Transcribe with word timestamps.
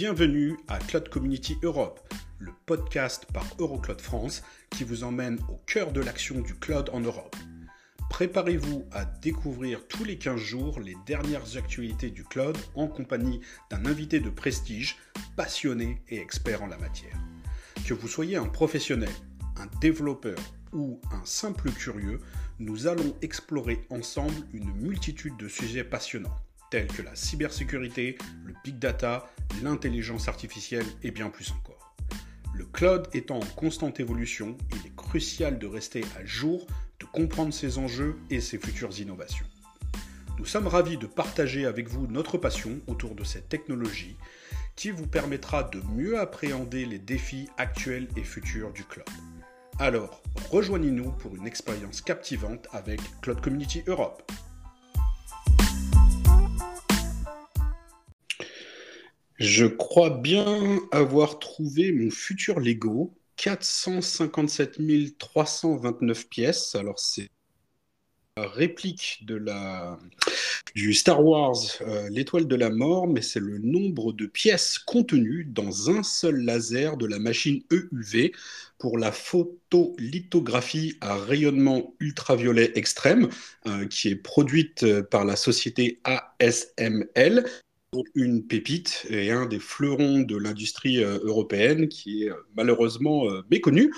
Bienvenue 0.00 0.56
à 0.68 0.78
Cloud 0.78 1.08
Community 1.08 1.58
Europe, 1.64 1.98
le 2.38 2.52
podcast 2.66 3.26
par 3.34 3.44
Eurocloud 3.58 4.00
France 4.00 4.44
qui 4.70 4.84
vous 4.84 5.02
emmène 5.02 5.40
au 5.48 5.56
cœur 5.66 5.90
de 5.90 6.00
l'action 6.00 6.40
du 6.40 6.54
cloud 6.54 6.88
en 6.92 7.00
Europe. 7.00 7.34
Préparez-vous 8.08 8.86
à 8.92 9.04
découvrir 9.04 9.88
tous 9.88 10.04
les 10.04 10.16
15 10.16 10.40
jours 10.40 10.78
les 10.78 10.94
dernières 11.04 11.56
actualités 11.56 12.10
du 12.10 12.22
cloud 12.22 12.56
en 12.76 12.86
compagnie 12.86 13.40
d'un 13.72 13.86
invité 13.86 14.20
de 14.20 14.30
prestige, 14.30 14.98
passionné 15.34 16.00
et 16.08 16.20
expert 16.20 16.62
en 16.62 16.68
la 16.68 16.78
matière. 16.78 17.18
Que 17.84 17.94
vous 17.94 18.06
soyez 18.06 18.36
un 18.36 18.46
professionnel, 18.46 19.10
un 19.56 19.66
développeur 19.80 20.38
ou 20.72 21.00
un 21.10 21.24
simple 21.24 21.72
curieux, 21.72 22.20
nous 22.60 22.86
allons 22.86 23.16
explorer 23.20 23.84
ensemble 23.90 24.46
une 24.52 24.72
multitude 24.74 25.36
de 25.38 25.48
sujets 25.48 25.82
passionnants 25.82 26.38
tels 26.70 26.86
que 26.86 27.02
la 27.02 27.14
cybersécurité, 27.14 28.18
le 28.44 28.54
big 28.64 28.78
data, 28.78 29.26
l'intelligence 29.62 30.28
artificielle 30.28 30.86
et 31.02 31.10
bien 31.10 31.30
plus 31.30 31.50
encore. 31.52 31.94
Le 32.54 32.64
cloud 32.64 33.08
étant 33.12 33.38
en 33.38 33.46
constante 33.56 34.00
évolution, 34.00 34.56
il 34.72 34.86
est 34.86 34.96
crucial 34.96 35.58
de 35.58 35.66
rester 35.66 36.04
à 36.18 36.24
jour, 36.24 36.66
de 37.00 37.06
comprendre 37.06 37.54
ses 37.54 37.78
enjeux 37.78 38.16
et 38.30 38.40
ses 38.40 38.58
futures 38.58 38.98
innovations. 38.98 39.46
Nous 40.38 40.44
sommes 40.44 40.66
ravis 40.66 40.96
de 40.98 41.06
partager 41.06 41.66
avec 41.66 41.88
vous 41.88 42.06
notre 42.06 42.38
passion 42.38 42.80
autour 42.86 43.14
de 43.14 43.24
cette 43.24 43.48
technologie 43.48 44.16
qui 44.76 44.90
vous 44.90 45.06
permettra 45.06 45.64
de 45.64 45.80
mieux 45.92 46.20
appréhender 46.20 46.86
les 46.86 47.00
défis 47.00 47.48
actuels 47.56 48.06
et 48.16 48.22
futurs 48.22 48.72
du 48.72 48.84
cloud. 48.84 49.08
Alors, 49.80 50.22
rejoignez-nous 50.50 51.10
pour 51.12 51.34
une 51.34 51.46
expérience 51.46 52.00
captivante 52.00 52.68
avec 52.72 53.00
Cloud 53.20 53.40
Community 53.40 53.82
Europe. 53.86 54.22
Je 59.38 59.66
crois 59.66 60.10
bien 60.10 60.80
avoir 60.90 61.38
trouvé 61.38 61.92
mon 61.92 62.10
futur 62.10 62.60
Lego. 62.60 63.14
457 63.38 64.78
329 65.16 66.28
pièces. 66.28 66.74
Alors, 66.74 66.98
c'est 66.98 67.28
la 68.36 68.48
réplique 68.48 69.20
de 69.22 69.36
la, 69.36 69.98
du 70.74 70.92
Star 70.92 71.24
Wars 71.24 71.56
euh, 71.80 72.08
L'étoile 72.10 72.46
de 72.48 72.56
la 72.56 72.70
mort, 72.70 73.06
mais 73.06 73.22
c'est 73.22 73.40
le 73.40 73.58
nombre 73.58 74.12
de 74.12 74.26
pièces 74.26 74.78
contenues 74.78 75.44
dans 75.44 75.90
un 75.90 76.02
seul 76.02 76.40
laser 76.44 76.96
de 76.96 77.06
la 77.06 77.18
machine 77.18 77.62
EUV 77.72 78.32
pour 78.78 78.98
la 78.98 79.12
photolithographie 79.12 80.96
à 81.00 81.16
rayonnement 81.16 81.94
ultraviolet 82.00 82.72
extrême, 82.74 83.28
euh, 83.66 83.86
qui 83.86 84.08
est 84.08 84.16
produite 84.16 84.82
euh, 84.82 85.02
par 85.02 85.24
la 85.24 85.36
société 85.36 86.00
ASML 86.04 87.44
une 88.14 88.46
pépite 88.46 89.06
et 89.08 89.30
un 89.30 89.46
des 89.46 89.58
fleurons 89.58 90.20
de 90.20 90.36
l'industrie 90.36 91.02
euh, 91.02 91.18
européenne 91.22 91.88
qui 91.88 92.24
est 92.24 92.30
euh, 92.30 92.34
malheureusement 92.54 93.26
euh, 93.30 93.40
méconnu. 93.50 93.94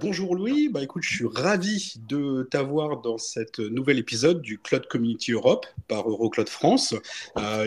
bonjour 0.00 0.34
Louis, 0.34 0.68
bah, 0.68 0.82
écoute, 0.82 1.04
je 1.04 1.14
suis 1.14 1.26
ravi 1.32 1.94
de 2.08 2.48
t'avoir 2.50 3.00
dans 3.00 3.16
cet 3.16 3.60
nouvel 3.60 4.00
épisode 4.00 4.42
du 4.42 4.58
Cloud 4.58 4.88
Community 4.88 5.30
Europe 5.32 5.66
par 5.86 6.10
Eurocloud 6.10 6.48
France. 6.48 6.94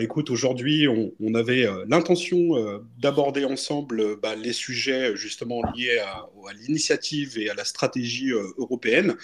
écoute, 0.00 0.30
aujourd'hui, 0.30 0.88
on, 0.88 1.34
avait 1.34 1.66
l'intention 1.86 2.82
d'aborder 2.98 3.44
ensemble 3.44 4.16
bah, 4.20 4.34
les 4.34 4.52
sujets 4.52 5.16
justement 5.16 5.62
liés 5.74 5.98
à, 5.98 6.26
à 6.48 6.52
l'initiative 6.52 7.38
et 7.38 7.48
à 7.48 7.54
la 7.54 7.64
stratégie 7.64 8.30
européenne, 8.58 9.16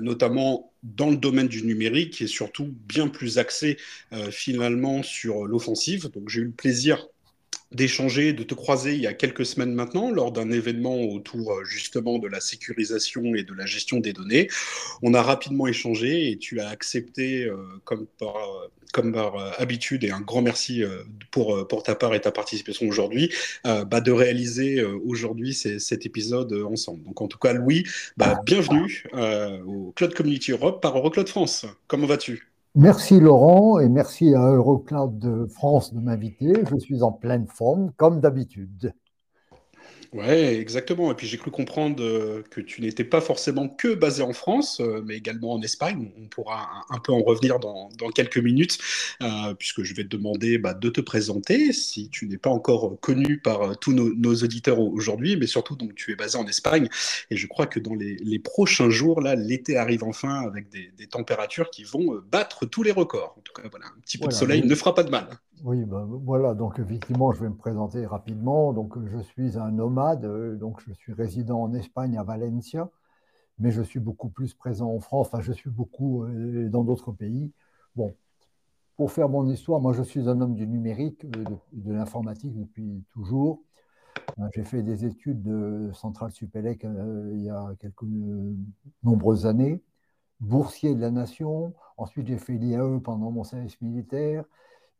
notamment 0.00 0.72
dans 0.82 1.10
le 1.10 1.16
domaine 1.16 1.48
du 1.48 1.62
numérique 1.62 2.20
et 2.22 2.26
surtout 2.26 2.74
bien 2.86 3.08
plus 3.08 3.38
axé 3.38 3.78
euh, 4.12 4.30
finalement 4.30 5.02
sur 5.02 5.46
l'offensive. 5.46 6.10
Donc 6.10 6.28
j'ai 6.28 6.40
eu 6.40 6.44
le 6.44 6.50
plaisir 6.52 7.06
d'échanger, 7.72 8.32
de 8.32 8.42
te 8.42 8.54
croiser 8.54 8.94
il 8.94 9.00
y 9.00 9.06
a 9.06 9.12
quelques 9.12 9.44
semaines 9.44 9.74
maintenant 9.74 10.10
lors 10.10 10.32
d'un 10.32 10.50
événement 10.50 11.02
autour 11.02 11.52
euh, 11.52 11.64
justement 11.64 12.18
de 12.18 12.26
la 12.26 12.40
sécurisation 12.40 13.34
et 13.34 13.42
de 13.42 13.52
la 13.52 13.66
gestion 13.66 14.00
des 14.00 14.12
données. 14.12 14.48
On 15.02 15.12
a 15.12 15.22
rapidement 15.22 15.66
échangé 15.66 16.30
et 16.30 16.38
tu 16.38 16.60
as 16.60 16.68
accepté 16.68 17.44
euh, 17.44 17.56
comme 17.84 18.06
par, 18.18 18.36
euh, 18.36 18.68
comme 18.94 19.12
par 19.12 19.60
habitude 19.60 20.02
et 20.04 20.10
un 20.10 20.22
grand 20.22 20.40
merci 20.40 20.82
pour, 21.30 21.68
pour 21.68 21.82
ta 21.82 21.94
part 21.94 22.14
et 22.14 22.22
ta 22.22 22.32
participation 22.32 22.88
aujourd'hui 22.88 23.30
bah, 23.64 24.00
de 24.00 24.10
réaliser 24.10 24.82
aujourd'hui 24.82 25.52
cet 25.52 26.06
épisode 26.06 26.54
ensemble. 26.54 27.04
Donc 27.04 27.20
en 27.20 27.28
tout 27.28 27.38
cas 27.38 27.52
Louis, 27.52 27.84
bah, 28.16 28.40
bienvenue 28.46 29.04
au 29.66 29.92
Cloud 29.94 30.14
Community 30.14 30.52
Europe 30.52 30.80
par 30.80 30.96
Eurocloud 30.96 31.28
France. 31.28 31.66
Comment 31.86 32.06
vas-tu? 32.06 32.47
Merci 32.80 33.18
Laurent 33.18 33.80
et 33.80 33.88
merci 33.88 34.36
à 34.36 34.52
Eurocloud 34.52 35.18
de 35.18 35.46
France 35.46 35.92
de 35.92 35.98
m'inviter. 35.98 36.52
Je 36.70 36.78
suis 36.78 37.02
en 37.02 37.10
pleine 37.10 37.48
forme 37.48 37.90
comme 37.96 38.20
d'habitude. 38.20 38.94
Ouais, 40.12 40.56
exactement. 40.56 41.12
Et 41.12 41.14
puis 41.14 41.26
j'ai 41.26 41.36
cru 41.36 41.50
comprendre 41.50 42.02
euh, 42.02 42.42
que 42.50 42.62
tu 42.62 42.80
n'étais 42.80 43.04
pas 43.04 43.20
forcément 43.20 43.68
que 43.68 43.94
basé 43.94 44.22
en 44.22 44.32
France, 44.32 44.80
euh, 44.80 45.02
mais 45.04 45.16
également 45.16 45.52
en 45.52 45.60
Espagne. 45.60 46.10
On 46.16 46.26
pourra 46.28 46.82
un, 46.88 46.98
peu 46.98 47.12
en 47.12 47.20
revenir 47.20 47.58
dans, 47.58 47.90
quelques 48.14 48.38
minutes, 48.38 48.78
euh, 49.22 49.52
puisque 49.54 49.82
je 49.82 49.94
vais 49.94 50.04
te 50.04 50.08
demander 50.08 50.56
bah, 50.56 50.72
de 50.72 50.88
te 50.88 51.02
présenter 51.02 51.74
si 51.74 52.08
tu 52.08 52.26
n'es 52.26 52.38
pas 52.38 52.48
encore 52.48 52.98
connu 53.00 53.38
par 53.38 53.78
tous 53.78 53.92
nos, 53.92 54.34
auditeurs 54.34 54.80
aujourd'hui, 54.80 55.36
mais 55.36 55.46
surtout 55.46 55.76
donc 55.76 55.94
tu 55.94 56.12
es 56.12 56.16
basé 56.16 56.38
en 56.38 56.46
Espagne. 56.46 56.88
Et 57.30 57.36
je 57.36 57.46
crois 57.46 57.66
que 57.66 57.78
dans 57.78 57.94
les, 57.94 58.38
prochains 58.38 58.88
jours, 58.88 59.20
là, 59.20 59.34
l'été 59.34 59.76
arrive 59.76 60.04
enfin 60.04 60.40
avec 60.46 60.70
des, 60.70 61.06
températures 61.06 61.70
qui 61.70 61.84
vont 61.84 62.20
battre 62.30 62.66
tous 62.66 62.82
les 62.82 62.92
records. 62.92 63.34
En 63.36 63.40
tout 63.40 63.52
cas, 63.52 63.68
voilà, 63.70 63.86
un 63.86 64.00
petit 64.00 64.16
peu 64.16 64.28
de 64.28 64.32
soleil 64.32 64.64
ne 64.64 64.74
fera 64.74 64.94
pas 64.94 65.02
de 65.02 65.10
mal. 65.10 65.28
Oui, 65.64 65.84
ben, 65.84 66.04
voilà, 66.04 66.54
donc 66.54 66.78
effectivement, 66.78 67.32
je 67.32 67.40
vais 67.42 67.48
me 67.48 67.56
présenter 67.56 68.06
rapidement. 68.06 68.72
Donc, 68.72 68.96
je 69.06 69.18
suis 69.18 69.58
un 69.58 69.70
nomade, 69.70 70.24
euh, 70.24 70.56
donc 70.56 70.80
je 70.86 70.92
suis 70.92 71.12
résident 71.12 71.60
en 71.62 71.74
Espagne, 71.74 72.16
à 72.16 72.22
Valencia, 72.22 72.90
mais 73.58 73.70
je 73.72 73.82
suis 73.82 74.00
beaucoup 74.00 74.28
plus 74.28 74.54
présent 74.54 74.92
en 74.94 75.00
France, 75.00 75.28
enfin, 75.28 75.40
je 75.40 75.52
suis 75.52 75.70
beaucoup 75.70 76.24
euh, 76.24 76.68
dans 76.68 76.84
d'autres 76.84 77.12
pays. 77.12 77.52
Bon, 77.96 78.14
pour 78.96 79.12
faire 79.12 79.28
mon 79.28 79.48
histoire, 79.48 79.80
moi, 79.80 79.92
je 79.92 80.02
suis 80.02 80.28
un 80.28 80.40
homme 80.40 80.54
du 80.54 80.66
numérique, 80.66 81.24
euh, 81.24 81.44
de, 81.72 81.92
l'informatique 81.92 82.54
depuis 82.54 83.04
toujours. 83.12 83.62
J'ai 84.54 84.64
fait 84.64 84.82
des 84.82 85.06
études 85.06 85.42
de 85.42 85.90
Centrale 85.94 86.32
Supélec 86.32 86.84
il 86.84 87.42
y 87.42 87.50
a 87.50 87.74
quelques 87.80 88.04
nombreuses 89.02 89.46
années, 89.46 89.82
boursier 90.40 90.94
de 90.94 91.00
la 91.00 91.10
Nation. 91.10 91.72
Ensuite, 91.96 92.26
j'ai 92.26 92.36
fait 92.38 92.54
l'IAE 92.54 93.00
pendant 93.02 93.30
mon 93.30 93.42
service 93.44 93.80
militaire. 93.80 94.44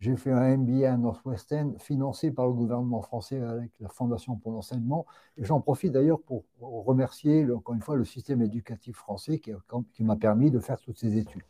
J'ai 0.01 0.17
fait 0.17 0.31
un 0.31 0.57
MBA 0.57 0.93
à 0.93 0.97
Northwestern 0.97 1.77
financé 1.81 2.31
par 2.31 2.47
le 2.47 2.53
gouvernement 2.53 3.03
français 3.03 3.41
avec 3.41 3.73
la 3.81 3.89
Fondation 3.89 4.37
pour 4.37 4.53
l'enseignement. 4.53 5.07
J'en 5.37 5.61
profite 5.61 5.91
d'ailleurs 5.93 6.21
pour 6.21 6.45
remercier, 6.61 7.51
encore 7.51 7.75
une 7.75 7.83
fois, 7.83 7.97
le 7.97 8.05
système 8.05 8.41
éducatif 8.41 8.97
français 8.97 9.41
qui, 9.41 10.05
m'a 10.05 10.15
permis 10.15 10.53
de 10.53 10.61
faire 10.61 10.81
toutes 10.81 10.99
ces 10.99 11.17
études. 11.17 11.43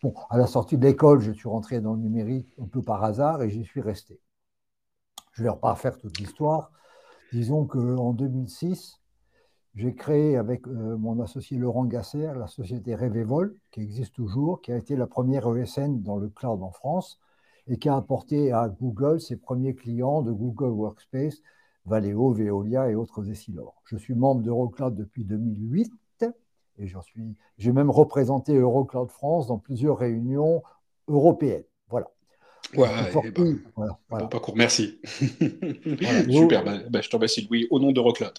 Bon, 0.00 0.14
à 0.30 0.38
la 0.38 0.46
sortie 0.46 0.78
de 0.78 0.86
l'école, 0.86 1.20
je 1.20 1.32
suis 1.32 1.48
rentré 1.48 1.80
dans 1.80 1.94
le 1.94 2.00
numérique 2.00 2.54
un 2.60 2.66
peu 2.66 2.82
par 2.82 3.02
hasard 3.02 3.42
et 3.42 3.50
j'y 3.50 3.64
suis 3.64 3.80
resté. 3.80 4.20
Je 5.32 5.42
ne 5.42 5.50
vais 5.50 5.56
pas 5.56 5.74
faire 5.74 5.98
toute 5.98 6.18
l'histoire. 6.18 6.70
Disons 7.32 7.66
qu'en 7.66 8.12
2006, 8.12 9.00
j'ai 9.74 9.94
créé 9.94 10.36
avec 10.36 10.68
euh, 10.68 10.96
mon 10.98 11.20
associé 11.20 11.56
Laurent 11.56 11.86
Gasser 11.86 12.30
la 12.36 12.46
société 12.46 12.94
Revevol, 12.94 13.56
qui 13.72 13.80
existe 13.80 14.14
toujours, 14.14 14.60
qui 14.60 14.70
a 14.70 14.76
été 14.76 14.94
la 14.94 15.06
première 15.06 15.48
ESN 15.56 16.02
dans 16.02 16.16
le 16.16 16.28
cloud 16.28 16.62
en 16.62 16.70
France 16.70 17.18
et 17.68 17.78
qui 17.78 17.88
a 17.88 17.96
apporté 17.96 18.52
à 18.52 18.68
Google 18.68 19.20
ses 19.20 19.36
premiers 19.36 19.74
clients 19.74 20.22
de 20.22 20.32
Google 20.32 20.70
Workspace, 20.70 21.42
Valeo, 21.86 22.32
Veolia 22.32 22.90
et 22.90 22.94
autres 22.94 23.28
Essilor. 23.30 23.82
Je 23.84 23.96
suis 23.96 24.14
membre 24.14 24.42
d'Eurocloud 24.42 24.94
depuis 24.94 25.24
2008 25.24 25.92
et 26.78 26.88
suis, 26.88 27.36
j'ai 27.58 27.72
même 27.72 27.90
représenté 27.90 28.56
Eurocloud 28.56 29.10
France 29.10 29.46
dans 29.46 29.58
plusieurs 29.58 29.98
réunions 29.98 30.62
européennes. 31.08 31.64
Voilà. 31.88 32.10
Ouais, 32.76 32.88
eh 33.24 33.30
ben, 33.30 33.58
voilà, 33.76 33.98
Bon 34.08 34.28
parcours, 34.28 34.56
merci. 34.56 34.98
Super, 35.04 36.64
bah, 36.64 36.78
bah, 36.88 37.00
je 37.02 37.10
te 37.10 37.16
remercie 37.16 37.46
Louis, 37.46 37.66
au 37.70 37.78
nom 37.78 37.92
d'Eurocloud. 37.92 38.32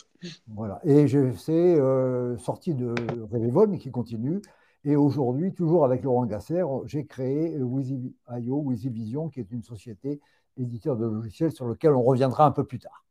Voilà, 0.47 0.81
et 0.85 1.07
je 1.07 1.33
sais, 1.33 1.51
euh, 1.51 2.37
sorti 2.37 2.73
de 2.73 2.95
Revevol, 3.31 3.69
mais 3.69 3.77
qui 3.77 3.91
continue, 3.91 4.41
et 4.85 4.95
aujourd'hui, 4.95 5.53
toujours 5.53 5.85
avec 5.85 6.03
Laurent 6.03 6.25
Gasser, 6.25 6.63
j'ai 6.85 7.05
créé 7.05 7.57
WYSI.io, 7.57 8.55
WYSI 8.55 9.15
qui 9.31 9.39
est 9.39 9.51
une 9.51 9.63
société 9.63 10.19
éditeur 10.57 10.97
de 10.97 11.05
logiciels 11.05 11.51
sur 11.51 11.65
lequel 11.65 11.91
on 11.91 12.03
reviendra 12.03 12.45
un 12.45 12.51
peu 12.51 12.65
plus 12.65 12.79
tard. 12.79 13.03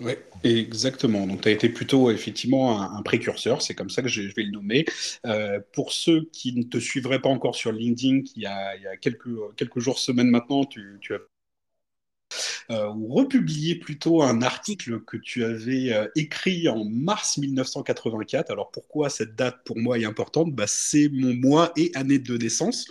Oui, 0.00 0.12
exactement. 0.42 1.26
Donc, 1.26 1.42
tu 1.42 1.48
as 1.48 1.52
été 1.52 1.68
plutôt 1.68 2.10
effectivement 2.10 2.80
un, 2.80 3.02
précurseur, 3.02 3.62
c'est 3.62 3.74
comme 3.74 3.90
ça 3.90 4.02
que 4.02 4.08
je, 4.08 4.22
vais 4.34 4.42
le 4.42 4.50
nommer. 4.50 4.84
Euh, 5.26 5.60
pour 5.72 5.92
ceux 5.92 6.28
qui 6.32 6.54
ne 6.54 6.64
te 6.64 6.78
suivraient 6.78 7.20
pas 7.20 7.28
encore 7.28 7.54
sur 7.54 7.70
LinkedIn, 7.70 8.22
il 8.34 8.42
y 8.42 8.46
a, 8.46 8.96
quelques 8.96 9.78
jours, 9.78 9.98
semaines 9.98 10.28
maintenant, 10.28 10.64
tu, 10.64 10.98
tu 11.00 11.14
as 11.14 11.18
ou 12.70 13.08
republié 13.14 13.74
plutôt 13.74 14.22
un 14.22 14.42
article 14.42 15.00
que 15.00 15.16
tu 15.16 15.44
avais 15.44 15.90
écrit 16.16 16.68
en 16.68 16.84
mars 16.84 17.38
1984. 17.38 18.50
Alors 18.50 18.70
pourquoi 18.70 19.10
cette 19.10 19.34
date 19.34 19.58
pour 19.64 19.78
moi 19.78 19.98
est 19.98 20.04
importante? 20.04 20.52
Bah, 20.52 20.64
C'est 20.66 21.08
mon 21.12 21.34
mois 21.34 21.72
et 21.76 21.90
année 21.94 22.18
de 22.18 22.36
naissance, 22.36 22.86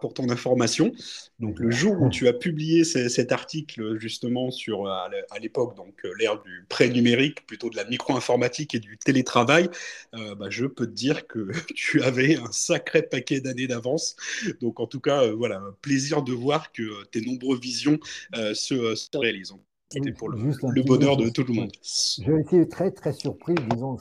pour 0.00 0.14
ton 0.14 0.28
information. 0.30 0.92
Donc 1.40 1.58
le 1.58 1.70
jour 1.70 2.00
où 2.00 2.08
tu 2.08 2.28
as 2.28 2.32
publié 2.32 2.84
cet 2.84 3.32
article 3.32 3.98
justement 3.98 4.50
sur 4.50 4.86
à 4.86 5.38
l'époque 5.40 5.76
donc 5.76 5.94
l'ère 6.18 6.40
du 6.42 6.64
pré-numérique, 6.68 7.46
plutôt 7.46 7.70
de 7.70 7.76
la 7.76 7.84
micro-informatique 7.84 8.74
et 8.74 8.78
du 8.78 8.96
télétravail, 8.98 9.68
bah, 10.12 10.46
je 10.48 10.66
peux 10.66 10.86
te 10.86 10.92
dire 10.92 11.26
que 11.26 11.50
tu 11.74 12.02
avais 12.02 12.36
un 12.36 12.52
sacré 12.52 13.02
paquet 13.02 13.40
d'années 13.40 13.66
d'avance. 13.66 14.16
Donc 14.60 14.80
en 14.80 14.86
tout 14.86 15.00
cas, 15.00 15.30
voilà, 15.32 15.62
plaisir 15.82 16.22
de 16.22 16.32
voir 16.32 16.72
que 16.72 17.04
tes 17.06 17.20
nombreuses 17.20 17.60
visions 17.60 17.98
se, 18.32 18.93
se 18.94 19.08
réalisent. 19.16 19.54
C'était 19.90 20.12
pour 20.12 20.28
le, 20.28 20.82
bonheur 20.82 21.16
de 21.16 21.28
tout 21.28 21.44
le 21.44 21.52
monde. 21.52 21.70
J'ai 21.82 22.40
été 22.40 22.68
très 22.68 22.90
très 22.90 23.12
surpris. 23.12 23.54
Disons, 23.70 23.96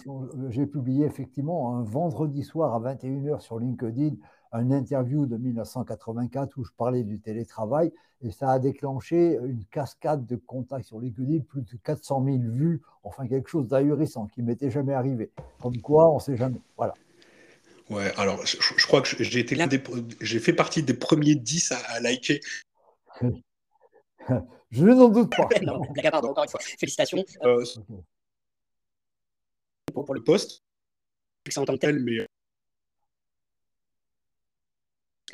j'ai 0.50 0.66
publié 0.66 1.06
effectivement 1.06 1.75
un 1.78 1.84
vendredi 1.84 2.44
soir 2.44 2.74
à 2.74 2.94
21h 2.94 3.42
sur 3.42 3.60
LinkedIn 3.60 4.16
un 4.54 4.72
interview 4.72 5.25
de 5.25 5.36
1984 5.36 6.57
où 6.57 6.63
je 6.63 6.72
parlais 6.78 7.04
du 7.04 7.19
télétravail 7.19 7.92
et 8.22 8.31
ça 8.31 8.51
a 8.51 8.60
déclenché 8.60 9.38
une 9.44 9.66
cascade 9.66 10.25
de 10.25 10.36
contacts 10.36 10.86
sur 10.86 11.00
LinkedIn, 11.00 11.40
plus 11.40 11.63
de 11.63 11.78
400 11.84 12.24
000 12.24 12.38
vues, 12.51 12.81
enfin 13.04 13.28
quelque 13.28 13.50
chose 13.50 13.68
d'ahurissant 13.68 14.28
qui 14.28 14.44
m'était 14.44 14.69
jamais 14.69 14.94
arrivé. 14.94 15.31
Comme 15.62 15.81
quoi, 15.81 16.10
on 16.10 16.16
ne 16.16 16.22
sait 16.22 16.38
jamais. 16.38 16.62
Voilà. 16.78 16.94
Ouais, 17.90 18.13
alors 18.16 18.45
je, 18.45 18.88
crois 18.88 19.01
que 19.01 19.22
j'ai 19.22 19.40
été 19.40 19.57
j'ai 20.22 20.40
fait 20.40 20.54
partie 20.54 20.84
des 20.84 20.94
premiers 20.94 21.36
10 21.36 21.74
à, 21.74 22.00
liker. 22.00 22.40
je 24.73 24.85
n'en 24.85 25.09
doute 25.09 25.29
pas. 25.35 25.43
encore 26.13 26.43
une 26.43 26.49
fois, 26.49 26.59
félicitations. 26.59 27.23
Euh, 27.43 27.63
pour, 29.93 30.13
le 30.13 30.23
poste, 30.23 30.63
c'est 31.47 31.59
en 31.59 31.65
tant 31.65 31.73
que 31.73 31.79
tel, 31.79 31.99
mais 31.99 32.25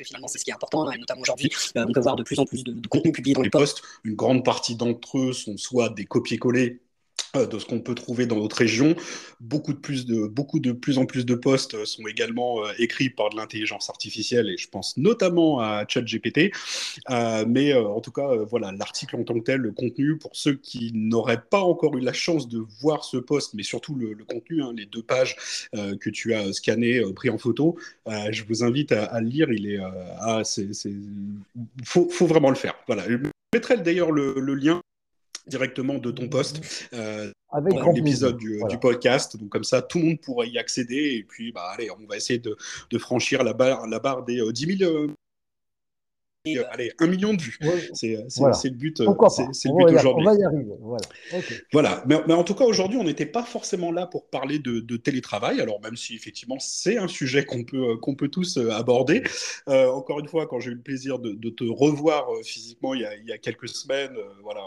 finalement 0.04 0.28
c'est 0.28 0.38
ce 0.38 0.44
qui 0.44 0.50
est 0.50 0.54
important, 0.54 0.90
et 0.90 0.98
notamment 0.98 1.22
aujourd'hui, 1.22 1.50
euh, 1.76 1.84
on 1.88 1.92
peut 1.92 2.00
voir 2.00 2.16
de 2.16 2.22
plus 2.22 2.38
en 2.38 2.44
plus 2.44 2.64
de, 2.64 2.88
contenu 2.88 3.12
publié 3.12 3.34
dans 3.34 3.42
les 3.42 3.50
posts. 3.50 3.82
Une 4.04 4.14
grande 4.14 4.44
partie 4.44 4.76
d'entre 4.76 5.18
eux 5.18 5.32
sont 5.32 5.56
soit 5.56 5.88
des 5.90 6.04
copier-coller 6.04 6.70
euh, 6.70 6.89
de 7.34 7.58
ce 7.58 7.64
qu'on 7.64 7.80
peut 7.80 7.94
trouver 7.94 8.26
dans 8.26 8.36
notre 8.36 8.56
région. 8.56 8.96
Beaucoup 9.40 9.72
de, 9.72 9.78
plus 9.78 10.04
de, 10.04 10.26
beaucoup 10.26 10.58
de 10.58 10.72
plus 10.72 10.98
en 10.98 11.06
plus 11.06 11.24
de 11.24 11.34
postes 11.34 11.74
euh, 11.74 11.84
sont 11.84 12.06
également 12.06 12.64
euh, 12.64 12.72
écrits 12.78 13.10
par 13.10 13.30
de 13.30 13.36
l'intelligence 13.36 13.88
artificielle 13.88 14.48
et 14.48 14.56
je 14.56 14.68
pense 14.68 14.96
notamment 14.96 15.60
à 15.60 15.84
ChatGPT. 15.86 16.52
mais 17.46 17.74
en 17.74 18.00
tout 18.00 18.10
cas, 18.10 18.34
voilà, 18.48 18.72
l'article 18.72 19.16
en 19.16 19.24
tant 19.24 19.34
que 19.34 19.44
tel, 19.44 19.60
le 19.60 19.72
contenu, 19.72 20.18
pour 20.18 20.34
ceux 20.34 20.54
qui 20.54 20.92
n'auraient 20.94 21.42
pas 21.42 21.60
encore 21.60 21.96
eu 21.96 22.00
la 22.00 22.12
chance 22.12 22.48
de 22.48 22.62
voir 22.80 23.04
ce 23.04 23.16
poste, 23.16 23.54
mais 23.54 23.62
surtout 23.62 23.94
le, 23.94 24.16
contenu, 24.24 24.62
hein, 24.62 24.72
les 24.76 24.86
deux 24.86 25.02
pages 25.02 25.36
que 25.72 26.10
tu 26.10 26.34
as 26.34 26.52
scannées, 26.52 27.02
pris 27.14 27.30
en 27.30 27.38
photo, 27.38 27.76
je 28.06 28.42
vous 28.44 28.64
invite 28.64 28.92
à, 28.92 29.20
le 29.20 29.26
lire. 29.26 29.52
Il 29.52 29.70
est, 29.70 29.78
ah, 30.20 30.42
faut, 31.84 32.08
faut, 32.08 32.26
vraiment 32.26 32.50
le 32.50 32.56
faire. 32.56 32.74
Voilà. 32.86 33.08
Je 33.08 33.16
mettrai 33.54 33.76
d'ailleurs 33.78 34.12
le 34.12 34.54
lien 34.54 34.80
directement 35.46 35.98
de 35.98 36.10
ton 36.10 36.28
poste 36.28 36.88
euh, 36.92 37.30
dans 37.52 37.92
l'épisode 37.92 38.36
du, 38.36 38.60
podcast. 38.80 39.36
Donc 39.36 39.48
comme 39.48 39.64
ça, 39.64 39.82
tout 39.82 39.98
le 39.98 40.04
monde 40.04 40.20
pourra 40.20 40.46
y 40.46 40.58
accéder. 40.58 41.16
Et 41.16 41.24
puis, 41.24 41.52
bah, 41.52 41.70
allez, 41.72 41.90
on 41.90 42.06
va 42.06 42.16
essayer 42.16 42.38
de, 42.38 42.56
franchir 42.98 43.42
la 43.42 43.52
barre, 43.52 43.86
la 43.86 43.98
barre 43.98 44.24
des 44.24 44.40
10 44.52 44.78
000 44.78 45.08
euh, 46.48 46.64
allez, 46.70 46.90
un 46.98 47.06
million 47.06 47.34
de 47.34 47.42
vues. 47.42 47.58
C'est 47.92 48.08
le 48.08 48.70
but, 48.70 48.96
c'est 49.28 49.68
le 49.68 49.74
but 49.74 49.94
aujourd'hui. 49.94 50.26
On 50.26 50.32
va 50.32 50.34
y 50.34 50.44
arriver. 50.44 50.64
Voilà. 51.72 52.02
Mais, 52.06 52.32
en 52.32 52.44
tout 52.44 52.54
cas, 52.54 52.64
aujourd'hui, 52.64 52.98
on 52.98 53.04
n'était 53.04 53.26
pas 53.26 53.42
forcément 53.42 53.92
là 53.92 54.06
pour 54.06 54.26
parler 54.28 54.58
de, 54.58 54.96
télétravail. 54.96 55.60
Alors, 55.60 55.80
même 55.80 55.96
si 55.96 56.14
effectivement, 56.14 56.58
c'est 56.58 56.96
un 56.96 57.08
sujet 57.08 57.44
qu'on 57.44 57.64
peut, 57.64 57.96
qu'on 57.98 58.14
peut 58.14 58.28
tous 58.28 58.56
euh, 58.56 58.70
aborder. 58.70 59.22
Euh, 59.68 59.90
encore 59.90 60.20
une 60.20 60.28
fois, 60.28 60.46
quand 60.46 60.60
j'ai 60.60 60.70
eu 60.70 60.74
le 60.74 60.80
plaisir 60.80 61.18
de, 61.18 61.50
te 61.50 61.64
revoir 61.64 62.28
physiquement 62.44 62.94
il 62.94 63.00
y, 63.00 63.04
a, 63.04 63.16
il 63.16 63.26
y 63.26 63.32
a 63.32 63.38
quelques 63.38 63.68
semaines, 63.68 64.14
voilà, 64.42 64.60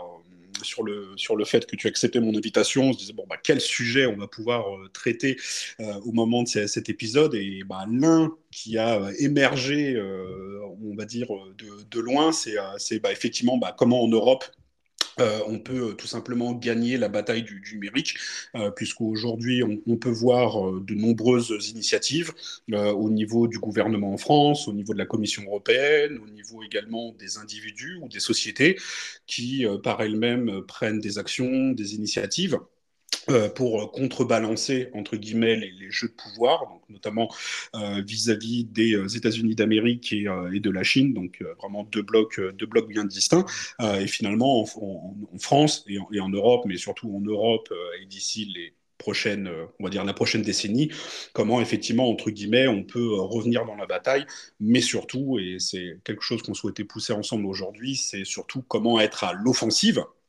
sur 0.63 0.83
le, 0.83 1.11
sur 1.15 1.35
le 1.35 1.45
fait 1.45 1.65
que 1.65 1.75
tu 1.75 1.87
acceptais 1.87 2.19
mon 2.19 2.35
invitation, 2.35 2.89
on 2.89 2.93
se 2.93 2.97
disait, 2.97 3.13
bon, 3.13 3.25
bah, 3.29 3.37
quel 3.41 3.61
sujet 3.61 4.05
on 4.05 4.15
va 4.15 4.27
pouvoir 4.27 4.65
traiter 4.93 5.37
au 5.79 6.11
moment 6.11 6.43
de 6.43 6.47
cet 6.47 6.89
épisode. 6.89 7.35
Et 7.35 7.63
bah, 7.65 7.85
l'un 7.91 8.31
qui 8.51 8.77
a 8.77 8.99
émergé, 9.19 10.01
on 10.81 10.95
va 10.95 11.05
dire, 11.05 11.27
de 11.89 11.99
loin, 11.99 12.31
c'est 12.31 12.57
euh, 12.57 12.99
bah, 13.01 13.11
effectivement 13.11 13.57
bah, 13.57 13.75
comment 13.77 14.03
en 14.03 14.07
Europe 14.07 14.45
euh, 15.19 15.39
on 15.47 15.59
peut 15.59 15.89
euh, 15.89 15.93
tout 15.93 16.07
simplement 16.07 16.53
gagner 16.53 16.97
la 16.97 17.09
bataille 17.09 17.43
du, 17.43 17.61
numérique, 17.73 18.15
puisqu'aujourd'hui, 18.75 19.63
on, 19.63 19.97
peut 19.97 20.09
voir 20.09 20.71
de 20.81 20.93
nombreuses 20.93 21.55
initiatives 21.69 22.33
au 22.71 23.09
niveau 23.09 23.47
du 23.47 23.57
gouvernement 23.57 24.13
en 24.13 24.17
France, 24.17 24.67
au 24.67 24.73
niveau 24.73 24.93
de 24.93 24.97
la 24.97 25.05
Commission 25.05 25.43
européenne, 25.43 26.19
au 26.23 26.29
niveau 26.29 26.61
également 26.63 27.13
des 27.13 27.37
individus 27.37 27.97
ou 28.01 28.09
des 28.09 28.19
sociétés 28.19 28.77
qui, 29.25 29.65
par 29.83 30.01
elles-mêmes, 30.01 30.61
prennent 30.67 30.99
des 30.99 31.17
actions, 31.17 31.71
des 31.71 31.95
initiatives 31.95 32.59
euh, 33.29 33.49
pour 33.49 33.91
contrebalancer 33.91 34.89
entre 34.93 35.15
guillemets 35.15 35.55
les, 35.55 35.89
jeux 35.89 36.09
de 36.09 36.13
pouvoir, 36.13 36.67
donc 36.67 36.81
notamment 36.89 37.29
euh, 37.75 38.01
vis-à-vis 38.05 38.65
des 38.65 38.95
euh, 38.95 39.07
États-Unis 39.07 39.55
d'Amérique 39.55 40.11
et, 40.11 40.23
de 40.23 40.69
la 40.69 40.83
Chine, 40.83 41.13
donc 41.13 41.43
vraiment 41.59 41.83
deux 41.83 42.01
blocs, 42.01 42.39
deux 42.55 42.65
blocs 42.65 42.87
bien 42.87 43.05
distincts. 43.05 43.45
et 43.81 44.07
finalement, 44.07 44.61
en, 44.61 45.37
France 45.39 45.85
et 45.87 46.19
en, 46.19 46.29
Europe, 46.29 46.63
mais 46.65 46.77
surtout 46.77 47.13
en 47.15 47.21
Europe 47.21 47.73
et 48.01 48.05
d'ici 48.05 48.51
les 48.53 48.73
prochaines, 48.97 49.49
on 49.79 49.83
va 49.83 49.89
dire 49.89 50.03
la 50.05 50.13
prochaine 50.13 50.41
décennie, 50.41 50.91
comment 51.33 51.61
effectivement 51.61 52.09
entre 52.09 52.29
guillemets 52.29 52.67
on 52.67 52.83
peut 52.83 53.13
revenir 53.19 53.65
dans 53.65 53.75
la 53.75 53.85
bataille, 53.85 54.25
mais 54.59 54.81
surtout, 54.81 55.39
et 55.39 55.57
c'est 55.59 55.99
quelque 56.03 56.23
chose 56.23 56.41
qu'on 56.41 56.53
souhaitait 56.53 56.85
pousser 56.85 57.13
ensemble 57.13 57.45
aujourd'hui, 57.45 57.95
c'est 57.95 58.25
surtout 58.25 58.63
comment 58.67 58.99
être 58.99 59.23
à 59.23 59.33
l'offensive 59.33 59.99
euh, 59.99 60.22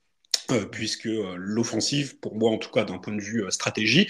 puisque 0.70 1.06
euh, 1.06 1.35
l'offensive, 1.37 2.19
pour 2.19 2.37
moi 2.37 2.50
en 2.50 2.58
tout 2.58 2.70
cas 2.70 2.85
d'un 2.85 2.99
point 2.99 3.14
de 3.14 3.20
vue 3.20 3.44
euh, 3.44 3.50
stratégie, 3.50 4.08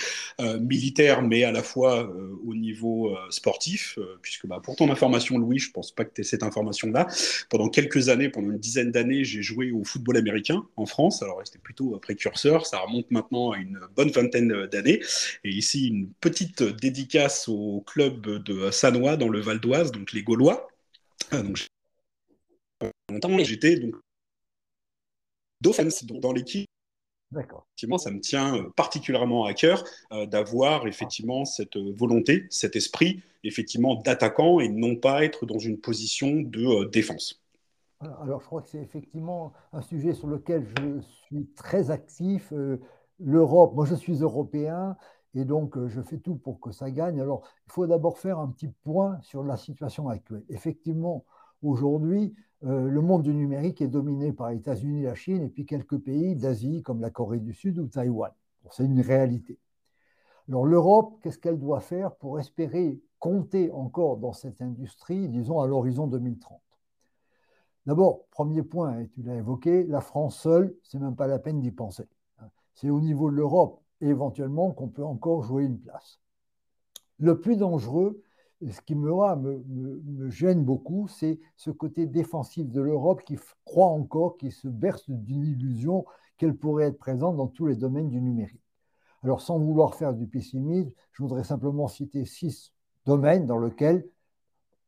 militaire, 0.61 1.23
mais 1.23 1.45
à 1.45 1.53
la 1.53 1.63
fois 1.63 2.11
au 2.45 2.55
niveau 2.55 3.17
sportif, 3.31 3.99
puisque 4.21 4.47
bah, 4.47 4.61
pour 4.63 4.77
ton 4.77 4.91
information 4.91 5.39
Louis, 5.39 5.59
je 5.59 5.71
pense 5.71 5.93
pas 5.93 6.05
que 6.05 6.13
tu 6.13 6.21
aies 6.21 6.25
cette 6.25 6.43
information-là, 6.43 7.07
pendant 7.51 7.69
quelques 7.69 8.09
années, 8.09 8.29
pendant 8.29 8.51
une 8.51 8.59
dizaine 8.59 8.91
d'années, 8.91 9.25
j'ai 9.25 9.43
joué 9.43 9.71
au 9.71 9.85
football 9.85 10.17
américain 10.17 10.67
en 10.77 10.87
France, 10.87 11.23
alors 11.23 11.41
c'était 11.45 11.59
plutôt 11.59 11.99
précurseur, 11.99 12.67
ça 12.67 12.81
remonte 12.81 13.11
maintenant 13.11 13.53
à 13.53 13.59
une 13.59 13.81
bonne 13.97 14.11
vingtaine 14.11 14.67
d'années, 14.67 15.01
et 15.45 15.51
ici 15.51 15.89
une 15.89 16.11
petite 16.21 16.63
dédicace 16.63 17.49
au 17.49 17.83
club 17.87 18.43
de 18.43 18.71
Sanois 18.71 19.17
dans 19.17 19.29
le 19.29 19.41
Val 19.41 19.61
d'Oise, 19.61 19.93
donc 19.93 20.13
les 20.13 20.23
Gaulois. 20.23 20.69
donc, 21.33 21.57
j'étais 23.45 23.77
donc 23.77 23.95
d'offense 25.65 26.05
dans 26.05 26.33
l'équipe. 26.33 26.69
Effectivement, 27.37 27.99
ça 27.99 28.11
me 28.13 28.21
tient 28.21 28.57
euh, 28.57 28.71
particulièrement 28.77 29.45
à 29.45 29.55
cœur 29.55 29.83
euh, 30.13 30.27
d'avoir 30.27 30.87
effectivement 30.87 31.45
cette 31.45 31.77
euh, 31.77 31.93
volonté, 31.97 32.47
cet 32.51 32.77
esprit, 32.77 33.23
effectivement, 33.43 33.97
d'attaquant 33.97 34.61
et 34.61 34.69
non 34.69 34.95
pas 34.95 35.25
être 35.25 35.47
dans 35.47 35.59
une 35.59 35.81
position 35.81 36.43
de 36.43 36.85
défense. 36.85 37.43
Alors, 38.01 38.41
je 38.41 38.47
crois 38.47 38.63
que 38.63 38.69
c'est 38.69 38.83
effectivement 38.83 39.53
un 39.73 39.83
sujet 39.83 40.15
sur 40.15 40.29
lequel 40.29 40.65
je 40.79 41.01
suis 41.01 41.47
très 41.57 41.91
actif. 41.91 42.53
L'Europe, 43.19 43.75
moi 43.75 43.87
je 43.87 43.95
suis 43.95 44.21
européen 44.21 44.97
et 45.35 45.45
donc 45.45 45.79
je 45.89 46.03
fais 46.03 46.19
tout 46.19 46.35
pour 46.35 46.61
que 46.61 46.71
ça 46.71 46.91
gagne. 46.91 47.21
Alors, 47.21 47.49
il 47.67 47.73
faut 47.73 47.87
d'abord 47.87 48.19
faire 48.19 48.39
un 48.39 48.49
petit 48.49 48.69
point 48.69 49.19
sur 49.23 49.43
la 49.43 49.57
situation 49.57 50.09
actuelle. 50.09 50.45
Effectivement, 50.51 51.25
aujourd'hui, 51.63 52.35
euh, 52.65 52.89
le 52.89 53.01
monde 53.01 53.23
du 53.23 53.35
numérique 53.35 53.83
est 53.83 53.89
dominé 53.89 54.33
par 54.33 54.51
les 54.51 54.57
États-Unis, 54.57 55.03
la 55.03 55.15
Chine 55.15 55.43
et 55.43 55.49
puis 55.49 55.67
quelques 55.67 55.99
pays 55.99 56.35
d'Asie 56.35 56.83
comme 56.83 57.01
la 57.01 57.11
Corée 57.11 57.41
du 57.41 57.53
Sud 57.53 57.79
ou 57.79 57.87
Taïwan. 57.87 58.33
c'est 58.71 58.85
une 58.85 59.01
réalité. 59.01 59.59
Alors 60.49 60.67
l'Europe, 60.67 61.19
qu'est-ce 61.23 61.39
qu'elle 61.39 61.59
doit 61.59 61.81
faire 61.81 62.15
pour 62.17 62.39
espérer 62.39 63.01
compter 63.19 63.71
encore 63.71 64.19
dans 64.19 64.33
cette 64.33 64.61
industrie, 64.61 65.29
disons 65.29 65.61
à 65.61 65.67
l'horizon 65.67 66.07
2030 66.07 66.61
D'abord, 67.87 68.27
premier 68.31 68.63
point, 68.63 69.01
et 69.01 69.09
tu 69.09 69.23
l'as 69.23 69.37
évoqué, 69.37 69.85
la 69.85 70.01
France 70.01 70.39
seule, 70.39 70.75
c'est 70.83 70.99
même 70.99 71.17
pas 71.17 71.27
la 71.27 71.39
peine 71.39 71.61
d'y 71.61 71.71
penser. 71.71 72.09
C'est 72.75 72.91
au 72.91 73.01
niveau 73.01 73.31
de 73.31 73.37
l'Europe, 73.37 73.83
éventuellement, 74.01 74.73
qu'on 74.73 74.89
peut 74.89 75.05
encore 75.05 75.43
jouer 75.43 75.65
une 75.65 75.79
place. 75.79 76.21
Le 77.19 77.41
plus 77.41 77.57
dangereux, 77.57 78.23
ce 78.71 78.81
qui 78.81 78.95
me, 78.95 80.31
gêne 80.31 80.65
beaucoup, 80.65 81.09
c'est 81.09 81.41
ce 81.57 81.71
côté 81.71 82.07
défensif 82.07 82.69
de 82.71 82.81
l'Europe 82.81 83.23
qui 83.25 83.39
croit 83.65 83.89
encore, 83.89 84.37
qui 84.37 84.51
se 84.51 84.69
berce 84.69 85.09
d'une 85.09 85.45
illusion 85.45 86.05
qu'elle 86.37 86.57
pourrait 86.57 86.87
être 86.87 86.99
présente 86.99 87.37
dans 87.37 87.47
tous 87.47 87.67
les 87.67 87.77
domaines 87.77 88.09
du 88.09 88.21
numérique. 88.21 88.63
Alors, 89.23 89.41
sans 89.41 89.59
vouloir 89.59 89.95
faire 89.95 90.15
du 90.15 90.27
pessimisme, 90.27 90.91
je 91.13 91.23
voudrais 91.23 91.45
simplement 91.45 91.89
citer 91.89 92.25
six 92.25 92.73
domaines 93.07 93.47
dans 93.47 93.59
lesquels 93.59 94.07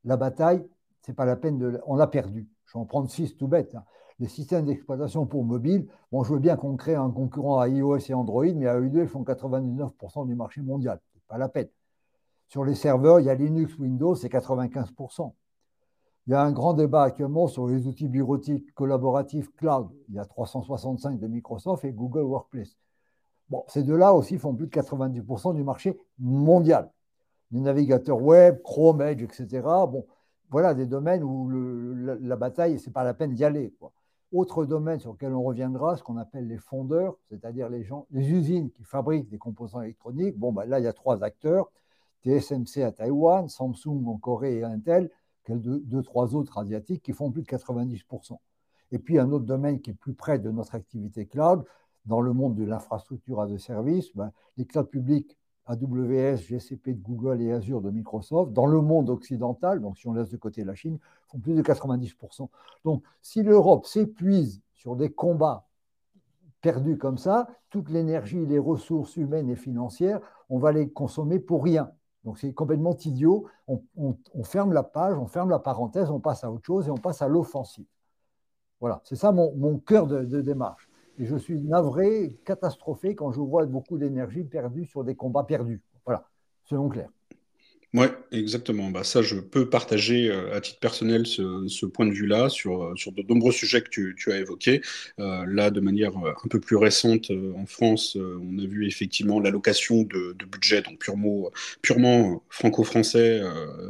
la 0.04 0.16
bataille, 0.16 0.66
c'est 1.02 1.14
pas 1.14 1.24
la 1.24 1.36
peine 1.36 1.58
de. 1.58 1.80
On 1.86 1.96
l'a 1.96 2.06
perdu. 2.06 2.48
Je 2.66 2.74
vais 2.74 2.80
en 2.80 2.84
prendre 2.84 3.10
six 3.10 3.36
tout 3.36 3.48
bête. 3.48 3.74
Hein. 3.74 3.84
Les 4.18 4.28
systèmes 4.28 4.64
d'exploitation 4.64 5.26
pour 5.26 5.44
mobile, 5.44 5.88
bon, 6.10 6.24
je 6.24 6.32
veux 6.32 6.38
bien 6.38 6.56
qu'on 6.56 6.76
crée 6.76 6.94
un 6.94 7.10
concurrent 7.10 7.58
à 7.58 7.68
iOS 7.68 7.98
et 7.98 8.14
Android, 8.14 8.46
mais 8.54 8.66
à 8.66 8.78
eux 8.78 8.88
deux, 8.88 9.02
ils 9.02 9.08
font 9.08 9.22
99% 9.22 10.26
du 10.26 10.34
marché 10.34 10.62
mondial. 10.62 11.00
Ce 11.14 11.20
pas 11.28 11.38
la 11.38 11.48
peine. 11.48 11.68
Sur 12.48 12.64
les 12.64 12.74
serveurs, 12.74 13.20
il 13.20 13.26
y 13.26 13.30
a 13.30 13.34
Linux, 13.34 13.76
Windows, 13.78 14.14
c'est 14.14 14.28
95%. 14.28 15.32
Il 16.26 16.32
y 16.32 16.34
a 16.34 16.42
un 16.42 16.52
grand 16.52 16.74
débat 16.74 17.02
actuellement 17.02 17.46
sur 17.46 17.66
les 17.66 17.86
outils 17.86 18.08
bureautiques 18.08 18.74
collaboratifs 18.74 19.54
cloud. 19.56 19.88
Il 20.08 20.14
y 20.14 20.18
a 20.18 20.24
365 20.24 21.18
de 21.18 21.26
Microsoft 21.28 21.84
et 21.84 21.92
Google 21.92 22.22
Workplace. 22.22 22.76
Bon, 23.48 23.62
ces 23.68 23.84
deux-là 23.84 24.12
aussi 24.12 24.38
font 24.38 24.54
plus 24.54 24.66
de 24.66 24.72
90% 24.72 25.54
du 25.54 25.62
marché 25.62 25.96
mondial. 26.18 26.90
Les 27.52 27.60
navigateurs 27.60 28.20
web, 28.20 28.60
Chrome, 28.62 29.02
Edge, 29.02 29.22
etc. 29.22 29.62
Bon, 29.62 30.04
voilà 30.50 30.74
des 30.74 30.86
domaines 30.86 31.22
où 31.22 31.48
la, 31.48 32.36
bataille, 32.36 32.78
ce 32.80 32.88
n'est 32.88 32.92
pas 32.92 33.04
la 33.04 33.14
peine 33.14 33.34
d'y 33.34 33.44
aller. 33.44 33.72
Autre 34.32 34.64
domaine 34.64 34.98
sur 34.98 35.12
lequel 35.12 35.32
on 35.32 35.44
reviendra, 35.44 35.96
ce 35.96 36.02
qu'on 36.02 36.16
appelle 36.16 36.48
les 36.48 36.58
fondeurs, 36.58 37.16
c'est-à-dire 37.28 37.68
les, 37.68 37.84
gens, 37.84 38.06
les 38.10 38.28
usines 38.32 38.70
qui 38.72 38.82
fabriquent 38.82 39.28
des 39.28 39.38
composants 39.38 39.82
électroniques. 39.82 40.36
Bon, 40.36 40.52
ben 40.52 40.64
là, 40.64 40.80
il 40.80 40.84
y 40.84 40.88
a 40.88 40.92
trois 40.92 41.22
acteurs 41.22 41.70
TSMC 42.26 42.82
à 42.82 42.92
Taïwan, 42.92 43.48
Samsung 43.48 44.04
en 44.06 44.16
Corée 44.18 44.58
et 44.58 44.64
Intel, 44.64 45.10
deux, 45.48 45.80
deux, 45.80 46.02
trois 46.02 46.34
autres 46.34 46.58
asiatiques 46.58 47.02
qui 47.02 47.12
font 47.12 47.30
plus 47.30 47.42
de 47.42 47.46
90%. 47.46 48.38
Et 48.92 48.98
puis 48.98 49.18
un 49.18 49.30
autre 49.30 49.44
domaine 49.44 49.80
qui 49.80 49.90
est 49.90 49.94
plus 49.94 50.14
près 50.14 50.38
de 50.38 50.50
notre 50.50 50.74
activité 50.74 51.26
cloud, 51.26 51.64
dans 52.04 52.20
le 52.20 52.32
monde 52.32 52.54
de 52.54 52.64
l'infrastructure 52.64 53.40
à 53.40 53.46
de 53.46 53.56
services, 53.56 54.14
ben, 54.14 54.32
les 54.56 54.64
clouds 54.64 54.84
publics 54.84 55.36
AWS, 55.66 56.36
GCP 56.36 56.94
de 56.94 57.02
Google 57.02 57.42
et 57.42 57.52
Azure 57.52 57.80
de 57.80 57.90
Microsoft, 57.90 58.52
dans 58.52 58.66
le 58.66 58.80
monde 58.80 59.10
occidental, 59.10 59.80
donc 59.80 59.98
si 59.98 60.06
on 60.06 60.12
laisse 60.12 60.30
de 60.30 60.36
côté 60.36 60.62
la 60.62 60.76
Chine, 60.76 60.98
font 61.26 61.38
plus 61.38 61.54
de 61.54 61.62
90%. 61.62 62.48
Donc 62.84 63.02
si 63.20 63.42
l'Europe 63.42 63.86
s'épuise 63.86 64.62
sur 64.74 64.94
des 64.94 65.10
combats 65.10 65.66
perdus 66.60 66.98
comme 66.98 67.18
ça, 67.18 67.48
toute 67.70 67.90
l'énergie, 67.90 68.46
les 68.46 68.60
ressources 68.60 69.16
humaines 69.16 69.50
et 69.50 69.56
financières, 69.56 70.20
on 70.48 70.58
va 70.58 70.70
les 70.70 70.88
consommer 70.88 71.40
pour 71.40 71.64
rien. 71.64 71.90
Donc 72.26 72.38
c'est 72.38 72.52
complètement 72.52 72.96
idiot. 72.96 73.46
On, 73.68 74.42
ferme 74.42 74.72
la 74.72 74.82
page, 74.82 75.16
on 75.16 75.28
ferme 75.28 75.48
la 75.48 75.60
parenthèse, 75.60 76.10
on 76.10 76.18
passe 76.18 76.42
à 76.42 76.50
autre 76.50 76.64
chose 76.66 76.88
et 76.88 76.90
on 76.90 76.96
passe 76.96 77.22
à 77.22 77.28
l'offensive. 77.28 77.86
Voilà, 78.80 79.00
c'est 79.04 79.14
ça 79.14 79.30
mon, 79.32 79.78
cœur 79.78 80.08
de, 80.08 80.40
démarche. 80.40 80.90
Et 81.18 81.24
je 81.24 81.36
suis 81.36 81.62
navré, 81.62 82.36
catastrophé 82.44 83.14
quand 83.14 83.30
je 83.30 83.40
vois 83.40 83.64
beaucoup 83.64 83.96
d'énergie 83.96 84.42
perdue 84.42 84.84
sur 84.84 85.04
des 85.04 85.14
combats 85.14 85.44
perdus. 85.44 85.82
Voilà, 86.04 86.28
selon 86.64 86.88
Claire. 86.88 87.10
Oui, 87.96 88.08
exactement. 88.30 88.90
Bah, 88.90 89.04
ça, 89.04 89.22
je 89.22 89.36
peux 89.36 89.70
partager 89.70 90.28
euh, 90.28 90.54
à 90.54 90.60
titre 90.60 90.78
personnel 90.80 91.26
ce, 91.26 91.86
point 91.86 92.04
de 92.04 92.12
vue-là 92.12 92.50
sur, 92.50 92.82
euh, 92.84 92.94
sur 92.94 93.10
de 93.10 93.22
nombreux 93.22 93.52
sujets 93.52 93.80
que 93.80 93.88
tu, 93.88 94.32
as 94.32 94.36
évoqués. 94.36 94.82
Euh, 95.18 95.46
là, 95.48 95.70
de 95.70 95.80
manière 95.80 96.12
un 96.14 96.48
peu 96.50 96.60
plus 96.60 96.76
récente, 96.76 97.30
en 97.56 97.64
France, 97.64 98.16
on 98.16 98.58
a 98.58 98.66
vu 98.66 98.86
effectivement 98.86 99.40
l'allocation 99.40 100.02
de, 100.02 100.36
budget, 100.44 100.82
donc 100.82 100.98
purement, 100.98 101.50
purement 101.80 102.42
franco-français, 102.50 103.40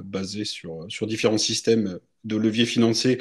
basé 0.04 0.44
sur, 0.44 0.86
sur 0.88 1.08
différents 1.08 1.38
systèmes 1.38 1.98
de 2.26 2.36
leviers 2.36 2.66
financiers, 2.66 3.18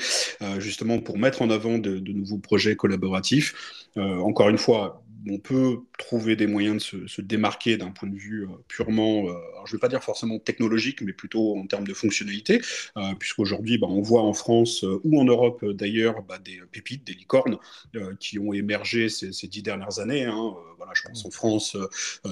justement 0.59 0.99
pour 0.99 1.17
mettre 1.17 1.41
en 1.41 1.49
avant 1.49 1.77
de, 1.77 1.99
de 1.99 2.11
nouveaux 2.11 2.37
projets 2.37 2.75
collaboratifs. 2.75 3.83
encore 3.95 4.49
une 4.49 4.57
fois, 4.57 5.05
on 5.29 5.39
peut 5.39 5.79
trouver 5.97 6.35
des 6.35 6.47
moyens 6.47 6.91
de 6.91 7.07
se, 7.07 7.21
démarquer 7.21 7.77
d'un 7.77 7.91
point 7.91 8.09
de 8.09 8.15
vue 8.15 8.43
euh, 8.43 8.47
purement, 8.67 9.27
euh, 9.27 9.33
je 9.65 9.71
ne 9.71 9.77
vais 9.77 9.81
pas 9.81 9.87
dire 9.87 10.03
forcément 10.03 10.39
technologique, 10.39 11.01
mais 11.01 11.13
plutôt 11.13 11.57
en 11.57 11.65
termes 11.65 11.87
de 11.87 11.93
fonctionnalité, 11.93 12.61
euh, 12.97 13.13
puisqu'aujourd'hui, 13.17 13.77
bah, 13.77 13.87
on 13.89 14.01
voit 14.01 14.21
en 14.21 14.33
France 14.33 14.85
ou 15.03 15.19
en 15.19 15.25
Europe 15.25 15.65
d'ailleurs 15.65 16.21
bah, 16.23 16.37
des 16.43 16.61
pépites, 16.71 17.05
des 17.05 17.13
licornes 17.13 17.57
qui 18.19 18.39
ont 18.39 18.53
émergé 18.53 19.09
ces, 19.09 19.29
dix 19.47 19.61
dernières 19.61 19.99
années. 19.99 20.25
Hein. 20.25 20.53
voilà, 20.77 20.91
je 20.95 21.03
pense 21.03 21.25
en 21.25 21.31
France 21.31 21.77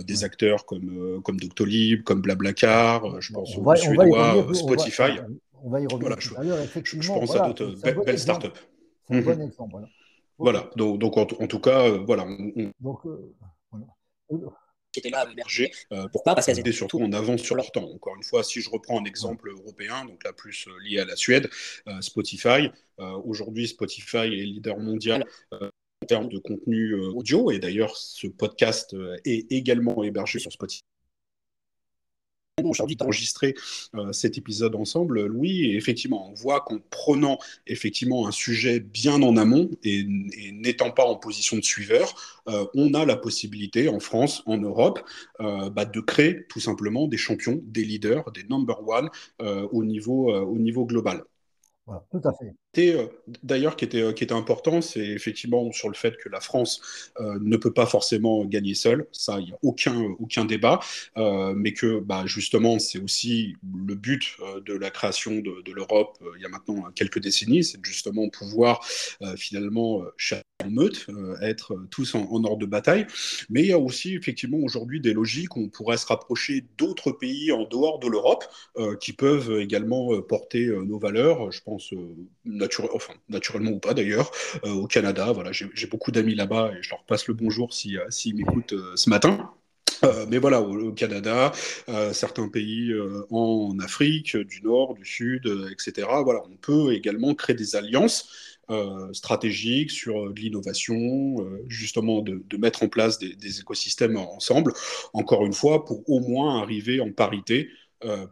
des 0.05 0.23
acteurs 0.23 0.65
comme, 0.65 1.21
comme 1.23 1.39
Doctolib, 1.39 2.03
comme 2.03 2.21
Blablacar, 2.21 3.21
je 3.21 3.33
pense 3.33 3.57
aux 3.57 3.75
Suédois, 3.75 4.47
Spotify. 4.53 5.01
On 5.01 5.05
va, 5.15 5.27
y 5.63 5.87
revenir 5.87 6.17
tout 6.17 6.35
à 6.37 6.43
l'heure, 6.43 6.59
effectivement. 6.59 7.01
Je, 7.01 7.19
pense 7.19 7.35
à 7.35 7.47
d'autres 7.47 8.03
belles 8.03 8.19
startups. 8.19 8.47
C'est 9.07 9.15
un 9.15 9.21
bon 9.21 9.35
mhm. 9.35 9.41
exemple. 9.41 9.71
Voilà. 9.71 9.87
Voilà, 10.39 10.69
donc, 10.75 10.99
donc 10.99 11.17
en, 11.17 11.25
tout 11.25 11.59
cas, 11.59 11.87
euh, 11.87 11.99
voilà. 11.99 12.25
Donc, 12.81 13.05
euh, 13.05 13.33
voilà. 13.71 13.85
Qui 14.91 14.99
étaient 14.99 15.09
là 15.09 15.21
à 15.21 15.31
émerger. 15.31 15.71
Euh, 15.91 16.07
pourquoi 16.11 16.35
Parce 16.35 16.45
qu'elles 16.45 16.59
étaient 16.59 16.71
surtout 16.71 16.99
en 16.99 17.11
avance 17.13 17.41
sur 17.41 17.55
leur 17.55 17.71
temps. 17.71 17.89
Encore 17.89 18.15
une 18.15 18.23
fois, 18.23 18.43
si 18.43 18.61
je 18.61 18.69
reprends 18.69 18.99
un 18.99 19.05
exemple 19.05 19.49
européen, 19.49 20.05
donc 20.05 20.23
là 20.23 20.33
plus 20.33 20.67
lié 20.83 20.99
à 20.99 21.05
la 21.05 21.15
Suède, 21.15 21.49
Spotify. 22.01 22.69
Aujourd'hui, 22.97 23.67
Spotify 23.67 24.17
est 24.17 24.45
leader 24.45 24.77
mondial 24.77 25.25
en 25.51 26.05
termes 26.07 26.29
de 26.29 26.37
contenu 26.37 26.93
audio, 26.95 27.49
et 27.49 27.59
d'ailleurs, 27.59 27.95
ce 27.95 28.27
podcast 28.27 28.95
est 29.25 29.51
également 29.51 30.03
hébergé 30.03 30.37
sur 30.37 30.51
Spotify 30.51 30.83
aujourd'hui 32.61 32.95
d'enregistrer 32.95 33.55
euh, 33.95 34.11
cet 34.11 34.37
épisode 34.37 34.75
ensemble, 34.75 35.25
Louis, 35.25 35.65
et 35.65 35.75
effectivement, 35.75 36.29
on 36.29 36.33
voit 36.33 36.61
qu'en 36.61 36.79
prenant 36.91 37.39
effectivement 37.65 38.27
un 38.27 38.31
sujet 38.31 38.79
bien 38.79 39.21
en 39.23 39.37
amont 39.37 39.69
et, 39.83 40.05
n'étant 40.51 40.91
pas 40.91 41.03
en 41.03 41.15
position 41.15 41.57
de 41.57 41.63
suiveur, 41.63 42.13
euh, 42.47 42.65
on 42.75 42.93
a 42.93 43.05
la 43.05 43.15
possibilité 43.15 43.89
en 43.89 43.99
France, 43.99 44.43
en 44.45 44.57
Europe, 44.57 45.01
euh, 45.39 45.69
bah, 45.69 45.85
de 45.85 45.99
créer 45.99 46.45
tout 46.47 46.59
simplement 46.59 47.07
des 47.07 47.17
champions, 47.17 47.59
des 47.63 47.83
leaders, 47.83 48.31
des 48.31 48.43
number 48.43 48.87
one 48.87 49.09
au, 49.39 49.83
niveau, 49.83 50.33
au 50.33 50.57
niveau 50.57 50.85
global 50.85 51.23
tout 51.85 52.21
à 52.23 52.33
fait. 52.33 52.55
Euh, 52.79 53.07
d'ailleurs, 53.43 53.75
qui 53.75 53.85
était, 53.85 54.01
euh, 54.01 54.13
qui 54.13 54.23
était 54.23 54.33
important, 54.33 54.81
c'est 54.81 55.05
effectivement 55.05 55.71
sur 55.71 55.89
le 55.89 55.95
fait 55.95 56.17
que 56.17 56.27
la 56.29 56.39
France 56.39 56.81
euh, 57.19 57.37
ne 57.39 57.55
peut 57.57 57.73
pas 57.73 57.85
forcément 57.85 58.45
gagner 58.45 58.73
seule. 58.73 59.07
Ça, 59.11 59.39
il 59.39 59.45
n'y 59.45 59.51
a 59.51 59.59
aucun, 59.61 60.15
aucun 60.19 60.45
débat. 60.45 60.79
mais 61.55 61.73
que, 61.73 61.99
bah, 61.99 62.23
justement, 62.25 62.79
c'est 62.79 62.99
aussi 62.99 63.55
le 63.85 63.95
but 63.95 64.37
de 64.65 64.73
la 64.73 64.89
création 64.89 65.39
de, 65.39 65.71
l'Europe 65.73 66.19
il 66.37 66.41
y 66.41 66.45
a 66.45 66.49
maintenant 66.49 66.83
quelques 66.95 67.19
décennies. 67.19 67.63
C'est 67.63 67.83
justement 67.83 68.29
pouvoir 68.29 68.85
finalement 69.37 70.03
en 70.63 70.69
meute, 70.69 71.07
être 71.41 71.75
tous 71.89 72.15
en, 72.15 72.43
ordre 72.43 72.57
de 72.57 72.65
bataille. 72.65 73.05
Mais 73.49 73.61
il 73.61 73.67
y 73.67 73.71
a 73.71 73.79
aussi 73.79 74.15
effectivement 74.15 74.59
aujourd'hui 74.59 75.01
des 75.01 75.13
logiques 75.13 75.55
où 75.55 75.61
on 75.61 75.69
pourrait 75.69 75.97
se 75.97 76.05
rapprocher 76.05 76.65
d'autres 76.77 77.11
pays 77.11 77.51
en 77.51 77.65
dehors 77.67 77.99
de 77.99 78.07
l'Europe 78.07 78.45
qui 78.99 79.13
peuvent 79.13 79.59
également 79.59 80.21
porter 80.21 80.67
nos 80.67 80.99
valeurs. 80.99 81.51
Je 81.51 81.61
pense 81.61 81.93
naturellement 83.29 83.71
ou 83.71 83.79
pas 83.79 83.93
d'ailleurs, 83.93 84.31
euh, 84.65 84.71
au 84.71 84.87
Canada. 84.87 85.31
Voilà, 85.31 85.51
j'ai 85.51 85.87
beaucoup 85.87 86.11
d'amis 86.11 86.35
là-bas 86.35 86.71
et 86.77 86.83
je 86.83 86.89
leur 86.89 87.03
passe 87.03 87.27
le 87.27 87.33
bonjour 87.33 87.73
s'ils 87.73 88.01
si, 88.09 88.29
si 88.29 88.33
m'écoutent 88.33 88.73
euh, 88.73 88.93
ce 88.95 89.09
matin. 89.09 89.51
Euh, 90.03 90.25
mais 90.29 90.37
voilà, 90.37 90.61
au, 90.61 90.91
Canada, 90.91 91.53
certains 92.11 92.49
pays 92.49 92.93
en 93.29 93.77
Afrique, 93.79 94.35
du 94.35 94.61
Nord, 94.61 94.95
du 94.95 95.05
Sud, 95.05 95.47
etc. 95.71 96.07
Voilà, 96.23 96.41
on 96.51 96.57
peut 96.57 96.93
également 96.93 97.33
créer 97.35 97.55
des 97.55 97.77
alliances 97.77 98.29
stratégiques 99.13 99.91
sur 99.91 100.33
de 100.33 100.39
l'innovation, 100.39 101.37
justement 101.67 102.21
de, 102.21 102.57
mettre 102.57 102.83
en 102.83 102.89
place 102.89 103.17
des, 103.17 103.59
écosystèmes 103.61 104.17
ensemble, 104.17 104.73
encore 105.13 105.45
une 105.45 105.53
fois, 105.53 105.85
pour 105.85 106.03
au 106.09 106.19
moins 106.19 106.61
arriver 106.61 106.99
en 106.99 107.11
parité 107.13 107.69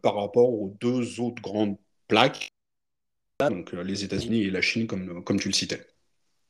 par 0.01 0.15
rapport 0.15 0.49
aux 0.49 0.75
deux 0.81 1.21
autres 1.21 1.41
grandes 1.41 1.77
plaques 2.09 2.51
donc 3.49 3.73
euh, 3.73 3.83
les 3.83 4.03
États-Unis 4.03 4.43
et 4.43 4.51
la 4.51 4.61
Chine, 4.61 4.87
comme, 4.87 5.23
comme 5.23 5.37
tu 5.37 5.47
le 5.47 5.53
citais. 5.53 5.85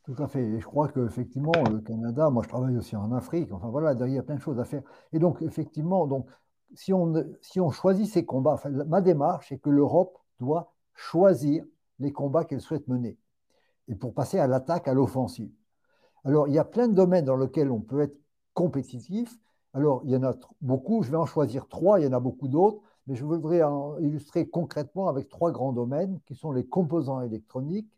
Tout 0.03 0.15
à 0.17 0.27
fait. 0.27 0.43
Et 0.43 0.59
je 0.59 0.65
crois 0.65 0.87
qu'effectivement, 0.89 1.51
le 1.71 1.79
Canada, 1.79 2.29
moi 2.29 2.43
je 2.43 2.49
travaille 2.49 2.75
aussi 2.75 2.95
en 2.95 3.11
Afrique, 3.11 3.51
enfin 3.51 3.69
voilà, 3.69 3.93
il 4.07 4.13
y 4.13 4.17
a 4.17 4.23
plein 4.23 4.35
de 4.35 4.41
choses 4.41 4.59
à 4.59 4.65
faire. 4.65 4.81
Et 5.13 5.19
donc, 5.19 5.41
effectivement, 5.41 6.07
donc, 6.07 6.27
si, 6.73 6.91
on, 6.93 7.13
si 7.41 7.59
on 7.59 7.69
choisit 7.69 8.07
ces 8.07 8.25
combats, 8.25 8.59
ma 8.87 9.01
démarche, 9.01 9.47
c'est 9.49 9.59
que 9.59 9.69
l'Europe 9.69 10.17
doit 10.39 10.73
choisir 10.95 11.63
les 11.99 12.11
combats 12.11 12.45
qu'elle 12.45 12.61
souhaite 12.61 12.87
mener. 12.87 13.17
Et 13.87 13.95
pour 13.95 14.13
passer 14.13 14.39
à 14.39 14.47
l'attaque, 14.47 14.87
à 14.87 14.93
l'offensive. 14.93 15.51
Alors, 16.23 16.47
il 16.47 16.53
y 16.53 16.59
a 16.59 16.65
plein 16.65 16.87
de 16.87 16.93
domaines 16.93 17.25
dans 17.25 17.37
lesquels 17.37 17.71
on 17.71 17.81
peut 17.81 18.01
être 18.01 18.17
compétitif. 18.53 19.37
Alors, 19.73 20.01
il 20.05 20.11
y 20.11 20.15
en 20.15 20.23
a 20.23 20.33
beaucoup, 20.61 21.03
je 21.03 21.11
vais 21.11 21.17
en 21.17 21.25
choisir 21.25 21.67
trois, 21.67 21.99
il 21.99 22.05
y 22.05 22.07
en 22.07 22.13
a 22.13 22.19
beaucoup 22.19 22.47
d'autres 22.47 22.81
mais 23.07 23.15
je 23.15 23.25
voudrais 23.25 23.61
illustrer 23.99 24.47
concrètement 24.47 25.07
avec 25.07 25.29
trois 25.29 25.51
grands 25.51 25.73
domaines 25.73 26.19
qui 26.25 26.35
sont 26.35 26.51
les 26.51 26.65
composants 26.65 27.21
électroniques, 27.21 27.91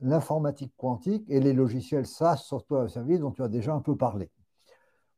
l'informatique 0.00 0.72
quantique 0.76 1.24
et 1.28 1.40
les 1.40 1.52
logiciels 1.52 2.06
SaaS, 2.06 2.38
software 2.38 2.82
as 2.82 2.88
service, 2.88 3.20
dont 3.20 3.30
tu 3.30 3.42
as 3.42 3.48
déjà 3.48 3.74
un 3.74 3.80
peu 3.80 3.96
parlé. 3.96 4.30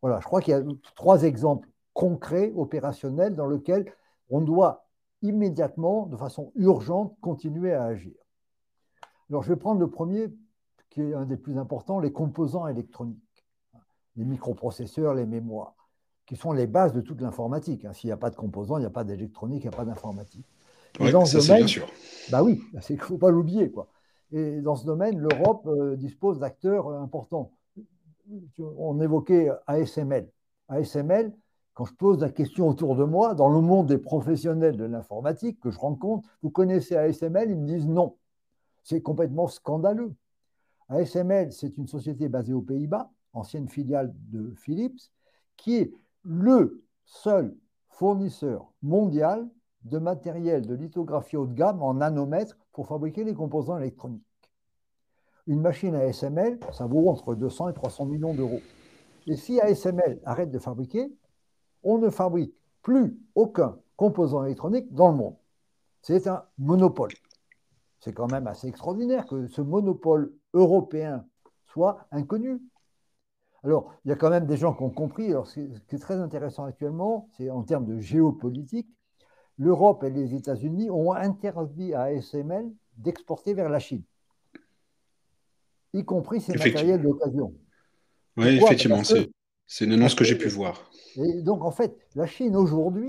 Voilà, 0.00 0.19
je 0.21 0.26
crois 0.26 0.41
qu'il 0.41 0.52
y 0.52 0.57
a 0.57 0.62
trois 0.97 1.23
exemples 1.23 1.69
concrets, 1.95 2.52
opérationnels, 2.57 3.37
dans 3.37 3.47
lesquels 3.47 3.93
on 4.29 4.41
doit 4.41 4.87
immédiatement, 5.21 6.07
de 6.07 6.17
façon 6.17 6.50
urgente, 6.57 7.17
continuer 7.21 7.73
à 7.73 7.85
agir. 7.85 8.14
Alors, 9.31 9.45
je 9.45 9.52
vais 9.52 9.59
prendre 9.59 9.81
le 9.81 9.88
premier, 9.88 10.35
qui 10.91 11.00
est 11.00 11.14
un 11.14 11.26
des 11.26 11.37
plus 11.37 11.59
importants, 11.59 12.00
les 12.00 12.12
composants 12.12 12.67
électroniques, 12.67 13.47
les 14.17 14.25
microprocesseurs, 14.25 15.14
les 15.14 15.26
mémoires 15.26 15.81
qui 16.26 16.37
sont 16.37 16.52
les 16.52 16.67
bases 16.67 16.93
de 16.93 17.00
toute 17.00 17.21
l'informatique. 17.21 17.85
Hein. 17.85 17.93
S'il 17.93 18.09
n'y 18.09 18.12
a 18.12 18.17
pas 18.17 18.31
de 18.31 18.37
composants, 18.37 18.79
il 18.79 18.81
n'y 18.81 18.87
a 18.87 18.91
pas 18.91 19.05
d'électronique, 19.05 19.64
il 19.64 19.69
n'y 19.69 19.75
a 19.75 19.76
pas 19.76 19.85
d'informatique. 19.85 20.47
Oui, 21.00 21.11
ça 21.11 21.41
c'est 21.41 21.57
bien 21.57 21.67
sûr. 21.67 21.87
Bah 22.31 22.43
oui, 22.43 22.62
il 22.91 22.97
ne 22.97 23.00
faut 23.00 23.19
pas 23.19 23.31
l'oublier. 23.31 23.71
Quoi. 23.71 23.88
Et 24.31 24.61
dans 24.61 24.76
ce 24.76 24.85
domaine, 24.85 25.19
l'Europe 25.19 25.67
euh, 25.67 25.97
dispose 25.97 26.38
d'acteurs 26.38 26.88
importants. 26.88 27.52
On 28.59 29.00
évoquait 29.00 29.50
ASML. 29.67 30.31
ASML, 30.69 31.33
quand 31.75 31.85
je 31.85 31.95
pose 31.95 32.21
la 32.21 32.31
question 32.31 32.69
autour 32.69 32.97
de 32.97 33.05
moi, 33.05 33.35
dans 33.35 33.49
le 33.49 33.61
monde 33.61 33.87
des 33.87 33.99
professionnels 33.99 34.76
de 34.76 34.85
l'informatique 34.85 35.61
que 35.61 35.71
je 35.71 35.79
rencontre, 35.79 36.29
vous 36.43 36.50
connaissez 36.50 36.97
ASML 36.97 37.50
Ils 37.50 37.59
me 37.59 37.67
disent 37.67 37.88
non. 37.88 38.17
C'est 38.83 39.00
complètement 39.00 39.49
scandaleux. 39.49 40.14
ASML, 40.88 41.52
c'est 41.52 41.76
une 41.79 41.87
société 41.87 42.29
basée 42.29 42.52
aux 42.52 42.62
Pays-Bas, 42.62 43.11
ancienne 43.33 43.69
filiale 43.69 44.14
de 44.31 44.55
Philips, 44.57 45.00
qui 45.57 45.76
est 45.76 45.93
le 46.25 46.85
seul 47.05 47.57
fournisseur 47.88 48.73
mondial 48.83 49.49
de 49.85 49.99
matériel 49.99 50.67
de 50.67 50.75
lithographie 50.75 51.37
haut 51.37 51.47
de 51.47 51.55
gamme 51.55 51.83
en 51.83 51.95
nanomètres 51.95 52.57
pour 52.73 52.87
fabriquer 52.87 53.25
les 53.25 53.35
composants 53.35 53.79
électroniques. 53.79 54.23
Une 55.47 55.61
machine 55.61 55.95
ASML, 55.95 56.61
ça 56.73 56.87
vaut 56.87 57.09
entre 57.09 57.35
200 57.35 57.71
et 57.71 57.75
300 57.75 58.07
millions 58.07 58.35
d'euros. 58.35 58.61
Et 59.26 59.37
si 59.37 59.61
ASML 59.61 60.21
arrête 60.25 60.50
de 60.50 60.59
fabriquer, 60.59 61.12
on 61.83 61.99
ne 61.99 62.11
fabrique 62.11 62.55
plus 62.83 63.19
aucun 63.35 63.79
composant 63.97 64.45
électronique 64.45 64.93
dans 64.93 65.11
le 65.11 65.17
monde. 65.17 65.37
C'est 66.00 66.26
un 66.26 66.45
monopole. 66.59 67.12
C'est 68.00 68.12
quand 68.12 68.31
même 68.31 68.47
assez 68.47 68.69
extraordinaire 68.69 69.26
que 69.26 69.47
ce 69.47 69.61
monopole 69.61 70.33
européen 70.55 71.25
soit 71.67 72.07
inconnu. 72.11 72.61
Alors, 73.64 73.95
il 74.04 74.09
y 74.09 74.12
a 74.12 74.16
quand 74.16 74.31
même 74.31 74.47
des 74.47 74.57
gens 74.57 74.75
qui 74.75 74.83
ont 74.83 74.90
compris. 74.90 75.26
Alors, 75.26 75.47
ce 75.47 75.61
qui 75.61 75.95
est 75.95 75.99
très 75.99 76.16
intéressant 76.16 76.64
actuellement, 76.64 77.28
c'est 77.37 77.49
en 77.50 77.62
termes 77.62 77.87
de 77.87 78.00
géopolitique, 78.00 78.88
l'Europe 79.59 80.02
et 80.04 80.11
les 80.11 80.35
États-Unis 80.35 80.90
ont 80.90 81.12
interdit 81.12 81.95
à 81.95 82.02
ASML 82.02 82.71
d'exporter 82.97 83.54
vers 83.54 83.69
la 83.69 83.78
Chine, 83.78 84.02
y 85.92 86.04
compris 86.04 86.40
ses 86.40 86.54
matériels 86.54 87.02
d'occasion. 87.02 87.54
Oui, 88.37 88.57
effectivement, 88.57 89.02
c'est 89.04 89.85
une 89.85 89.92
annonce 89.92 90.14
que 90.14 90.25
j'ai 90.25 90.37
pu 90.37 90.49
voir. 90.49 90.90
Et 91.16 91.42
donc, 91.42 91.64
en 91.64 91.71
fait, 91.71 91.97
la 92.14 92.26
Chine 92.26 92.57
aujourd'hui, 92.57 93.07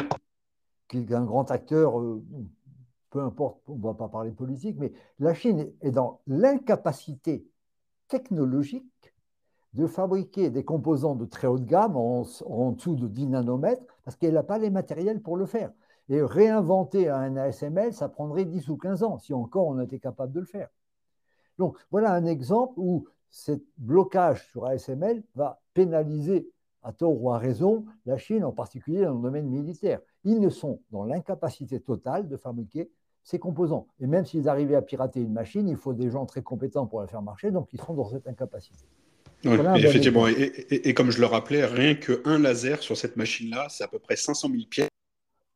qui 0.88 1.00
est 1.00 1.14
un 1.14 1.26
grand 1.26 1.50
acteur, 1.50 2.00
euh, 2.00 2.24
peu 3.10 3.22
importe, 3.22 3.62
on 3.68 3.76
ne 3.76 3.82
va 3.82 3.94
pas 3.94 4.10
parler 4.10 4.32
politique, 4.32 4.78
mais 4.80 4.94
la 5.20 5.34
Chine 5.34 5.72
est 5.82 5.92
dans 5.92 6.22
l'incapacité 6.28 7.46
technologique 8.08 8.86
de 9.74 9.88
fabriquer 9.88 10.50
des 10.50 10.64
composants 10.64 11.16
de 11.16 11.26
très 11.26 11.48
haute 11.48 11.66
gamme 11.66 11.98
en, 11.98 12.22
dessous 12.72 12.96
de 12.96 13.08
10 13.08 13.28
nanomètres 13.28 13.84
parce 14.04 14.16
qu'elle 14.18 14.36
n'a 14.36 14.44
pas 14.44 14.58
les 14.58 14.70
matériels 14.70 15.22
pour 15.22 15.38
le 15.38 15.46
faire. 15.46 15.72
Et 16.10 16.22
réinventer 16.22 17.10
un 17.10 17.38
ASML, 17.38 17.94
ça 17.94 18.10
prendrait 18.10 18.46
10 18.46 18.70
ou 18.70 18.78
15 18.78 19.04
ans, 19.04 19.18
si 19.18 19.34
encore 19.34 19.68
on 19.68 19.80
était 19.80 20.00
capable 20.00 20.34
de 20.34 20.42
le 20.42 20.46
faire. 20.46 20.70
Donc 21.58 21.78
voilà 21.92 22.14
un 22.14 22.26
exemple 22.26 22.74
où 22.78 23.08
ce 23.30 23.54
blocage 23.78 24.48
sur 24.50 24.66
ASML 24.66 25.24
va 25.36 25.62
pénaliser, 25.74 26.52
à 26.84 26.92
tort 26.92 27.20
ou 27.22 27.32
à 27.32 27.38
raison, 27.38 27.86
la 28.06 28.18
Chine, 28.18 28.44
en 28.44 28.52
particulier 28.52 29.06
dans 29.06 29.16
le 29.16 29.22
domaine 29.22 29.48
militaire. 29.48 30.02
Ils 30.26 30.42
ne 30.42 30.50
sont 30.50 30.82
dans 30.92 31.06
l'incapacité 31.06 31.80
totale 31.80 32.28
de 32.28 32.36
fabriquer 32.36 32.92
ces 33.24 33.40
composants. 33.40 33.88
Et 34.02 34.08
même 34.08 34.26
s'ils 34.26 34.50
arrivaient 34.50 34.76
à 34.76 34.82
pirater 34.82 35.22
une 35.22 35.32
machine, 35.32 35.68
il 35.70 35.78
faut 35.78 35.94
des 35.94 36.10
gens 36.10 36.26
très 36.26 36.44
compétents 36.44 36.86
pour 36.86 37.00
la 37.02 37.08
faire 37.08 37.22
marcher, 37.22 37.52
donc 37.52 37.70
ils 37.72 37.80
sont 37.80 37.94
dans 37.94 38.10
cette 38.10 38.28
incapacité. 38.28 38.86
Effectivement, 39.44 40.28
et, 40.28 40.94
comme 40.94 41.12
je 41.12 41.20
le 41.20 41.26
rappelais, 41.26 41.66
rien 41.66 41.96
qu'un 41.96 42.40
laser 42.40 42.82
sur 42.82 42.98
cette 42.98 43.18
machine-là, 43.18 43.68
c'est 43.70 43.84
à 43.84 43.88
peu 43.88 44.00
près 44.00 44.16
500 44.16 44.50
000 44.50 44.64
pièces. 44.70 44.90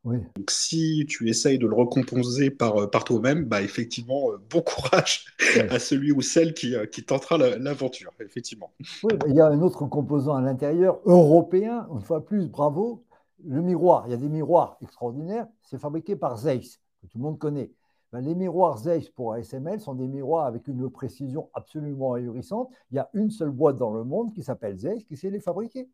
Donc, 0.06 0.52
si 0.52 1.06
tu 1.08 1.30
essayes 1.30 1.58
de 1.58 1.68
le 1.68 1.76
recomposer 1.76 2.50
par, 2.50 2.84
euh, 2.84 2.88
par 2.88 3.04
toi-même, 3.04 3.44
bah, 3.46 3.62
effectivement, 3.62 4.32
euh, 4.32 4.38
bon 4.50 4.62
courage 4.62 5.26
à 5.70 5.80
celui 5.80 6.12
ou 6.12 6.22
celle 6.22 6.54
qui, 6.54 6.76
euh, 6.76 6.86
qui 6.86 7.04
tentera 7.04 7.38
l'aventure, 7.38 8.14
effectivement. 8.22 8.72
Oui, 9.04 9.14
il 9.28 9.36
y 9.36 9.42
a 9.42 9.48
un 9.48 9.62
autre 9.62 9.86
composant 9.88 10.36
à 10.36 10.42
l'intérieur, 10.42 11.00
européen, 11.06 11.88
une 11.94 12.02
fois 12.02 12.26
plus, 12.26 12.48
bravo, 12.48 13.04
le 13.46 13.62
miroir. 13.62 14.06
Il 14.08 14.12
y 14.12 14.14
a 14.14 14.18
des 14.18 14.30
miroirs 14.30 14.78
extraordinaires, 14.82 15.48
c'est 15.64 15.80
fabriqué 15.80 16.16
par 16.16 16.38
Zeiss, 16.38 16.80
que 17.02 17.08
tout 17.08 17.18
le 17.18 17.24
monde 17.24 17.38
connaît. 17.38 17.72
Ben, 18.14 18.22
les 18.22 18.36
miroirs 18.36 18.78
Zeiss 18.78 19.10
pour 19.10 19.34
ASML 19.34 19.82
sont 19.82 19.94
des 19.94 20.08
miroirs 20.08 20.46
avec 20.46 20.68
une 20.68 20.90
précision 20.90 21.50
absolument 21.54 22.14
ahurissante. 22.14 22.72
Il 22.92 22.96
y 22.96 23.00
a 23.00 23.10
une 23.14 23.30
seule 23.32 23.52
boîte 23.52 23.78
dans 23.78 23.92
le 23.92 24.04
monde 24.06 24.34
qui 24.34 24.44
s'appelle 24.44 24.78
Zeiss 24.78 25.04
qui 25.04 25.18
sait 25.18 25.30
les 25.30 25.42
fabriquer. 25.42 25.90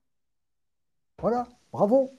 Voilà, 1.20 1.48
bravo. 1.72 2.12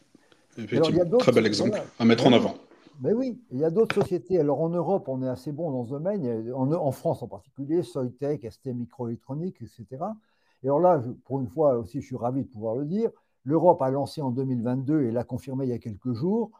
Effectivement, 0.57 1.19
très 1.19 1.33
bel 1.33 1.47
exemple 1.47 1.81
à 1.99 2.05
mettre 2.05 2.27
en 2.27 2.33
avant. 2.33 2.55
Mais 3.01 3.13
oui, 3.13 3.41
il 3.51 3.59
y 3.59 3.65
a 3.65 3.71
d'autres 3.71 3.95
sociétés. 3.95 4.39
Alors 4.39 4.61
en 4.61 4.69
Europe, 4.69 5.09
on 5.09 5.23
est 5.23 5.29
assez 5.29 5.53
bon 5.53 5.71
dans 5.71 5.85
ce 5.85 5.91
domaine, 5.91 6.53
en, 6.53 6.91
France 6.93 7.23
en 7.23 7.29
particulier, 7.29 7.83
Soitec, 7.83 8.47
ST 8.51 8.67
Microélectronique, 8.67 9.63
etc. 9.63 10.05
Et 10.63 10.67
alors 10.67 10.81
là, 10.81 11.03
pour 11.25 11.41
une 11.41 11.49
fois 11.49 11.77
aussi, 11.77 12.01
je 12.01 12.07
suis 12.07 12.17
ravi 12.17 12.45
de 12.45 12.49
pouvoir 12.49 12.77
le 12.77 12.85
dire, 12.85 13.11
l'Europe 13.45 13.83
a 13.83 13.91
lancé 13.91 14.23
en 14.23 14.31
2022 14.31 15.03
et 15.03 15.11
l'a 15.11 15.25
confirmé 15.25 15.67
il 15.67 15.71
y 15.71 15.75
a 15.75 15.79
quelques 15.79 16.13
jours 16.13 16.51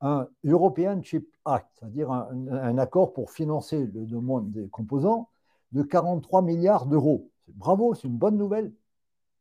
un 0.00 0.28
European 0.44 1.02
Chip 1.02 1.28
Act, 1.44 1.68
c'est-à-dire 1.74 2.10
un, 2.10 2.78
accord 2.78 3.12
pour 3.12 3.30
financer 3.30 3.86
le 3.86 4.06
demande 4.06 4.50
des 4.50 4.68
composants 4.68 5.28
de 5.72 5.82
43 5.82 6.42
milliards 6.42 6.86
d'euros. 6.86 7.30
Bravo, 7.48 7.94
c'est 7.94 8.08
une 8.08 8.16
bonne 8.16 8.36
nouvelle. 8.36 8.72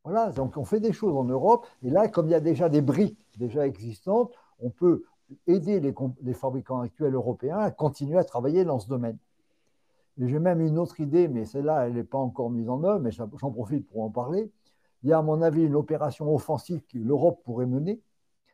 Voilà, 0.04 0.32
donc 0.32 0.58
on 0.58 0.66
fait 0.66 0.80
des 0.80 0.94
choses 0.94 1.16
en 1.16 1.26
Europe. 1.26 1.68
Et 1.84 1.90
là, 1.90 2.08
comme 2.08 2.28
il 2.28 2.32
y 2.32 2.36
a 2.36 2.40
déjà 2.40 2.70
des 2.70 2.82
briques 2.82 3.20
déjà 3.38 3.68
existantes, 3.68 4.34
on 4.60 4.70
peut 4.70 5.04
aider 5.48 5.80
les, 5.80 6.34
fabricants 6.34 6.82
actuels 6.82 7.14
européens 7.14 7.60
à 7.60 7.72
continuer 7.72 8.18
à 8.18 8.24
travailler 8.24 8.66
dans 8.66 8.80
ce 8.80 8.88
domaine. 8.88 9.18
J'ai 10.18 10.40
même 10.40 10.60
une 10.60 10.78
autre 10.78 11.00
idée, 11.00 11.28
mais 11.28 11.46
celle-là, 11.46 11.88
elle 11.88 11.94
n'est 11.94 12.04
pas 12.04 12.18
encore 12.18 12.50
mise 12.50 12.68
en 12.68 12.84
œuvre, 12.84 13.00
mais 13.00 13.12
j'en 13.12 13.52
profite 13.52 13.88
pour 13.88 14.04
en 14.04 14.10
parler. 14.10 14.52
Il 15.04 15.10
y 15.10 15.14
a, 15.14 15.20
à 15.20 15.22
mon 15.22 15.42
avis, 15.42 15.64
une 15.64 15.76
opération 15.76 16.34
offensive 16.34 16.82
que 16.92 16.98
l'Europe 16.98 17.42
pourrait 17.46 17.66
mener, 17.66 18.02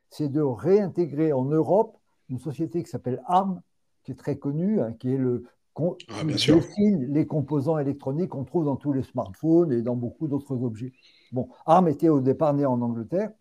c'est 0.10 0.30
de 0.30 0.42
réintégrer 0.42 1.34
en 1.34 1.46
Europe 1.46 1.98
une 2.30 2.40
société 2.40 2.84
qui 2.84 2.90
s'appelle 2.90 3.22
ARM, 3.28 3.62
qui 4.04 4.12
est 4.12 4.16
très 4.16 4.38
connue, 4.38 4.82
hein, 4.82 4.94
qui 4.94 5.14
est 5.14 5.18
le 5.18 5.46
ah, 5.78 6.24
les 6.24 7.26
composants 7.28 7.78
électroniques 7.78 8.30
qu'on 8.30 8.46
trouve 8.46 8.64
dans 8.64 8.78
tous 8.78 8.94
les 8.94 9.04
smartphones 9.04 9.74
et 9.74 9.82
dans 9.82 9.96
beaucoup 9.96 10.28
d'autres 10.28 10.64
objets. 10.64 10.94
Bon, 11.34 11.50
ARM 11.66 11.90
était 11.90 12.08
au 12.08 12.22
départ 12.22 12.54
né 12.54 12.66
en 12.66 12.82
Angleterre, 12.82 13.32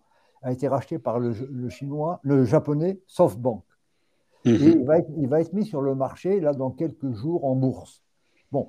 a 0.42 0.50
été 0.50 0.66
racheté 0.66 0.98
par 0.98 1.20
le, 1.20 1.32
chinois, 1.68 2.18
le 2.22 2.44
japonais 2.44 3.00
SoftBank. 3.06 3.62
Mhm. 4.44 4.54
Et 4.54 4.56
il 4.56 4.84
va, 4.84 4.98
être, 4.98 5.10
il 5.16 5.28
va, 5.28 5.40
être, 5.40 5.52
mis 5.52 5.64
sur 5.64 5.80
le 5.80 5.94
marché 5.94 6.40
là 6.40 6.52
dans 6.52 6.70
quelques 6.70 7.12
jours 7.12 7.44
en 7.44 7.54
bourse. 7.54 8.02
Bon, 8.50 8.68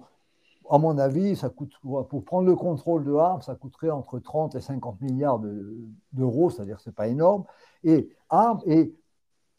à 0.69 0.77
mon 0.77 0.97
avis, 0.97 1.35
ça 1.35 1.49
coûte, 1.49 1.73
pour 1.81 2.23
prendre 2.25 2.47
le 2.47 2.55
contrôle 2.55 3.03
de 3.03 3.13
ARM, 3.13 3.41
ça 3.41 3.55
coûterait 3.55 3.89
entre 3.89 4.19
30 4.19 4.55
et 4.55 4.61
50 4.61 5.01
milliards 5.01 5.39
d'euros, 6.13 6.49
c'est-à-dire 6.49 6.79
c'est 6.79 6.95
pas 6.95 7.07
énorme. 7.07 7.43
Et 7.83 8.09
ARM 8.29 8.59
est 8.65 8.93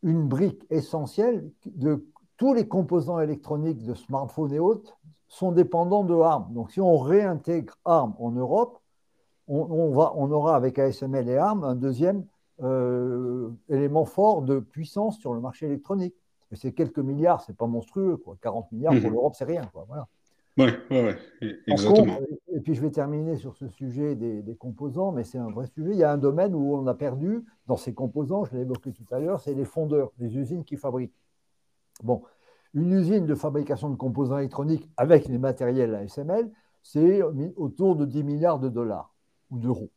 une 0.03 0.27
brique 0.27 0.65
essentielle 0.71 1.51
de 1.67 2.07
tous 2.37 2.55
les 2.55 2.69
composants 2.69 3.21
électroniques 3.21 3.83
de 3.83 3.95
smartphones 3.95 4.53
et 4.53 4.59
autres 4.59 4.99
sont 5.29 5.53
dépendants 5.53 6.05
de 6.05 6.15
ARM. 6.15 6.53
Donc 6.53 6.71
si 6.71 6.81
on 6.81 6.97
réintègre 6.97 7.79
ARM 7.85 8.15
en 8.19 8.31
Europe, 8.31 8.79
on, 9.49 9.91
va, 9.91 10.13
on 10.17 10.31
aura 10.31 10.57
avec 10.57 10.79
ASML 10.79 11.29
et 11.29 11.37
ARM 11.37 11.63
un 11.63 11.77
deuxième 11.77 12.25
euh, 12.63 13.51
élément 13.69 14.05
fort 14.05 14.43
de 14.43 14.59
puissance 14.59 15.19
sur 15.19 15.35
le 15.35 15.41
marché 15.41 15.67
électronique. 15.67 16.15
Et 16.53 16.57
c'est 16.57 16.73
quelques 16.73 16.99
milliards, 16.99 17.43
c'est 17.43 17.57
pas 17.57 17.67
monstrueux. 17.67 18.17
Quoi. 18.17 18.37
40 18.41 18.73
milliards 18.73 18.95
pour 18.95 19.03
mhm. 19.03 19.13
l'Europe, 19.13 19.35
c'est 19.37 19.45
rien. 19.45 19.63
Quoi. 19.73 19.85
Voilà. 19.89 20.09
Oui, 20.59 20.69
exactement. 21.67 22.19
et 22.53 22.61
puis 22.61 22.75
je 22.75 22.81
vais 22.81 22.91
terminer 22.91 23.37
sur 23.37 23.55
ce 23.57 23.69
sujet 23.69 24.15
des, 24.15 24.43
des 24.43 24.57
composants, 24.57 25.13
mais 25.13 25.23
c'est 25.23 25.39
un 25.39 25.51
vrai 25.51 25.67
sujet. 25.67 25.91
Il 25.91 25.99
y 25.99 26.05
a 26.05 26.11
un 26.11 26.17
domaine 26.17 26.55
où 26.55 26.75
on 26.75 26.87
a 26.87 26.95
perdu 26.95 27.45
dans 27.67 27.77
ces 27.77 27.93
composants, 27.93 28.45
je 28.45 28.55
l'ai 28.55 28.63
évoqué 28.63 28.93
tout 28.93 29.05
à 29.11 29.19
l'heure, 29.19 29.41
c'est 29.41 29.55
les 29.55 29.67
fondeurs, 29.67 30.13
les 30.19 30.37
usines 30.37 30.65
qui 30.65 30.77
fabriquent. 30.77 31.15
Bon, 32.03 32.23
une 32.73 32.93
usine 32.93 33.27
de 33.27 33.35
fabrication 33.35 33.91
de 33.91 33.97
composants 33.97 34.39
électroniques 34.39 34.89
avec 34.97 35.29
les 35.29 35.39
matériels 35.39 35.95
ASML, 35.95 36.51
c'est 36.83 37.23
autour 37.57 37.97
de 37.97 38.07
10 38.07 38.23
milliards 38.23 38.59
de 38.59 38.69
dollars 38.69 39.15
ou 39.51 39.59
d'euros. 39.59 39.91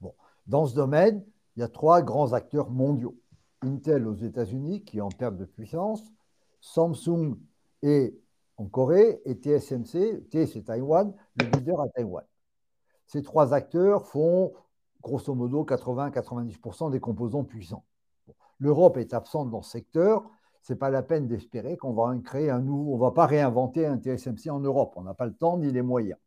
Bon, 0.00 0.14
dans 0.46 0.66
ce 0.66 0.74
domaine, 0.74 1.24
il 1.56 1.60
y 1.60 1.62
a 1.62 1.68
trois 1.68 2.02
grands 2.02 2.32
acteurs 2.32 2.70
mondiaux. 2.70 3.16
Intel 3.62 4.06
aux 4.06 4.14
États-Unis, 4.14 4.84
qui 4.84 5.00
en 5.00 5.08
perte 5.08 5.36
de 5.36 5.44
puissance, 5.44 6.12
Samsung 6.60 7.36
et 7.82 8.16
en 8.58 8.66
Corée, 8.66 9.22
et 9.24 9.34
TSMC, 9.34 10.28
T 10.30 10.46
c'est 10.46 10.62
Taïwan, 10.62 11.14
le 11.36 11.46
leader 11.46 11.80
à 11.80 11.88
Taïwan. 11.88 12.24
Ces 13.06 13.22
trois 13.22 13.54
acteurs 13.54 14.06
font 14.06 14.52
grosso 15.00 15.34
modo 15.34 15.64
80-90% 15.64 16.90
des 16.90 17.00
composants 17.00 17.44
puissants. 17.44 17.84
L'Europe 18.58 18.96
est 18.96 19.14
absente 19.14 19.50
dans 19.50 19.62
ce 19.62 19.70
secteur, 19.70 20.28
ce 20.62 20.72
n'est 20.72 20.78
pas 20.78 20.90
la 20.90 21.02
peine 21.02 21.26
d'espérer 21.28 21.76
qu'on 21.76 21.94
va 21.94 22.14
créer 22.18 22.50
un 22.50 22.60
nouveau, 22.60 22.94
on 22.94 22.98
va 22.98 23.12
pas 23.12 23.26
réinventer 23.26 23.86
un 23.86 23.96
TSMC 23.96 24.50
en 24.50 24.60
Europe. 24.60 24.92
On 24.96 25.02
n'a 25.02 25.14
pas 25.14 25.26
le 25.26 25.34
temps 25.34 25.56
ni 25.56 25.70
les 25.70 25.82
moyens. 25.82 26.18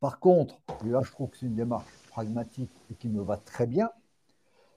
Par 0.00 0.20
contre, 0.20 0.60
et 0.84 0.88
là 0.88 1.00
je 1.02 1.10
trouve 1.10 1.30
que 1.30 1.38
c'est 1.38 1.46
une 1.46 1.54
démarche 1.54 1.90
pragmatique 2.10 2.70
et 2.90 2.94
qui 2.94 3.08
me 3.08 3.22
va 3.22 3.38
très 3.38 3.66
bien, 3.66 3.90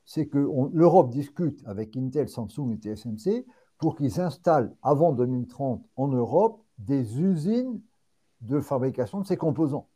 c'est 0.05 0.27
que 0.27 0.37
l'Europe 0.71 1.09
discute 1.11 1.61
avec 1.67 1.97
Intel, 1.97 2.29
Samsung 2.29 2.71
et 2.71 2.77
TSMC 2.77 3.45
pour 3.77 3.95
qu'ils 3.95 4.19
installent 4.19 4.75
avant 4.81 5.11
2030 5.11 5.83
en 5.95 6.07
Europe 6.07 6.61
des 6.77 7.21
usines 7.21 7.79
de 8.41 8.59
fabrication 8.59 9.21
de 9.21 9.25
ces 9.25 9.37
composants. 9.37 9.87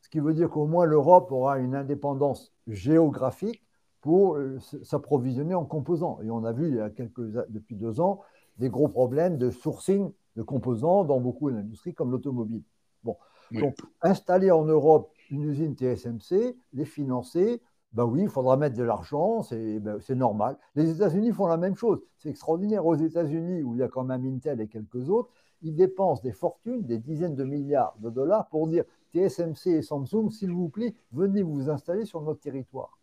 Ce 0.00 0.08
qui 0.08 0.20
veut 0.20 0.34
dire 0.34 0.50
qu'au 0.50 0.66
moins 0.66 0.86
l'Europe 0.86 1.32
aura 1.32 1.58
une 1.58 1.74
indépendance 1.74 2.52
géographique 2.66 3.62
pour 4.00 4.36
euh, 4.36 4.58
s'approvisionner 4.82 5.54
en 5.54 5.64
composants. 5.64 6.20
Et 6.22 6.30
on 6.30 6.44
a 6.44 6.52
vu 6.52 6.68
il 6.68 6.76
y 6.76 6.80
a 6.80 6.90
quelques, 6.90 7.20
depuis 7.50 7.74
deux 7.74 8.00
ans 8.00 8.20
des 8.58 8.70
gros 8.70 8.88
problèmes 8.88 9.36
de 9.36 9.50
sourcing 9.50 10.12
de 10.36 10.42
composants 10.42 11.04
dans 11.04 11.20
beaucoup 11.20 11.50
d'industries 11.50 11.94
comme 11.94 12.10
l'automobile. 12.10 12.62
Bon. 13.02 13.16
Donc, 13.52 13.76
installer 14.02 14.50
en 14.50 14.64
Europe 14.64 15.10
une 15.30 15.42
usine 15.42 15.74
TSMC, 15.74 16.56
les 16.72 16.84
financer, 16.84 17.62
ben 17.96 18.04
oui, 18.04 18.22
il 18.24 18.28
faudra 18.28 18.58
mettre 18.58 18.76
de 18.76 18.82
l'argent, 18.82 19.40
ben, 19.50 19.98
c'est 20.00 20.14
normal. 20.14 20.58
Les 20.74 20.90
États-Unis 20.90 21.32
font 21.32 21.46
la 21.46 21.56
même 21.56 21.76
chose. 21.76 22.02
C'est 22.18 22.28
extraordinaire. 22.28 22.84
Aux 22.84 22.94
États-Unis, 22.94 23.62
où 23.62 23.74
il 23.74 23.78
y 23.80 23.82
a 23.82 23.88
quand 23.88 24.04
même 24.04 24.26
Intel 24.26 24.60
et 24.60 24.68
quelques 24.68 25.08
autres, 25.08 25.30
ils 25.62 25.74
dépensent 25.74 26.22
des 26.22 26.32
fortunes, 26.32 26.82
des 26.82 26.98
dizaines 26.98 27.34
de 27.34 27.44
milliards 27.44 27.96
de 28.00 28.10
dollars 28.10 28.48
pour 28.48 28.68
dire 28.68 28.84
TSMC 29.14 29.68
et 29.68 29.82
Samsung, 29.82 30.28
s'il 30.30 30.52
vous 30.52 30.68
plaît, 30.68 30.94
venez 31.12 31.42
vous 31.42 31.70
installer 31.70 32.04
sur 32.04 32.20
notre 32.20 32.40
territoire. 32.40 32.98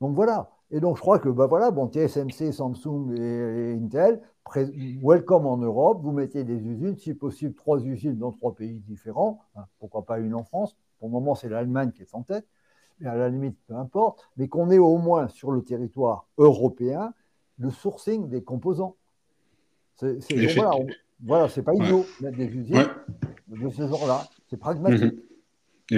Donc 0.00 0.16
voilà. 0.16 0.50
Et 0.72 0.80
donc 0.80 0.96
je 0.96 1.00
crois 1.00 1.20
que 1.20 1.28
ben 1.28 1.46
voilà, 1.46 1.70
bon, 1.70 1.88
TSMC, 1.88 2.50
Samsung 2.50 3.14
et, 3.16 3.74
Intel, 3.74 4.22
welcome 5.00 5.46
en 5.46 5.58
Europe, 5.58 6.00
vous 6.02 6.10
mettez 6.10 6.42
des 6.42 6.66
usines, 6.66 6.96
si 6.96 7.14
possible 7.14 7.54
trois 7.54 7.78
usines 7.80 8.18
dans 8.18 8.32
trois 8.32 8.56
pays 8.56 8.80
différents, 8.80 9.38
hein, 9.54 9.66
pourquoi 9.78 10.04
pas 10.04 10.18
une 10.18 10.34
en 10.34 10.42
France. 10.42 10.76
Pour 10.98 11.06
le 11.06 11.12
moment, 11.12 11.36
c'est 11.36 11.48
l'Allemagne 11.48 11.92
qui 11.92 12.02
est 12.02 12.14
en 12.14 12.22
tête 12.22 12.44
à 13.04 13.16
la 13.16 13.28
limite, 13.28 13.56
peu 13.66 13.74
importe, 13.74 14.28
mais 14.36 14.48
qu'on 14.48 14.70
ait 14.70 14.78
au 14.78 14.98
moins 14.98 15.28
sur 15.28 15.50
le 15.50 15.62
territoire 15.62 16.26
européen 16.38 17.12
le 17.58 17.70
sourcing 17.70 18.28
des 18.28 18.42
composants. 18.42 18.96
C'est, 19.96 20.18
voilà, 20.54 20.72
voilà 21.22 21.48
c'est 21.48 21.62
pas 21.62 21.74
idiot 21.74 22.04
mettre 22.20 22.36
des 22.36 22.46
usines 22.46 22.88
de 23.48 23.68
ce 23.70 23.86
genre-là. 23.86 24.22
C'est 24.48 24.56
pragmatique. 24.56 25.14
Mhm. 25.14 25.31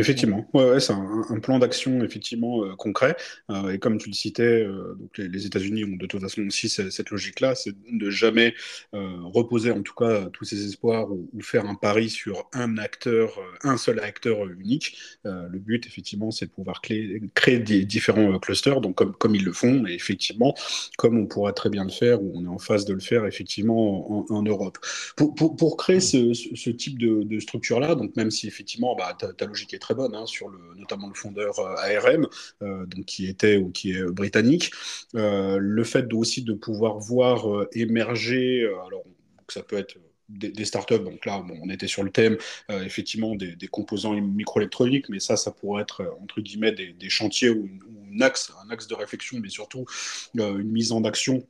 Effectivement, 0.01 0.47
c'est 0.79 0.93
un, 0.93 1.41
plan 1.41 1.59
d'action 1.59 2.03
effectivement 2.03 2.65
euh, 2.65 2.75
concret. 2.77 3.17
Euh, 3.51 3.73
et 3.73 3.79
comme 3.79 3.99
tu 3.99 4.09
le 4.09 4.15
citais, 4.15 4.43
euh, 4.43 4.95
donc 4.99 5.17
les, 5.19 5.47
États-Unis 5.47 5.85
ont 5.85 5.97
de 5.97 6.07
toute 6.07 6.21
façon 6.21 6.43
aussi 6.47 6.69
cette, 6.69 7.11
logique-là, 7.11 7.55
c'est 7.55 7.75
de 7.91 8.11
jamais 8.11 8.55
reposer 8.93 9.71
en 9.71 9.83
tout 9.83 9.95
cas 9.95 10.27
tous 10.33 10.45
ses 10.45 10.65
espoirs 10.67 11.11
ou, 11.11 11.29
faire 11.43 11.67
un 11.67 11.75
pari 11.75 12.09
sur 12.09 12.49
un 12.53 12.79
acteur, 12.79 13.39
un 13.63 13.77
seul 13.77 14.01
acteur 14.01 14.49
unique. 14.49 14.97
le 15.25 15.59
but 15.59 15.87
effectivement, 15.87 16.31
c'est 16.31 16.47
de 16.47 16.51
pouvoir 16.51 16.81
créer, 16.81 17.59
des 17.59 17.85
différents 17.85 18.39
clusters, 18.39 18.81
donc 18.81 18.97
comme, 19.19 19.35
ils 19.35 19.45
le 19.45 19.53
font, 19.53 19.87
et 19.87 19.93
effectivement, 19.93 20.55
comme 20.97 21.19
on 21.19 21.27
pourra 21.27 21.53
très 21.53 21.69
bien 21.69 21.85
le 21.85 21.91
faire, 21.91 22.23
ou 22.23 22.33
on 22.35 22.45
est 22.45 22.49
en 22.49 22.59
phase 22.59 22.85
de 22.87 22.95
le 22.95 23.01
faire 23.01 23.27
effectivement 23.27 24.33
en, 24.33 24.43
Europe. 24.43 24.79
Pour, 25.17 25.77
créer 25.77 26.01
ce, 26.01 26.71
type 26.71 26.99
de, 26.99 27.23
de 27.23 27.41
structure-là, 27.41 27.95
donc 27.95 28.17
même 28.17 28.31
si 28.31 28.47
effectivement 28.47 28.97
bah, 28.97 29.15
ta, 29.19 29.33
ta 29.33 29.47
logique 29.47 29.75
est 29.75 29.84
très 29.85 29.95
bonne, 29.95 30.15
hein, 30.15 30.25
sur 30.25 30.49
le, 30.49 30.59
notamment 30.77 31.09
le 31.09 31.15
fondeur 31.15 31.59
euh, 31.59 31.77
ARM, 31.77 32.27
euh, 32.63 32.87
donc 32.87 33.05
qui 33.05 33.27
était 33.27 33.59
ou 33.59 33.71
qui 33.71 33.93
est 33.93 34.03
britannique. 34.05 34.71
Euh, 35.15 35.59
le 35.59 35.85
fait 35.85 36.11
aussi 36.15 36.43
de 36.43 36.55
pouvoir 36.55 36.99
voir 36.99 37.67
émerger, 37.73 38.67
alors 38.87 39.05
ça 39.49 39.63
peut 39.63 39.77
être 39.77 39.97
des, 40.31 40.65
startups. 40.65 41.01
Donc 41.01 41.27
là, 41.27 41.45
on 41.63 41.69
était 41.69 41.87
sur 41.87 42.03
le 42.03 42.11
thème, 42.11 42.39
effectivement, 42.71 43.35
des, 43.35 43.69
composants 43.69 44.15
microélectroniques, 44.15 45.09
mais 45.11 45.21
ça, 45.21 45.37
ça 45.37 45.51
pourrait 45.51 45.83
être, 45.83 46.17
entre 46.23 46.41
guillemets, 46.41 46.73
des, 46.73 47.11
chantiers 47.11 47.51
ou, 47.51 47.69
un, 48.15 48.21
axe, 48.23 48.53
un 48.65 48.71
axe 48.71 48.87
de 48.87 48.95
réflexion, 48.95 49.39
mais 49.41 49.51
surtout 49.51 49.85
une 50.35 50.63
mise 50.63 50.93
en 50.93 51.05
action 51.05 51.47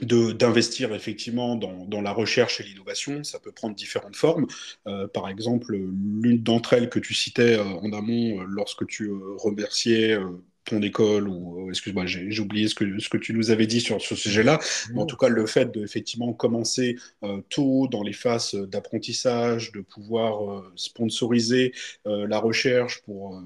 d'investir 0.00 0.94
effectivement 0.94 1.56
dans, 1.56 1.84
dans, 1.86 2.00
la 2.00 2.12
recherche 2.12 2.60
et 2.60 2.64
l'innovation. 2.64 3.24
Ça 3.24 3.38
peut 3.38 3.52
prendre 3.52 3.74
différentes 3.74 4.16
formes. 4.16 4.46
Euh, 4.86 5.08
par 5.08 5.28
exemple, 5.28 5.76
l'une 5.76 6.42
d'entre 6.42 6.74
elles 6.74 6.88
que 6.88 6.98
tu 6.98 7.14
citais 7.14 7.58
euh, 7.58 7.64
en 7.64 7.92
amont 7.92 8.40
euh, 8.40 8.44
lorsque 8.48 8.86
tu 8.86 9.10
remerciais 9.38 10.18
ton 10.64 10.82
école, 10.82 11.28
ou 11.28 11.70
excuse-moi, 11.70 12.04
j'ai 12.04 12.40
oublié 12.40 12.68
ce 12.68 12.74
que, 12.74 12.98
ce 12.98 13.08
que 13.08 13.16
tu 13.16 13.32
nous 13.32 13.50
avais 13.50 13.66
dit 13.66 13.80
sur 13.80 14.02
ce 14.02 14.14
sujet-là. 14.14 14.58
En 14.96 15.06
tout 15.06 15.16
cas, 15.16 15.28
le 15.28 15.46
fait 15.46 15.72
de 15.72 15.82
effectivement 15.82 16.34
commencer 16.34 16.96
tôt 17.48 17.88
dans 17.88 18.02
les 18.02 18.12
phases 18.12 18.54
d'apprentissage, 18.54 19.72
de 19.72 19.80
pouvoir 19.80 20.62
sponsoriser 20.76 21.72
la 22.04 22.38
recherche 22.38 23.00
pour 23.00 23.42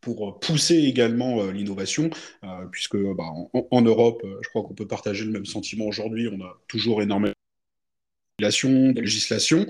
pour 0.00 0.38
pousser 0.40 0.76
également 0.76 1.40
euh, 1.40 1.52
l'innovation, 1.52 2.10
euh, 2.44 2.66
puisque 2.70 2.96
bah, 2.96 3.24
en, 3.70 3.82
Europe, 3.82 4.22
euh, 4.24 4.38
je 4.42 4.48
crois 4.48 4.62
qu'on 4.62 4.74
peut 4.74 4.86
partager 4.86 5.24
le 5.24 5.30
même 5.30 5.46
sentiment 5.46 5.86
aujourd'hui, 5.86 6.28
on 6.28 6.42
a 6.44 6.58
toujours 6.68 7.02
énormément 7.02 7.32
de 8.38 9.00
législation. 9.00 9.66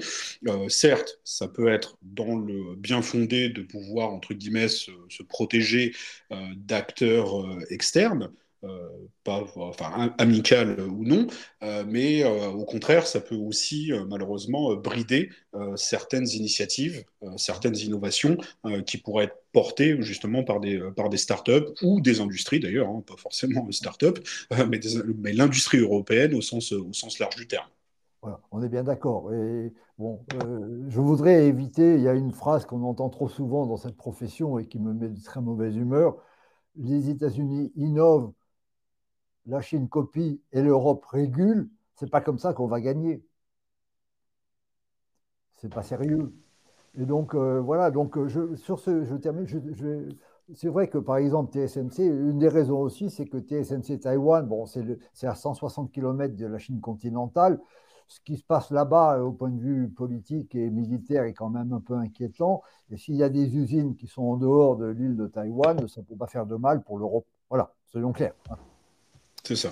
certes, 0.69 1.21
ça 1.23 1.47
peut 1.47 1.69
être 1.69 1.99
dans 2.03 2.37
le 2.37 2.75
bien 2.75 3.01
fondé 3.01 3.49
de 3.49 3.63
pouvoir, 3.63 4.13
entre 4.13 4.35
guillemets, 4.35 4.67
se, 4.67 4.91
protéger 5.29 5.95
d'acteurs 6.57 7.47
externes, 7.71 8.33
pas 9.25 9.45
enfin 9.57 10.15
amical 10.19 10.81
ou 10.81 11.05
non, 11.05 11.27
mais 11.87 12.25
au 12.25 12.65
contraire, 12.65 13.07
ça 13.07 13.21
peut 13.21 13.35
aussi 13.35 13.93
malheureusement 14.09 14.75
brider 14.77 15.31
certaines 15.75 16.29
initiatives, 16.29 17.05
certaines 17.37 17.77
innovations 17.77 18.37
qui 18.87 18.99
pourraient 18.99 19.25
être 19.25 19.43
portées 19.53 20.01
justement 20.03 20.45
par 20.45 20.61
des, 20.61 20.81
par 20.97 21.09
des 21.09 21.17
startups 21.17 21.73
ou 21.83 22.01
des 22.01 22.21
industries 22.21 22.61
d'ailleurs, 22.61 22.89
hein, 22.89 23.03
pas 23.07 23.17
forcément 23.17 23.67
startups, 23.71 24.21
mais, 24.69 24.81
mais 25.19 25.33
l'industrie 25.33 25.79
européenne 25.79 26.35
au 26.35 26.43
sens, 26.43 26.73
au 26.73 26.93
sens 26.93 27.19
large 27.19 27.37
du 27.37 27.47
terme. 27.47 27.69
Voilà, 28.23 28.41
on 28.51 28.63
est 28.63 28.69
bien 28.69 28.83
d'accord. 28.83 29.31
Bon, 29.99 30.21
je 30.89 31.01
voudrais 31.01 31.47
éviter, 31.47 31.95
il 31.95 32.03
y 32.03 32.09
a 32.09 32.15
une 32.15 32.33
phrase 32.33 32.67
qu'on 32.67 32.83
entend 32.83 33.09
trop 33.09 33.29
souvent 33.29 33.67
dans 33.67 33.77
cette 33.77 33.97
profession 33.97 34.59
et 34.59 34.67
qui 34.67 34.79
me 34.79 34.93
met 34.93 35.09
de 35.09 35.23
très 35.23 35.41
mauvaise 35.41 35.77
humeur. 35.77 36.17
Les 36.77 37.09
États-Unis 37.09 37.73
innovent 37.77 38.33
la 39.47 39.61
Chine 39.61 39.89
copie 39.89 40.41
et 40.53 40.63
l'Europe 40.63 41.05
régule, 41.07 41.69
c'est 41.95 42.11
pas 42.11 42.21
comme 42.21 42.39
ça 42.39 42.53
qu'on 42.53 42.67
va 42.67 42.81
gagner. 42.81 43.25
C'est 45.57 45.73
pas 45.73 45.83
sérieux. 45.83 46.33
Et 46.99 47.05
donc 47.05 47.35
euh, 47.35 47.61
voilà, 47.61 47.91
donc 47.91 48.17
euh, 48.17 48.57
sur 48.57 48.79
ce, 48.79 49.05
je 49.05 49.17
termine. 49.17 49.47
c'est 50.55 50.69
vrai 50.69 50.89
que 50.89 50.99
par 50.99 51.19
exemple 51.19 51.53
TSMC, 51.53 51.99
une 52.01 52.39
des 52.39 52.49
raisons 52.49 52.81
aussi, 52.81 53.11
c'est 53.11 53.27
que 53.27 53.39
TSMC 53.39 54.01
Taïwan, 54.01 54.47
bon, 54.47 54.67
c'est 54.67 55.27
à 55.27 55.35
160 55.35 55.93
km 55.93 56.35
de 56.37 56.47
la 56.47 56.59
Chine 56.59 56.81
continentale. 56.81 57.61
Ce 58.09 58.21
qui 58.21 58.37
se 58.37 58.45
passe 58.45 58.71
là-bas, 58.71 59.19
euh, 59.19 59.23
au 59.25 59.33
point 59.33 59.51
de 59.51 59.61
vue 59.61 59.89
politique 59.89 60.55
et 60.55 60.71
militaire, 60.71 61.25
est 61.25 61.35
quand 61.35 61.51
même 61.51 61.73
un 61.73 61.81
peu 61.81 61.95
inquiétant. 61.95 62.63
Et 62.91 62.97
s'il 62.97 63.17
y 63.17 63.23
a 63.23 63.29
des 63.29 63.57
usines 63.57 63.97
qui 63.97 64.07
sont 64.07 64.23
en 64.23 64.37
dehors 64.37 64.77
de 64.77 64.87
l'île 64.87 65.17
de 65.17 65.27
Taïwan, 65.27 65.89
ça 65.89 66.03
ne 66.03 66.07
peut 66.07 66.17
pas 66.17 66.29
faire 66.29 66.47
de 66.47 66.57
mal 66.57 66.83
pour 66.83 66.99
l'Europe. 66.99 67.27
Voilà, 67.51 67.75
soyons 67.87 68.13
clairs. 68.13 68.35
C'est 69.47 69.55
ça. 69.55 69.71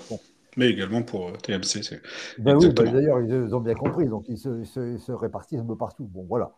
Mais 0.56 0.70
également 0.70 1.02
pour 1.02 1.28
euh, 1.28 1.32
TMC. 1.32 2.00
Ben 2.38 2.56
oui, 2.56 2.68
ben 2.72 2.92
d'ailleurs, 2.92 3.20
ils 3.20 3.54
ont 3.56 3.60
bien 3.60 3.74
compris, 3.74 4.08
donc 4.08 4.24
ils 4.28 4.38
se, 4.38 5.12
répartissent 5.12 5.58
un 5.58 5.64
peu 5.64 5.76
partout. 5.76 6.04
Bon, 6.04 6.24
voilà. 6.28 6.54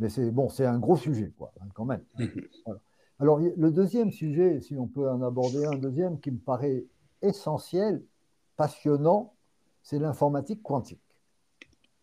Mais 0.00 0.08
c'est 0.08 0.32
bon, 0.32 0.48
c'est 0.48 0.66
un 0.66 0.80
gros 0.80 0.96
sujet, 0.96 1.32
quoi, 1.38 1.52
hein, 1.60 1.66
quand 1.74 1.84
même. 1.84 2.02
Mhm. 2.18 2.48
Alors, 3.20 3.38
le 3.38 3.70
deuxième 3.70 4.10
sujet, 4.10 4.60
si 4.60 4.76
on 4.76 4.88
peut 4.88 5.08
en 5.08 5.22
aborder 5.22 5.64
un 5.64 5.76
deuxième 5.76 6.18
qui 6.18 6.32
me 6.32 6.38
paraît 6.38 6.84
essentiel, 7.22 8.02
passionnant, 8.56 9.34
c'est 9.82 10.00
l'informatique 10.00 10.62
quantique. 10.62 11.02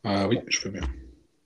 Ah 0.06 0.30
oui, 0.30 0.40
je 0.48 0.64
veux 0.64 0.72
bien. 0.72 0.88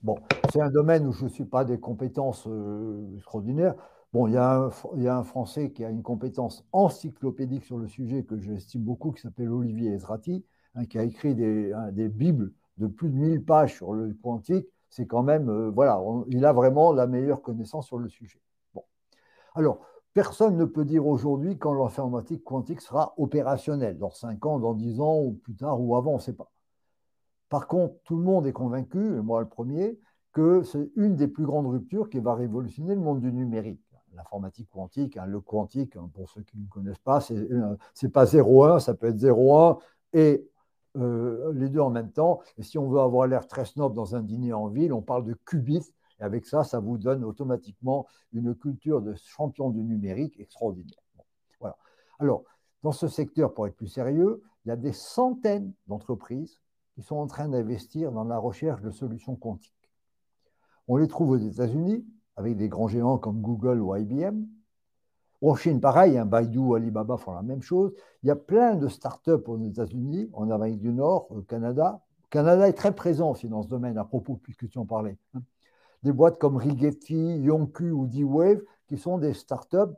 Bon, 0.02 0.16
c'est 0.52 0.60
un 0.60 0.70
domaine 0.70 1.06
où 1.06 1.12
je 1.12 1.24
ne 1.24 1.28
suis 1.28 1.44
pas 1.44 1.64
des 1.64 1.80
compétences 1.80 2.46
euh, 2.46 3.16
extraordinaires. 3.16 3.74
Bon, 4.12 4.26
il 4.26 4.34
y, 4.34 4.36
a 4.36 5.16
un, 5.16 5.24
Français 5.24 5.72
qui 5.72 5.84
a 5.84 5.88
une 5.88 6.02
compétence 6.02 6.66
encyclopédique 6.72 7.64
sur 7.64 7.78
le 7.78 7.88
sujet 7.88 8.24
que 8.24 8.38
j'estime 8.38 8.82
beaucoup, 8.82 9.10
qui 9.12 9.22
s'appelle 9.22 9.48
Olivier 9.48 9.92
Ezrati, 9.92 10.44
hein, 10.74 10.84
qui 10.84 10.98
a 10.98 11.02
écrit 11.02 11.34
des, 11.34 12.08
bibles 12.10 12.52
de 12.76 12.88
plus 12.88 13.08
de 13.08 13.16
1000 13.16 13.42
pages 13.42 13.74
sur 13.74 13.94
le 13.94 14.12
quantique. 14.22 14.66
C'est 14.90 15.06
quand 15.06 15.22
même, 15.22 15.48
euh, 15.48 15.70
voilà, 15.70 15.98
il 16.28 16.44
a 16.44 16.52
vraiment 16.52 16.92
la 16.92 17.06
meilleure 17.06 17.40
connaissance 17.40 17.86
sur 17.86 17.96
le 17.96 18.10
sujet. 18.10 18.38
Bon. 18.74 18.84
Alors, 19.54 19.80
personne 20.12 20.58
ne 20.58 20.66
peut 20.66 20.84
dire 20.84 21.06
aujourd'hui 21.06 21.56
quand 21.56 21.72
l'informatique 21.72 22.44
quantique 22.44 22.82
sera 22.82 23.14
opérationnelle, 23.16 23.96
dans 23.98 24.10
5 24.10 24.44
ans, 24.44 24.58
dans 24.58 24.74
10 24.74 25.00
ans, 25.00 25.20
ou 25.22 25.32
plus 25.32 25.54
tard, 25.56 25.80
ou 25.80 25.96
avant, 25.96 26.12
on 26.12 26.16
ne 26.16 26.20
sait 26.20 26.34
pas. 26.34 26.52
Par 27.48 27.66
contre, 27.66 27.94
tout 28.04 28.16
le 28.16 28.24
monde 28.24 28.46
est 28.46 28.52
convaincu, 28.52 28.98
et 28.98 29.22
moi 29.22 29.40
le 29.40 29.48
premier, 29.48 29.98
que 30.32 30.62
c'est 30.64 30.90
une 30.96 31.16
des 31.16 31.28
plus 31.28 31.46
grandes 31.46 31.66
ruptures 31.66 32.10
qui 32.10 32.18
va 32.18 32.34
révolutionner 32.34 32.94
le 32.94 33.00
monde 33.00 33.20
du 33.20 33.32
numérique 33.32 33.80
l'informatique 34.14 34.68
quantique. 34.70 35.16
Hein, 35.16 35.26
le 35.26 35.40
quantique, 35.40 35.96
hein, 35.96 36.10
pour 36.14 36.28
ceux 36.30 36.42
qui 36.42 36.58
ne 36.58 36.66
connaissent 36.66 36.98
pas, 36.98 37.20
c'est 37.20 37.34
n'est 37.34 37.52
euh, 37.52 38.08
pas 38.12 38.24
0,1, 38.24 38.80
ça 38.80 38.94
peut 38.94 39.08
être 39.08 39.18
0,1 39.18 39.78
et 40.12 40.48
euh, 40.96 41.52
les 41.54 41.68
deux 41.68 41.80
en 41.80 41.90
même 41.90 42.12
temps. 42.12 42.40
Et 42.58 42.62
si 42.62 42.78
on 42.78 42.88
veut 42.88 43.00
avoir 43.00 43.26
l'air 43.26 43.46
très 43.46 43.64
snob 43.64 43.94
dans 43.94 44.14
un 44.14 44.22
dîner 44.22 44.52
en 44.52 44.68
ville, 44.68 44.92
on 44.92 45.02
parle 45.02 45.24
de 45.24 45.34
qubits. 45.34 45.94
Et 46.20 46.22
avec 46.22 46.44
ça, 46.44 46.64
ça 46.64 46.80
vous 46.80 46.98
donne 46.98 47.24
automatiquement 47.24 48.06
une 48.32 48.54
culture 48.54 49.00
de 49.00 49.14
champion 49.14 49.70
du 49.70 49.82
numérique 49.82 50.38
extraordinaire. 50.38 51.00
voilà. 51.60 51.76
Alors, 52.18 52.44
dans 52.82 52.92
ce 52.92 53.08
secteur, 53.08 53.54
pour 53.54 53.66
être 53.66 53.76
plus 53.76 53.88
sérieux, 53.88 54.42
il 54.64 54.68
y 54.68 54.72
a 54.72 54.76
des 54.76 54.92
centaines 54.92 55.72
d'entreprises 55.86 56.60
qui 56.94 57.02
sont 57.02 57.16
en 57.16 57.26
train 57.26 57.48
d'investir 57.48 58.12
dans 58.12 58.24
la 58.24 58.38
recherche 58.38 58.82
de 58.82 58.90
solutions 58.90 59.34
quantiques. 59.34 59.90
On 60.88 60.96
les 60.96 61.08
trouve 61.08 61.30
aux 61.30 61.38
États-Unis, 61.38 62.04
avec 62.36 62.56
des 62.56 62.68
grands 62.68 62.88
géants 62.88 63.18
comme 63.18 63.40
Google 63.40 63.80
ou 63.80 63.94
IBM. 63.94 64.44
En 65.42 65.56
Chine, 65.56 65.80
pareil, 65.80 66.16
hein, 66.16 66.24
Baidu, 66.24 66.74
Alibaba 66.74 67.16
font 67.16 67.32
la 67.32 67.42
même 67.42 67.62
chose. 67.62 67.92
Il 68.22 68.28
y 68.28 68.30
a 68.30 68.36
plein 68.36 68.76
de 68.76 68.86
startups 68.86 69.42
aux 69.46 69.58
États-Unis, 69.58 70.30
en 70.34 70.50
Amérique 70.50 70.78
du 70.78 70.92
Nord, 70.92 71.26
au 71.30 71.42
Canada. 71.42 72.00
Le 72.24 72.28
Canada 72.30 72.68
est 72.68 72.74
très 72.74 72.94
présent 72.94 73.32
aussi 73.32 73.48
dans 73.48 73.62
ce 73.62 73.68
domaine, 73.68 73.98
à 73.98 74.04
propos, 74.04 74.36
puisque 74.36 74.68
tu 74.68 74.78
en 74.78 74.86
parlais. 74.86 75.18
Hein. 75.34 75.42
Des 76.04 76.12
boîtes 76.12 76.38
comme 76.38 76.56
Rigetti, 76.56 77.38
Yonku 77.38 77.90
ou 77.90 78.06
D-Wave, 78.06 78.62
qui 78.86 78.98
sont 78.98 79.18
des 79.18 79.34
startups 79.34 79.96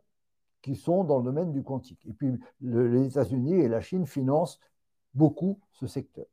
qui 0.64 0.76
sont 0.76 1.04
dans 1.04 1.18
le 1.18 1.24
domaine 1.24 1.52
du 1.52 1.62
quantique. 1.62 2.06
Et 2.06 2.14
puis, 2.14 2.40
les 2.62 3.06
États-Unis 3.08 3.56
et 3.56 3.68
la 3.68 3.82
Chine 3.82 4.06
financent 4.06 4.58
beaucoup 5.12 5.60
ce 5.72 5.86
secteur. 5.86 6.24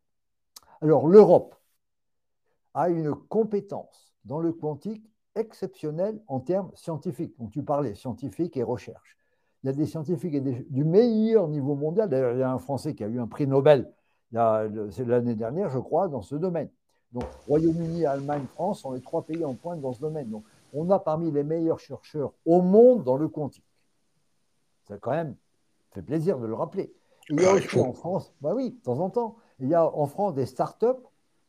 Alors, 0.80 1.10
l'Europe 1.10 1.54
a 2.74 2.88
une 2.88 3.14
compétence 3.14 4.14
dans 4.24 4.40
le 4.40 4.54
quantique 4.54 5.11
exceptionnelle 5.36 6.22
en 6.28 6.40
termes 6.40 6.72
scientifiques. 6.76 7.34
Donc, 7.40 7.52
tu 7.52 7.64
parlais 7.64 7.96
scientifique 7.96 8.58
et 8.58 8.64
recherche. 8.64 9.18
Il 9.64 9.68
y 9.68 9.70
a 9.70 9.74
des 9.74 9.86
scientifiques 9.86 10.42
du 10.72 10.84
meilleur 10.84 11.48
niveau 11.48 11.76
mondial. 11.76 12.10
D'ailleurs, 12.10 12.34
il 12.34 12.40
y 12.40 12.44
a 12.44 12.52
un 12.52 12.58
Français 12.58 12.96
qui 12.96 13.04
a 13.04 13.08
eu 13.08 13.20
un 13.20 13.28
prix 13.28 13.48
Nobel 13.48 13.92
c'est 14.32 15.06
l'année 15.06 15.36
dernière, 15.36 15.70
je 15.70 15.80
crois, 15.80 16.08
dans 16.08 16.22
ce 16.22 16.36
domaine. 16.36 16.70
Donc, 17.12 17.26
Royaume-Uni, 17.48 18.06
Allemagne, 18.06 18.46
France 18.54 18.82
sont 18.82 18.94
les 18.94 19.02
trois 19.02 19.24
pays 19.24 19.44
en 19.44 19.54
pointe 19.54 19.82
dans 19.82 19.92
ce 19.92 20.00
domaine. 20.00 20.30
Donc, 20.30 20.46
on 20.74 20.90
a 20.90 21.00
parmi 21.00 21.32
les 21.32 21.44
meilleurs 21.44 21.80
chercheurs 21.80 22.32
au 22.46 22.62
monde 22.62 23.04
dans 23.04 23.18
le 23.18 23.28
quantique. 23.28 23.66
Ça 24.88 24.98
quand 24.98 25.12
même 25.12 25.36
fait 25.92 26.02
plaisir 26.02 26.40
de 26.40 26.46
le 26.46 26.54
rappeler. 26.54 26.94
Il 27.30 27.42
y 27.42 27.46
a 27.46 27.52
ah, 27.52 27.56
aussi 27.56 27.80
en 27.80 27.94
France, 27.94 28.34
bah 28.42 28.54
oui, 28.56 28.72
de 28.72 28.82
temps 28.82 29.00
en 29.00 29.10
temps, 29.10 29.36
il 29.60 29.68
y 29.68 29.76
a 29.76 29.86
en 29.86 30.06
France 30.08 30.34
des 30.34 30.46
startups 30.46 30.88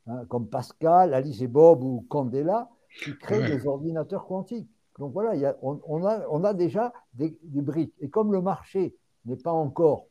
hein, 0.06 0.24
comme 0.26 0.48
Pascal, 0.48 1.14
Alice 1.14 1.40
et 1.40 1.48
Bob 1.48 1.82
ou 1.82 2.04
Candela 2.08 2.68
qui 3.02 3.16
créent 3.16 3.46
des 3.46 3.66
ordinateurs 3.66 4.26
quantiques. 4.26 4.68
Donc 4.98 5.12
voilà, 5.12 5.34
il 5.34 5.40
y 5.40 5.46
a, 5.46 5.56
on, 5.62 6.04
a, 6.04 6.26
on, 6.28 6.44
a, 6.44 6.54
déjà 6.54 6.92
des, 7.14 7.34
briques. 7.42 7.94
Et 8.00 8.10
comme 8.10 8.32
le 8.32 8.42
marché 8.42 8.94
n'est 9.24 9.36
pas 9.36 9.52
encore 9.52 10.06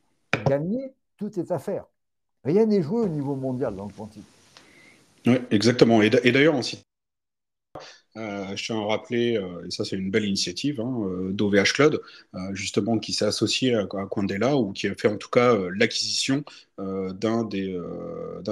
gagné, 0.46 0.92
tout 1.16 1.38
est 1.38 1.50
à 1.52 1.58
faire. 1.58 1.84
Rien 2.44 2.66
n'est 2.66 2.82
joué 2.82 3.02
au 3.02 3.08
niveau 3.08 3.36
mondial 3.36 3.76
dans 3.76 3.86
le 3.86 3.92
quantique. 3.92 4.26
Oui, 5.26 5.40
exactement. 5.50 6.02
Et 6.02 6.10
d'ailleurs, 6.10 6.54
on 6.54 6.62
cite 6.62 6.84
euh, 8.18 8.54
je 8.56 8.64
tiens 8.64 8.78
à 8.78 8.84
rappeler, 8.84 9.38
euh, 9.38 9.66
et 9.66 9.70
ça 9.70 9.86
c'est 9.86 9.96
une 9.96 10.10
belle 10.10 10.26
initiative 10.26 10.80
hein, 10.80 11.04
euh, 11.06 11.32
d'OVH 11.32 11.72
Cloud, 11.72 12.00
justement 12.52 12.98
qui 12.98 13.14
s'est 13.14 13.24
associé 13.24 13.74
à, 13.74 13.80
à 13.80 14.06
Quandela 14.06 14.56
ou 14.56 14.72
qui 14.72 14.86
a 14.86 14.94
fait 14.94 15.08
en 15.08 15.16
tout 15.16 15.30
cas 15.30 15.56
l'acquisition 15.74 16.44
d'un 16.78 17.44
des, 17.44 17.78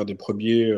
des 0.06 0.14
premiers 0.14 0.72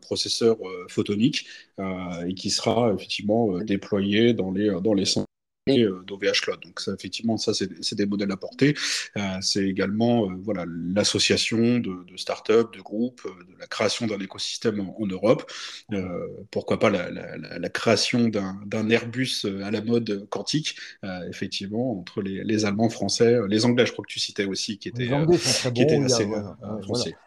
processeurs 0.00 0.56
photoniques 0.88 1.46
et 1.78 2.34
qui 2.34 2.50
sera 2.50 2.92
effectivement 2.92 3.58
déployé 3.60 4.34
dans 4.34 4.50
les, 4.50 4.70
dans 4.82 4.94
les 4.94 5.04
centres 5.04 5.29
d'OVH 5.66 6.40
Cloud. 6.42 6.60
Donc 6.62 6.80
ça, 6.80 6.92
effectivement, 6.92 7.36
ça 7.36 7.52
c'est 7.54 7.94
des 7.94 8.06
modèles 8.06 8.32
à 8.32 8.36
porter. 8.36 8.74
Euh, 9.16 9.20
c'est 9.40 9.64
également 9.64 10.30
euh, 10.30 10.34
voilà 10.42 10.64
l'association 10.66 11.78
de, 11.78 12.04
de 12.04 12.16
startups, 12.16 12.70
de 12.74 12.80
groupes, 12.80 13.22
de 13.24 13.58
la 13.58 13.66
création 13.66 14.06
d'un 14.06 14.18
écosystème 14.18 14.80
en, 14.80 15.06
Europe. 15.06 15.50
pourquoi 16.50 16.78
pas 16.78 16.90
la, 16.90 17.68
création 17.68 18.28
d'un 18.28 18.90
Airbus 18.90 19.46
à 19.64 19.70
la 19.70 19.80
mode 19.80 20.28
quantique, 20.28 20.76
effectivement, 21.28 21.98
entre 21.98 22.22
les, 22.22 22.64
Allemands, 22.64 22.90
Français, 22.90 23.38
les 23.48 23.64
Anglais, 23.64 23.86
je 23.86 23.92
crois 23.92 24.04
que 24.04 24.12
tu 24.12 24.20
citais 24.20 24.44
aussi, 24.44 24.78
qui 24.78 24.88
étaient, 24.88 25.08
qui 25.74 25.82
étaient 25.82 26.02
assez 26.02 26.28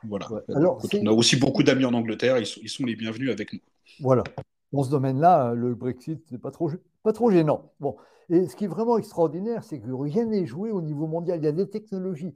voilà. 0.04 0.30
Alors, 0.56 0.82
on 0.94 1.08
a 1.08 1.12
aussi 1.12 1.36
beaucoup 1.36 1.64
d'amis 1.64 1.86
en 1.86 1.94
Angleterre, 1.94 2.38
ils 2.38 2.46
sont, 2.46 2.62
ils 2.64 2.70
sont 2.70 2.86
les 2.86 2.96
bienvenus 2.96 3.32
avec 3.32 3.54
nous. 3.54 3.60
Voilà. 4.00 4.24
Dans 4.72 4.84
ce 4.84 4.90
domaine-là, 4.90 5.54
le 5.56 5.76
Brexit, 5.76 6.20
n'est 6.32 6.38
pas 6.38 6.52
trop, 6.52 6.72
pas 7.04 7.14
trop 7.14 7.32
gênant. 7.32 7.72
Bon, 7.80 7.96
et 8.30 8.48
ce 8.48 8.56
qui 8.56 8.66
est 8.66 8.68
vraiment 8.68 8.98
extraordinaire, 8.98 9.64
c'est 9.64 9.80
que 9.80 9.92
rien 9.92 10.26
n'est 10.26 10.46
joué 10.46 10.72
au 10.72 10.82
niveau 10.82 11.08
mondial. 11.08 11.40
Il 11.40 11.46
y 11.46 11.48
a 11.48 11.52
des 11.52 11.70
technologies 11.70 12.34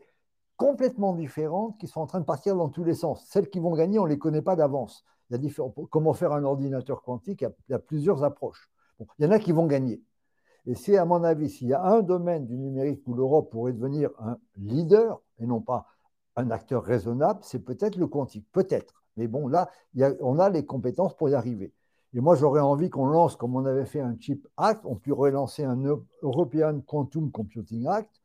complètement 0.57 1.13
différentes 1.13 1.77
qui 1.79 1.87
sont 1.87 2.01
en 2.01 2.07
train 2.07 2.19
de 2.19 2.25
partir 2.25 2.55
dans 2.55 2.69
tous 2.69 2.83
les 2.83 2.95
sens. 2.95 3.25
Celles 3.29 3.49
qui 3.49 3.59
vont 3.59 3.73
gagner, 3.73 3.99
on 3.99 4.05
ne 4.05 4.09
les 4.09 4.17
connaît 4.17 4.41
pas 4.41 4.55
d'avance. 4.55 5.05
Il 5.29 5.43
y 5.43 5.47
a 5.47 5.63
comment 5.89 6.13
faire 6.13 6.31
un 6.31 6.43
ordinateur 6.43 7.03
quantique, 7.03 7.41
il 7.41 7.51
y 7.71 7.73
a, 7.73 7.79
plusieurs 7.79 8.23
approches. 8.23 8.69
il 9.19 9.25
y 9.25 9.27
en 9.27 9.31
a 9.31 9.39
qui 9.39 9.51
vont 9.51 9.67
gagner. 9.67 10.01
Et 10.65 10.75
c'est, 10.75 10.97
à 10.97 11.05
mon 11.05 11.23
avis, 11.23 11.49
s'il 11.49 11.67
y 11.67 11.73
a 11.73 11.83
un 11.83 12.01
domaine 12.01 12.45
du 12.45 12.57
numérique 12.57 13.01
où 13.05 13.13
l'Europe 13.13 13.51
pourrait 13.51 13.73
devenir 13.73 14.09
un 14.19 14.37
leader 14.57 15.21
et 15.39 15.45
non 15.45 15.61
pas 15.61 15.85
un 16.35 16.51
acteur 16.51 16.83
raisonnable, 16.83 17.39
c'est 17.43 17.59
peut-être 17.59 17.95
le 17.95 18.07
quantique. 18.07 18.45
Peut-être. 18.51 19.03
Mais 19.15 19.27
bon, 19.27 19.47
là, 19.47 19.69
on 20.21 20.39
a 20.39 20.49
les 20.49 20.65
compétences 20.65 21.15
pour 21.15 21.29
y 21.29 21.33
arriver. 21.33 21.73
Et 22.13 22.19
moi, 22.19 22.35
j'aurais 22.35 22.61
envie 22.61 22.89
qu'on 22.89 23.05
lance, 23.05 23.35
comme 23.35 23.55
on 23.55 23.65
avait 23.65 23.85
fait 23.85 23.99
un 23.99 24.15
Chip 24.19 24.47
Act, 24.57 24.81
on 24.85 24.95
pourrait 24.95 25.31
lancer 25.31 25.63
un 25.63 25.77
European 26.21 26.81
Quantum 26.85 27.31
Computing 27.31 27.87
Act 27.87 28.21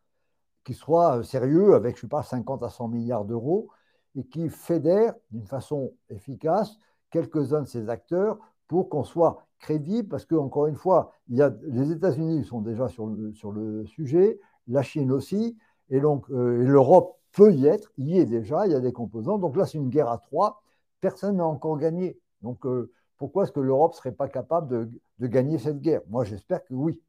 qui 0.65 0.75
soit 0.75 1.19
euh, 1.19 1.23
sérieux 1.23 1.75
avec, 1.75 1.97
je 1.97 2.01
ne 2.01 2.03
sais 2.03 2.09
pas, 2.09 2.23
50 2.23 2.63
à 2.63 2.69
100 2.69 2.89
milliards 2.89 3.25
d'euros 3.25 3.69
et 4.17 4.25
qui 4.25 4.49
fédère 4.49 5.15
d'une 5.31 5.47
façon 5.47 5.93
efficace 6.11 6.79
quelques-uns 7.11 7.63
de 7.63 7.69
ces 7.69 7.89
acteurs 7.89 8.39
pour 8.69 8.89
qu'on 8.89 9.05
soit 9.05 9.47
crédible, 9.59 10.09
parce 10.09 10.25
qu'encore 10.25 10.67
une 10.67 10.77
fois, 10.77 11.13
il 11.29 11.37
y 11.37 11.43
a, 11.43 11.53
les 11.63 11.93
États-Unis 11.93 12.45
sont 12.45 12.61
déjà 12.61 12.89
sur 12.89 13.07
le, 13.07 13.33
sur 13.33 13.53
le 13.53 13.87
sujet, 13.87 14.41
la 14.67 14.83
Chine 14.83 15.13
aussi, 15.13 15.57
et 15.91 16.01
donc 16.01 16.29
euh, 16.31 16.65
l'Europe 16.65 17.19
peut 17.33 17.53
y 17.53 17.67
être, 17.67 17.93
y 17.99 18.19
est 18.19 18.27
déjà, 18.27 18.67
il 18.67 18.73
y 18.73 18.75
a 18.75 18.81
des 18.81 18.93
composants. 18.93 19.39
Donc 19.39 19.57
là, 19.57 19.67
c'est 19.67 19.79
une 19.79 19.89
guerre 19.89 20.09
à 20.09 20.19
trois, 20.19 20.63
personne 21.01 21.37
n'a 21.37 21.47
encore 21.47 21.79
gagné. 21.79 22.19
Donc 22.43 22.67
euh, 22.67 22.93
pourquoi 23.23 23.45
est-ce 23.45 23.53
que 23.53 23.61
l'Europe 23.61 23.93
ne 23.93 23.97
serait 23.99 24.11
pas 24.11 24.27
capable 24.27 24.91
de, 25.21 25.27
gagner 25.29 25.57
cette 25.57 25.81
guerre? 25.81 26.01
Moi, 26.09 26.25
j'espère 26.25 26.65
que 26.65 26.75
oui. 26.75 27.01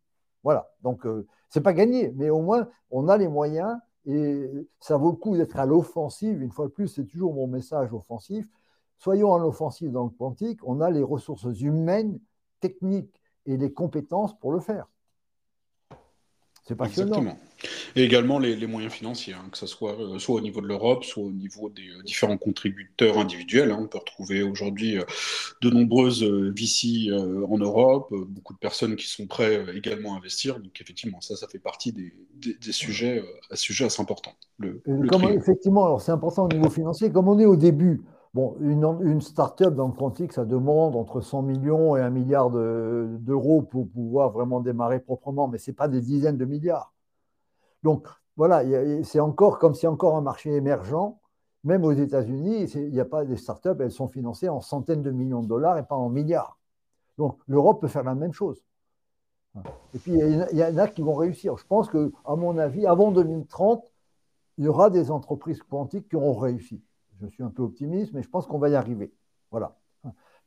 Voilà. 0.44 0.70
Donc, 0.84 1.08
euh, 1.08 1.26
ce 1.50 1.58
n'est 1.58 1.64
pas 1.64 1.74
gagné, 1.74 2.14
mais 2.16 2.30
au 2.30 2.40
moins, 2.40 2.70
on 2.92 3.08
a 3.08 3.18
les 3.18 3.28
moyens 3.28 3.80
et 4.06 4.48
ça 4.80 4.96
vaut 4.96 5.10
le 5.10 5.16
coup 5.16 5.36
d'être 5.36 5.58
à 5.58 5.66
l'offensive. 5.66 6.40
Une 6.44 6.52
fois 6.52 6.68
de 6.68 6.72
plus, 6.72 6.88
c'est 6.88 7.06
toujours 7.06 7.34
mon 7.34 7.48
message 7.48 7.92
offensif. 7.94 8.48
Soyons 9.00 9.34
à 9.34 9.40
l'offensive 9.40 9.92
dans 9.92 10.04
le 10.04 10.12
quantique. 10.12 10.60
On 10.68 10.82
a 10.82 10.92
les 10.92 11.02
ressources 11.02 11.60
humaines, 11.62 12.20
techniques 12.60 13.20
et 13.48 13.58
les 13.58 13.74
compétences 13.74 14.38
pour 14.38 14.52
le 14.52 14.60
faire. 14.60 14.86
C'est 16.66 16.76
passionnant. 16.76 17.18
Exactement. 17.18 17.40
Et 17.96 18.04
également 18.04 18.40
les, 18.40 18.68
moyens 18.68 18.94
financiers, 18.94 19.34
hein, 19.34 19.46
que 19.52 19.58
ce 19.58 19.68
soit 19.68 20.00
euh, 20.00 20.20
soit 20.20 20.36
au 20.36 20.42
niveau 20.42 20.62
de 20.62 20.68
l'Europe, 20.68 21.04
soit 21.04 21.24
au 21.24 21.32
niveau 21.32 21.70
des 21.70 21.90
euh, 21.90 22.04
différents 22.04 22.38
contributeurs 22.38 23.18
individuels. 23.18 23.72
Hein. 23.72 23.80
On 23.82 23.88
peut 23.88 23.98
retrouver 23.98 24.44
aujourd'hui 24.44 24.98
euh, 24.98 25.04
de 25.62 25.70
nombreuses 25.70 26.24
VC 26.24 27.10
en 27.14 27.58
Europe, 27.58 28.14
beaucoup 28.28 28.54
de 28.54 28.60
personnes 28.60 28.96
qui 28.96 29.08
sont 29.08 29.28
prêtes 29.28 29.68
également 29.76 30.14
à 30.14 30.18
investir. 30.18 30.60
Donc 30.60 30.80
effectivement, 30.80 31.22
ça, 31.22 31.36
ça 31.36 31.48
fait 31.48 31.60
partie 31.60 31.92
des, 31.92 32.14
des, 32.34 32.72
sujets, 32.72 33.24
sujets 33.54 33.86
assez 33.86 34.02
importants. 34.02 34.36
Le, 34.58 34.82
effectivement, 35.34 35.86
alors 35.86 36.02
c'est 36.02 36.12
important 36.12 36.46
au 36.46 36.50
niveau 36.50 36.70
financier. 36.70 37.12
Comme 37.12 37.28
on 37.28 37.40
est 37.40 37.46
au 37.46 37.56
début, 37.56 38.02
Bon, 38.34 38.56
une, 38.62 39.22
start-up 39.22 39.76
dans 39.76 39.88
le 39.88 39.94
quantique, 39.94 40.34
ça 40.34 40.44
demande 40.44 40.96
entre 40.96 41.22
100 41.22 41.44
millions 41.44 41.96
et 41.96 42.02
1 42.02 42.10
milliard 42.10 42.50
d'euros 42.50 43.62
pour 43.62 43.88
pouvoir 43.88 44.32
vraiment 44.32 44.60
démarrer 44.60 45.00
proprement, 45.00 45.48
mais 45.48 45.60
ce 45.60 45.70
n'est 45.70 45.76
pas 45.76 45.88
des 45.88 46.02
dizaines 46.02 46.38
de 46.38 46.46
milliards. 46.46 46.94
Donc, 47.84 48.08
voilà, 48.36 48.64
c'est 49.04 49.20
encore 49.20 49.60
comme 49.60 49.76
c'est 49.76 49.86
encore 49.86 50.16
un 50.18 50.22
marché 50.22 50.52
émergent. 50.52 51.20
Même 51.64 51.84
aux 51.86 51.94
États-Unis, 51.94 52.64
il 52.74 52.92
n'y 52.92 53.00
a 53.00 53.06
pas 53.06 53.24
des 53.24 53.38
start-up, 53.38 53.80
elles 53.82 53.92
sont 53.92 54.08
financées 54.08 54.50
en 54.50 54.62
centaines 54.62 55.04
de 55.04 55.12
millions 55.12 55.44
de 55.44 55.48
dollars 55.48 55.78
et 55.78 55.84
pas 55.84 55.96
en 55.96 56.10
milliards. 56.10 56.58
Donc, 57.20 57.38
l'Europe 57.48 57.82
peut 57.82 57.88
faire 57.88 58.04
la 58.04 58.16
même 58.16 58.34
chose. 58.34 58.64
Et 59.94 60.00
puis, 60.00 60.14
il 60.14 60.58
y 60.58 60.64
en 60.64 60.78
a 60.78 60.88
qui 60.88 61.04
vont 61.04 61.14
réussir. 61.14 61.56
Je 61.58 61.68
pense 61.68 61.88
que, 61.88 62.12
à 62.26 62.36
mon 62.36 62.58
avis, 62.58 62.88
avant 62.88 63.12
2030, 63.12 63.84
il 64.58 64.66
y 64.66 64.68
aura 64.68 64.90
des 64.90 65.12
entreprises 65.12 65.62
quantiques 65.62 66.10
qui 66.10 66.16
auront 66.16 66.34
réussi 66.34 66.82
je 67.30 67.34
suis 67.36 67.44
un 67.44 67.50
peu 67.50 67.64
optimiste, 67.64 68.14
mais 68.14 68.24
je 68.24 68.30
pense 68.30 68.46
qu'on 68.48 68.60
va 68.60 68.70
y 68.70 68.76
arriver. 68.76 69.14
Voilà. 69.52 69.78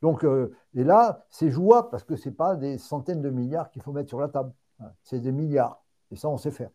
Donc, 0.01 0.23
euh, 0.23 0.55
et 0.75 0.83
là, 0.83 1.25
c'est 1.29 1.49
jouable 1.49 1.89
parce 1.89 2.03
que 2.03 2.15
ce 2.15 2.29
n'est 2.29 2.35
pas 2.35 2.55
des 2.55 2.77
centaines 2.77 3.21
de 3.21 3.29
milliards 3.29 3.71
qu'il 3.71 3.81
faut 3.81 3.91
mettre 3.91 4.09
sur 4.09 4.19
la 4.19 4.27
table. 4.27 4.53
C'est 5.01 5.19
des 5.19 5.31
milliards. 5.31 5.83
Et 6.11 6.15
ça, 6.15 6.29
on 6.29 6.37
sait 6.37 6.51
faire. 6.51 6.69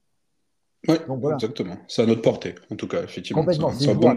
Oui, 0.88 0.96
exactement. 1.32 1.76
C'est 1.86 2.02
à 2.02 2.06
notre 2.06 2.22
portée, 2.22 2.56
en 2.70 2.74
tout 2.74 2.88
cas, 2.88 3.02
effectivement. 3.02 3.44
C'est 3.48 3.90
un 3.90 3.94
bon 3.94 4.14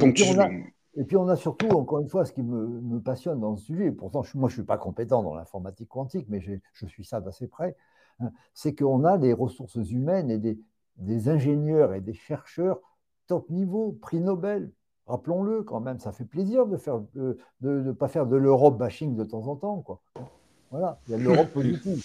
et 0.98 1.04
puis 1.04 1.18
on 1.18 1.28
a 1.28 1.36
surtout, 1.36 1.68
encore 1.70 2.00
une 2.00 2.08
fois, 2.08 2.26
ce 2.26 2.32
qui 2.32 2.42
me, 2.42 3.00
passionne 3.00 3.40
dans 3.42 3.56
ce 3.56 3.66
sujet, 3.66 3.92
pourtant 3.92 4.24
moi 4.36 4.50
je 4.50 4.54
ne 4.54 4.60
suis 4.60 4.66
pas 4.66 4.78
compétent 4.78 5.22
dans 5.24 5.36
l'informatique 5.36 5.90
quantique, 5.90 6.28
mais 6.30 6.40
je 6.40 6.86
suis 6.88 7.04
ça 7.04 7.20
d'assez 7.20 7.48
près, 7.48 7.76
hein, 8.20 8.32
c'est 8.54 8.74
qu'on 8.74 9.04
a 9.04 9.18
des 9.18 9.34
ressources 9.34 9.76
humaines 9.76 10.32
et 10.32 10.38
des, 10.38 10.58
des, 10.98 11.28
ingénieurs 11.28 11.94
et 11.94 12.02
des 12.02 12.14
chercheurs 12.14 12.80
top 13.28 13.50
niveau, 13.50 13.98
prix 14.02 14.22
Nobel, 14.22 14.72
Rappelons-le 15.08 15.62
quand 15.64 15.82
même, 15.82 16.00
ça 16.00 16.12
fait 16.12 16.26
plaisir 16.26 16.66
de 16.66 16.78
ne 17.16 17.36
de, 17.62 17.92
pas 17.92 18.08
faire 18.08 18.26
de 18.26 18.36
l'Europe 18.36 18.78
bashing 18.78 19.16
de 19.16 19.24
temps 19.24 19.48
en 19.48 19.56
temps. 19.56 19.82
Quoi. 19.82 20.02
Voilà, 20.72 21.00
il 21.08 21.12
y 21.12 21.14
a 21.14 21.18
l'Europe 21.18 21.50
positive. 21.54 22.04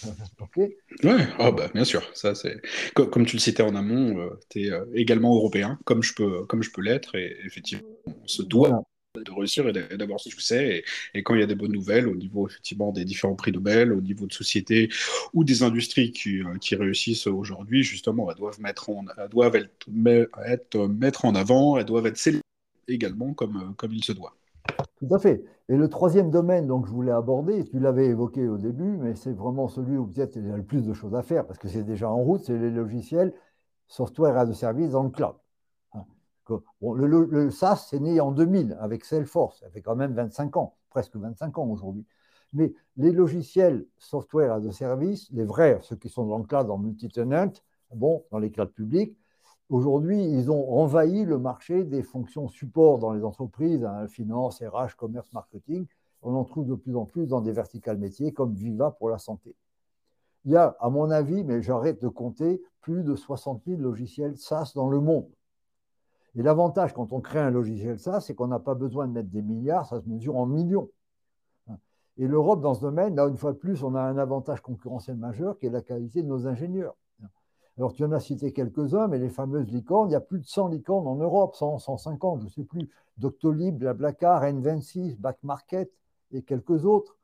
oui, 0.56 1.12
ah 1.38 1.50
bah, 1.50 1.68
bien 1.72 1.84
sûr. 1.84 2.02
Ça, 2.14 2.34
c'est... 2.34 2.60
Comme, 2.94 3.24
tu 3.24 3.36
le 3.36 3.40
citais 3.40 3.62
en 3.62 3.74
amont, 3.74 4.18
euh, 4.18 4.38
tu 4.50 4.66
es 4.66 4.70
euh, 4.70 4.84
également 4.94 5.34
européen, 5.34 5.78
comme 5.84 6.02
je 6.02 6.14
peux, 6.14 6.44
comme 6.44 6.62
je 6.62 6.70
peux 6.70 6.82
l'être, 6.82 7.14
et 7.16 7.36
effectivement, 7.44 7.88
on 8.06 8.28
se 8.28 8.42
doit 8.42 8.82
de 9.16 9.32
réussir 9.32 9.66
et 9.66 9.96
d'avoir 9.96 10.20
ce 10.20 10.30
succès. 10.30 10.84
Et, 11.14 11.22
quand 11.22 11.34
il 11.34 11.40
y 11.40 11.42
a 11.42 11.46
des 11.46 11.54
bonnes 11.54 11.72
nouvelles 11.72 12.06
au 12.06 12.14
niveau 12.14 12.46
effectivement 12.46 12.92
des 12.92 13.04
différents 13.04 13.34
prix 13.34 13.50
Nobel, 13.50 13.92
au 13.92 14.00
niveau 14.00 14.26
de 14.26 14.32
sociétés 14.32 14.88
ou 15.32 15.42
des 15.42 15.62
industries 15.62 16.12
qui, 16.12 16.40
euh, 16.40 16.58
qui 16.60 16.76
réussissent 16.76 17.26
aujourd'hui, 17.26 17.82
justement, 17.82 18.30
elles 18.30 18.36
doivent, 18.36 18.60
mettre 18.60 18.90
en, 18.90 19.04
doivent 19.30 19.56
être, 19.56 19.88
être, 20.46 20.86
mettre 20.86 21.24
en 21.24 21.34
avant, 21.34 21.78
elles 21.78 21.86
doivent 21.86 22.06
être 22.06 22.18
célébrées 22.18 22.44
également 22.94 23.34
comme, 23.34 23.56
euh, 23.56 23.72
comme 23.76 23.92
il 23.92 24.04
se 24.04 24.12
doit. 24.12 24.34
Tout 24.96 25.14
à 25.14 25.18
fait. 25.18 25.44
Et 25.68 25.76
le 25.76 25.88
troisième 25.88 26.30
domaine 26.30 26.66
donc, 26.66 26.86
je 26.86 26.92
voulais 26.92 27.12
aborder, 27.12 27.64
tu 27.64 27.78
l'avais 27.78 28.06
évoqué 28.06 28.48
au 28.48 28.58
début, 28.58 28.96
mais 28.98 29.14
c'est 29.14 29.32
vraiment 29.32 29.68
celui 29.68 29.96
où 29.96 30.06
peut-être 30.06 30.36
il 30.36 30.46
y 30.46 30.50
a 30.50 30.56
le 30.56 30.62
plus 30.62 30.84
de 30.84 30.92
choses 30.92 31.14
à 31.14 31.22
faire, 31.22 31.46
parce 31.46 31.58
que 31.58 31.68
c'est 31.68 31.84
déjà 31.84 32.10
en 32.10 32.18
route, 32.18 32.42
c'est 32.44 32.58
les 32.58 32.70
logiciels 32.70 33.32
software 33.86 34.36
as 34.36 34.48
a 34.48 34.54
service 34.54 34.90
dans 34.90 35.02
le 35.02 35.10
cloud. 35.10 35.34
Bon, 36.80 36.94
le, 36.94 37.50
SaaS, 37.50 37.86
c'est 37.88 38.00
né 38.00 38.20
en 38.20 38.32
2000 38.32 38.76
avec 38.80 39.04
Salesforce. 39.04 39.60
Ça 39.60 39.70
fait 39.70 39.82
quand 39.82 39.94
même 39.94 40.14
25 40.14 40.56
ans, 40.56 40.76
presque 40.90 41.16
25 41.16 41.58
ans 41.58 41.66
aujourd'hui. 41.66 42.04
Mais 42.52 42.72
les 42.96 43.12
logiciels 43.12 43.86
software 43.98 44.52
as 44.52 44.66
a 44.66 44.72
service, 44.72 45.28
les 45.30 45.44
vrais, 45.44 45.78
ceux 45.82 45.96
qui 45.96 46.08
sont 46.08 46.26
dans 46.26 46.38
le 46.38 46.44
cloud 46.44 46.68
en 46.68 46.78
multi-tenant, 46.78 47.52
bon, 47.94 48.24
dans 48.32 48.38
les 48.38 48.50
clouds 48.50 48.66
publics, 48.66 49.16
aujourd'hui, 49.70 50.22
ils 50.22 50.50
ont 50.50 50.72
envahi 50.72 51.24
le 51.24 51.38
marché 51.38 51.84
des 51.84 52.02
fonctions 52.02 52.48
support 52.48 52.98
dans 52.98 53.12
les 53.12 53.24
entreprises, 53.24 53.84
hein, 53.84 54.06
finance, 54.08 54.62
RH, 54.62 54.96
commerce, 54.96 55.32
marketing. 55.32 55.86
On 56.22 56.34
en 56.34 56.44
trouve 56.44 56.66
de 56.66 56.74
plus 56.74 56.94
en 56.96 57.06
plus 57.06 57.26
dans 57.26 57.40
des 57.40 57.52
verticales 57.52 57.98
métiers 57.98 58.32
comme 58.32 58.52
Viva 58.52 58.90
pour 58.90 59.08
la 59.08 59.18
santé. 59.18 59.54
Il 60.44 60.52
y 60.52 60.56
a, 60.56 60.76
à 60.80 60.90
mon 60.90 61.10
avis, 61.10 61.44
mais 61.44 61.62
j'arrête 61.62 62.02
de 62.02 62.08
compter, 62.08 62.62
plus 62.80 63.02
de 63.04 63.14
60 63.14 63.62
000 63.66 63.80
logiciels 63.80 64.36
SaaS 64.36 64.72
dans 64.74 64.88
le 64.88 65.00
monde. 65.00 65.28
Et 66.34 66.42
l'avantage 66.42 66.94
quand 66.94 67.12
on 67.12 67.20
crée 67.20 67.40
un 67.40 67.50
logiciel 67.50 67.98
SaaS, 67.98 68.20
c'est 68.20 68.34
qu'on 68.34 68.46
n'a 68.46 68.58
pas 68.58 68.74
besoin 68.74 69.06
de 69.06 69.12
mettre 69.12 69.30
des 69.30 69.42
milliards, 69.42 69.86
ça 69.86 70.00
se 70.00 70.08
mesure 70.08 70.36
en 70.36 70.46
millions. 70.46 70.88
Et 72.16 72.26
l'Europe, 72.26 72.60
dans 72.60 72.74
ce 72.74 72.80
domaine, 72.80 73.14
là, 73.14 73.26
une 73.28 73.36
fois 73.36 73.52
de 73.52 73.56
plus, 73.56 73.82
on 73.82 73.94
a 73.94 74.00
un 74.00 74.18
avantage 74.18 74.60
concurrentiel 74.60 75.16
majeur 75.16 75.58
qui 75.58 75.66
est 75.66 75.70
la 75.70 75.80
qualité 75.80 76.22
de 76.22 76.28
nos 76.28 76.46
ingénieurs. 76.46 76.94
Alors, 77.78 77.92
tu 77.92 78.04
en 78.04 78.12
as 78.12 78.20
cité 78.20 78.52
quelques-uns, 78.52 79.08
mais 79.08 79.18
les 79.18 79.30
fameuses 79.30 79.70
licornes, 79.70 80.10
il 80.10 80.12
y 80.12 80.16
a 80.16 80.20
plus 80.20 80.40
de 80.40 80.46
100 80.46 80.68
licornes 80.68 81.06
en 81.06 81.16
Europe, 81.16 81.54
100, 81.54 81.78
150, 81.78 82.40
je 82.40 82.44
ne 82.44 82.50
sais 82.50 82.64
plus. 82.64 82.90
Doctolib, 83.18 83.78
Blablacar, 83.78 84.42
N26, 84.44 85.16
Back 85.18 85.38
Market 85.42 85.90
et 86.32 86.42
quelques 86.42 86.84
autres. 86.84 87.16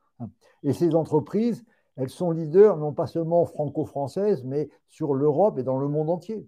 Et 0.63 0.73
ces 0.73 0.95
entreprises, 0.95 1.63
elles 1.95 2.09
sont 2.09 2.31
leaders 2.31 2.77
non 2.77 2.93
pas 2.93 3.07
seulement 3.07 3.45
franco-françaises, 3.45 4.43
mais 4.43 4.69
sur 4.87 5.13
l'Europe 5.13 5.57
et 5.59 5.63
dans 5.63 5.77
le 5.77 5.87
monde 5.87 6.09
entier. 6.09 6.47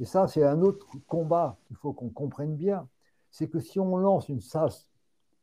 Et 0.00 0.04
ça, 0.04 0.26
c'est 0.26 0.44
un 0.44 0.62
autre 0.62 0.86
combat 1.06 1.58
qu'il 1.66 1.76
faut 1.76 1.92
qu'on 1.92 2.10
comprenne 2.10 2.56
bien. 2.56 2.88
C'est 3.30 3.48
que 3.48 3.60
si 3.60 3.78
on 3.78 3.96
lance 3.96 4.28
une 4.28 4.40
SAS 4.40 4.88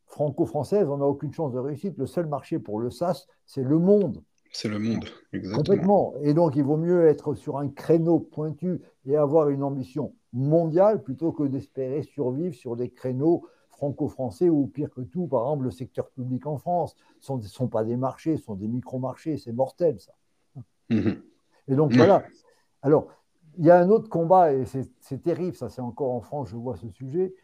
franco-française, 0.06 0.88
on 0.88 0.98
n'a 0.98 1.06
aucune 1.06 1.32
chance 1.32 1.52
de 1.52 1.58
réussite. 1.58 1.96
Le 1.96 2.06
seul 2.06 2.26
marché 2.26 2.58
pour 2.58 2.80
le 2.80 2.90
SAS, 2.90 3.26
c'est 3.46 3.62
le 3.62 3.78
monde. 3.78 4.22
C'est 4.52 4.68
le 4.68 4.78
monde, 4.78 5.04
exactement. 5.32 5.56
Complètement. 5.58 6.14
Et 6.22 6.34
donc, 6.34 6.56
il 6.56 6.64
vaut 6.64 6.76
mieux 6.76 7.06
être 7.06 7.34
sur 7.34 7.58
un 7.58 7.68
créneau 7.68 8.18
pointu 8.18 8.80
et 9.06 9.16
avoir 9.16 9.48
une 9.48 9.62
ambition 9.62 10.14
mondiale 10.32 11.02
plutôt 11.02 11.32
que 11.32 11.44
d'espérer 11.44 12.02
survivre 12.02 12.54
sur 12.54 12.76
des 12.76 12.90
créneaux 12.90 13.46
franco-français 13.68 14.48
ou 14.48 14.66
pire 14.66 14.90
que 14.90 15.02
tout, 15.02 15.26
par 15.26 15.42
exemple, 15.42 15.64
le 15.64 15.70
secteur 15.70 16.10
public 16.10 16.46
en 16.46 16.58
France. 16.58 16.96
Ce 17.20 17.32
ne 17.32 17.40
sont, 17.42 17.68
pas 17.68 17.84
des 17.84 17.96
marchés, 17.96 18.36
ce 18.36 18.44
sont 18.44 18.56
des 18.56 18.68
micro-marchés. 18.68 19.38
C'est 19.38 19.52
mortel, 19.52 20.00
ça. 20.00 20.12
Mhm. 20.90 21.22
Et 21.68 21.74
donc, 21.76 21.92
voilà. 21.92 22.24
Alors, 22.82 23.06
il 23.58 23.64
y 23.64 23.70
a 23.70 23.78
un 23.78 23.88
autre 23.90 24.08
combat, 24.08 24.52
et 24.52 24.64
c'est 24.64 25.22
terrible, 25.22 25.54
ça 25.54 25.68
c'est 25.68 25.80
encore 25.80 26.12
en 26.12 26.20
France, 26.20 26.48
je 26.48 26.56
vois 26.56 26.76
ce 26.76 26.88
sujet. 26.88 27.34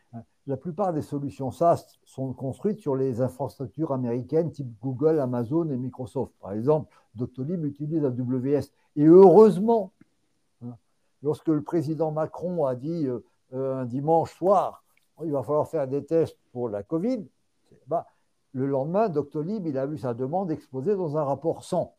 La 0.47 0.57
plupart 0.57 0.93
des 0.93 1.03
solutions 1.03 1.51
SaaS 1.51 1.99
sont 2.05 2.33
construites 2.33 2.81
sur 2.81 2.95
les 2.95 3.21
infrastructures 3.21 3.93
américaines 3.93 4.53
type 4.53 4.73
Google, 4.81 5.19
Amazon 5.19 5.69
et 5.71 5.77
Microsoft. 5.77 6.33
Par 6.41 6.53
exemple, 6.53 6.95
Doctolib 7.17 7.65
utilise 7.65 8.05
AWS. 8.05 8.71
Et 8.95 9.05
heureusement, 9.05 9.93
hein, 10.63 10.77
lorsque 11.23 11.49
le 11.49 11.63
président 11.63 12.13
Macron 12.13 12.65
a 12.65 12.77
dit 12.77 13.07
euh, 13.07 13.25
euh, 13.55 13.81
un 13.81 13.85
dimanche 13.87 14.33
soir, 14.35 14.85
il 15.25 15.33
va 15.33 15.43
falloir 15.43 15.67
faire 15.67 15.89
des 15.89 16.05
tests 16.05 16.39
pour 16.53 16.69
la 16.69 16.83
Covid, 16.83 17.27
le 18.57 18.67
lendemain, 18.67 19.11
Doctolib, 19.11 19.67
il 19.67 19.77
a 19.77 19.85
vu 19.85 19.99
sa 19.99 20.15
demande 20.15 20.51
exposée 20.51 20.97
dans 20.97 21.19
un 21.19 21.25
rapport 21.25 21.63
100. 21.63 21.95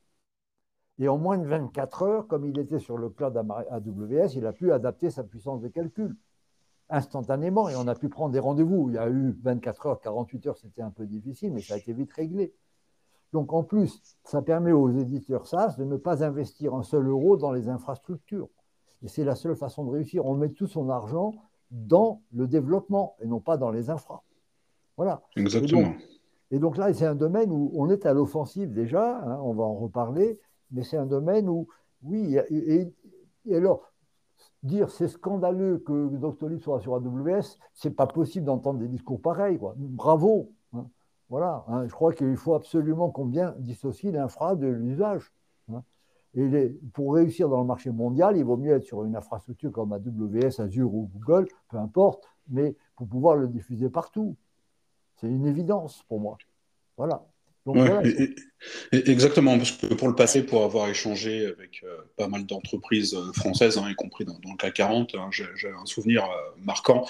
Et 0.97 1.07
en 1.07 1.19
moins 1.19 1.38
de 1.38 1.45
24 1.45 2.01
heures, 2.01 2.27
comme 2.27 2.45
il 2.45 2.57
était 2.57 2.79
sur 2.79 2.97
le 2.97 3.10
cloud 3.10 3.38
AWS, 3.38 4.36
il 4.36 4.45
a 4.47 4.53
pu 4.53 4.71
adapter 4.71 5.12
sa 5.12 5.23
puissance 5.23 5.62
de 5.62 5.67
calcul 5.67 6.15
instantanément 6.89 7.69
et 7.69 7.76
on 7.76 7.88
a 7.88 7.95
pu 7.95 8.10
prendre 8.10 8.32
des 8.32 8.39
rendez-vous. 8.39 8.89
Il 8.89 8.95
y 8.95 8.97
a 8.97 9.10
eu 9.10 9.36
24 9.41 9.86
heures, 9.86 10.00
48 10.00 10.47
heures, 10.47 10.58
c'était 10.58 10.82
un 10.82 10.91
peu 10.91 11.06
difficile, 11.06 11.54
mais 11.54 11.62
ça 11.62 11.76
a 11.76 11.78
été 11.78 11.93
vite 11.93 12.12
réglé. 12.13 12.54
Donc 13.34 13.54
en 13.54 13.63
plus, 13.63 14.02
ça 14.23 14.41
permet 14.41 14.71
aux 14.71 14.89
éditeurs 14.89 15.47
SaaS 15.47 15.76
de 15.78 15.84
ne 15.84 15.97
pas 15.97 16.23
investir 16.23 16.73
un 16.73 16.84
seul 16.84 17.08
euro 17.08 17.38
dans 17.38 17.52
les 17.52 17.67
infrastructures. 17.67 18.50
Et 19.04 19.08
c'est 19.08 19.23
la 19.23 19.36
seule 19.36 19.56
façon 19.56 19.86
de 19.86 19.91
réussir. 19.91 20.26
On 20.26 20.36
met 20.36 20.50
tout 20.50 20.67
son 20.67 20.89
argent 20.89 21.34
dans 21.71 22.21
le 22.34 22.47
développement 22.47 23.15
et 23.21 23.28
non 23.28 23.39
pas 23.39 23.58
dans 23.58 23.69
les 23.69 23.89
infras. 23.89 24.23
Voilà. 24.95 25.21
Exactement. 25.36 25.93
Et 26.50 26.60
donc, 26.60 26.78
là, 26.78 26.93
c'est 26.93 27.06
un 27.06 27.15
domaine 27.15 27.52
où 27.52 27.71
on 27.76 27.89
est 27.89 28.06
à 28.06 28.13
l'offensive 28.13 28.71
déjà, 28.71 29.19
hein, 29.19 29.39
on 29.43 29.54
va 29.54 29.63
en 29.63 29.76
reparler, 29.76 30.39
mais 30.71 30.84
c'est 30.84 30.97
un 30.97 31.06
domaine 31.06 31.50
où, 31.50 31.67
oui, 32.04 32.38
et, 32.50 32.93
alors, 33.54 33.91
dire 34.63 34.89
c'est 34.89 35.07
scandaleux 35.07 35.79
que 35.79 36.07
Doctolib 36.15 36.59
soit 36.59 36.79
sur 36.79 36.95
AWS, 36.95 37.57
c'est 37.73 37.95
pas 37.95 38.07
possible 38.07 38.45
d'entendre 38.45 38.79
des 38.79 38.87
discours 38.87 39.21
pareils. 39.21 39.57
Quoi. 39.57 39.73
Bravo. 39.77 40.51
Hein. 40.73 40.87
Voilà. 41.29 41.63
Hein. 41.67 41.87
je 41.87 41.93
crois 41.93 42.13
qu'il 42.13 42.35
faut 42.37 42.55
absolument 42.55 43.09
qu'on 43.09 43.25
bien 43.25 43.55
dissocie 43.59 44.11
l'infra 44.11 44.55
de 44.55 44.67
l'usage. 44.67 45.31
Hein. 45.71 45.83
Et 46.33 46.79
pour 46.93 47.15
réussir 47.15 47.49
dans 47.49 47.61
le 47.61 47.67
marché 47.67 47.91
mondial, 47.91 48.37
il 48.37 48.43
vaut 48.43 48.57
mieux 48.57 48.73
être 48.73 48.83
sur 48.83 49.03
une 49.03 49.15
infrastructure 49.15 49.71
comme 49.71 49.93
AWS, 49.93 50.61
Azure 50.61 50.93
ou 50.93 51.09
Google, 51.13 51.47
peu 51.69 51.77
importe, 51.77 52.29
mais 52.49 52.75
pour 52.95 53.07
pouvoir 53.07 53.35
le 53.35 53.47
diffuser 53.47 53.89
partout. 53.89 54.35
C'est 55.15 55.27
une 55.27 55.45
évidence 55.45 56.03
pour 56.07 56.19
moi. 56.19 56.37
Voilà 56.95 57.25
exactement, 58.91 59.57
parce 59.57 59.71
que 59.71 59.93
pour 59.93 60.07
le 60.07 60.15
passé, 60.15 60.45
pour 60.45 60.63
avoir 60.63 60.89
échangé 60.89 61.45
avec 61.45 61.81
euh, 61.83 61.97
pas 62.15 62.27
mal 62.27 62.45
d'entreprises 62.45 63.13
euh, 63.13 63.31
françaises, 63.33 63.77
hein, 63.77 63.89
y 63.89 63.95
compris 63.95 64.25
dans, 64.25 64.33
le 64.43 64.57
CAC 64.57 64.75
40, 64.75 65.15
hein, 65.15 65.29
j'ai 65.31 65.69
un 65.69 65.85
souvenir 65.85 66.23
euh, 66.23 66.27
marquant 66.63 67.07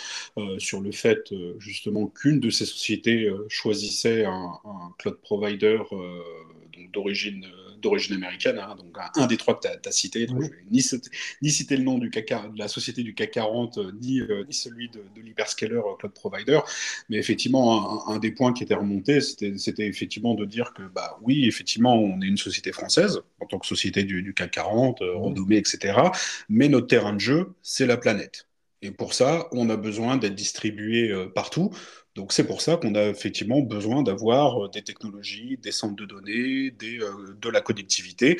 sur 0.57 0.81
le 0.81 0.91
fait 0.91 1.33
justement 1.59 2.07
qu'une 2.07 2.39
de 2.39 2.49
ces 2.49 2.65
sociétés 2.65 3.29
choisissait 3.49 4.25
un, 4.25 4.59
cloud 4.97 5.17
provider 5.21 5.79
d'origine 6.93 7.45
d'origine 7.81 8.15
américaine, 8.15 8.57
hein, 8.57 8.75
donc 8.75 8.97
un, 9.15 9.27
des 9.27 9.37
trois 9.37 9.53
que 9.59 9.67
tu 9.67 9.87
as, 9.87 9.91
cité. 9.91 10.25
Donc 10.25 10.41
je 10.41 10.47
vais 10.47 10.55
ni, 10.71 10.83
ni, 11.43 11.51
citer 11.51 11.77
le 11.77 11.83
nom 11.83 11.99
du 11.99 12.09
CAC, 12.09 12.53
de 12.53 12.57
la 12.57 12.67
société 12.67 13.03
du 13.03 13.13
CAC 13.13 13.31
40, 13.31 13.77
ni, 14.01 14.19
ni 14.47 14.53
celui 14.53 14.89
de, 14.89 15.03
de 15.15 15.21
l'hyperscaler 15.21 15.79
cloud 15.99 16.13
provider, 16.13 16.59
mais 17.09 17.17
effectivement, 17.17 18.09
un, 18.09 18.17
des 18.17 18.31
points 18.31 18.53
qui 18.53 18.63
était 18.63 18.73
remonté, 18.73 19.21
c'était 19.21 19.87
effectivement 19.87 20.33
de 20.33 20.45
dire 20.45 20.73
que, 20.73 20.83
bah 20.83 21.19
oui, 21.21 21.36
effectivement, 21.45 21.95
on 21.95 22.21
est 22.21 22.25
une 22.25 22.37
société 22.37 22.71
française, 22.71 23.21
en 23.39 23.45
tant 23.45 23.59
que 23.59 23.67
société 23.67 24.03
du, 24.03 24.33
CAC 24.33 24.51
40, 24.51 25.01
euh, 25.01 25.15
renommée, 25.15 25.57
etc. 25.57 25.99
Mais 26.49 26.69
notre 26.69 26.87
terrain 26.87 27.13
de 27.13 27.19
jeu, 27.19 27.53
c'est 27.61 27.85
la 27.85 27.97
planète. 27.97 28.47
Et 28.81 28.91
pour 28.91 29.13
ça, 29.13 29.47
on 29.51 29.69
a 29.69 29.77
besoin 29.77 30.17
d'être 30.17 30.35
distribué 30.35 31.11
euh, 31.11 31.27
partout. 31.27 31.71
Donc 32.15 32.33
c'est 32.33 32.45
pour 32.45 32.61
ça 32.61 32.77
qu'on 32.77 32.95
a 32.95 33.03
effectivement 33.03 33.61
besoin 33.61 34.01
d'avoir 34.03 34.65
euh, 34.65 34.69
des 34.69 34.83
technologies, 34.83 35.57
des 35.57 35.71
centres 35.71 35.95
de 35.95 36.05
données, 36.05 36.71
de 36.71 37.49
la 37.49 37.61
connectivité 37.61 38.37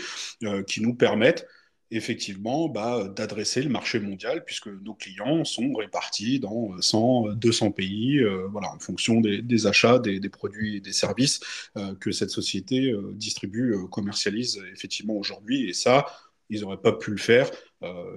qui 0.66 0.82
nous 0.82 0.96
permettent 0.96 1.46
effectivement 1.92 2.68
bah, 2.68 3.08
d'adresser 3.16 3.62
le 3.62 3.70
marché 3.70 4.00
mondial, 4.00 4.44
puisque 4.44 4.68
nos 4.68 4.94
clients 4.94 5.44
sont 5.46 5.74
répartis 5.74 6.40
dans 6.40 6.80
100, 6.82 7.34
200 7.36 7.72
pays, 7.72 8.20
euh, 8.20 8.48
voilà, 8.52 8.74
en 8.74 8.80
fonction 8.80 9.22
des, 9.22 9.68
achats, 9.68 10.00
des, 10.00 10.20
produits 10.30 10.78
et 10.78 10.80
des 10.82 10.94
services 10.94 11.40
euh, 11.78 11.96
que 11.96 12.12
cette 12.12 12.30
société 12.30 12.92
euh, 12.92 13.14
distribue, 13.14 13.76
commercialise 13.92 14.62
effectivement 14.74 15.16
aujourd'hui. 15.16 15.70
Et 15.70 15.74
ça, 15.74 16.06
ils 16.50 16.62
n'auraient 16.62 16.78
pas 16.78 16.94
pu 16.94 17.12
le 17.12 17.18
faire 17.18 17.50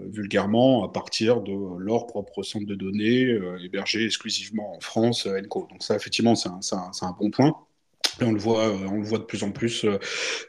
vulgairement 0.06 0.84
à 0.84 0.88
partir 0.90 1.42
de 1.42 1.52
leur 1.78 2.06
propre 2.06 2.42
centre 2.42 2.64
de 2.64 2.74
données 2.74 3.38
hébergé 3.62 4.06
exclusivement 4.06 4.74
en 4.76 4.80
France, 4.80 5.26
ENCO. 5.26 5.68
Donc 5.70 5.82
ça, 5.82 5.96
effectivement, 5.96 6.34
c'est 6.34 6.48
un 6.48 7.16
bon 7.18 7.30
point. 7.30 7.54
Et 8.20 8.24
on 8.24 8.32
le 8.32 8.38
voit, 8.38 8.68
euh, 8.68 8.86
on 8.88 8.98
le 8.98 9.04
voit 9.04 9.18
de 9.18 9.24
plus 9.24 9.42
en 9.42 9.50
plus, 9.50 9.84
euh, 9.84 9.98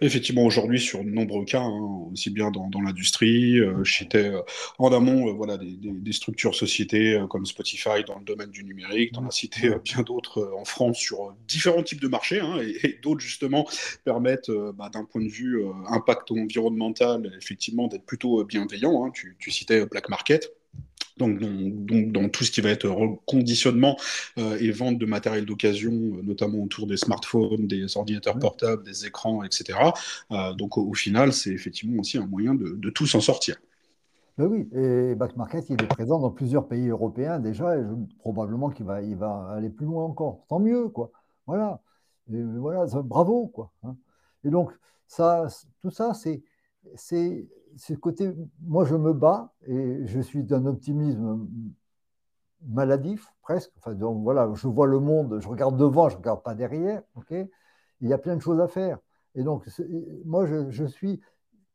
effectivement 0.02 0.44
aujourd'hui 0.44 0.80
sur 0.80 1.04
de 1.04 1.10
nombreux 1.10 1.46
cas, 1.46 1.62
hein, 1.62 2.08
aussi 2.12 2.30
bien 2.30 2.52
dans, 2.52 2.70
l'industrie. 2.84 3.60
Euh, 3.60 3.84
J'étais 3.84 4.32
en 4.78 4.92
amont, 4.92 5.34
voilà, 5.34 5.58
des, 5.58 6.12
structures 6.12 6.56
sociétés 6.56 7.22
comme 7.30 7.46
Spotify 7.46 8.04
dans 8.06 8.18
le 8.18 8.26
domaine 8.26 8.50
du 8.50 8.64
numérique. 8.64 9.14
On 9.18 9.26
a 9.26 9.32
cité 9.32 9.72
bien 9.84 10.04
d'autres 10.04 10.52
en 10.58 10.66
France 10.66 10.98
sur 10.98 11.34
différents 11.48 11.84
types 11.84 12.02
de 12.02 12.08
marchés, 12.08 12.40
hein, 12.40 12.60
et, 12.62 13.00
d'autres 13.02 13.22
justement 13.22 13.68
permettent, 14.04 14.52
bah, 14.76 14.90
d'un 14.92 15.06
point 15.06 15.24
de 15.24 15.30
vue 15.30 15.64
impact 15.88 16.32
environnemental, 16.32 17.32
effectivement, 17.38 17.88
d'être 17.88 18.06
plutôt 18.06 18.44
bienveillant. 18.44 19.06
Hein. 19.06 19.12
Tu, 19.14 19.52
citais 19.52 19.86
Black 19.86 20.10
Market. 20.10 20.52
Donc, 21.18 21.40
dans 22.12 22.30
tout 22.30 22.44
ce 22.44 22.52
qui 22.52 22.62
va 22.62 22.70
être 22.70 22.88
reconditionnement 22.88 23.98
et 24.38 24.72
vente 24.72 24.98
de 24.98 25.06
matériel 25.06 25.46
d'occasion, 25.46 25.92
notamment 26.24 26.60
autour 26.60 26.88
des 26.88 26.98
smartphones, 26.98 27.68
des 27.68 27.98
ordinateurs 27.98 28.40
portables, 28.40 28.84
des 28.84 29.06
écrans, 29.06 29.44
etc. 29.44 29.80
donc, 30.58 30.78
au, 30.78 30.94
final, 30.94 31.34
c'est 31.34 31.52
effectivement 31.52 32.00
aussi 32.02 32.18
un 32.18 32.26
moyen 32.26 32.54
de, 32.56 32.76
de 32.76 32.90
tout 32.90 33.06
s'en 33.06 33.22
sortir. 33.22 33.58
Ben 34.38 34.48
oui, 34.48 34.70
et 34.74 35.14
Back 35.14 35.36
Market, 35.36 35.70
il 35.70 35.82
est 35.84 35.88
présent 35.88 36.18
dans 36.20 36.32
plusieurs 36.32 36.68
pays 36.68 36.88
européens 36.88 37.40
déjà, 37.40 37.78
et 37.78 37.84
probablement 38.20 38.70
qu'il 38.70 38.86
va, 38.86 39.02
il 39.02 39.16
va 39.16 39.50
aller 39.52 39.70
plus 39.70 39.86
loin 39.86 40.06
encore. 40.06 40.46
Tant 40.48 40.60
mieux, 40.60 40.88
quoi. 40.88 41.12
Voilà. 41.46 41.82
Et 42.34 42.42
voilà, 42.42 42.86
bravo, 43.04 43.48
quoi. 43.48 43.72
Hein. 43.84 43.96
Et 44.44 44.50
donc, 44.50 44.72
ça, 45.06 45.48
tout 45.82 45.92
ça, 45.92 46.14
c'est, 46.14 46.42
c'est, 46.96 47.48
c'est 47.78 48.00
côté. 48.00 48.32
Moi, 48.62 48.86
je 48.86 48.96
me 48.96 49.14
bats 49.14 49.54
et 49.68 50.06
je 50.06 50.20
suis 50.20 50.44
d'un 50.44 50.66
optimisme 50.66 51.48
maladif, 52.68 53.34
presque. 53.42 53.72
Enfin, 53.78 53.94
donc 53.94 54.24
voilà, 54.24 54.50
je 54.54 54.68
vois 54.68 54.88
le 54.88 55.00
monde, 55.00 55.40
je 55.40 55.48
regarde 55.48 55.78
devant, 55.78 56.10
je 56.10 56.16
ne 56.16 56.20
regarde 56.20 56.44
pas 56.44 56.56
derrière. 56.56 57.02
ok? 57.16 57.34
Il 58.02 58.10
y 58.10 58.14
a 58.14 58.18
plein 58.18 58.36
de 58.36 58.42
choses 58.42 58.60
à 58.60 58.68
faire. 58.68 59.00
Et 59.36 59.44
donc, 59.44 59.68
moi, 60.26 60.46
je, 60.46 60.70
je 60.70 60.86
suis 60.86 61.22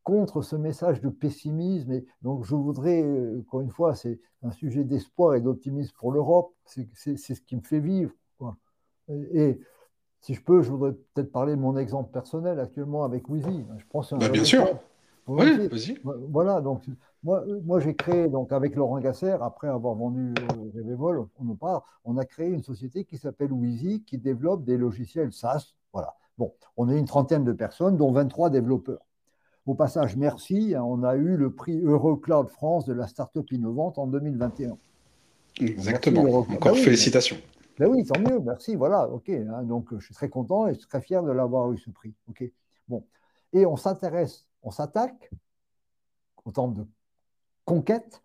contre 0.07 0.40
ce 0.40 0.55
message 0.55 1.01
de 1.01 1.09
pessimisme. 1.09 1.90
Et 1.92 2.07
donc, 2.22 2.44
je 2.44 2.55
voudrais, 2.55 3.05
encore 3.40 3.61
une 3.61 3.70
fois, 3.70 3.97
c'est 3.97 4.20
un 4.42 4.53
sujet 4.53 4.84
d'espoir 4.84 5.34
et 5.34 5.40
d'optimisme 5.40 5.92
pour 5.99 6.12
l'Europe. 6.12 6.55
C'est 6.64 7.16
ce 7.16 7.40
qui 7.40 7.57
me 7.57 7.62
fait 7.62 7.80
vivre. 7.80 8.12
Et, 9.09 9.61
si 10.20 10.34
je 10.34 10.42
peux, 10.42 10.62
je 10.62 10.70
voudrais 10.70 10.92
peut-être 11.14 11.30
parler 11.30 11.55
de 11.55 11.61
mon 11.61 11.76
exemple 11.76 12.11
personnel 12.11 12.59
actuellement 12.59 13.05
avec 13.05 13.28
Wheezy. 13.28 13.64
Je 13.78 13.84
pense 13.88 14.12
bah, 14.12 14.28
bien 14.28 14.44
sûr. 14.44 14.66
Oui, 15.26 15.68
vas-y. 15.68 15.98
Voilà, 16.04 16.60
donc 16.60 16.84
moi, 17.24 17.44
moi 17.64 17.80
j'ai 17.80 17.94
créé, 17.94 18.28
donc 18.28 18.52
avec 18.52 18.76
Laurent 18.76 18.98
Gasser, 19.00 19.34
après 19.40 19.68
avoir 19.68 19.94
vendu 19.94 20.32
euh, 20.76 21.24
on, 21.40 21.54
part, 21.56 22.00
on 22.04 22.16
a 22.16 22.24
créé 22.24 22.48
une 22.48 22.62
société 22.62 23.04
qui 23.04 23.18
s'appelle 23.18 23.52
Wheezy, 23.52 24.04
qui 24.04 24.18
développe 24.18 24.64
des 24.64 24.76
logiciels 24.76 25.32
SaaS. 25.32 25.74
Voilà. 25.92 26.14
Bon, 26.38 26.52
on 26.76 26.88
est 26.88 26.98
une 26.98 27.06
trentaine 27.06 27.44
de 27.44 27.52
personnes, 27.52 27.96
dont 27.96 28.12
23 28.12 28.50
développeurs. 28.50 29.04
Au 29.66 29.74
passage, 29.74 30.16
merci. 30.16 30.74
Hein, 30.76 30.82
on 30.84 31.02
a 31.02 31.16
eu 31.16 31.36
le 31.36 31.50
prix 31.50 31.80
Eurocloud 31.80 32.48
France 32.48 32.84
de 32.84 32.92
la 32.92 33.08
start-up 33.08 33.50
innovante 33.50 33.98
en 33.98 34.06
2021. 34.06 34.76
Exactement. 35.60 36.22
Encore 36.22 36.74
bah 36.74 36.74
félicitations. 36.74 37.36
Ben 37.78 37.88
oui, 37.88 38.04
tant 38.04 38.20
mieux, 38.20 38.38
merci. 38.40 38.76
Voilà, 38.76 39.08
ok. 39.08 39.28
Hein, 39.28 39.62
donc, 39.64 39.88
je 39.98 40.04
suis 40.04 40.14
très 40.14 40.28
content 40.28 40.68
et 40.68 40.74
je 40.74 40.78
suis 40.78 40.88
très 40.88 41.00
fier 41.00 41.22
de 41.22 41.32
l'avoir 41.32 41.72
eu 41.72 41.78
ce 41.78 41.90
prix. 41.90 42.14
Ok. 42.28 42.44
Bon. 42.88 43.04
Et 43.52 43.66
on 43.66 43.76
s'intéresse, 43.76 44.46
on 44.66 44.72
s'attaque, 44.72 45.30
en 46.44 46.50
termes 46.50 46.74
de 46.74 46.86
conquête, 47.64 48.22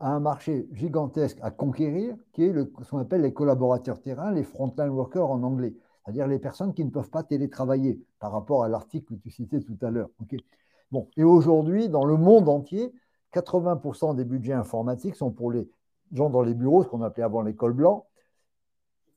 à 0.00 0.10
un 0.10 0.18
marché 0.18 0.68
gigantesque 0.72 1.38
à 1.40 1.52
conquérir, 1.52 2.16
qui 2.32 2.42
est 2.44 2.52
le, 2.52 2.70
ce 2.82 2.90
qu'on 2.90 2.98
appelle 2.98 3.22
les 3.22 3.32
collaborateurs 3.32 4.02
terrain, 4.02 4.32
les 4.32 4.42
frontline 4.42 4.88
workers 4.88 5.30
en 5.30 5.42
anglais, 5.44 5.72
c'est-à-dire 6.04 6.26
les 6.26 6.40
personnes 6.40 6.74
qui 6.74 6.84
ne 6.84 6.90
peuvent 6.90 7.10
pas 7.10 7.22
télétravailler 7.22 8.04
par 8.18 8.32
rapport 8.32 8.64
à 8.64 8.68
l'article 8.68 9.14
que 9.14 9.20
tu 9.20 9.30
citais 9.30 9.60
tout 9.60 9.78
à 9.82 9.90
l'heure. 9.90 10.10
et 11.16 11.24
aujourd'hui, 11.24 11.88
dans 11.88 12.04
le 12.04 12.16
monde 12.16 12.48
entier, 12.48 12.92
80% 13.32 14.16
des 14.16 14.24
budgets 14.24 14.52
informatiques 14.52 15.14
sont 15.14 15.30
pour 15.30 15.52
les 15.52 15.70
gens 16.12 16.28
dans 16.28 16.42
les 16.42 16.54
bureaux, 16.54 16.82
ce 16.82 16.88
qu'on 16.88 17.02
appelait 17.02 17.22
avant 17.24 17.42
l'école 17.42 17.72
blanc. 17.72 18.06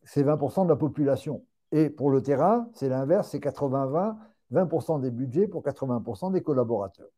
C'est 0.04 0.24
20% 0.24 0.66
de 0.66 0.70
la 0.70 0.76
population. 0.76 1.44
Et 1.72 1.90
pour 1.90 2.12
le 2.12 2.22
terrain, 2.22 2.70
c'est 2.74 2.88
l'inverse, 2.88 3.30
c'est 3.30 3.40
80-20, 3.40 4.16
20%, 4.52 5.02
des 5.02 5.12
budgets 5.12 5.48
pour 5.48 5.64
80% 5.64 6.32
des 6.32 6.42
collaborateurs. 6.42 7.10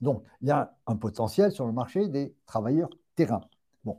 Donc, 0.00 0.22
il 0.40 0.48
y 0.48 0.50
a 0.50 0.74
un 0.86 0.96
potentiel 0.96 1.50
sur 1.52 1.66
le 1.66 1.72
marché 1.72 2.08
des 2.08 2.34
travailleurs 2.46 2.90
terrain. 3.16 3.40
Bon, 3.84 3.98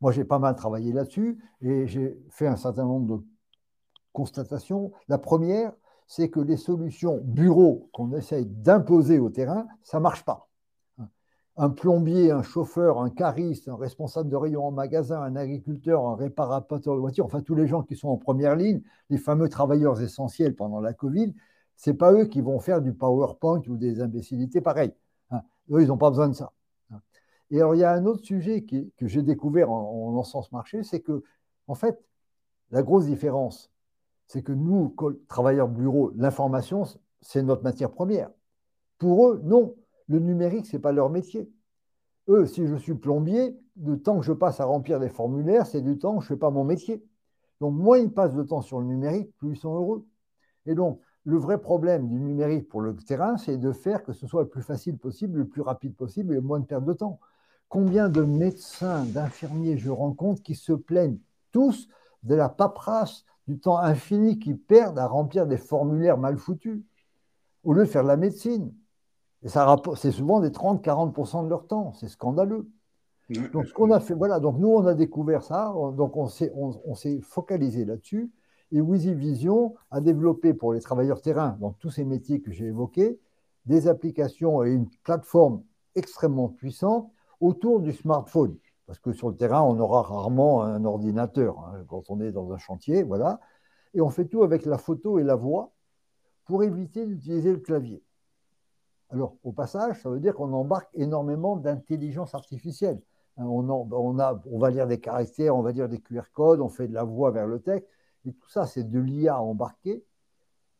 moi, 0.00 0.12
j'ai 0.12 0.24
pas 0.24 0.38
mal 0.38 0.54
travaillé 0.54 0.92
là-dessus 0.92 1.38
et 1.62 1.86
j'ai 1.86 2.20
fait 2.30 2.46
un 2.46 2.56
certain 2.56 2.84
nombre 2.84 3.18
de 3.18 3.24
constatations. 4.12 4.92
La 5.08 5.18
première, 5.18 5.72
c'est 6.06 6.30
que 6.30 6.40
les 6.40 6.56
solutions 6.56 7.20
bureaux 7.24 7.88
qu'on 7.92 8.12
essaye 8.12 8.46
d'imposer 8.46 9.18
au 9.18 9.30
terrain, 9.30 9.66
ça 9.82 9.98
ne 9.98 10.02
marche 10.02 10.24
pas. 10.24 10.48
Un 11.58 11.70
plombier, 11.70 12.30
un 12.30 12.42
chauffeur, 12.42 13.00
un 13.00 13.08
cariste, 13.08 13.68
un 13.68 13.76
responsable 13.76 14.28
de 14.28 14.36
rayon 14.36 14.66
en 14.66 14.72
magasin, 14.72 15.22
un 15.22 15.36
agriculteur, 15.36 16.06
un 16.06 16.14
réparateur 16.14 16.94
de 16.94 17.00
voiture, 17.00 17.24
enfin 17.24 17.40
tous 17.40 17.54
les 17.54 17.66
gens 17.66 17.82
qui 17.82 17.96
sont 17.96 18.08
en 18.08 18.18
première 18.18 18.56
ligne, 18.56 18.82
les 19.08 19.16
fameux 19.16 19.48
travailleurs 19.48 20.02
essentiels 20.02 20.54
pendant 20.54 20.80
la 20.80 20.92
Covid, 20.92 21.34
ce 21.76 21.90
n'est 21.90 21.96
pas 21.96 22.12
eux 22.12 22.26
qui 22.26 22.40
vont 22.40 22.58
faire 22.58 22.80
du 22.80 22.92
PowerPoint 22.92 23.62
ou 23.68 23.76
des 23.76 24.00
imbécilités 24.00 24.60
pareilles. 24.60 24.94
Hein. 25.30 25.42
Eux, 25.70 25.82
ils 25.82 25.88
n'ont 25.88 25.98
pas 25.98 26.10
besoin 26.10 26.28
de 26.28 26.34
ça. 26.34 26.52
Hein. 26.90 27.00
Et 27.50 27.60
alors, 27.60 27.74
il 27.74 27.78
y 27.78 27.84
a 27.84 27.92
un 27.92 28.06
autre 28.06 28.24
sujet 28.24 28.62
que 28.62 29.06
j'ai 29.06 29.22
découvert 29.22 29.70
en, 29.70 30.10
lançant 30.12 30.42
ce 30.42 30.54
marché, 30.54 30.82
c'est 30.82 31.00
que, 31.00 31.22
en 31.66 31.74
fait, 31.74 32.02
la 32.70 32.82
grosse 32.82 33.06
différence 33.06 33.70
c'est 34.26 34.42
que 34.42 34.52
nous, 34.52 34.94
travailleurs 35.28 35.68
bureau, 35.68 36.12
l'information, 36.16 36.84
c'est 37.20 37.42
notre 37.42 37.62
matière 37.62 37.90
première. 37.90 38.30
Pour 38.98 39.28
eux, 39.28 39.40
non. 39.44 39.74
Le 40.08 40.18
numérique, 40.18 40.66
ce 40.66 40.76
n'est 40.76 40.82
pas 40.82 40.92
leur 40.92 41.10
métier. 41.10 41.50
Eux, 42.28 42.46
si 42.46 42.66
je 42.66 42.76
suis 42.76 42.94
plombier, 42.94 43.58
le 43.80 44.00
temps 44.00 44.18
que 44.18 44.24
je 44.24 44.32
passe 44.32 44.60
à 44.60 44.64
remplir 44.64 45.00
des 45.00 45.08
formulaires, 45.08 45.66
c'est 45.66 45.80
du 45.80 45.98
temps 45.98 46.16
où 46.16 46.20
je 46.20 46.26
ne 46.26 46.28
fais 46.28 46.36
pas 46.36 46.50
mon 46.50 46.64
métier. 46.64 47.04
Donc, 47.60 47.74
moins 47.74 47.98
ils 47.98 48.12
passent 48.12 48.34
de 48.34 48.42
temps 48.42 48.62
sur 48.62 48.80
le 48.80 48.86
numérique, 48.86 49.34
plus 49.38 49.52
ils 49.52 49.56
sont 49.56 49.74
heureux. 49.74 50.06
Et 50.66 50.74
donc, 50.74 51.00
le 51.26 51.36
vrai 51.36 51.58
problème 51.58 52.08
du 52.08 52.20
numérique 52.20 52.68
pour 52.68 52.80
le 52.80 52.94
terrain, 52.94 53.36
c'est 53.36 53.58
de 53.58 53.72
faire 53.72 54.04
que 54.04 54.12
ce 54.12 54.28
soit 54.28 54.42
le 54.42 54.48
plus 54.48 54.62
facile 54.62 54.96
possible, 54.96 55.40
le 55.40 55.44
plus 55.44 55.60
rapide 55.60 55.94
possible 55.94 56.32
et 56.32 56.36
le 56.36 56.40
moins 56.40 56.60
de 56.60 56.64
perte 56.64 56.84
de 56.84 56.92
temps. 56.92 57.18
Combien 57.68 58.08
de 58.08 58.22
médecins, 58.22 59.04
d'infirmiers 59.04 59.76
je 59.76 59.90
rencontre 59.90 60.40
qui 60.42 60.54
se 60.54 60.72
plaignent 60.72 61.18
tous 61.50 61.88
de 62.22 62.36
la 62.36 62.48
paperasse, 62.48 63.24
du 63.48 63.58
temps 63.58 63.78
infini 63.78 64.38
qu'ils 64.38 64.58
perdent 64.58 65.00
à 65.00 65.08
remplir 65.08 65.48
des 65.48 65.56
formulaires 65.56 66.16
mal 66.16 66.36
foutus, 66.36 66.80
au 67.64 67.72
lieu 67.72 67.82
de 67.82 67.88
faire 67.88 68.04
de 68.04 68.08
la 68.08 68.16
médecine. 68.16 68.72
Et 69.42 69.48
ça 69.48 69.76
c'est 69.96 70.12
souvent 70.12 70.38
des 70.40 70.50
30-40% 70.50 71.44
de 71.44 71.48
leur 71.48 71.66
temps. 71.66 71.92
C'est 71.94 72.08
scandaleux. 72.08 72.70
Donc, 73.52 73.66
ce 73.66 73.72
qu'on 73.72 73.90
a 73.90 73.98
fait, 73.98 74.14
voilà, 74.14 74.38
donc 74.38 74.58
nous, 74.58 74.68
on 74.68 74.86
a 74.86 74.94
découvert 74.94 75.42
ça, 75.42 75.74
donc 75.96 76.16
on 76.16 76.28
s'est, 76.28 76.52
on, 76.54 76.94
s'est 76.94 77.20
focalisé 77.20 77.84
là-dessus. 77.84 78.30
Et 78.72 78.80
Wheezy 78.80 79.14
Vision 79.14 79.74
a 79.90 80.00
développé 80.00 80.54
pour 80.54 80.72
les 80.72 80.80
travailleurs 80.80 81.20
terrain, 81.22 81.56
dans 81.60 81.72
tous 81.72 81.90
ces 81.90 82.04
métiers 82.04 82.40
que 82.40 82.50
j'ai 82.50 82.66
évoqués, 82.66 83.20
des 83.64 83.88
applications 83.88 84.64
et 84.64 84.70
une 84.70 84.88
plateforme 85.02 85.62
extrêmement 85.94 86.48
puissante 86.48 87.10
autour 87.40 87.80
du 87.80 87.92
smartphone 87.92 88.56
parce 88.86 89.00
que 89.00 89.12
sur 89.12 89.28
le 89.28 89.36
terrain, 89.36 89.62
on 89.62 89.78
aura 89.78 90.02
rarement 90.02 90.62
un 90.62 90.84
ordinateur 90.84 91.58
hein, 91.58 91.84
quand 91.88 92.08
on 92.08 92.20
est 92.20 92.32
dans 92.32 92.52
un 92.52 92.58
chantier, 92.58 93.02
voilà. 93.02 93.40
Et 93.94 94.00
on 94.00 94.10
fait 94.10 94.26
tout 94.26 94.44
avec 94.44 94.64
la 94.64 94.78
photo 94.78 95.18
et 95.18 95.24
la 95.24 95.34
voix 95.34 95.72
pour 96.44 96.62
éviter 96.62 97.04
d'utiliser 97.04 97.52
le 97.52 97.58
clavier. 97.58 98.02
Alors, 99.10 99.36
au 99.42 99.52
passage, 99.52 100.00
ça 100.02 100.10
veut 100.10 100.20
dire 100.20 100.34
qu'on 100.34 100.52
embarque 100.52 100.88
énormément 100.94 101.56
d'intelligence 101.56 102.34
artificielle. 102.34 103.00
Hein, 103.36 103.44
on, 103.44 104.58
va 104.58 104.70
lire 104.70 104.86
des 104.86 105.00
caractères, 105.00 105.56
on 105.56 105.62
va 105.62 105.72
lire 105.72 105.88
des 105.88 106.00
QR 106.00 106.22
codes, 106.32 106.60
on 106.60 106.68
fait 106.68 106.88
de 106.88 106.94
la 106.94 107.04
voix 107.04 107.30
vers 107.30 107.46
le 107.46 107.60
texte. 107.60 107.88
Et 108.26 108.32
tout 108.32 108.48
ça, 108.48 108.66
c'est 108.66 108.84
de 108.84 108.98
l'IA 108.98 109.40
embarquée, 109.40 110.04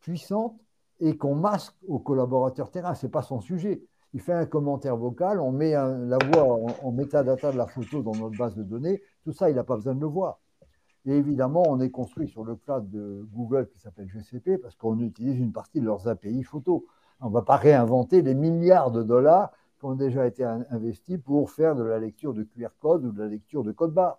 puissante, 0.00 0.58
et 1.00 1.16
qu'on 1.16 1.34
masque 1.34 1.74
au 1.86 1.98
collaborateur 1.98 2.70
terrain. 2.70 2.94
Ce 2.94 3.06
n'est 3.06 3.10
pas 3.10 3.22
son 3.22 3.40
sujet 3.40 3.82
il 4.16 4.20
fait 4.20 4.32
un 4.32 4.46
commentaire 4.46 4.96
vocal, 4.96 5.40
on 5.40 5.52
met 5.52 5.72
la 5.72 6.16
voix 6.32 6.58
en, 6.82 6.90
métadata 6.90 7.52
de 7.52 7.58
la 7.58 7.66
photo 7.66 8.02
dans 8.02 8.14
notre 8.14 8.34
base 8.38 8.54
de 8.54 8.62
données, 8.62 9.02
tout 9.24 9.32
ça, 9.34 9.50
il 9.50 9.56
n'a 9.56 9.62
pas 9.62 9.76
besoin 9.76 9.94
de 9.94 10.00
le 10.00 10.06
voir. 10.06 10.40
Et 11.04 11.12
évidemment, 11.12 11.62
on 11.68 11.80
est 11.80 11.90
construit 11.90 12.26
sur 12.26 12.42
le 12.42 12.56
cloud 12.56 12.88
de 12.88 13.28
Google 13.34 13.68
qui 13.68 13.78
s'appelle 13.78 14.08
GCP 14.08 14.56
parce 14.56 14.74
qu'on 14.74 14.98
utilise 15.00 15.38
une 15.38 15.52
partie 15.52 15.80
de 15.80 15.84
leurs 15.84 16.08
API 16.08 16.42
photo. 16.44 16.86
On 17.20 17.28
ne 17.28 17.34
va 17.34 17.42
pas 17.42 17.56
réinventer 17.56 18.22
les 18.22 18.34
milliards 18.34 18.90
de 18.90 19.02
dollars 19.02 19.52
qui 19.78 19.84
ont 19.84 19.94
déjà 19.94 20.26
été 20.26 20.42
investis 20.44 21.18
pour 21.18 21.50
faire 21.50 21.76
de 21.76 21.82
la 21.84 21.98
lecture 21.98 22.32
de 22.32 22.42
QR 22.42 22.70
code 22.80 23.04
ou 23.04 23.12
de 23.12 23.22
la 23.22 23.28
lecture 23.28 23.64
de 23.64 23.72
code 23.72 23.92
barre. 23.92 24.18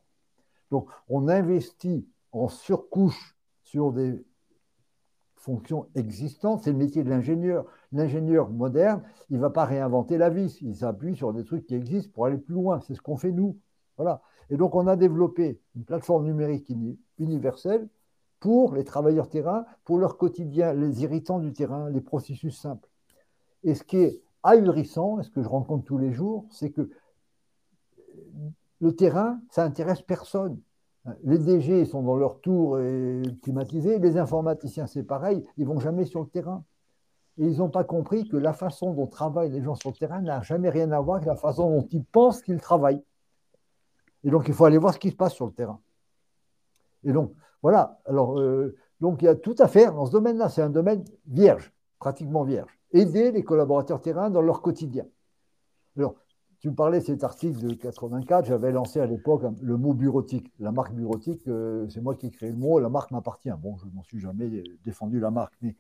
Donc, 0.70 0.88
on 1.10 1.28
investit 1.28 2.08
en 2.32 2.48
surcouche 2.48 3.38
sur 3.64 3.92
des 3.92 4.26
fonctions 5.36 5.88
existantes. 5.96 6.64
C'est 6.64 6.72
le 6.72 6.78
métier 6.78 7.04
de 7.04 7.10
l'ingénieur. 7.10 7.66
L'ingénieur 7.92 8.50
moderne, 8.50 9.02
il 9.30 9.38
ne 9.38 9.42
va 9.42 9.50
pas 9.50 9.66
réinventer 9.66 10.18
la 10.18 10.30
vis. 10.30 10.62
Il 10.62 10.76
s'appuie 10.76 11.16
sur 11.16 11.34
des 11.34 11.44
trucs 11.44 11.66
qui 11.66 11.76
existent 11.76 12.12
pour 12.14 12.26
aller 12.26 12.38
plus 12.38 12.54
loin. 12.56 12.82
C'est 12.82 12.96
ce 12.96 13.02
qu'on 13.02 13.18
fait 13.18 13.32
nous. 13.32 13.58
Voilà. 13.96 14.22
Et 14.50 14.58
donc, 14.58 14.76
on 14.76 14.88
a 14.88 14.96
développé 14.96 15.60
une 15.76 15.84
plateforme 15.84 16.26
numérique 16.26 16.72
universelle 17.18 17.88
pour 18.40 18.76
les 18.76 18.84
travailleurs 18.84 19.30
terrain, 19.30 19.66
pour 19.84 19.98
leur 19.98 20.18
quotidien, 20.18 20.74
les 20.74 21.04
irritants 21.04 21.40
du 21.40 21.54
terrain, 21.54 21.90
les 21.90 22.02
processus 22.02 22.60
simples. 22.60 22.90
Et 23.64 23.74
ce 23.74 23.84
qui 23.84 23.98
est 23.98 24.22
ahurissant, 24.44 25.20
et 25.20 25.24
ce 25.24 25.30
que 25.30 25.42
je 25.42 25.50
rencontre 25.50 25.86
tous 25.86 25.98
les 25.98 26.14
jours, 26.14 26.46
c'est 26.52 26.72
que 26.72 26.90
le 28.80 28.96
terrain, 28.96 29.40
ça 29.50 29.64
intéresse 29.64 30.02
personne. 30.02 30.60
Les 31.24 31.38
DG 31.38 31.86
sont 31.86 32.04
dans 32.04 32.16
leur 32.16 32.42
tour 32.42 32.78
climatisés, 33.42 34.00
les 34.00 34.18
informaticiens, 34.18 34.88
c'est 34.88 35.04
pareil, 35.04 35.44
ils 35.58 35.66
vont 35.66 35.80
jamais 35.80 36.06
sur 36.06 36.22
le 36.22 36.28
terrain. 36.28 36.64
Et 37.38 37.46
ils 37.46 37.60
n'ont 37.60 37.70
pas 37.70 37.84
compris 37.84 38.28
que 38.28 38.36
la 38.36 38.54
façon 38.54 38.94
dont 38.94 39.06
travaillent 39.06 39.52
les 39.52 39.62
gens 39.62 39.76
sur 39.76 39.92
le 39.92 39.96
terrain 39.96 40.22
n'a 40.22 40.42
jamais 40.42 40.70
rien 40.70 40.92
à 40.92 41.00
voir 41.00 41.18
avec 41.18 41.28
la 41.28 41.36
façon 41.36 41.70
dont 41.70 41.88
ils 41.92 42.04
pensent 42.04 42.42
qu'ils 42.42 42.60
travaillent. 42.60 43.04
Et 44.24 44.32
donc, 44.32 44.48
il 44.48 44.54
faut 44.54 44.66
aller 44.66 44.80
voir 44.80 44.94
ce 44.94 45.00
qui 45.00 45.12
se 45.12 45.16
passe 45.16 45.34
sur 45.34 45.46
le 45.46 45.52
terrain. 45.52 45.80
Et 47.04 47.12
donc, 47.12 47.34
voilà. 47.62 48.00
Alors, 48.06 48.40
euh, 48.40 48.76
donc, 49.00 49.22
il 49.22 49.26
y 49.26 49.28
a 49.28 49.36
tout 49.36 49.56
à 49.60 49.68
faire 49.68 49.94
dans 49.94 50.08
ce 50.08 50.12
domaine-là. 50.12 50.50
C'est 50.50 50.64
un 50.64 50.72
domaine 50.72 51.04
vierge, 51.28 51.72
pratiquement 52.00 52.44
vierge. 52.44 52.78
Aider 52.92 53.32
les 53.32 53.44
collaborateurs 53.44 54.02
terrain 54.02 54.32
dans 54.32 54.42
leur 54.42 54.62
quotidien. 54.62 55.06
Alors, 55.96 56.16
tu 56.60 56.70
me 56.70 56.76
parlais 56.76 57.00
de 57.00 57.06
cet 57.06 57.24
article 57.24 57.60
de 57.60 57.74
84, 57.74 58.46
j'avais 58.46 58.72
lancé 58.72 59.00
à 59.00 59.06
l'époque 59.06 59.44
le 59.62 59.78
mot 59.78 59.94
bureautique. 59.94 60.52
La 60.60 60.72
marque 60.72 60.94
bureautique, 60.94 61.48
euh, 61.48 61.88
c'est 61.90 62.02
moi 62.02 62.16
qui 62.16 62.28
ai 62.28 62.32
créé 62.32 62.50
le 62.50 62.58
mot, 62.58 62.80
la 62.80 62.90
marque 62.90 63.12
m'appartient. 63.12 63.52
Bon, 63.60 63.78
je 63.78 63.86
n'en 63.96 64.04
suis 64.04 64.20
jamais 64.20 64.64
défendu 64.84 65.20
la 65.20 65.30
marque, 65.30 65.54
mais 65.62 65.76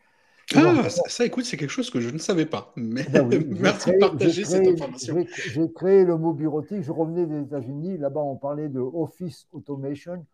ah, 0.55 0.89
ça, 0.89 1.25
écoute, 1.25 1.43
c'est 1.43 1.57
quelque 1.57 1.71
chose 1.71 1.89
que 1.89 1.99
je 1.99 2.09
ne 2.09 2.17
savais 2.17 2.45
pas. 2.45 2.71
Mais 2.77 3.03
ben 3.03 3.27
merci 3.59 3.91
de 3.91 3.97
partager 3.97 4.45
cette 4.45 4.65
information. 4.65 5.25
J'ai 5.35 5.71
créé 5.73 6.05
le 6.05 6.17
mot 6.17 6.31
bureautique. 6.31 6.83
Je 6.83 6.91
revenais 6.91 7.25
des 7.25 7.41
États-Unis. 7.41 7.97
Là-bas, 7.97 8.21
on 8.21 8.37
parlait 8.37 8.69
de 8.69 8.79
Office 8.79 9.47
Automation. 9.51 10.25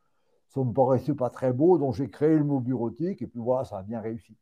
Ça 0.50 0.60
ne 0.60 0.66
me 0.66 0.74
paraissait 0.74 1.16
pas 1.16 1.32
très 1.32 1.52
beau, 1.52 1.80
donc 1.80 1.96
j'ai 1.96 2.10
créé 2.10 2.36
le 2.36 2.44
mot 2.44 2.60
bureautique. 2.60 3.24
Et 3.24 3.28
puis 3.28 3.40
voilà, 3.40 3.66
ça 3.66 3.80
a 3.80 3.82
bien 3.82 4.02
réussi. 4.02 4.36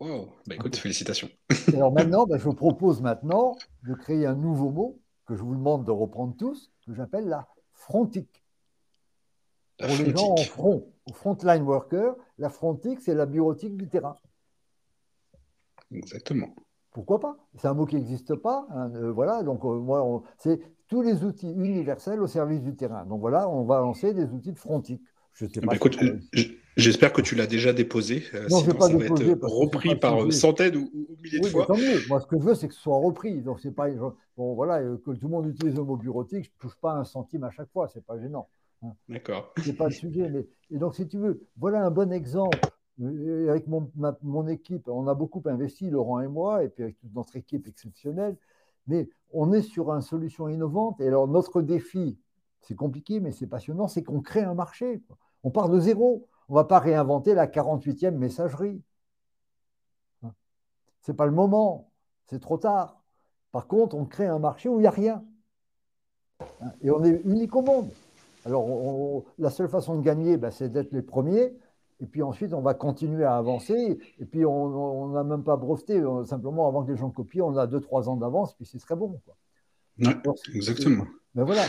Wow. 0.00 0.30
Bah, 0.46 0.54
écoute, 0.54 0.76
félicitations. 0.76 1.28
alors 1.74 1.92
maintenant, 1.92 2.24
ben, 2.24 2.38
je 2.38 2.48
propose 2.48 3.02
maintenant 3.02 3.58
de 3.86 3.92
créer 3.92 4.24
un 4.24 4.34
nouveau 4.34 4.70
mot 4.70 4.98
que 5.30 5.36
je 5.36 5.44
vous 5.44 5.54
demande 5.54 5.84
de 5.84 5.92
reprendre 5.92 6.34
tous, 6.36 6.72
que 6.84 6.92
j'appelle 6.92 7.28
la 7.28 7.46
frontique. 7.72 8.42
Pour 9.78 9.86
les 9.90 10.10
gens 10.10 10.32
en 10.32 10.36
front, 10.38 10.92
au 11.08 11.12
frontline 11.12 11.62
worker, 11.62 12.16
la 12.38 12.50
frontique, 12.50 13.00
c'est 13.00 13.14
la 13.14 13.26
bureautique 13.26 13.76
du 13.76 13.88
terrain. 13.88 14.16
Exactement. 15.92 16.48
Pourquoi 16.90 17.20
pas? 17.20 17.36
C'est 17.56 17.68
un 17.68 17.74
mot 17.74 17.86
qui 17.86 17.94
n'existe 17.94 18.34
pas. 18.34 18.66
Hein, 18.70 18.90
euh, 18.96 19.12
voilà, 19.12 19.44
donc 19.44 19.64
euh, 19.64 19.78
moi, 19.78 20.20
c'est 20.36 20.60
tous 20.88 21.00
les 21.00 21.22
outils 21.22 21.52
universels 21.52 22.20
au 22.20 22.26
service 22.26 22.60
du 22.60 22.74
terrain. 22.74 23.06
Donc 23.06 23.20
voilà, 23.20 23.48
on 23.48 23.62
va 23.62 23.78
lancer 23.78 24.12
des 24.12 24.24
outils 24.32 24.52
de 24.52 24.58
frontique. 24.58 25.02
Je 25.32 25.46
sais 25.46 25.60
pas 25.60 25.76
écoute, 25.76 25.96
j'espère 26.76 27.12
que 27.12 27.20
tu 27.20 27.34
l'as 27.34 27.46
déjà 27.46 27.72
déposé. 27.72 28.24
Euh, 28.34 28.48
non, 28.50 28.60
je 28.60 28.72
pas 28.72 28.88
ça 28.88 28.96
va 28.96 29.04
être 29.04 29.38
repris 29.42 29.96
par 29.96 30.32
centaines 30.32 30.76
ou, 30.76 30.90
milliers 31.22 31.40
de 31.40 31.46
fois. 31.46 31.66
Tant 31.66 31.76
mieux. 31.76 32.00
Moi, 32.08 32.20
ce 32.20 32.26
que 32.26 32.38
je 32.38 32.42
veux, 32.42 32.54
c'est 32.54 32.68
que 32.68 32.74
ce 32.74 32.80
soit 32.80 32.98
repris. 32.98 33.40
Donc 33.42 33.60
c'est 33.60 33.74
pas 33.74 33.88
bon, 34.36 34.54
voilà, 34.54 34.80
que 34.80 35.12
tout 35.12 35.18
le 35.22 35.28
monde 35.28 35.46
utilise 35.48 35.74
le 35.74 35.82
mot 35.82 35.96
bureautique. 35.96 36.44
Je 36.44 36.50
ne 36.50 36.68
touche 36.68 36.78
pas 36.80 36.92
un 36.92 37.04
centime 37.04 37.44
à 37.44 37.50
chaque 37.50 37.70
fois. 37.72 37.88
C'est 37.88 38.04
pas 38.04 38.18
gênant. 38.18 38.48
Hein. 38.82 38.92
D'accord. 39.08 39.52
C'est 39.62 39.76
pas 39.76 39.86
le 39.86 39.94
sujet. 39.94 40.28
Mais 40.28 40.46
et 40.70 40.78
donc, 40.78 40.94
si 40.94 41.06
tu 41.06 41.18
veux, 41.18 41.46
voilà 41.56 41.84
un 41.84 41.90
bon 41.90 42.12
exemple 42.12 42.58
avec 43.48 43.66
mon, 43.66 44.46
équipe, 44.48 44.88
on 44.88 45.06
a 45.08 45.14
beaucoup 45.14 45.42
investi, 45.46 45.88
Laurent 45.88 46.20
et 46.20 46.28
moi, 46.28 46.64
et 46.64 46.68
puis 46.68 46.82
avec 46.82 46.98
toute 46.98 47.14
notre 47.14 47.34
équipe 47.36 47.66
exceptionnelle, 47.66 48.36
mais 48.86 49.08
on 49.32 49.52
est 49.52 49.62
sur 49.62 49.90
une 49.90 50.02
solution 50.02 50.48
innovante. 50.48 51.00
Et 51.00 51.06
alors, 51.06 51.26
notre 51.26 51.62
défi, 51.62 52.18
c'est 52.60 52.74
compliqué, 52.74 53.20
mais 53.20 53.32
c'est 53.32 53.46
passionnant, 53.46 53.88
c'est 53.88 54.02
qu'on 54.02 54.20
crée 54.20 54.42
un 54.42 54.54
marché. 54.54 55.02
On 55.42 55.50
part 55.50 55.68
de 55.68 55.80
zéro. 55.80 56.28
On 56.50 56.54
ne 56.54 56.58
va 56.58 56.64
pas 56.64 56.80
réinventer 56.80 57.34
la 57.34 57.46
48e 57.46 58.10
messagerie. 58.10 58.82
Hein. 60.24 60.32
Ce 61.00 61.12
n'est 61.12 61.16
pas 61.16 61.26
le 61.26 61.32
moment, 61.32 61.92
c'est 62.26 62.40
trop 62.40 62.58
tard. 62.58 63.00
Par 63.52 63.68
contre, 63.68 63.94
on 63.94 64.04
crée 64.04 64.26
un 64.26 64.40
marché 64.40 64.68
où 64.68 64.78
il 64.78 64.80
n'y 64.80 64.88
a 64.88 64.90
rien. 64.90 65.24
Hein. 66.60 66.72
Et 66.82 66.90
on 66.90 67.04
est 67.04 67.22
unique 67.24 67.54
au 67.54 67.62
monde. 67.62 67.90
Alors, 68.44 69.22
la 69.38 69.50
seule 69.50 69.68
façon 69.68 69.94
de 69.94 70.02
gagner, 70.02 70.38
ben, 70.38 70.50
c'est 70.50 70.68
d'être 70.68 70.90
les 70.90 71.02
premiers. 71.02 71.56
Et 72.00 72.06
puis 72.06 72.20
ensuite, 72.20 72.52
on 72.52 72.62
va 72.62 72.74
continuer 72.74 73.22
à 73.22 73.36
avancer. 73.36 74.00
Et 74.18 74.24
puis, 74.24 74.44
on 74.44 75.10
n'a 75.10 75.22
même 75.22 75.44
pas 75.44 75.56
breveté. 75.56 76.02
Simplement, 76.24 76.66
avant 76.66 76.84
que 76.84 76.90
les 76.90 76.96
gens 76.96 77.10
copient, 77.10 77.46
on 77.46 77.56
a 77.58 77.68
2-3 77.68 78.08
ans 78.08 78.16
d'avance, 78.16 78.54
puis 78.54 78.66
c'est 78.66 78.78
très 78.78 78.96
bon. 78.96 79.20
Quoi. 79.24 79.36
exactement. 80.52 81.04
Ben 81.34 81.44
voilà. 81.44 81.68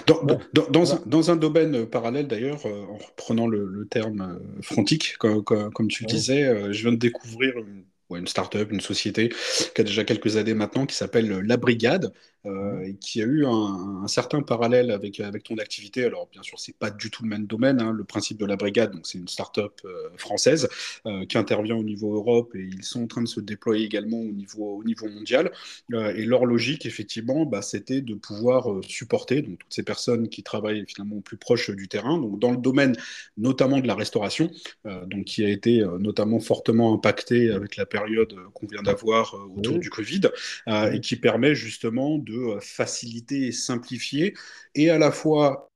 Dans, 1.06 1.32
un, 1.32 1.36
domaine 1.36 1.86
parallèle, 1.86 2.28
d'ailleurs, 2.28 2.66
euh, 2.66 2.84
en 2.86 2.98
reprenant 2.98 3.48
le, 3.48 3.88
terme 3.90 4.22
euh, 4.22 4.62
frontique, 4.64 5.18
comme, 5.18 5.88
tu 5.88 6.06
disais, 6.06 6.44
euh, 6.44 6.74
je 6.74 6.82
viens 6.82 6.92
de 6.92 6.98
découvrir 6.98 7.54
une, 7.60 7.86
une 8.18 8.28
start-up, 8.28 8.72
une 8.72 8.82
société 8.82 9.30
qui 9.76 9.82
a 9.82 9.84
déjà 9.84 10.04
quelques 10.04 10.38
années 10.38 10.56
maintenant, 10.56 10.88
qui 10.88 10.96
s'appelle 10.96 11.30
La 11.42 11.58
Brigade, 11.58 12.12
euh, 12.48 12.82
et 12.82 12.96
qui 12.96 13.22
a 13.22 13.26
eu 13.26 13.46
un, 13.46 14.08
certain 14.08 14.42
parallèle 14.42 14.90
avec, 14.90 15.20
avec 15.20 15.44
ton 15.44 15.58
activité. 15.60 16.06
Alors, 16.06 16.28
bien 16.32 16.42
sûr, 16.42 16.60
c'est 16.60 16.76
pas 16.76 16.90
du 16.90 17.12
tout 17.12 17.22
le 17.22 17.30
même 17.30 17.46
domaine. 17.46 17.80
Hein. 17.80 17.94
Le 17.94 18.04
principe 18.04 18.40
de 18.40 18.48
la 18.48 18.56
brigade, 18.56 18.92
donc 18.92 19.06
c'est 19.06 19.20
une 19.20 19.28
start-up 19.28 19.80
euh, 19.86 20.10
française 20.18 20.68
euh, 21.06 21.24
qui 21.26 21.38
intervient 21.38 21.76
au 21.76 21.84
niveau 21.84 22.16
Europe 22.16 22.56
et 22.56 22.64
ils 22.64 22.84
sont 22.84 23.04
en 23.04 23.08
train 23.08 23.22
de 23.22 23.28
se 23.28 23.40
déployer 23.40 23.86
également 23.86 24.20
au 24.20 24.32
niveau, 24.32 24.78
au 24.78 24.84
niveau 24.84 25.08
mondial. 25.08 25.52
et 25.92 26.26
leur 26.26 26.46
logique, 26.46 26.88
effectivement, 26.88 27.46
bah, 27.46 27.62
c'était 27.62 28.02
de 28.02 28.16
pouvoir 28.16 28.68
supporter 28.88 29.44
donc, 29.44 29.60
toutes 29.60 29.74
ces 29.74 29.84
personnes 29.84 30.28
qui 30.28 30.42
travaillent 30.42 30.86
finalement 30.88 31.18
au 31.18 31.22
plus 31.22 31.38
proche 31.38 31.70
du 31.70 31.88
terrain, 31.88 32.18
donc 32.18 32.40
dans 32.40 32.52
le 32.52 32.58
domaine 32.58 32.96
notamment 33.38 33.80
de 33.80 33.88
la 33.88 33.96
restauration, 33.96 34.50
donc 34.86 35.26
qui 35.26 35.46
a 35.46 35.50
été 35.50 35.86
notamment 36.00 36.40
fortement 36.40 36.94
impacté 36.94 37.52
avec 37.52 37.76
la 37.76 37.86
période 37.86 38.34
qu'on 38.54 38.68
vient 38.68 38.82
d'avoir 38.82 39.36
autour 39.56 39.78
du 39.80 39.90
Covid, 39.90 40.22
et 40.68 41.00
qui 41.02 41.16
permet 41.16 41.56
justement 41.56 42.18
de 42.18 42.31
de 42.32 42.60
faciliter 42.60 43.48
et 43.48 43.52
simplifier, 43.52 44.34
et 44.76 44.90
à 44.90 44.98
la 44.98 45.12
fois 45.12 45.72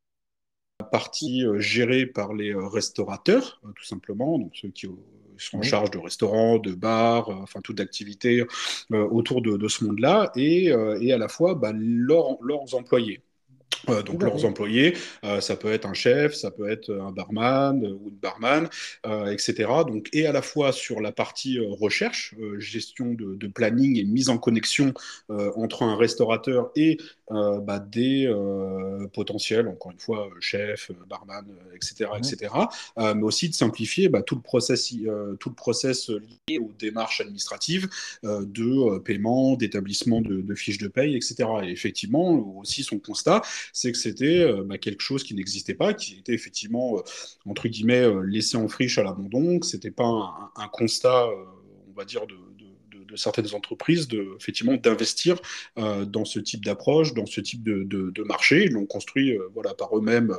la 0.80 0.86
partie 0.86 1.46
euh, 1.46 1.60
gérée 1.60 2.06
par 2.06 2.34
les 2.34 2.54
euh, 2.54 2.68
restaurateurs, 2.68 3.62
euh, 3.64 3.70
tout 3.76 3.86
simplement, 3.86 4.38
donc 4.38 4.52
ceux 4.56 4.70
qui 4.70 4.88
sont 5.38 5.58
en 5.58 5.62
charge 5.62 5.92
de 5.92 5.98
restaurants, 5.98 6.60
de 6.60 6.74
bars, 6.74 7.30
enfin 7.30 7.60
toute 7.62 7.82
activité 7.82 8.46
autour 8.90 9.42
de, 9.42 9.68
ce 9.68 9.84
monde-là, 9.84 10.32
et, 10.38 10.72
à 10.72 11.18
la 11.18 11.28
fois 11.28 11.56
bah, 11.56 11.74
leurs 11.76 12.74
employés. 12.74 13.22
Euh, 13.90 14.02
donc 14.04 14.24
leurs 14.24 14.46
employés, 14.46 14.96
euh, 15.24 15.42
ça 15.42 15.56
peut 15.56 15.72
être 15.72 15.86
un 15.86 15.94
chef, 15.94 16.34
ça 16.34 16.52
peut 16.52 16.70
être 16.70 16.92
un 16.92 17.12
barman 17.12 17.84
euh, 17.84 17.94
ou 17.94 18.10
une 18.10 18.16
barman, 18.16 18.70
etc. 19.32 19.70
Donc 19.88 20.10
et 20.14 20.26
à 20.26 20.32
la 20.32 20.42
fois 20.42 20.72
sur 20.72 21.02
la 21.02 21.12
partie 21.12 21.60
recherche, 21.60 22.36
gestion 22.58 23.14
de, 23.14 23.48
planning 23.48 23.98
et 23.98 24.04
mise 24.04 24.30
en 24.30 24.38
connexion 24.38 24.94
entre 25.30 25.84
un 25.84 25.96
restaurateur 25.96 26.72
et 26.76 26.98
bah, 27.30 27.80
des 27.80 28.32
potentiels, 29.14 29.68
encore 29.68 29.92
une 29.92 30.00
fois 30.00 30.30
chef, 30.40 30.92
barman, 31.08 31.46
etc., 31.74 32.10
etc. 32.18 32.54
mais 32.98 33.24
aussi 33.24 33.50
de 33.50 33.54
simplifier 33.54 34.10
bah, 34.10 34.22
tout 34.24 34.36
le 34.36 34.42
process, 34.42 34.94
tout 35.40 35.50
le 35.50 35.56
process 35.56 36.10
lié 36.50 36.58
aux 36.58 36.72
démarches 36.78 37.22
administratives 37.22 37.88
de 38.24 38.98
paiement, 39.00 39.56
d'établissement 39.56 40.22
de, 40.22 40.42
de, 40.42 40.56
fiches 40.56 40.80
de 40.80 40.88
paye, 40.88 41.16
etc. 41.16 41.36
Et 41.64 41.70
effectivement 41.70 42.58
aussi 42.58 42.84
son 42.84 42.98
constat 42.98 43.42
c'est 43.74 43.92
que 43.92 43.98
c'était 43.98 44.42
euh, 44.42 44.64
bah, 44.64 44.78
quelque 44.78 45.02
chose 45.02 45.24
qui 45.24 45.34
n'existait 45.36 45.74
pas, 45.74 45.94
qui 45.94 46.18
était 46.20 46.34
effectivement, 46.34 46.98
euh, 46.98 47.02
entre 47.46 47.68
guillemets, 47.68 48.04
euh, 48.04 48.22
laissé 48.22 48.58
en 48.58 48.68
friche 48.68 48.98
à 48.98 49.04
l'abandon, 49.04 49.60
que 49.60 49.66
ce 49.66 49.76
n'était 49.76 49.92
pas 49.92 50.52
un, 50.56 50.68
constat, 50.68 51.28
on 51.88 51.94
va 51.94 52.06
dire, 52.06 52.28
de, 52.28 52.36
certaines 53.16 53.54
entreprises 53.54 54.08
de, 54.08 54.36
effectivement 54.40 54.76
d'investir 54.76 55.38
dans 55.76 56.26
ce 56.26 56.40
type 56.40 56.66
d'approche, 56.66 57.14
dans 57.14 57.26
ce 57.26 57.42
type 57.42 57.64
de, 57.64 58.24
marché. 58.24 58.66
Ils 58.66 58.72
l'ont 58.72 58.86
construit 58.86 59.38
voilà, 59.54 59.74
par 59.74 59.96
eux-mêmes, 59.98 60.36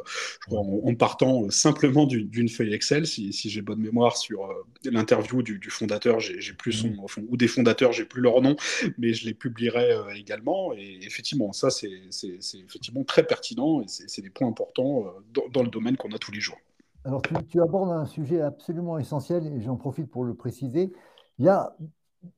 en, 0.50 0.94
partant 0.94 1.48
simplement 1.50 2.06
d'une 2.06 2.48
feuille 2.48 2.74
Excel. 2.74 3.06
Si, 3.06 3.32
j'ai 3.32 3.62
bonne 3.62 3.80
mémoire 3.80 4.16
sur 4.16 4.48
l'interview 4.84 5.42
du, 5.42 5.70
fondateur, 5.70 6.20
j'ai 6.20 6.52
plus 6.52 6.72
son, 6.72 6.88
mmh. 6.88 7.26
ou 7.28 7.36
des 7.36 7.48
fondateurs, 7.48 7.92
j'ai 7.92 8.04
plus 8.04 8.22
leur 8.22 8.40
nom, 8.40 8.56
mais 8.98 9.12
je 9.12 9.26
les 9.26 9.34
publierai 9.34 9.96
également. 10.16 10.72
Et 10.74 10.98
effectivement, 11.02 11.52
ça, 11.52 11.70
c'est 11.70 11.90
effectivement 12.22 13.04
très 13.04 13.26
pertinent 13.26 13.80
et 13.80 13.86
c'est 13.88 14.22
des 14.22 14.30
points 14.30 14.48
importants 14.48 15.04
dans, 15.52 15.62
le 15.62 15.70
domaine 15.70 15.96
qu'on 15.96 16.12
a 16.12 16.18
tous 16.18 16.32
les 16.32 16.40
jours. 16.40 16.58
Alors, 17.04 17.22
tu, 17.22 17.34
tu, 17.48 17.62
abordes 17.62 17.90
un 17.90 18.06
sujet 18.06 18.40
absolument 18.40 18.98
essentiel 18.98 19.46
et 19.46 19.60
j'en 19.60 19.76
profite 19.76 20.10
pour 20.10 20.24
le 20.24 20.34
préciser. 20.34 20.92
Il 21.38 21.44
y 21.44 21.48
a 21.48 21.76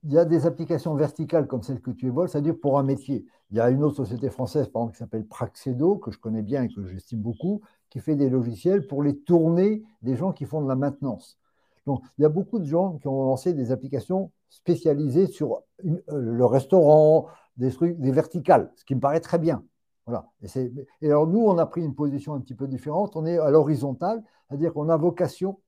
il 0.04 0.12
y 0.12 0.18
a 0.18 0.24
des 0.24 0.46
applications 0.46 0.94
verticales 0.94 1.46
comme 1.46 1.62
celle 1.62 1.80
que 1.80 1.90
tu 1.90 2.06
évoques, 2.06 2.28
c'est-à-dire 2.28 2.58
pour 2.60 2.78
un 2.78 2.82
métier. 2.82 3.24
Il 3.50 3.56
y 3.56 3.60
a 3.60 3.70
une 3.70 3.82
autre 3.82 3.96
société 3.96 4.30
française, 4.30 4.68
par 4.68 4.82
exemple, 4.82 4.92
qui 4.94 4.98
s'appelle 4.98 5.26
Praxedo, 5.26 5.96
que 5.96 6.10
je 6.10 6.18
connais 6.18 6.42
bien 6.42 6.64
et 6.64 6.68
que 6.68 6.86
j'estime 6.86 7.20
beaucoup, 7.20 7.60
qui 7.90 8.00
fait 8.00 8.16
des 8.16 8.28
logiciels 8.28 8.86
pour 8.86 9.02
les 9.02 9.16
tourner 9.16 9.82
des 10.02 10.16
gens 10.16 10.32
qui 10.32 10.44
font 10.44 10.62
de 10.62 10.68
la 10.68 10.76
maintenance. 10.76 11.38
Donc, 11.86 12.02
il 12.18 12.22
y 12.22 12.24
a 12.24 12.28
beaucoup 12.28 12.58
de 12.58 12.66
gens 12.66 12.98
qui 12.98 13.08
ont 13.08 13.24
lancé 13.24 13.54
des 13.54 13.72
applications 13.72 14.30
spécialisées 14.50 15.26
sur 15.26 15.62
euh, 15.84 16.00
le 16.10 16.44
restaurant, 16.44 17.26
des 17.56 17.70
trucs, 17.70 17.98
des 17.98 18.12
verticales, 18.12 18.70
ce 18.76 18.84
qui 18.84 18.94
me 18.94 19.00
paraît 19.00 19.20
très 19.20 19.38
bien. 19.38 19.64
Voilà. 20.06 20.30
Et, 20.42 20.72
et 21.02 21.06
alors, 21.10 21.26
nous, 21.26 21.40
on 21.40 21.56
a 21.58 21.66
pris 21.66 21.82
une 21.82 21.94
position 21.94 22.34
un 22.34 22.40
petit 22.40 22.54
peu 22.54 22.66
différente. 22.66 23.16
On 23.16 23.26
est 23.26 23.38
à 23.38 23.50
l'horizontale, 23.50 24.22
c'est-à-dire 24.48 24.72
qu'on 24.72 24.88
a 24.88 24.96
vocation 24.96 25.58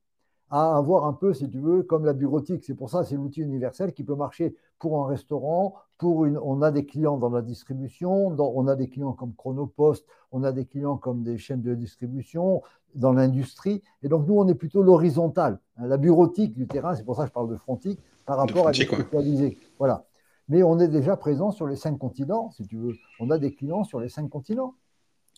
à 0.51 0.75
avoir 0.75 1.05
un 1.05 1.13
peu, 1.13 1.33
si 1.33 1.49
tu 1.49 1.59
veux, 1.59 1.81
comme 1.81 2.05
la 2.05 2.13
bureautique. 2.13 2.63
C'est 2.63 2.75
pour 2.75 2.89
ça 2.89 3.03
c'est 3.03 3.15
l'outil 3.15 3.41
universel 3.41 3.93
qui 3.93 4.03
peut 4.03 4.15
marcher 4.15 4.55
pour 4.77 5.03
un 5.03 5.07
restaurant, 5.07 5.75
pour 5.97 6.25
une, 6.25 6.37
on 6.37 6.61
a 6.61 6.71
des 6.71 6.85
clients 6.85 7.17
dans 7.17 7.29
la 7.29 7.41
distribution, 7.41 8.35
on 8.37 8.67
a 8.67 8.75
des 8.75 8.89
clients 8.89 9.13
comme 9.13 9.33
Chronopost, 9.35 10.05
on 10.31 10.43
a 10.43 10.51
des 10.51 10.65
clients 10.65 10.97
comme 10.97 11.23
des 11.23 11.37
chaînes 11.37 11.61
de 11.61 11.75
distribution, 11.75 12.61
dans 12.95 13.13
l'industrie. 13.13 13.81
Et 14.03 14.09
donc, 14.09 14.27
nous, 14.27 14.35
on 14.35 14.47
est 14.47 14.55
plutôt 14.55 14.81
l'horizontale. 14.81 15.59
Hein, 15.77 15.87
la 15.87 15.97
bureautique 15.97 16.53
du 16.53 16.67
terrain, 16.67 16.95
c'est 16.95 17.03
pour 17.03 17.15
ça 17.15 17.23
que 17.23 17.29
je 17.29 17.33
parle 17.33 17.49
de 17.49 17.57
frontique, 17.57 17.99
par 18.25 18.37
rapport 18.37 18.67
à 18.67 18.71
des 18.71 18.85
spécialisés. 18.85 19.57
Voilà. 19.79 20.05
Mais 20.49 20.63
on 20.63 20.79
est 20.79 20.87
déjà 20.87 21.15
présent 21.15 21.51
sur 21.51 21.67
les 21.67 21.75
cinq 21.75 21.97
continents, 21.97 22.51
si 22.51 22.65
tu 22.65 22.77
veux. 22.77 22.93
On 23.19 23.29
a 23.29 23.37
des 23.37 23.53
clients 23.53 23.83
sur 23.83 23.99
les 23.99 24.09
cinq 24.09 24.29
continents. 24.29 24.73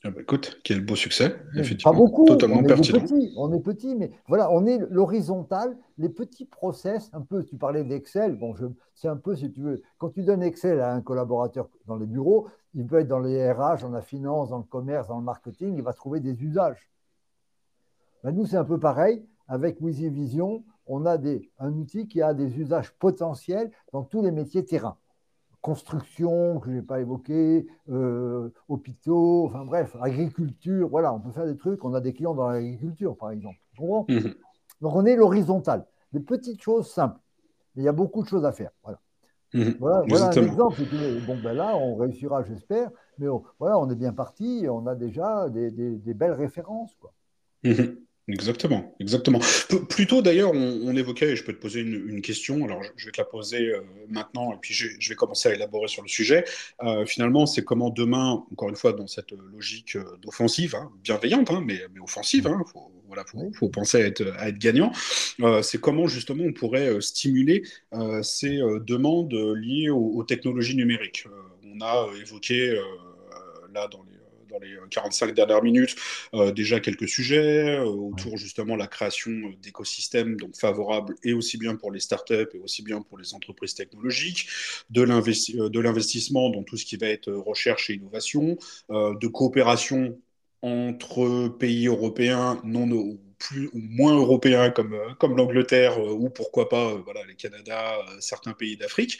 Ah 0.05 0.11
bah, 0.11 0.19
écoute, 0.19 0.59
quel 0.65 0.85
beau 0.85 0.97
succès, 0.97 1.33
effectivement. 1.55 1.93
Pas 1.93 1.97
beaucoup, 1.97 2.25
Totalement 2.25 2.57
on 2.57 2.63
est 2.63 2.75
Petit, 2.75 3.33
on 3.37 3.53
est 3.53 3.61
petit, 3.61 3.95
mais 3.95 4.11
voilà, 4.27 4.51
on 4.51 4.65
est 4.65 4.77
l'horizontal, 4.89 5.77
les 5.97 6.09
petits 6.09 6.45
process, 6.45 7.09
un 7.13 7.21
peu, 7.21 7.45
tu 7.45 7.55
parlais 7.55 7.85
d'Excel, 7.85 8.35
bon, 8.35 8.53
c'est 8.95 9.07
un 9.07 9.15
peu, 9.15 9.33
si 9.37 9.49
tu 9.49 9.61
veux, 9.61 9.81
quand 9.97 10.09
tu 10.09 10.23
donnes 10.23 10.43
Excel 10.43 10.81
à 10.81 10.93
un 10.93 11.01
collaborateur 11.01 11.69
dans 11.85 11.95
les 11.95 12.05
bureaux, 12.05 12.49
il 12.73 12.85
peut 12.85 12.99
être 12.99 13.07
dans 13.07 13.19
les 13.19 13.49
RH, 13.49 13.81
dans 13.83 13.91
la 13.91 14.01
finance, 14.01 14.49
dans 14.49 14.57
le 14.57 14.65
commerce, 14.65 15.07
dans 15.07 15.19
le 15.19 15.23
marketing, 15.23 15.75
il 15.77 15.83
va 15.83 15.93
trouver 15.93 16.19
des 16.19 16.43
usages. 16.43 16.89
Ben, 18.25 18.31
nous, 18.31 18.45
c'est 18.45 18.57
un 18.57 18.65
peu 18.65 18.79
pareil, 18.79 19.25
avec 19.47 19.81
Vision, 19.81 20.65
on 20.85 21.05
a 21.05 21.17
des, 21.17 21.49
un 21.59 21.71
outil 21.71 22.07
qui 22.07 22.21
a 22.21 22.33
des 22.33 22.59
usages 22.59 22.91
potentiels 22.99 23.71
dans 23.93 24.03
tous 24.03 24.21
les 24.21 24.31
métiers 24.31 24.65
terrain 24.65 24.97
construction, 25.63 26.59
que 26.59 26.69
je 26.69 26.75
n'ai 26.75 26.81
pas 26.81 26.99
évoqué, 26.99 27.65
euh, 27.89 28.49
hôpitaux, 28.67 29.45
enfin 29.47 29.63
bref, 29.63 29.95
agriculture, 30.01 30.89
voilà, 30.89 31.13
on 31.13 31.21
peut 31.21 31.31
faire 31.31 31.45
des 31.45 31.55
trucs. 31.55 31.83
On 31.85 31.93
a 31.93 32.01
des 32.01 32.13
clients 32.13 32.35
dans 32.35 32.49
l'agriculture, 32.49 33.15
par 33.17 33.31
exemple. 33.31 33.57
Mhm. 33.79 34.35
Donc 34.81 34.95
on 34.95 35.05
est 35.05 35.15
l'horizontal. 35.15 35.87
Des 36.11 36.19
petites 36.19 36.61
choses 36.61 36.91
simples. 36.91 37.17
il 37.75 37.83
y 37.83 37.87
a 37.87 37.93
beaucoup 37.93 38.21
de 38.21 38.27
choses 38.27 38.45
à 38.45 38.51
faire. 38.51 38.71
Voilà. 38.83 38.99
Mhm. 39.53 39.77
Voilà, 39.79 40.27
un 40.27 40.31
exemple. 40.31 40.81
Bon, 41.25 41.37
ben 41.41 41.53
là, 41.53 41.75
on 41.77 41.95
réussira, 41.95 42.43
j'espère. 42.43 42.91
Mais 43.17 43.27
voilà, 43.57 43.79
on 43.79 43.89
est 43.89 43.95
bien 43.95 44.11
parti. 44.11 44.65
On 44.69 44.85
a 44.85 44.95
déjà 44.95 45.49
des, 45.49 45.69
belles 46.13 46.33
références. 46.33 46.93
Quoi. 46.99 47.13
Mhm. 47.63 47.97
Exactement, 48.29 48.95
exactement. 49.01 49.39
plutôt 49.89 50.21
d'ailleurs, 50.21 50.51
on, 50.53 50.95
évoquait, 50.95 51.31
et 51.31 51.35
je 51.35 51.43
peux 51.43 51.51
te 51.51 51.59
poser 51.59 51.81
une, 51.81 52.21
question, 52.21 52.63
alors 52.63 52.81
je, 52.95 53.05
vais 53.05 53.11
te 53.11 53.19
la 53.19 53.25
poser 53.25 53.67
euh, 53.67 53.81
maintenant, 54.07 54.53
et 54.53 54.57
puis 54.61 54.73
je, 54.73 55.09
vais 55.09 55.15
commencer 55.15 55.49
à 55.49 55.53
élaborer 55.53 55.89
sur 55.89 56.03
le 56.03 56.07
sujet. 56.07 56.45
Euh, 56.83 57.05
finalement, 57.05 57.45
c'est 57.45 57.65
comment 57.65 57.89
demain, 57.89 58.45
encore 58.49 58.69
une 58.69 58.77
fois, 58.77 58.93
dans 58.93 59.07
cette 59.07 59.31
logique 59.31 59.97
euh, 59.97 60.05
d'offensive, 60.21 60.73
hein, 60.73 60.89
bienveillante, 61.03 61.51
hein, 61.51 61.61
mais, 61.65 61.81
offensive, 62.01 62.47
hein, 62.47 62.63
faut, 62.71 62.93
voilà, 63.07 63.25
faut, 63.55 63.67
penser 63.67 64.01
à 64.01 64.07
être, 64.07 64.57
gagnant, 64.57 64.93
c'est 65.61 65.79
comment 65.79 66.07
justement 66.07 66.45
on 66.45 66.53
pourrait 66.53 66.99
stimuler 66.99 67.63
ces 68.23 68.57
demandes 68.87 69.33
liées 69.55 69.89
aux 69.89 70.23
technologies 70.23 70.75
numériques. 70.75 71.27
on 71.63 71.79
a 71.81 72.07
évoqué 72.19 72.75
là 73.71 73.87
dans 73.87 74.03
les 74.03 74.12
dans 74.53 74.59
les 74.59 74.77
45 74.89 75.29
euh, 75.29 75.33
dernières 75.33 75.63
minutes 75.63 75.95
euh, 76.33 76.51
déjà 76.51 76.79
quelques 76.79 77.07
sujets 77.07 77.77
euh, 77.77 77.83
autour 77.83 78.37
justement 78.37 78.75
la 78.75 78.87
création 78.87 79.31
d'écosystèmes 79.61 80.37
donc 80.37 80.55
favorables 80.55 81.15
et 81.23 81.33
aussi 81.33 81.57
bien 81.57 81.75
pour 81.75 81.91
les 81.91 81.99
startups 81.99 82.47
et 82.53 82.59
aussi 82.59 82.83
bien 82.83 83.01
pour 83.01 83.17
les 83.17 83.33
entreprises 83.33 83.73
technologiques, 83.73 84.47
de 84.89 85.01
l'investissement 85.79 86.49
dans 86.49 86.63
tout 86.63 86.77
ce 86.77 86.85
qui 86.85 86.97
va 86.97 87.07
être 87.07 87.31
recherche 87.31 87.89
et 87.89 87.93
innovation, 87.93 88.57
de 88.89 89.27
coopération 89.27 90.19
entre 90.61 91.49
pays 91.49 91.87
européens 91.87 92.61
non 92.63 93.17
plus 93.39 93.67
ou 93.73 93.79
moins 93.79 94.15
européens 94.15 94.69
comme, 94.69 94.95
comme 95.19 95.35
l'Angleterre 95.35 95.99
ou 95.99 96.29
pourquoi 96.29 96.69
pas 96.69 96.93
voilà, 96.95 97.21
les 97.25 97.35
Canada, 97.35 97.97
certains 98.19 98.53
pays 98.53 98.77
d'Afrique. 98.77 99.19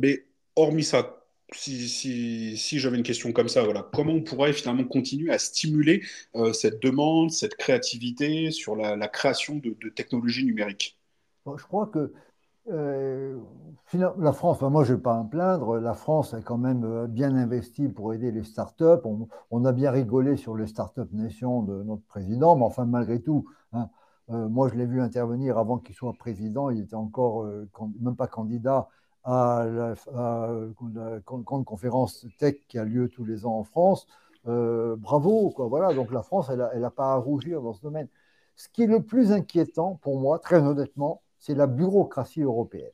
mais 0.00 0.24
hormis 0.56 0.84
ça, 0.84 1.23
si, 1.52 2.56
si, 2.56 2.78
j'avais 2.78 2.96
une 2.96 3.02
question 3.02 3.32
comme 3.32 3.48
ça, 3.48 3.62
voilà, 3.62 3.86
comment 3.92 4.12
on 4.12 4.22
pourrait 4.22 4.52
finalement 4.52 4.84
continuer 4.84 5.32
à 5.32 5.38
stimuler 5.38 6.02
euh, 6.36 6.52
cette 6.52 6.82
demande, 6.82 7.30
cette 7.30 7.56
créativité 7.56 8.50
sur 8.50 8.76
la, 8.76 9.08
création 9.08 9.56
de, 9.56 9.88
technologies 9.90 10.44
numériques? 10.44 10.98
Je 11.46 11.62
crois 11.64 11.86
que 11.86 12.12
euh, 12.72 13.38
la 13.92 14.32
France, 14.32 14.62
moi 14.62 14.84
je 14.84 14.92
ne 14.92 14.96
vais 14.96 15.02
pas 15.02 15.22
me 15.22 15.28
plaindre, 15.28 15.78
la 15.78 15.92
France 15.92 16.32
a 16.32 16.40
quand 16.40 16.56
même 16.56 16.84
euh, 16.84 17.06
bien 17.06 17.36
investi 17.36 17.88
pour 17.88 18.14
aider 18.14 18.30
les 18.32 18.42
startups. 18.42 19.04
On, 19.50 19.64
a 19.66 19.72
bien 19.72 19.90
rigolé 19.90 20.38
sur 20.38 20.56
les 20.56 20.66
startups 20.66 21.12
nation 21.12 21.62
de 21.62 21.82
notre 21.82 22.04
président, 22.04 22.56
mais 22.56 22.64
enfin 22.64 22.86
malgré 22.86 23.20
tout, 23.20 23.44
hein, 23.72 23.90
moi 24.28 24.70
je 24.70 24.76
l'ai 24.76 24.86
vu 24.86 25.02
intervenir 25.02 25.58
avant 25.58 25.78
qu'il 25.78 25.94
soit 25.94 26.14
président, 26.14 26.70
il 26.70 26.80
était 26.80 26.94
encore 26.94 27.46
même 28.00 28.16
pas 28.16 28.26
candidat 28.26 28.88
à 29.24 29.66
la, 30.12 31.20
grande 31.24 31.64
conférence 31.64 32.26
tech 32.38 32.56
qui 32.68 32.78
a 32.78 32.84
lieu 32.84 33.08
tous 33.08 33.24
les 33.24 33.46
ans 33.46 33.58
en 33.58 33.64
France. 33.64 34.06
Euh, 34.46 34.96
bravo, 34.96 35.50
quoi. 35.50 35.66
Voilà, 35.66 35.94
donc 35.94 36.12
la 36.12 36.22
France, 36.22 36.50
elle 36.50 36.80
n'a 36.80 36.90
pas 36.90 37.12
à 37.12 37.16
rougir 37.16 37.62
dans 37.62 37.72
ce 37.72 37.80
domaine. 37.80 38.08
Ce 38.56 38.68
qui 38.68 38.82
est 38.82 38.86
le 38.86 39.02
plus 39.02 39.32
inquiétant 39.32 39.98
pour 40.02 40.20
moi, 40.20 40.38
très 40.38 40.60
honnêtement, 40.60 41.22
c'est 41.38 41.54
la 41.54 41.66
bureaucratie 41.66 42.42
européenne. 42.42 42.92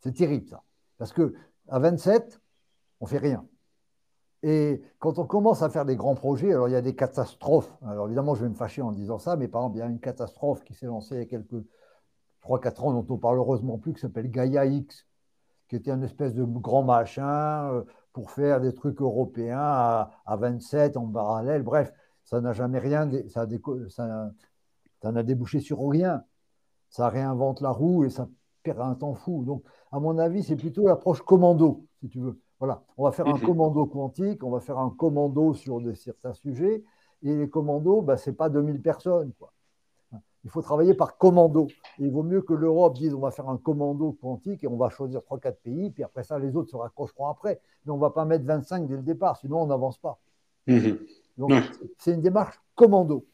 C'est 0.00 0.14
terrible 0.14 0.46
ça, 0.48 0.62
parce 0.96 1.12
que 1.12 1.34
à 1.68 1.78
27, 1.80 2.40
on 3.00 3.06
fait 3.06 3.18
rien. 3.18 3.44
Et 4.44 4.80
quand 5.00 5.18
on 5.18 5.26
commence 5.26 5.62
à 5.62 5.68
faire 5.68 5.84
des 5.84 5.96
grands 5.96 6.14
projets, 6.14 6.52
alors 6.52 6.68
il 6.68 6.72
y 6.72 6.76
a 6.76 6.80
des 6.80 6.94
catastrophes. 6.94 7.72
Alors 7.84 8.06
évidemment, 8.06 8.36
je 8.36 8.42
vais 8.42 8.48
me 8.48 8.54
fâcher 8.54 8.82
en 8.82 8.92
disant 8.92 9.18
ça, 9.18 9.36
mais 9.36 9.48
par 9.48 9.62
exemple, 9.62 9.76
il 9.76 9.80
y 9.80 9.82
a 9.82 9.86
une 9.86 9.98
catastrophe 9.98 10.62
qui 10.62 10.74
s'est 10.74 10.86
lancée 10.86 11.16
il 11.16 11.18
y 11.18 11.22
a 11.22 11.26
quelques 11.26 11.64
3-4 12.48 12.80
ans, 12.82 12.92
dont 12.92 13.14
on 13.14 13.18
parle 13.18 13.38
heureusement 13.38 13.78
plus, 13.78 13.92
qui 13.92 14.00
s'appelle 14.00 14.30
Gaia 14.30 14.64
X, 14.64 15.06
qui 15.68 15.76
était 15.76 15.90
un 15.90 16.02
espèce 16.02 16.34
de 16.34 16.44
grand 16.44 16.82
machin 16.82 17.70
euh, 17.72 17.82
pour 18.12 18.30
faire 18.30 18.60
des 18.60 18.74
trucs 18.74 19.00
européens 19.00 19.60
à, 19.60 20.36
27 20.36 20.96
en 20.96 21.06
parallèle. 21.06 21.62
Bref, 21.62 21.92
ça 22.24 22.40
n'a 22.40 22.52
jamais 22.52 22.78
rien, 22.78 23.08
ça, 23.28 23.46
n'a 25.04 25.22
débouché 25.22 25.60
sur 25.60 25.86
rien. 25.88 26.24
Ça 26.90 27.10
réinvente 27.10 27.60
la 27.60 27.70
roue 27.70 28.04
et 28.04 28.10
ça 28.10 28.28
perd 28.62 28.80
un 28.80 28.94
temps 28.94 29.14
fou. 29.14 29.44
Donc, 29.44 29.62
à 29.92 30.00
mon 30.00 30.18
avis, 30.18 30.42
c'est 30.42 30.56
plutôt 30.56 30.86
l'approche 30.86 31.20
commando, 31.22 31.84
si 32.00 32.08
tu 32.08 32.18
veux. 32.18 32.40
Voilà, 32.58 32.82
on 32.96 33.04
va 33.04 33.12
faire 33.12 33.28
un 33.28 33.38
commando 33.38 33.86
quantique, 33.86 34.42
on 34.42 34.50
va 34.50 34.60
faire 34.60 34.78
un 34.78 34.90
commando 34.90 35.54
sur 35.54 35.80
certains 35.94 36.32
sujets, 36.32 36.82
et 37.22 37.36
les 37.36 37.48
commandos, 37.48 38.02
bah, 38.02 38.16
ce 38.16 38.30
n'est 38.30 38.36
pas 38.36 38.48
2000 38.48 38.82
personnes. 38.82 39.32
Quoi. 39.38 39.52
Il 40.48 40.50
faut 40.50 40.62
travailler 40.62 40.94
par 40.94 41.18
commando. 41.18 41.66
il 41.98 42.10
vaut 42.10 42.22
mieux 42.22 42.40
que 42.40 42.54
l'Europe 42.54 42.94
dise 42.96 43.12
on 43.12 43.20
va 43.20 43.30
faire 43.30 43.50
un 43.50 43.58
commando 43.58 44.12
quantique 44.12 44.64
et 44.64 44.66
on 44.66 44.78
va 44.78 44.88
choisir 44.88 45.20
3-4 45.20 45.56
pays, 45.62 45.90
puis 45.90 46.02
après 46.02 46.24
ça, 46.24 46.38
les 46.38 46.56
autres 46.56 46.70
se 46.70 46.76
raccrocheront 46.76 47.26
après. 47.26 47.60
Mais 47.84 47.92
on 47.92 47.96
ne 47.96 48.00
va 48.00 48.08
pas 48.08 48.24
mettre 48.24 48.46
25 48.46 48.86
dès 48.86 48.96
le 48.96 49.02
départ, 49.02 49.36
sinon 49.36 49.60
on 49.60 49.66
n'avance 49.66 49.98
pas. 49.98 50.18
Mhm. 50.66 51.00
Donc, 51.36 51.52
c'est 51.98 52.14
une 52.14 52.22
démarche 52.22 52.58
commando. 52.74 53.26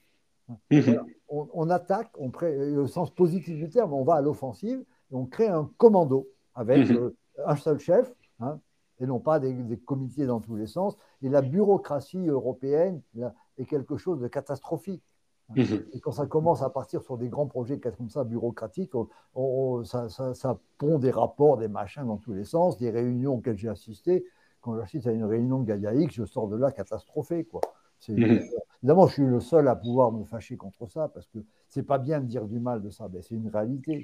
Mhm. 0.72 1.04
On, 1.28 1.70
attaque, 1.70 2.10
on 2.18 2.32
au 2.78 2.88
sens 2.88 3.14
positif 3.14 3.56
du 3.56 3.68
terme, 3.68 3.92
on 3.92 4.02
va 4.02 4.14
à 4.14 4.20
l'offensive 4.20 4.80
et 5.12 5.14
on 5.14 5.26
crée 5.26 5.46
un 5.46 5.70
commando 5.76 6.26
avec 6.56 6.90
mhm. 6.90 6.96
euh, 6.96 7.16
un 7.46 7.54
seul 7.54 7.78
chef, 7.78 8.12
hein, 8.40 8.58
et 8.98 9.06
non 9.06 9.20
pas 9.20 9.38
des, 9.38 9.78
comités 9.86 10.26
dans 10.26 10.40
tous 10.40 10.56
les 10.56 10.66
sens. 10.66 10.98
Et 11.22 11.28
la 11.28 11.42
bureaucratie 11.42 12.26
européenne 12.26 13.02
est 13.56 13.66
quelque 13.66 13.98
chose 13.98 14.18
de 14.18 14.26
catastrophique. 14.26 15.04
Mhm. 15.50 15.84
Et 15.92 16.00
quand 16.00 16.12
ça 16.12 16.26
commence 16.26 16.62
à 16.62 16.70
partir 16.70 17.02
sur 17.02 17.18
des 17.18 17.28
grands 17.28 17.46
projets 17.46 17.78
comme 17.78 18.08
ça, 18.08 18.24
bureaucratiques, 18.24 18.92
ça, 19.84 20.58
pond 20.78 20.98
des 20.98 21.10
rapports, 21.10 21.58
des 21.58 21.68
machins 21.68 22.06
dans 22.06 22.16
tous 22.16 22.32
les 22.32 22.44
sens, 22.44 22.78
des 22.78 22.90
réunions 22.90 23.34
auxquelles 23.34 23.58
j'ai 23.58 23.68
assisté. 23.68 24.24
Quand 24.60 24.76
j'assiste 24.78 25.06
à 25.06 25.12
une 25.12 25.24
réunion 25.24 25.60
de 25.60 26.00
X, 26.00 26.14
je 26.14 26.24
sors 26.24 26.48
de 26.48 26.56
là 26.56 26.72
catastrophé. 26.72 27.44
Quoi. 27.44 27.60
Mhm. 28.08 28.40
Évidemment, 28.82 29.06
je 29.06 29.14
suis 29.14 29.22
le 29.22 29.40
seul 29.40 29.68
à 29.68 29.76
pouvoir 29.76 30.12
me 30.12 30.24
fâcher 30.24 30.56
contre 30.56 30.86
ça 30.90 31.08
parce 31.08 31.26
que 31.26 31.38
c'est 31.68 31.84
pas 31.84 31.98
bien 31.98 32.20
de 32.20 32.26
dire 32.26 32.44
du 32.46 32.58
mal 32.58 32.82
de 32.82 32.90
ça, 32.90 33.08
mais 33.12 33.22
c'est 33.22 33.34
une 33.34 33.48
réalité. 33.48 34.02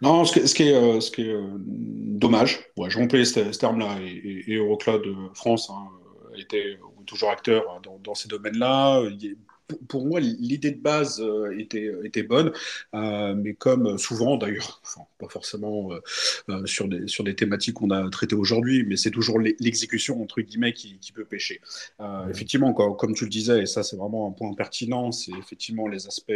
Non, 0.00 0.24
ce, 0.24 0.54
qui 0.54 0.62
est, 0.62 0.74
euh, 0.74 1.00
ce 1.00 1.10
qui 1.10 1.28
est 1.28 1.34
euh, 1.34 1.58
dommage, 1.58 2.66
ouais, 2.78 2.88
je 2.88 2.98
remplis 2.98 3.26
ce, 3.26 3.40
terme-là, 3.58 3.98
et, 4.00 4.44
et, 4.46 4.56
Eurocloud 4.56 5.02
France 5.34 5.70
hein, 5.70 5.88
était 6.38 6.78
toujours 7.06 7.30
acteur 7.30 7.80
dans, 7.82 7.98
dans 7.98 8.14
ces 8.14 8.28
domaines-là 8.28 9.02
pour 9.88 10.06
moi, 10.06 10.20
l'idée 10.20 10.72
de 10.72 10.80
base 10.80 11.20
euh, 11.20 11.58
était, 11.58 11.90
était 12.04 12.22
bonne, 12.22 12.52
euh, 12.94 13.34
mais 13.34 13.54
comme 13.54 13.96
souvent 13.98 14.36
d'ailleurs, 14.36 14.82
pas 15.18 15.28
forcément 15.28 15.90
euh, 16.48 16.66
sur, 16.66 16.88
des, 16.88 17.08
sur 17.08 17.24
des 17.24 17.34
thématiques 17.34 17.74
qu'on 17.74 17.90
a 17.90 18.08
traitées 18.10 18.36
aujourd'hui, 18.36 18.84
mais 18.86 18.96
c'est 18.96 19.10
toujours 19.10 19.40
l'exécution, 19.40 20.22
entre 20.22 20.40
guillemets, 20.40 20.72
qui, 20.72 20.98
qui 20.98 21.12
peut 21.12 21.24
pêcher. 21.24 21.60
Effectivement, 22.30 22.72
comme 22.72 23.14
tu 23.14 23.24
le 23.24 23.30
disais, 23.30 23.62
et 23.62 23.66
ça 23.66 23.82
c'est 23.82 23.96
vraiment 23.96 24.28
un 24.28 24.32
point 24.32 24.52
pertinent, 24.54 25.12
c'est 25.12 25.32
effectivement 25.38 25.88
les 25.88 26.06
aspects 26.06 26.32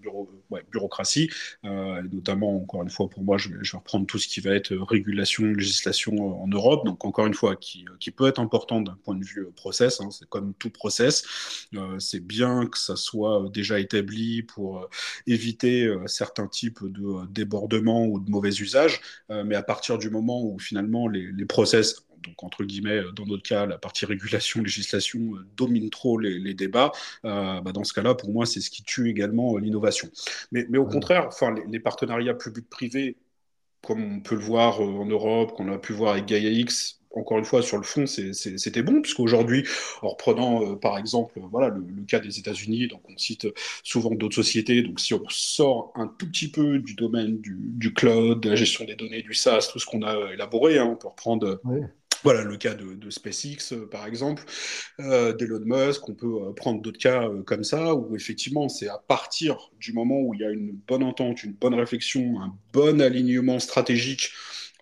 bureau, 0.00 0.30
bureaucratie, 0.70 1.30
et 1.64 1.68
notamment, 2.12 2.56
encore 2.56 2.82
une 2.82 2.90
fois, 2.90 3.08
pour 3.08 3.22
moi, 3.22 3.38
je 3.38 3.48
vais, 3.48 3.58
je 3.62 3.72
vais, 3.72 3.78
reprendre 3.78 4.06
tout 4.06 4.18
ce 4.18 4.28
qui 4.28 4.40
va 4.40 4.52
être 4.52 4.74
régulation, 4.74 5.44
législation 5.44 6.42
en 6.42 6.46
Europe, 6.46 6.84
donc 6.86 7.04
encore 7.04 7.26
une 7.26 7.34
fois, 7.34 7.56
qui, 7.56 7.84
qui 7.98 8.10
peut 8.10 8.28
être 8.28 8.40
important 8.40 8.80
d'un 8.80 8.98
point 9.04 9.16
de 9.16 9.24
vue 9.24 9.46
process, 9.56 10.00
hein, 10.00 10.08
c'est 10.10 10.28
comme 10.28 10.54
tout 10.54 10.70
process, 10.70 11.66
c'est 11.98 12.20
bien 12.20 12.69
que 12.70 12.78
ça 12.78 12.96
soit 12.96 13.44
euh, 13.44 13.48
déjà 13.48 13.80
établi 13.80 14.42
pour 14.42 14.78
euh, 14.78 14.88
éviter 15.26 15.84
euh, 15.84 16.06
certains 16.06 16.46
types 16.46 16.82
de 16.82 17.26
débordements 17.30 18.06
ou 18.06 18.20
de 18.20 18.30
mauvais 18.30 18.50
usages. 18.50 19.00
mais 19.28 19.54
à 19.54 19.62
partir 19.62 19.98
du 19.98 20.10
moment 20.10 20.42
où 20.42 20.58
finalement 20.58 21.08
les, 21.08 21.44
process 21.46 22.06
donc 22.22 22.42
entre 22.42 22.64
guillemets, 22.64 23.00
dans 23.16 23.26
notre 23.26 23.42
cas, 23.42 23.66
la 23.66 23.78
partie 23.78 24.04
régulation, 24.04 24.62
législation 24.62 25.32
domine 25.56 25.90
trop 25.90 26.18
les, 26.18 26.54
débats, 26.54 26.92
bah, 27.22 27.62
dans 27.72 27.84
ce 27.84 27.92
cas-là, 27.94 28.14
pour 28.14 28.30
moi, 28.30 28.46
c'est 28.46 28.60
ce 28.60 28.70
qui 28.70 28.82
tue 28.82 29.08
également 29.08 29.56
l'innovation. 29.56 30.10
Mais, 30.52 30.66
mais, 30.68 30.78
au 30.78 30.86
contraire, 30.86 31.26
enfin, 31.28 31.54
les, 31.68 31.80
partenariats 31.80 32.34
publics-privés, 32.34 33.16
comme 33.82 34.16
on 34.16 34.20
peut 34.20 34.34
le 34.34 34.42
voir 34.42 34.80
en 34.80 35.06
Europe, 35.06 35.52
qu'on 35.56 35.72
a 35.72 35.78
pu 35.78 35.92
voir 35.94 36.12
avec 36.12 36.26
Gaia 36.26 36.50
X, 36.50 36.99
encore 37.12 37.38
une 37.38 37.44
fois, 37.44 37.62
sur 37.62 37.76
le 37.76 37.82
fond, 37.82 38.06
c'était 38.06 38.82
bon, 38.82 39.02
puisqu'aujourd'hui, 39.02 39.66
en 40.02 40.10
reprenant 40.10 40.76
par 40.76 40.98
exemple 40.98 41.40
voilà, 41.50 41.68
le, 41.68 41.82
cas 42.06 42.20
des 42.20 42.38
États-Unis, 42.38 42.88
donc 42.88 43.02
on 43.08 43.16
cite 43.16 43.48
souvent 43.82 44.10
d'autres 44.10 44.36
sociétés, 44.36 44.82
donc 44.82 45.00
si 45.00 45.14
on 45.14 45.22
sort 45.28 45.92
un 45.96 46.06
tout 46.06 46.26
petit 46.26 46.48
peu 46.48 46.78
du 46.78 46.94
domaine 46.94 47.40
du, 47.40 47.92
cloud, 47.94 48.40
de 48.40 48.50
la 48.50 48.56
gestion 48.56 48.84
des 48.84 48.94
données, 48.94 49.22
du 49.22 49.34
SaaS, 49.34 49.70
tout 49.72 49.78
ce 49.78 49.86
qu'on 49.86 50.02
a 50.02 50.32
élaboré, 50.32 50.78
hein, 50.78 50.88
on 50.92 50.96
peut 50.96 51.08
reprendre. 51.08 51.60
Voilà 52.22 52.42
le 52.42 52.58
cas 52.58 52.74
de, 52.74 53.08
SpaceX, 53.08 53.74
par 53.90 54.06
exemple, 54.06 54.44
euh, 55.00 55.32
d'Elon 55.32 55.62
Musk. 55.64 56.06
On 56.06 56.14
peut 56.14 56.52
prendre 56.54 56.82
d'autres 56.82 56.98
cas 56.98 57.26
comme 57.46 57.64
ça, 57.64 57.94
où 57.94 58.14
effectivement, 58.14 58.68
c'est 58.68 58.88
à 58.88 58.98
partir 58.98 59.70
du 59.80 59.94
moment 59.94 60.20
où 60.20 60.34
il 60.34 60.40
y 60.40 60.44
a 60.44 60.50
une 60.50 60.72
bonne 60.86 61.02
entente, 61.02 61.42
une 61.44 61.54
bonne 61.54 61.74
réflexion, 61.74 62.42
un 62.42 62.54
bon 62.74 63.00
alignement 63.00 63.58
stratégique 63.58 64.32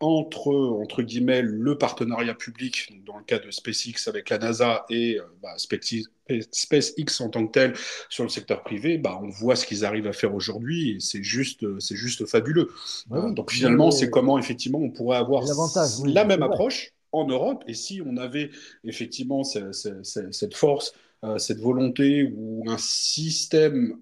entre, 0.01 0.55
entre 0.55 1.03
guillemets, 1.03 1.43
le 1.43 1.77
partenariat 1.77 2.35
public, 2.35 2.93
dans 3.05 3.17
le 3.17 3.25
cas 3.25 3.39
de 3.39 3.51
SpaceX 3.51 4.09
avec 4.09 4.31
la 4.31 4.39
NASA 4.39 4.85
et 4.91 5.19
euh, 5.19 5.25
bah, 5.43 5.55
SpaceX 5.57 7.21
en 7.21 7.29
tant 7.29 7.47
que 7.47 7.53
tel 7.53 7.75
sur 8.09 8.25
le 8.25 8.31
secteur 8.31 8.63
privé, 8.63 8.99
bah, 8.99 9.19
on 9.23 9.29
voit 9.29 9.57
ce 9.57 9.67
qu'ils 9.67 9.85
arrivent 9.85 10.07
à 10.07 10.13
faire 10.13 10.35
aujourd'hui 10.35 10.93
et 10.93 11.01
c'est 11.01 11.23
juste, 11.23 11.65
c'est 11.81 11.97
juste 11.97 12.27
fabuleux. 12.27 12.71
Euh, 13.13 13.31
donc 13.31 13.51
finalement, 13.51 13.91
c'est 13.91 14.11
comment 14.11 14.39
effectivement 14.39 14.79
on 14.79 14.91
pourrait 14.91 15.19
avoir 15.19 15.45
la 16.05 16.25
même 16.25 16.43
approche 16.43 16.93
en 17.13 17.27
Europe 17.27 17.65
et 17.67 17.75
si 17.75 18.03
on 18.05 18.17
avait 18.17 18.51
effectivement 18.85 19.43
cette 19.45 20.55
force, 20.55 20.93
euh, 21.25 21.39
cette 21.39 21.59
volonté 21.59 22.33
ou 22.37 22.65
un 22.69 22.79
système 22.79 23.99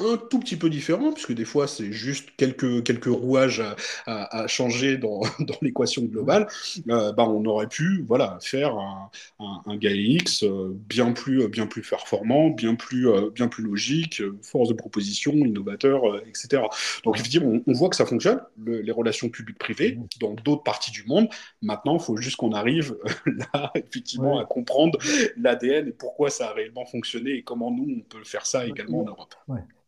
un 0.00 0.16
tout 0.16 0.40
petit 0.40 0.56
peu 0.56 0.68
différent, 0.68 1.12
puisque 1.12 1.32
des 1.32 1.44
fois 1.44 1.68
c'est 1.68 1.92
juste 1.92 2.30
quelques, 2.36 2.82
quelques 2.82 3.04
rouages 3.04 3.62
à, 4.06 4.42
à, 4.42 4.46
changer 4.48 4.96
dans, 4.96 5.20
dans 5.40 5.54
l'équation 5.62 6.02
globale, 6.02 6.48
euh, 6.88 7.12
bah, 7.12 7.24
on 7.28 7.44
aurait 7.44 7.68
pu 7.68 8.04
voilà, 8.06 8.38
faire 8.40 8.76
un, 8.76 9.10
un, 9.38 9.62
un 9.66 9.76
GAIX 9.76 10.42
euh, 10.42 10.72
bien, 10.74 11.12
plus, 11.12 11.46
bien 11.48 11.66
plus 11.66 11.82
performant, 11.82 12.50
bien 12.50 12.74
plus, 12.74 13.08
euh, 13.08 13.30
bien 13.30 13.48
plus 13.48 13.62
logique, 13.62 14.22
force 14.42 14.68
de 14.68 14.74
proposition, 14.74 15.32
innovateur, 15.32 16.02
etc. 16.26 16.62
Donc 17.04 17.16
effectivement, 17.16 17.60
on, 17.66 17.72
voit 17.72 17.88
que 17.88 17.96
ça 17.96 18.06
fonctionne, 18.06 18.40
les 18.66 18.92
relations 18.92 19.28
publiques-privées, 19.28 19.98
dans 20.20 20.34
d'autres 20.34 20.62
parties 20.62 20.90
du 20.90 21.04
monde. 21.04 21.28
Maintenant, 21.62 21.98
il 21.98 22.02
faut 22.02 22.16
juste 22.16 22.36
qu'on 22.36 22.52
arrive 22.52 22.96
là, 23.26 23.72
effectivement, 23.74 24.38
à 24.38 24.44
comprendre 24.44 24.98
l'ADN 25.36 25.88
et 25.88 25.92
pourquoi 25.92 26.30
ça 26.30 26.50
a 26.50 26.52
réellement 26.52 26.86
fonctionné 26.86 27.32
et 27.32 27.42
comment 27.42 27.70
nous, 27.70 27.86
on 27.98 28.00
peut 28.00 28.24
faire 28.24 28.46
ça 28.46 28.66
également 28.66 29.02
en 29.02 29.06
Europe. 29.06 29.34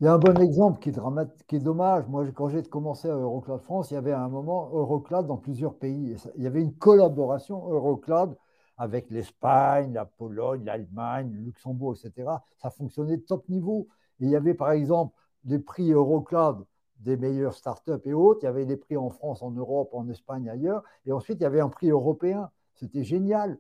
Il 0.01 0.05
y 0.05 0.09
a 0.09 0.13
un 0.13 0.19
bon 0.19 0.39
exemple 0.43 0.79
qui 0.79 0.91
est, 0.91 1.61
dommage. 1.61 2.07
Moi, 2.09 2.27
quand 2.35 2.51
j'ai 2.51 2.63
commencé 2.63 3.09
à 3.09 3.15
Eurocloud 3.15 3.63
France, 3.63 3.91
il 3.91 3.95
y 3.95 3.97
avait 3.97 4.13
un 4.13 4.29
moment 4.29 4.69
Eurocloud 4.75 5.27
dans 5.27 5.39
plusieurs 5.39 5.75
pays. 5.75 6.15
Il 6.37 6.43
y 6.43 6.47
avait 6.47 6.61
une 6.61 6.75
collaboration 6.75 7.67
Eurocloud 7.71 8.37
avec 8.77 9.11
l'Espagne, 9.11 9.95
la 9.95 10.05
Pologne, 10.05 10.65
l'Allemagne, 10.65 11.33
le 11.33 11.41
Luxembourg, 11.41 11.95
etc. 11.95 12.29
Ça 12.59 12.69
fonctionnait 12.69 13.17
de 13.17 13.23
top 13.23 13.49
niveau. 13.49 13.89
Et 14.21 14.25
il 14.25 14.31
y 14.31 14.37
avait 14.37 14.53
par 14.53 14.73
exemple 14.73 15.15
des 15.45 15.59
prix 15.59 15.91
Eurocloud 15.93 16.67
des 16.99 17.17
meilleures 17.17 17.55
startups 17.55 17.93
et 18.05 18.13
autres. 18.13 18.41
Il 18.43 18.45
y 18.45 18.49
avait 18.49 18.67
des 18.67 18.77
prix 18.77 18.99
en 18.99 19.09
France, 19.09 19.43
en 19.43 19.51
Europe, 19.51 19.95
en 19.95 20.09
Espagne, 20.11 20.51
ailleurs. 20.51 20.83
Et 21.07 21.13
ensuite, 21.13 21.39
il 21.41 21.45
y 21.45 21.47
avait 21.47 21.61
un 21.61 21.71
prix 21.71 21.89
européen. 21.89 22.51
C'était 22.75 23.05
génial. 23.05 23.59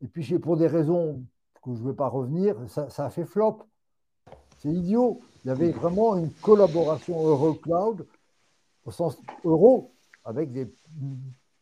Et 0.00 0.08
puis, 0.08 0.38
pour 0.38 0.56
des 0.56 0.68
raisons 0.68 1.22
que 1.62 1.74
je 1.74 1.82
ne 1.82 1.88
vais 1.88 1.94
pas 1.94 2.08
revenir, 2.08 2.56
ça 2.66 3.04
a 3.04 3.10
fait 3.10 3.26
flop. 3.26 3.58
C'est 4.56 4.70
idiot. 4.70 5.20
Il 5.44 5.48
y 5.48 5.50
avait 5.50 5.72
vraiment 5.72 6.16
une 6.16 6.30
collaboration 6.30 7.26
Eurocloud 7.26 8.06
au 8.86 8.90
sens 8.90 9.18
euro, 9.44 9.92
avec 10.24 10.52
des, 10.52 10.72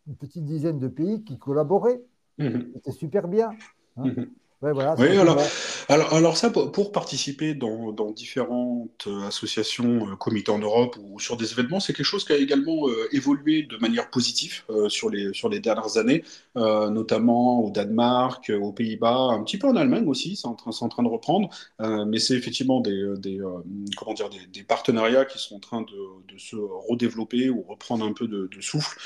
une 0.06 0.16
petite 0.16 0.44
dizaine 0.44 0.78
de 0.78 0.88
pays 0.88 1.24
qui 1.24 1.38
collaboraient. 1.38 2.02
Mhm. 2.38 2.72
C'était 2.74 2.92
super 2.92 3.28
bien. 3.28 3.50
Hein. 3.96 4.14
Oui, 4.62 5.18
alors, 5.18 5.42
alors, 5.88 6.14
alors, 6.14 6.36
ça, 6.36 6.50
pour, 6.50 6.92
participer 6.92 7.54
dans, 7.54 7.90
dans, 7.90 8.12
différentes 8.12 9.08
euh, 9.08 9.26
associations, 9.26 10.06
euh, 10.08 10.14
comités 10.14 10.52
en 10.52 10.60
Europe 10.60 10.96
ou 11.02 11.18
sur 11.18 11.36
des 11.36 11.50
événements, 11.50 11.80
c'est 11.80 11.92
quelque 11.92 12.06
chose 12.06 12.24
qui 12.24 12.32
a 12.32 12.36
également 12.36 12.88
euh, 12.88 13.08
évolué 13.10 13.64
de 13.64 13.76
manière 13.78 14.08
positive 14.08 14.62
sur, 14.88 15.10
les, 15.10 15.32
sur 15.34 15.48
les 15.48 15.58
dernières 15.58 15.96
années, 15.96 16.22
notamment 16.54 17.64
au 17.64 17.70
Danemark, 17.70 18.52
aux 18.54 18.72
Pays-Bas, 18.72 19.30
un 19.32 19.42
petit 19.42 19.58
peu 19.58 19.66
en 19.66 19.74
Allemagne 19.74 20.06
aussi, 20.06 20.36
c'est 20.36 20.46
en, 20.46 20.54
train, 20.54 20.70
en 20.80 20.88
train 20.88 21.02
de 21.02 21.08
reprendre, 21.08 21.48
mais 21.80 22.18
c'est 22.18 22.34
effectivement 22.34 22.80
des, 22.80 23.14
des 23.18 23.40
comment 23.96 24.14
dire, 24.14 24.30
des, 24.30 24.46
des, 24.52 24.62
partenariats 24.62 25.24
qui 25.24 25.38
sont 25.38 25.56
en 25.56 25.60
train 25.60 25.82
de, 25.82 26.32
de, 26.32 26.38
se 26.38 26.56
redévelopper 26.88 27.50
ou 27.50 27.62
reprendre 27.62 28.04
un 28.04 28.12
peu 28.12 28.28
de, 28.28 28.48
de 28.54 28.60
souffle, 28.60 28.98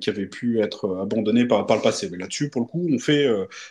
qui 0.00 0.10
avaient 0.10 0.26
pu 0.26 0.60
être 0.60 0.98
abandonnés 1.02 1.46
par, 1.46 1.66
par 1.66 1.76
le 1.76 1.82
passé. 1.82 2.08
Mais 2.10 2.18
là-dessus, 2.18 2.50
pour 2.50 2.60
le 2.60 2.66
coup, 2.66 2.86
on 2.92 2.98
fait 2.98 3.26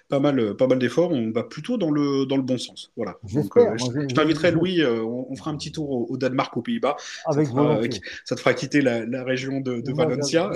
pas 0.10 0.20
mal, 0.20 0.56
pas 0.56 0.68
mal 0.68 0.80
d'efforts 0.80 1.05
on 1.12 1.32
va 1.32 1.44
plutôt 1.44 1.78
dans 1.78 1.92
le, 1.92 2.26
dans 2.26 2.38
le 2.38 2.44
bon 2.44 2.58
sens. 2.58 2.92
Voilà. 2.96 3.18
Euh, 3.36 3.42
je, 3.78 4.14
t'inviterai, 4.14 4.52
Louis, 4.52 4.82
euh, 4.82 5.04
on, 5.04 5.36
fera 5.36 5.52
un 5.52 5.58
petit 5.58 5.72
tour 5.72 6.10
au, 6.12 6.18
Danemark, 6.18 6.56
aux 6.58 6.62
Pays-Bas. 6.62 6.96
Avec 7.26 7.48
ça, 7.48 7.82
ça, 8.26 8.36
te 8.36 8.40
fera 8.42 8.54
quitter 8.54 8.82
la, 8.82 9.24
région 9.24 9.60
de, 9.62 9.92
Valencia. 9.94 10.52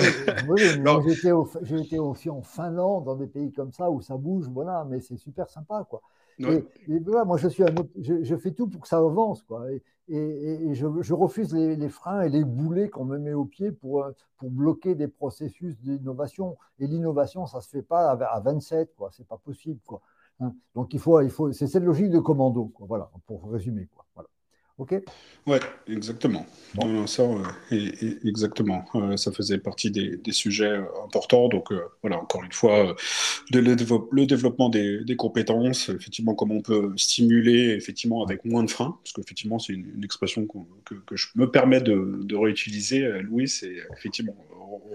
Oui, 0.48 0.62
j'ai 1.64 1.80
été, 1.80 2.00
aussi 2.00 2.30
en 2.30 2.42
Finlande, 2.42 3.06
dans 3.06 3.16
des 3.16 3.28
pays 3.28 3.52
comme 3.52 3.72
ça 3.72 3.90
où 3.90 4.02
ça 4.02 4.18
bouge, 4.18 4.48
voilà, 4.50 4.86
mais 4.90 5.02
c'est 5.02 5.18
super 5.18 5.50
sympa, 5.50 5.86
quoi. 5.90 6.02
Et, 6.40 7.00
moi, 7.26 7.38
je, 7.38 7.48
suis 7.50 7.64
je, 8.00 8.36
fais 8.38 8.52
tout 8.52 8.68
pour 8.68 8.82
que 8.82 8.88
ça 8.88 8.98
avance. 8.98 9.42
Quoi. 9.44 9.66
Et, 10.08 10.74
je, 10.74 11.14
refuse 11.14 11.54
les, 11.54 11.90
freins 11.90 12.22
et 12.22 12.30
les 12.30 12.44
boulets 12.44 12.90
qu'on 12.90 13.06
me 13.06 13.18
met 13.18 13.34
au 13.34 13.46
pied 13.46 13.72
pour, 13.72 14.06
pour 14.38 14.50
bloquer 14.50 14.96
des 14.96 15.08
processus 15.08 15.78
d'innovation. 15.80 16.58
Et 16.80 16.88
l'innovation, 16.88 17.46
ça 17.46 17.58
ne 17.58 17.64
se 17.64 17.70
fait 17.70 17.82
pas 17.82 18.12
à 18.12 18.40
27, 18.40 18.92
ce 19.12 19.22
n'est 19.22 19.26
pas 19.26 19.38
possible. 19.38 19.80
Quoi. 19.86 20.02
Hein. 20.40 20.54
Donc 20.76 20.94
il 20.94 21.00
faut, 21.00 21.22
il 21.22 21.30
faut, 21.30 21.52
c'est 21.52 21.68
cette 21.68 21.84
logique 21.84 22.10
de 22.10 22.20
commando, 22.20 22.66
quoi. 22.66 22.88
voilà, 22.88 23.10
pour 23.28 23.52
résumer. 23.52 23.88
Quoi. 23.94 24.06
Voilà. 24.16 24.30
OK? 24.80 24.96
Ouais, 25.46 25.60
exactement. 25.88 26.46
ça, 27.06 27.24
exactement. 27.70 28.86
Euh, 28.96 29.18
ça 29.18 29.32
faisait 29.34 29.58
partie 29.58 29.92
des, 29.92 30.16
des 30.16 30.32
sujets 30.32 30.72
euh, 30.72 30.86
importants. 31.04 31.50
Donc, 31.50 31.72
euh, 31.74 31.82
voilà, 32.02 32.18
encore 32.18 32.44
une 32.44 32.52
fois, 32.54 32.96
de 33.52 33.60
le, 33.60 33.76
le, 34.12 34.26
développement 34.26 34.70
des, 34.70 35.04
des, 35.04 35.16
compétences, 35.18 35.90
effectivement, 35.90 36.34
comment 36.34 36.56
on 36.56 36.62
peut 36.62 36.94
stimuler, 36.96 37.72
effectivement, 37.72 38.24
avec 38.24 38.46
moins 38.46 38.64
de 38.64 38.70
freins, 38.70 38.98
parce 39.04 39.12
qu'effectivement, 39.12 39.60
c'est 39.60 39.74
une, 39.74 40.02
expression 40.04 40.48
que, 40.86 40.96
que, 40.96 41.16
je 41.18 41.28
me 41.36 41.52
permets 41.52 41.82
de, 41.82 42.22
de 42.24 42.36
réutiliser, 42.38 43.02
Louis, 43.22 43.50
c'est 43.50 43.76
effectivement 43.98 44.36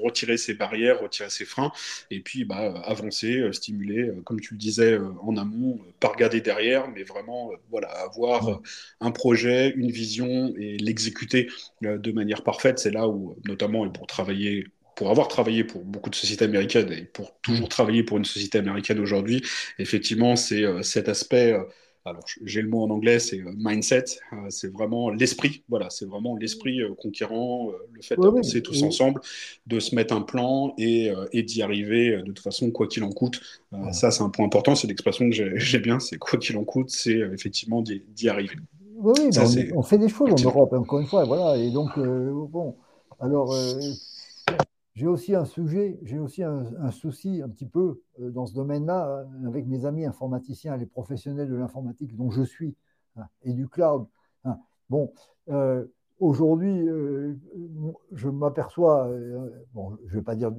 retirer 0.02 0.36
ses 0.36 0.54
barrières, 0.54 1.00
retirer 1.00 1.30
ses 1.30 1.44
freins, 1.44 1.72
et 2.10 2.20
puis 2.20 2.44
bah, 2.44 2.82
avancer, 2.84 3.38
euh, 3.38 3.52
stimuler, 3.52 4.08
euh, 4.08 4.22
comme 4.24 4.40
tu 4.40 4.54
le 4.54 4.58
disais 4.58 4.92
euh, 4.92 5.10
en 5.22 5.36
amont, 5.36 5.80
pas 6.00 6.08
regarder 6.08 6.40
derrière, 6.40 6.88
mais 6.88 7.02
vraiment 7.02 7.50
voilà, 7.70 7.88
avoir 7.88 8.60
un 9.00 9.10
projet, 9.10 9.70
une 9.76 9.90
vision 9.90 10.52
et 10.58 10.76
l'exécuter 10.78 11.48
de 11.82 12.12
manière 12.12 12.42
parfaite. 12.42 12.78
C'est 12.78 12.90
là 12.90 13.08
où, 13.08 13.36
notamment, 13.46 13.86
et 13.86 13.90
pour 13.90 14.06
travailler 14.06 14.66
pour 14.96 15.10
avoir 15.10 15.26
travaillé 15.26 15.64
pour 15.64 15.84
beaucoup 15.84 16.08
de 16.08 16.14
sociétés 16.14 16.44
américaines 16.44 16.92
et 16.92 17.02
pour 17.02 17.36
toujours 17.40 17.68
travailler 17.68 18.04
pour 18.04 18.16
une 18.16 18.24
société 18.24 18.58
américaine 18.58 19.00
aujourd'hui, 19.00 19.42
effectivement, 19.80 20.36
c'est 20.36 20.64
cet 20.84 21.08
aspect 21.08 21.52
alors 22.06 22.24
j'ai 22.44 22.60
le 22.60 22.68
mot 22.68 22.82
en 22.82 22.90
anglais, 22.90 23.18
c'est 23.18 23.40
euh, 23.40 23.52
mindset, 23.56 24.04
euh, 24.32 24.36
c'est 24.50 24.70
vraiment 24.70 25.08
l'esprit, 25.08 25.62
voilà, 25.68 25.88
c'est 25.88 26.04
vraiment 26.04 26.36
l'esprit 26.36 26.82
euh, 26.82 26.94
conquérant, 26.94 27.70
le 27.92 28.02
fait 28.02 28.16
d'avancer 28.16 28.62
tous 28.62 28.82
ensemble, 28.82 29.22
de 29.66 29.80
se 29.80 29.94
mettre 29.94 30.14
un 30.14 30.20
plan 30.20 30.74
et, 30.76 31.12
d'y 31.32 31.62
arriver 31.62 32.18
de 32.18 32.22
toute 32.22 32.40
façon, 32.40 32.70
quoi 32.70 32.86
qu'il 32.88 33.04
en 33.04 33.10
coûte. 33.10 33.40
Ça, 33.92 34.10
c'est 34.10 34.22
un 34.22 34.28
point 34.28 34.44
important, 34.44 34.74
c'est 34.74 34.86
l'expression 34.86 35.28
que 35.30 35.58
j'ai 35.58 35.78
bien, 35.80 35.98
c'est 35.98 36.18
quoi 36.18 36.38
qu'il 36.38 36.56
en 36.56 36.64
coûte, 36.64 36.90
c'est 36.90 37.18
effectivement 37.32 37.82
d'y 37.82 38.28
arriver. 38.28 38.56
Oui, 38.96 39.14
on, 39.74 39.82
fait 39.82 39.98
des 39.98 40.08
choses 40.08 40.30
en 40.30 40.44
Europe, 40.44 40.72
encore 40.72 41.00
une 41.00 41.06
fois, 41.06 41.24
voilà, 41.24 41.56
et 41.56 41.70
donc, 41.70 41.98
bon, 41.98 42.76
alors 43.18 43.54
j'ai 44.94 45.08
aussi 45.08 45.34
un 45.34 45.44
sujet, 45.44 45.98
j'ai 46.02 46.18
aussi 46.18 46.42
un, 46.42 46.90
souci 46.92 47.42
un 47.42 47.48
petit 47.48 47.66
peu 47.66 48.00
euh, 48.20 48.30
dans 48.30 48.46
ce 48.46 48.54
domaine-là 48.54 49.08
euh, 49.08 49.48
avec 49.48 49.66
mes 49.66 49.84
amis 49.86 50.04
informaticiens, 50.04 50.76
les 50.76 50.86
professionnels 50.86 51.48
de 51.48 51.56
l'informatique 51.56 52.14
dont 52.16 52.30
je 52.30 52.42
suis 52.42 52.76
hein, 53.16 53.26
et 53.42 53.52
du 53.52 53.68
cloud. 53.68 54.06
Hein. 54.44 54.58
Bon, 54.88 55.12
euh, 55.48 55.84
aujourd'hui, 56.20 56.86
je 58.12 58.28
m'aperçois, 58.28 59.10
bon, 59.72 59.98
je 60.06 60.14
ne 60.14 60.20
vais 60.20 60.24
pas 60.24 60.36
dire, 60.36 60.52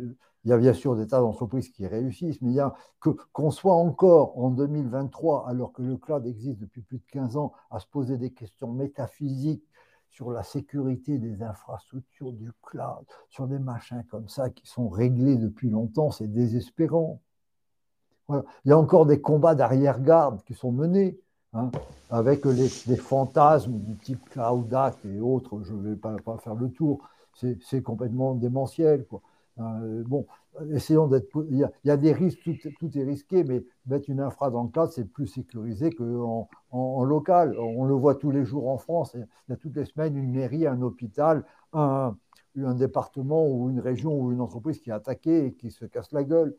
il 0.43 0.49
y 0.49 0.51
a 0.51 0.57
bien 0.57 0.73
sûr 0.73 0.97
des 0.97 1.07
tas 1.07 1.21
d'entreprises 1.21 1.69
qui 1.69 1.87
réussissent, 1.87 2.41
mais 2.41 2.51
il 2.51 2.55
y 2.55 2.59
a 2.59 2.75
que 2.99 3.11
qu'on 3.31 3.51
soit 3.51 3.73
encore 3.73 4.37
en 4.37 4.49
2023, 4.49 5.47
alors 5.47 5.71
que 5.71 5.81
le 5.81 5.95
cloud 5.95 6.27
existe 6.27 6.59
depuis 6.59 6.81
plus 6.81 6.97
de 6.97 7.05
15 7.11 7.37
ans, 7.37 7.53
à 7.71 7.79
se 7.79 7.87
poser 7.87 8.17
des 8.17 8.31
questions 8.31 8.71
métaphysiques 8.71 9.63
sur 10.15 10.31
la 10.31 10.43
sécurité 10.43 11.17
des 11.17 11.43
infrastructures 11.43 12.31
du 12.31 12.49
cloud, 12.63 13.05
sur 13.27 13.47
des 13.47 13.59
machins 13.59 14.01
comme 14.09 14.29
ça 14.29 14.49
qui 14.49 14.65
sont 14.65 14.87
réglés 14.87 15.35
depuis 15.35 15.69
longtemps, 15.69 16.09
c'est 16.09 16.29
désespérant. 16.29 17.19
Il 18.29 18.41
y 18.63 18.71
a 18.71 18.77
encore 18.77 19.05
des 19.05 19.19
combats 19.19 19.55
d'arrière-garde 19.55 20.41
qui 20.45 20.53
sont 20.53 20.71
menés 20.71 21.19
hein, 21.51 21.69
avec 22.09 22.45
les, 22.45 22.95
fantasmes 22.95 23.77
du 23.77 23.97
type 23.97 24.29
Cloud 24.29 24.73
Act 24.73 25.03
et 25.05 25.19
autres. 25.19 25.61
Je 25.65 25.73
ne 25.73 25.89
vais 25.89 25.95
pas, 25.97 26.15
faire 26.37 26.55
le 26.55 26.71
tour. 26.71 27.05
C'est 27.33 27.81
complètement 27.83 28.35
démentiel. 28.35 29.05
Euh, 29.59 30.03
bon, 30.05 30.25
essayons 30.71 31.07
d'être. 31.07 31.27
Il, 31.49 31.69
y, 31.83 31.89
a 31.89 31.97
des 31.97 32.11
risques, 32.13 32.49
tout, 32.79 32.97
est 32.97 33.03
risqué, 33.03 33.43
mais 33.43 33.63
mettre 33.85 34.09
une 34.09 34.19
infra 34.19 34.49
dans 34.49 34.63
le 34.63 34.69
cadre, 34.69 34.91
c'est 34.91 35.05
plus 35.05 35.27
sécurisé 35.27 35.91
qu'en 35.91 36.49
en, 36.71 37.03
local. 37.03 37.57
On 37.59 37.85
le 37.85 37.93
voit 37.93 38.15
tous 38.15 38.31
les 38.31 38.43
jours 38.43 38.69
en 38.69 38.77
France. 38.77 39.15
Il 39.15 39.27
y 39.49 39.53
a 39.53 39.57
toutes 39.57 39.75
les 39.75 39.85
semaines 39.85 40.17
une 40.17 40.31
mairie, 40.31 40.67
un 40.67 40.81
hôpital, 40.81 41.45
un, 41.73 42.15
département 42.55 43.47
ou 43.47 43.69
une 43.69 43.79
région 43.79 44.17
ou 44.17 44.31
une 44.31 44.41
entreprise 44.41 44.79
qui 44.79 44.89
est 44.89 44.93
attaquée 44.93 45.47
et 45.47 45.53
qui 45.53 45.71
se 45.71 45.85
casse 45.85 46.11
la 46.11 46.23
gueule. 46.23 46.55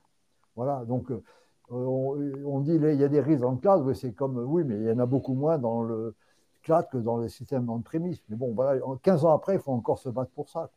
Voilà, 0.55 0.85
donc 0.87 1.11
euh, 1.11 1.23
on, 1.71 2.61
dit 2.61 2.75
il 2.75 3.01
y 3.01 3.05
a 3.05 3.09
des 3.09 3.21
risques 3.21 3.43
dans 3.43 3.53
le 3.53 3.59
cloud, 3.59 3.93
c'est 3.95 4.13
comme 4.13 4.39
oui, 4.39 4.65
mais 4.65 4.77
il 4.77 4.85
y 4.85 4.91
en 4.91 4.99
a 4.99 5.07
beaucoup 5.07 5.35
moins 5.35 5.59
dans 5.59 5.83
le 5.83 6.15
cloud 6.63 6.87
que 6.91 6.99
dans 6.99 7.19
les 7.19 7.29
systèmes 7.29 7.69
on-premise. 7.71 8.23
Mais 8.29 8.37
bon, 8.37 8.53
voilà, 8.55 8.81
15 9.03 9.25
ans 9.25 9.35
après, 9.35 9.55
il 9.55 9.61
faut 9.61 9.73
encore 9.73 9.99
se 9.99 10.09
battre 10.09 10.31
pour 10.33 10.49
ça. 10.49 10.71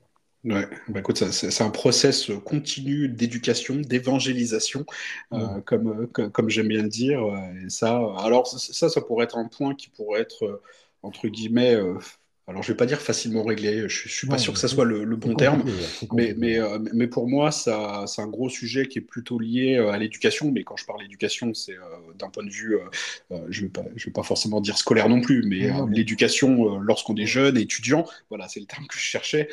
Ouais, 0.45 0.69
bah 0.87 1.01
écoute, 1.01 1.17
c'est 1.31 1.61
un 1.63 1.69
process 1.69 2.31
continu 2.45 3.09
d'éducation, 3.09 3.75
d'évangélisation, 3.75 4.85
euh, 5.33 5.59
comme, 5.65 6.07
comme, 6.07 6.49
j'aime 6.49 6.69
bien 6.69 6.83
le 6.83 6.87
dire. 6.87 7.19
Et 7.65 7.69
ça, 7.69 7.97
alors 8.19 8.47
ça, 8.47 8.87
ça 8.89 9.01
pourrait 9.01 9.25
être 9.25 9.37
un 9.37 9.49
point 9.49 9.75
qui 9.75 9.89
pourrait 9.89 10.21
être 10.21 10.45
euh, 10.45 10.61
entre 11.03 11.27
guillemets 11.27 11.75
alors 12.49 12.63
je 12.63 12.71
vais 12.71 12.77
pas 12.77 12.87
dire 12.87 12.99
facilement 12.99 13.43
réglé, 13.43 13.87
je, 13.87 14.05
ne 14.05 14.09
suis 14.09 14.27
pas 14.27 14.39
sûr 14.39 14.53
que 14.53 14.59
ça 14.59 14.67
soit 14.67 14.85
le, 14.85 15.05
bon 15.15 15.35
terme, 15.35 15.63
mais, 16.13 16.33
mais, 16.35 16.59
euh, 16.59 16.79
mais 16.93 17.05
pour 17.05 17.27
moi, 17.27 17.51
ça, 17.51 18.05
c'est 18.07 18.23
un 18.23 18.27
gros 18.27 18.49
sujet 18.49 18.87
qui 18.87 18.97
est 18.97 19.03
plutôt 19.03 19.37
lié 19.37 19.75
euh, 19.75 19.91
à 19.91 19.97
l'éducation, 19.99 20.51
mais 20.51 20.63
quand 20.63 20.75
je 20.75 20.85
parle 20.85 21.01
d'éducation, 21.01 21.53
c'est 21.53 21.73
euh, 21.73 21.83
d'un 22.17 22.29
point 22.29 22.43
de 22.43 22.49
vue, 22.49 22.77
je 23.49 23.61
ne 23.61 23.67
vais, 23.67 23.71
pas, 23.71 23.83
je 23.95 24.05
vais 24.05 24.11
pas 24.11 24.23
forcément 24.23 24.61
dire 24.61 24.77
scolaire 24.77 25.09
non 25.09 25.21
plus, 25.21 25.43
mais 25.45 25.69
l'éducation 25.91 26.79
lorsqu'on 26.79 27.15
est 27.17 27.27
jeune, 27.27 27.57
étudiant, 27.57 28.05
voilà, 28.29 28.47
c'est 28.47 28.59
le 28.59 28.65
terme 28.65 28.87
que 28.87 28.95
je 28.95 29.03
cherchais, 29.03 29.47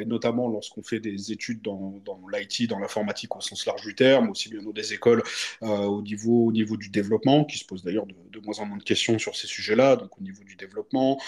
et 0.00 0.04
notamment 0.04 0.48
lorsqu'on 0.48 0.82
fait 0.82 0.98
des 0.98 1.30
études 1.30 1.62
dans, 1.62 2.00
dans 2.04 2.20
l'IT, 2.32 2.68
dans 2.68 2.80
l'informatique 2.80 3.36
au 3.36 3.40
sens 3.40 3.64
large 3.64 3.82
du 3.82 3.94
terme, 3.94 4.30
aussi 4.30 4.48
bien 4.48 4.62
dans 4.62 4.72
des 4.72 4.92
écoles 4.92 5.22
au, 5.60 6.02
niveau, 6.02 6.46
au 6.46 6.52
niveau 6.52 6.76
du 6.76 6.88
développement, 6.88 7.44
qui 7.44 7.58
se 7.58 7.64
pose 7.64 7.84
d'ailleurs 7.84 8.06
de, 8.06 8.14
de, 8.32 8.40
moins 8.44 8.58
en 8.58 8.66
moins 8.66 8.78
de 8.78 8.82
questions 8.82 9.18
sur 9.18 9.36
ces 9.36 9.46
sujets-là, 9.46 9.96
donc 9.96 10.18
au 10.18 10.22
niveau 10.22 10.42
du 10.42 10.56
développement 10.56 11.18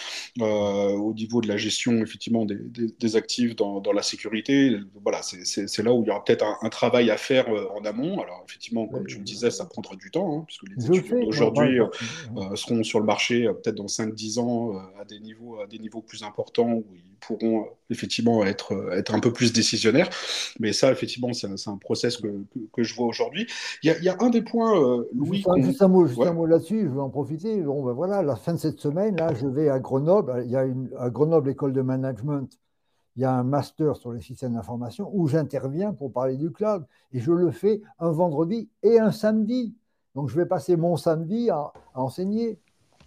au 0.97 1.12
niveau 1.12 1.40
de 1.40 1.49
la 1.49 1.57
gestion 1.57 1.99
effectivement 2.03 2.44
des, 2.44 2.59
des, 2.99 3.16
actifs 3.16 3.57
dans, 3.57 3.80
dans, 3.80 3.92
la 3.92 4.03
sécurité. 4.03 4.76
Voilà, 5.03 5.20
c'est 5.22 5.82
là 5.82 5.92
où 5.92 6.03
il 6.03 6.09
y 6.09 6.11
aura 6.11 6.24
peut-être 6.24 6.44
un, 6.62 6.68
travail 6.68 7.11
à 7.11 7.16
faire 7.16 7.49
euh, 7.49 7.68
en 7.74 7.84
amont. 7.84 8.20
Alors 8.20 8.44
effectivement, 8.49 8.86
comme 8.86 9.07
tu 9.07 9.18
me 9.18 9.24
disais, 9.24 9.51
ça 9.51 9.66
prendra 9.66 9.97
du 9.97 10.11
temps, 10.11 10.38
hein, 10.38 10.44
puisque 10.47 10.68
les 10.68 10.99
études 10.99 11.20
d'aujourd'hui 11.20 11.80
euh, 11.80 11.86
euh, 12.36 12.57
seront 12.57 12.82
sur 12.82 13.01
le 13.01 13.07
marché 13.07 13.49
peut-être 13.62 13.76
dans 13.76 13.86
5-10 13.86 14.38
ans 14.38 14.76
à, 15.01 15.05
des 15.05 15.20
niveaux, 15.20 15.61
à 15.61 15.66
des 15.66 15.78
niveaux 15.78 16.03
plus 16.03 16.22
importants 16.22 16.72
où 16.72 16.84
ils 16.94 17.15
pourront 17.20 17.66
effectivement 17.90 18.44
être, 18.44 18.90
être 18.92 19.14
un 19.14 19.20
peu 19.20 19.32
plus 19.32 19.52
décisionnaires. 19.52 20.08
Mais 20.60 20.72
ça, 20.72 20.90
effectivement, 20.90 21.32
c'est 21.32 21.48
un, 21.68 21.76
process 21.76 22.16
que, 22.16 22.28
que, 22.72 22.82
je 22.82 22.94
vois 22.94 23.06
aujourd'hui. 23.06 23.46
Il, 23.82 23.92
y, 24.02 24.08
a 24.08 24.16
un 24.20 24.30
des 24.30 24.42
points, 24.42 25.04
Louis. 25.14 25.44
Juste, 25.58 25.82
un 25.82 25.88
mot, 25.88 26.06
mot 26.06 26.46
là-dessus, 26.46 26.82
je 26.82 26.88
vais 26.88 27.00
en 27.00 27.10
profiter. 27.10 27.60
Bon, 27.62 27.84
ben 27.84 27.92
voilà, 27.92 28.22
la 28.22 28.36
fin 28.36 28.54
de 28.54 28.58
cette 28.58 28.80
semaine, 28.80 29.16
là, 29.16 29.34
je 29.34 29.46
vais 29.46 29.68
à 29.68 29.78
Grenoble. 29.78 30.42
Il 30.44 30.50
y 30.50 30.56
a 30.56 30.64
une 30.64 30.90
à 30.98 31.10
Grenoble 31.10 31.50
École 31.50 31.72
de 31.72 31.82
Management, 31.82 32.48
il 33.16 33.22
y 33.22 33.24
a 33.24 33.32
un 33.32 33.44
master 33.44 33.96
sur 33.96 34.12
les 34.12 34.20
systèmes 34.20 34.54
d'information 34.54 35.10
où 35.12 35.26
j'interviens 35.26 35.94
pour 35.94 36.12
parler 36.12 36.36
du 36.36 36.52
cloud. 36.52 36.84
Et 37.12 37.20
je 37.20 37.32
le 37.32 37.50
fais 37.50 37.80
un 37.98 38.10
vendredi 38.10 38.68
et 38.82 38.98
un 39.00 39.10
samedi. 39.10 39.74
Donc 40.14 40.28
je 40.28 40.36
vais 40.36 40.46
passer 40.46 40.76
mon 40.76 40.96
samedi 40.96 41.48
à, 41.50 41.72
enseigner. 41.94 42.60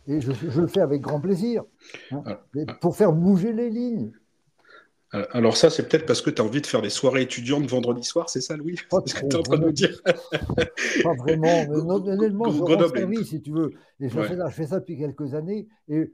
Et 0.08 0.22
je, 0.22 0.32
le 0.60 0.68
fais 0.68 0.82
avec 0.82 1.02
grand 1.02 1.20
plaisir. 1.20 1.64
Hein, 2.12 2.24
ah, 2.26 2.42
ah. 2.68 2.74
pour 2.82 2.96
faire 2.96 3.14
bouger 3.14 3.54
les 3.54 3.70
lignes. 3.70 4.12
Alors 5.12 5.58
ça, 5.58 5.72
c'est 5.72 5.88
peut-être 5.88 6.06
parce 6.06 6.22
que 6.22 6.30
tu 6.30 6.40
as 6.40 6.46
envie 6.46 6.62
de 6.62 6.68
faire 6.68 6.84
des 6.84 6.92
soirées 6.92 7.24
étudiantes 7.24 7.66
vendredi 7.66 8.04
soir, 8.04 8.30
c'est 8.30 8.42
ça, 8.42 8.56
Louis? 8.56 8.76
Pas 8.92 9.02
ce 9.06 9.16
que 9.16 9.26
tu 9.26 9.36
es 9.36 9.36
en 9.36 9.42
train 9.42 9.58
de 9.58 9.66
me 9.66 9.74
dire. 9.74 10.00
Pas 11.04 11.14
vraiment. 11.16 11.66
Mais 11.68 12.12
honnêtement, 12.12 12.52
je 12.52 12.62
rends 12.62 12.88
service, 12.90 13.30
si 13.30 13.42
tu 13.42 13.52
veux. 13.52 13.74
Et 14.00 14.10
je, 14.10 14.22
fais 14.22 14.38
ça, 14.38 14.50
je 14.50 14.54
fais 14.54 14.68
ça 14.68 14.80
depuis 14.80 14.98
quelques 14.98 15.34
années. 15.34 15.68
Et 15.88 16.12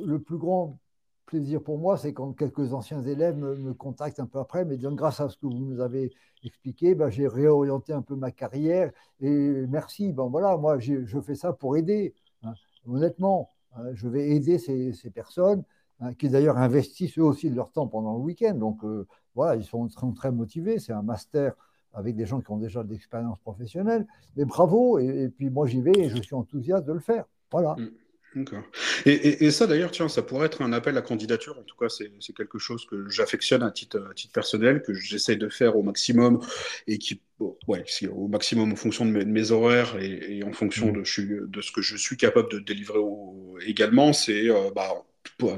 le 0.00 0.18
plus 0.20 0.38
grand 0.38 0.78
plaisir 1.26 1.60
pour 1.60 1.78
moi, 1.78 1.96
c'est 1.96 2.12
quand 2.12 2.32
quelques 2.34 2.72
anciens 2.72 3.02
élèves 3.02 3.36
me, 3.36 3.74
contactent 3.74 4.20
un 4.20 4.26
peu 4.26 4.38
après, 4.38 4.64
mais 4.64 4.76
disant 4.76 4.92
grâce 4.92 5.18
à 5.18 5.28
ce 5.28 5.36
que 5.36 5.46
vous 5.46 5.52
nous 5.52 5.80
avez 5.80 6.12
expliqué, 6.44 6.94
ben, 6.94 7.10
j'ai 7.10 7.26
réorienté 7.26 7.92
un 7.92 8.02
peu 8.02 8.14
ma 8.14 8.30
carrière 8.30 8.92
et 9.20 9.66
merci. 9.68 10.12
Ben, 10.12 10.28
voilà, 10.28 10.56
moi, 10.56 10.78
je 10.78 11.20
fais 11.20 11.34
ça 11.34 11.52
pour 11.52 11.76
aider. 11.76 12.14
Honnêtement, 12.86 13.50
hein, 13.74 13.84
je 13.92 14.08
vais 14.08 14.30
aider 14.30 14.58
ces, 14.58 15.10
personnes 15.10 15.62
hein, 16.00 16.14
qui 16.14 16.28
d'ailleurs 16.28 16.58
investissent 16.58 17.18
eux 17.18 17.24
aussi 17.24 17.50
de 17.50 17.56
leur 17.56 17.72
temps 17.72 17.86
pendant 17.86 18.14
le 18.14 18.20
week-end. 18.20 18.54
Donc 18.54 18.84
euh, 18.84 19.06
voilà, 19.34 19.56
ils 19.56 19.64
sont 19.64 19.86
très, 19.88 20.06
très 20.12 20.32
motivés. 20.32 20.78
C'est 20.78 20.92
un 20.92 21.02
master 21.02 21.54
avec 21.92 22.14
des 22.14 22.26
gens 22.26 22.40
qui 22.40 22.50
ont 22.50 22.58
déjà 22.58 22.82
de 22.82 22.90
l'expérience 22.90 23.38
professionnelle. 23.38 24.06
Mais 24.36 24.44
bravo, 24.44 24.98
et, 24.98 25.28
puis 25.28 25.50
moi 25.50 25.66
j'y 25.66 25.80
vais 25.80 25.96
et 25.96 26.08
je 26.08 26.20
suis 26.20 26.34
enthousiaste 26.34 26.84
de 26.84 26.92
le 26.92 27.00
faire. 27.00 27.24
Voilà. 27.50 27.74
Mm. 27.78 27.90
D'accord. 28.36 28.64
Et, 29.06 29.50
ça, 29.50 29.66
d'ailleurs, 29.66 29.90
tiens, 29.90 30.08
ça 30.08 30.20
pourrait 30.20 30.44
être 30.44 30.60
un 30.60 30.74
appel 30.74 30.98
à 30.98 31.00
candidature. 31.00 31.58
En 31.58 31.62
tout 31.62 31.74
cas, 31.74 31.88
c'est 31.88 32.10
quelque 32.36 32.58
chose 32.58 32.84
que 32.84 33.08
j'affectionne 33.08 33.62
à 33.62 33.70
titre, 33.70 34.06
à 34.10 34.12
titre 34.12 34.34
personnel, 34.34 34.82
que 34.82 34.92
j'essaie 34.92 35.36
de 35.36 35.48
faire 35.48 35.74
au 35.74 35.82
maximum 35.82 36.40
et 36.86 36.98
qui, 36.98 37.22
ouais, 37.66 37.82
au 38.14 38.28
maximum 38.28 38.72
en 38.72 38.76
fonction 38.76 39.06
de 39.06 39.10
mes, 39.10 39.50
horaires 39.52 39.96
et, 39.98 40.42
en 40.44 40.52
fonction 40.52 40.88
mmh. 40.88 41.02
de, 41.02 41.46
de, 41.46 41.60
ce 41.62 41.72
que 41.72 41.80
je 41.80 41.96
suis 41.96 42.18
capable 42.18 42.52
de 42.52 42.58
délivrer 42.58 43.00
également. 43.64 44.12
C'est 44.12 44.50
euh, 44.50 44.70
bah, 44.74 45.06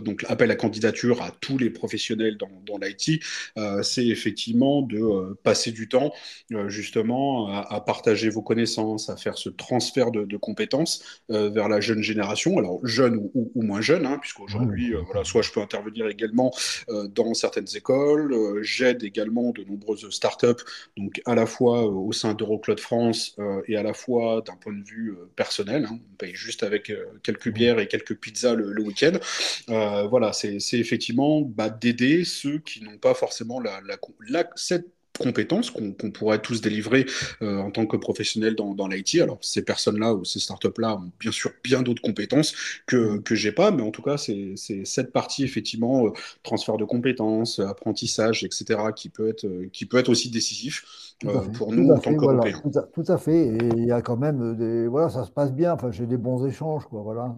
donc 0.03 0.25
appel 0.29 0.51
à 0.51 0.57
candidature 0.57 1.23
à 1.23 1.31
tous 1.31 1.59
les 1.59 1.71
professionnels 1.71 2.37
dans, 2.37 2.51
dans 2.67 2.79
l'IT, 2.79 3.23
euh, 3.57 3.83
c'est 3.83 4.07
effectivement 4.07 4.83
de 4.83 4.99
euh, 4.99 5.39
passer 5.43 5.73
du 5.73 5.89
temps 5.89 6.13
euh, 6.53 6.69
justement 6.69 7.49
à, 7.49 7.81
partager 7.81 8.29
vos 8.29 8.43
connaissances, 8.43 9.09
à 9.09 9.17
faire 9.17 9.39
ce 9.39 9.49
transfert 9.49 10.11
de, 10.11 10.37
compétences 10.37 11.03
vers 11.29 11.69
la 11.69 11.81
jeune 11.81 12.03
génération, 12.03 12.59
alors 12.59 12.85
jeune 12.85 13.31
ou, 13.35 13.63
moins 13.63 13.81
jeune, 13.81 14.07
hein, 14.07 14.19
puisqu'aujourd'hui, 14.21 14.95
voilà, 15.07 15.25
soit 15.25 15.43
je 15.43 15.51
peux 15.51 15.61
intervenir 15.61 16.07
également 16.09 16.53
dans 16.89 17.35
certaines 17.35 17.67
écoles, 17.75 18.63
j'aide 18.63 19.03
également 19.03 19.51
de 19.51 19.65
nombreuses 19.65 20.09
startups, 20.11 20.63
donc 20.97 21.21
à 21.25 21.35
la 21.35 21.47
fois 21.47 21.85
au 21.85 22.13
sein 22.13 22.35
d'Eurocloud 22.35 22.79
France 22.79 23.37
et 23.67 23.77
à 23.77 23.83
la 23.83 23.95
fois 23.95 24.43
d'un 24.47 24.57
point 24.57 24.73
de 24.73 24.85
vue 24.85 25.17
personnel, 25.35 25.87
hein, 25.91 25.99
on 26.13 26.17
paye 26.17 26.35
juste 26.35 26.63
avec 26.63 26.93
quelques 27.23 27.51
bières 27.51 27.79
et 27.79 27.89
quelques 27.89 28.15
pizzas 28.15 28.55
le, 28.55 28.73
le 28.73 28.83
week-end. 28.83 29.19
Euh, 29.69 30.07
voilà, 30.09 30.33
c'est 30.33 30.59
effectivement 30.73 31.43
bah, 31.43 31.71
d'aider 31.71 32.25
ceux 32.25 32.59
qui 32.59 32.83
n'ont 32.83 32.99
pas 32.99 33.15
forcément 33.15 33.61
la, 33.61 33.81
cette 34.57 34.87
compétence 35.19 35.71
qu'on 35.71 35.93
pourrait 36.13 36.41
tous 36.41 36.61
délivrer 36.61 37.05
euh, 37.43 37.59
en 37.59 37.71
tant 37.71 37.87
que 37.87 37.97
professionnels 37.97 38.55
dans, 38.55 38.75
dans 38.75 38.89
l'IT. 38.89 39.21
Alors, 39.21 39.39
ces 39.43 39.63
personnes-là 39.63 40.15
ou 40.15 40.25
ces 40.25 40.39
startups-là 40.39 40.97
ont 40.97 41.11
bien 41.19 41.33
sûr 41.33 41.51
bien 41.65 41.83
d'autres 41.83 42.03
compétences 42.03 42.55
que, 42.87 43.19
que 43.19 43.35
j'ai 43.35 43.53
pas, 43.53 43.71
mais 43.71 43.83
en 43.83 43.91
tout 43.91 44.03
cas, 44.03 44.17
c'est 44.17 44.55
cette 44.85 45.13
partie, 45.13 45.45
effectivement, 45.45 46.07
euh, 46.07 46.11
transfert 46.43 46.77
de 46.77 46.85
compétences, 46.85 47.59
apprentissage, 47.59 48.45
etc., 48.45 48.81
qui 48.95 49.09
peut 49.09 49.29
être, 49.29 49.47
qui 49.73 49.87
peut 49.87 49.99
être 49.99 50.09
aussi 50.09 50.31
décisif 50.31 50.85
pour 51.55 51.73
nous 51.73 51.91
en 51.91 51.99
tant 51.99 52.15
qu'Européens. 52.15 52.63
tout, 52.93 53.05
à 53.09 53.19
fait. 53.19 53.49
Et 53.49 53.59
il 53.77 53.87
y 53.87 53.93
a 53.93 54.03
quand 54.03 54.17
même 54.17 54.57
des. 54.57 54.87
Voilà, 54.87 55.11
ça 55.11 55.25
se 55.25 55.31
passe 55.31 55.53
bien. 55.53 55.73
Enfin, 55.73 55.91
j'ai 55.91 56.07
des 56.07 56.17
bons 56.17 56.47
échanges, 56.47 56.87
quoi. 56.87 57.03
Voilà. 57.03 57.35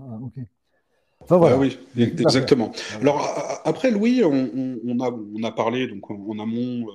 Ah 1.29 1.57
oui, 1.59 1.79
exactement. 1.97 2.73
Alors 3.01 3.61
après, 3.65 3.91
Louis, 3.91 4.23
on, 4.25 5.01
a, 5.01 5.11
on 5.11 5.43
a 5.45 5.53
parlé 5.53 5.87
donc 5.87 6.11
en 6.11 6.39
amont 6.39 6.87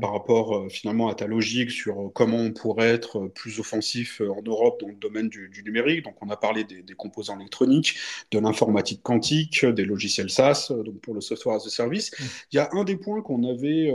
par 0.00 0.12
rapport 0.12 0.56
euh, 0.56 0.68
finalement 0.68 1.08
à 1.08 1.14
ta 1.14 1.26
logique 1.26 1.70
sur 1.70 2.00
euh, 2.00 2.08
comment 2.14 2.38
on 2.38 2.52
pourrait 2.52 2.88
être 2.88 3.18
euh, 3.18 3.28
plus 3.28 3.58
offensif 3.60 4.20
en 4.20 4.42
Europe 4.42 4.80
dans 4.80 4.88
le 4.88 4.94
domaine 4.94 5.28
du, 5.28 5.50
numérique. 5.64 6.04
Donc 6.04 6.14
on 6.20 6.30
a 6.30 6.36
parlé 6.36 6.64
des, 6.64 6.82
composants 6.96 7.38
électroniques, 7.38 7.96
de 8.30 8.38
l'informatique 8.38 9.02
quantique, 9.02 9.64
des 9.64 9.84
logiciels 9.84 10.30
SaaS, 10.30 10.72
donc 10.84 11.00
pour 11.00 11.14
le 11.14 11.20
software 11.20 11.56
as 11.56 11.66
a 11.66 11.70
service. 11.70 12.10
Il 12.52 12.56
y 12.56 12.58
a 12.58 12.68
un 12.72 12.84
des 12.84 12.96
points 12.96 13.22
qu'on 13.22 13.44
avait, 13.44 13.92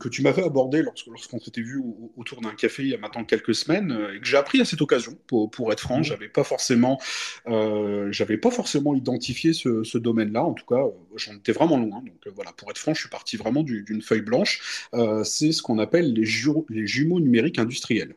que 0.00 0.08
tu 0.08 0.22
m'avais 0.22 0.42
abordé 0.42 0.82
lorsqu'on 0.82 1.38
s'était 1.38 1.60
vu 1.60 1.82
autour 2.16 2.40
d'un 2.40 2.54
café 2.54 2.82
il 2.82 2.88
y 2.90 2.94
a 2.94 2.98
maintenant 2.98 3.24
quelques 3.24 3.54
semaines 3.54 3.96
et 4.14 4.20
que 4.20 4.26
j'ai 4.26 4.36
appris 4.36 4.60
à 4.60 4.64
cette 4.64 4.80
occasion. 4.80 5.16
Pour, 5.26 5.50
pour 5.50 5.72
être 5.72 5.80
franc, 5.80 6.00
mmh. 6.00 6.04
j'avais 6.04 6.28
pas 6.28 6.44
forcément, 6.44 6.98
j'avais 7.46 8.38
pas 8.38 8.50
forcément 8.50 8.94
identifié 8.94 9.52
ce, 9.52 9.98
domaine-là. 9.98 10.44
En 10.44 10.54
tout 10.54 10.66
cas, 10.66 10.84
j'en 11.16 11.34
étais 11.34 11.52
vraiment 11.52 11.78
loin. 11.78 12.02
Donc 12.02 12.34
voilà, 12.34 12.52
pour 12.52 12.70
être 12.70 12.78
franc, 12.78 12.94
je 12.94 13.00
suis 13.00 13.08
parti 13.08 13.36
vraiment 13.36 13.62
d'une 13.62 14.02
feuille 14.02 14.22
blanche. 14.22 14.86
Euh, 14.94 15.24
c'est 15.24 15.52
ce 15.52 15.62
qu'on 15.62 15.78
appelle 15.78 16.12
les, 16.12 16.24
jumeaux 16.24 17.20
numériques 17.20 17.58
industriels. 17.58 18.14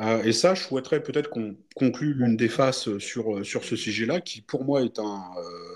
Euh, 0.00 0.22
et 0.24 0.32
ça, 0.32 0.54
je 0.54 0.62
souhaiterais 0.62 1.02
peut-être 1.02 1.30
qu'on 1.30 1.54
conclue 1.76 2.14
l'une 2.14 2.36
des 2.36 2.48
faces 2.48 2.96
sur, 2.98 3.36
euh, 3.36 3.44
sur 3.44 3.64
ce 3.64 3.76
sujet-là, 3.76 4.20
qui 4.20 4.40
pour 4.40 4.64
moi 4.64 4.82
est 4.82 4.98
un. 4.98 5.22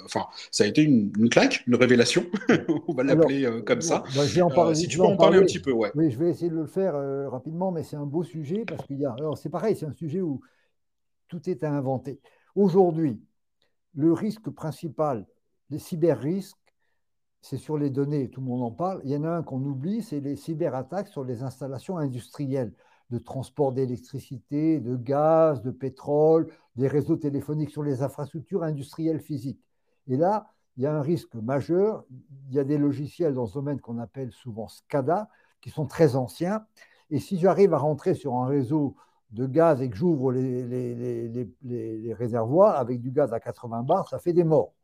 enfin, 0.04 0.26
ça 0.50 0.64
a 0.64 0.66
été 0.66 0.82
une, 0.82 1.28
claque, 1.28 1.62
une 1.66 1.76
révélation, 1.76 2.26
on 2.88 2.94
va 2.94 3.04
l'appeler 3.04 3.48
comme 3.64 3.82
ça. 3.82 4.02
Bah, 4.14 4.22
en 4.42 4.50
parler, 4.50 4.74
si 4.74 4.88
tu 4.88 4.98
peux 4.98 5.04
en 5.04 5.16
parler, 5.16 5.38
un 5.38 5.42
petit 5.42 5.60
peu, 5.60 5.72
ouais. 5.72 5.92
Oui, 5.94 6.10
je 6.10 6.18
vais 6.18 6.30
essayer 6.30 6.50
de 6.50 6.56
le 6.56 6.66
faire 6.66 6.94
rapidement, 7.30 7.70
mais 7.70 7.82
c'est 7.82 7.96
un 7.96 8.06
beau 8.06 8.24
sujet 8.24 8.64
parce 8.66 8.84
qu'il 8.86 8.98
y 8.98 9.04
a. 9.04 9.12
Alors, 9.12 9.38
c'est 9.38 9.50
pareil, 9.50 9.76
c'est 9.76 9.86
un 9.86 9.92
sujet 9.92 10.20
où 10.20 10.40
tout 11.28 11.48
est 11.48 11.62
à 11.62 11.70
inventer. 11.70 12.20
Aujourd'hui, 12.54 13.20
le 13.94 14.12
risque 14.12 14.50
principal 14.50 15.26
des 15.70 15.78
cyber-risques, 15.78 16.56
c'est 17.40 17.58
sur 17.58 17.78
les 17.78 17.90
données, 17.90 18.28
tout 18.30 18.40
le 18.40 18.46
monde 18.46 18.62
en 18.62 18.72
parle. 18.72 19.00
Il 19.04 19.10
y 19.10 19.16
en 19.16 19.24
a 19.24 19.30
un 19.30 19.42
qu'on 19.42 19.62
oublie, 19.62 20.02
c'est 20.02 20.20
les 20.20 20.36
cyberattaques 20.36 21.08
sur 21.08 21.24
les 21.24 21.42
installations 21.42 21.96
industrielles 21.96 22.72
de 23.10 23.18
transport 23.18 23.72
d'électricité, 23.72 24.80
de 24.80 24.96
gaz, 24.96 25.62
de 25.62 25.70
pétrole, 25.70 26.48
des 26.74 26.88
réseaux 26.88 27.16
téléphoniques 27.16 27.70
sur 27.70 27.84
les 27.84 28.02
infrastructures 28.02 28.64
industrielles 28.64 29.20
physiques. 29.20 29.62
Et 30.08 30.16
là, 30.16 30.52
il 30.76 30.82
y 30.82 30.86
a 30.86 30.94
un 30.94 31.02
risque 31.02 31.34
majeur. 31.36 32.04
Il 32.48 32.54
y 32.54 32.58
a 32.58 32.64
des 32.64 32.78
logiciels 32.78 33.34
dans 33.34 33.46
ce 33.46 33.54
domaine 33.54 33.80
qu'on 33.80 33.98
appelle 33.98 34.32
souvent 34.32 34.68
SCADA, 34.68 35.28
qui 35.60 35.70
sont 35.70 35.86
très 35.86 36.16
anciens. 36.16 36.66
Et 37.10 37.20
si 37.20 37.38
j'arrive 37.38 37.74
à 37.74 37.78
rentrer 37.78 38.14
sur 38.14 38.34
un 38.34 38.46
réseau 38.46 38.96
de 39.30 39.46
gaz 39.46 39.80
et 39.82 39.90
que 39.90 39.96
j'ouvre 39.96 40.32
les, 40.32 40.64
les, 41.62 42.14
réservoirs 42.14 42.76
avec 42.76 43.00
du 43.00 43.10
gaz 43.10 43.32
à 43.32 43.40
80 43.40 43.82
bars, 43.82 44.08
ça 44.08 44.18
fait 44.18 44.32
des 44.32 44.44
morts. 44.44 44.75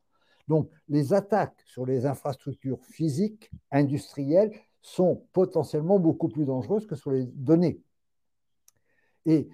Donc, 0.49 0.71
les 0.89 1.13
attaques 1.13 1.63
sur 1.65 1.87
les 1.87 2.07
infrastructures 2.07 2.85
physiques, 2.85 3.51
industrielles, 3.71 4.53
sont 4.83 5.25
potentiellement 5.33 5.99
beaucoup 5.99 6.29
plus 6.29 6.45
dangereuses 6.45 6.87
que 6.87 6.97
sur 6.97 7.13
les 7.13 7.25
données. 7.25 7.81
Et 9.25 9.49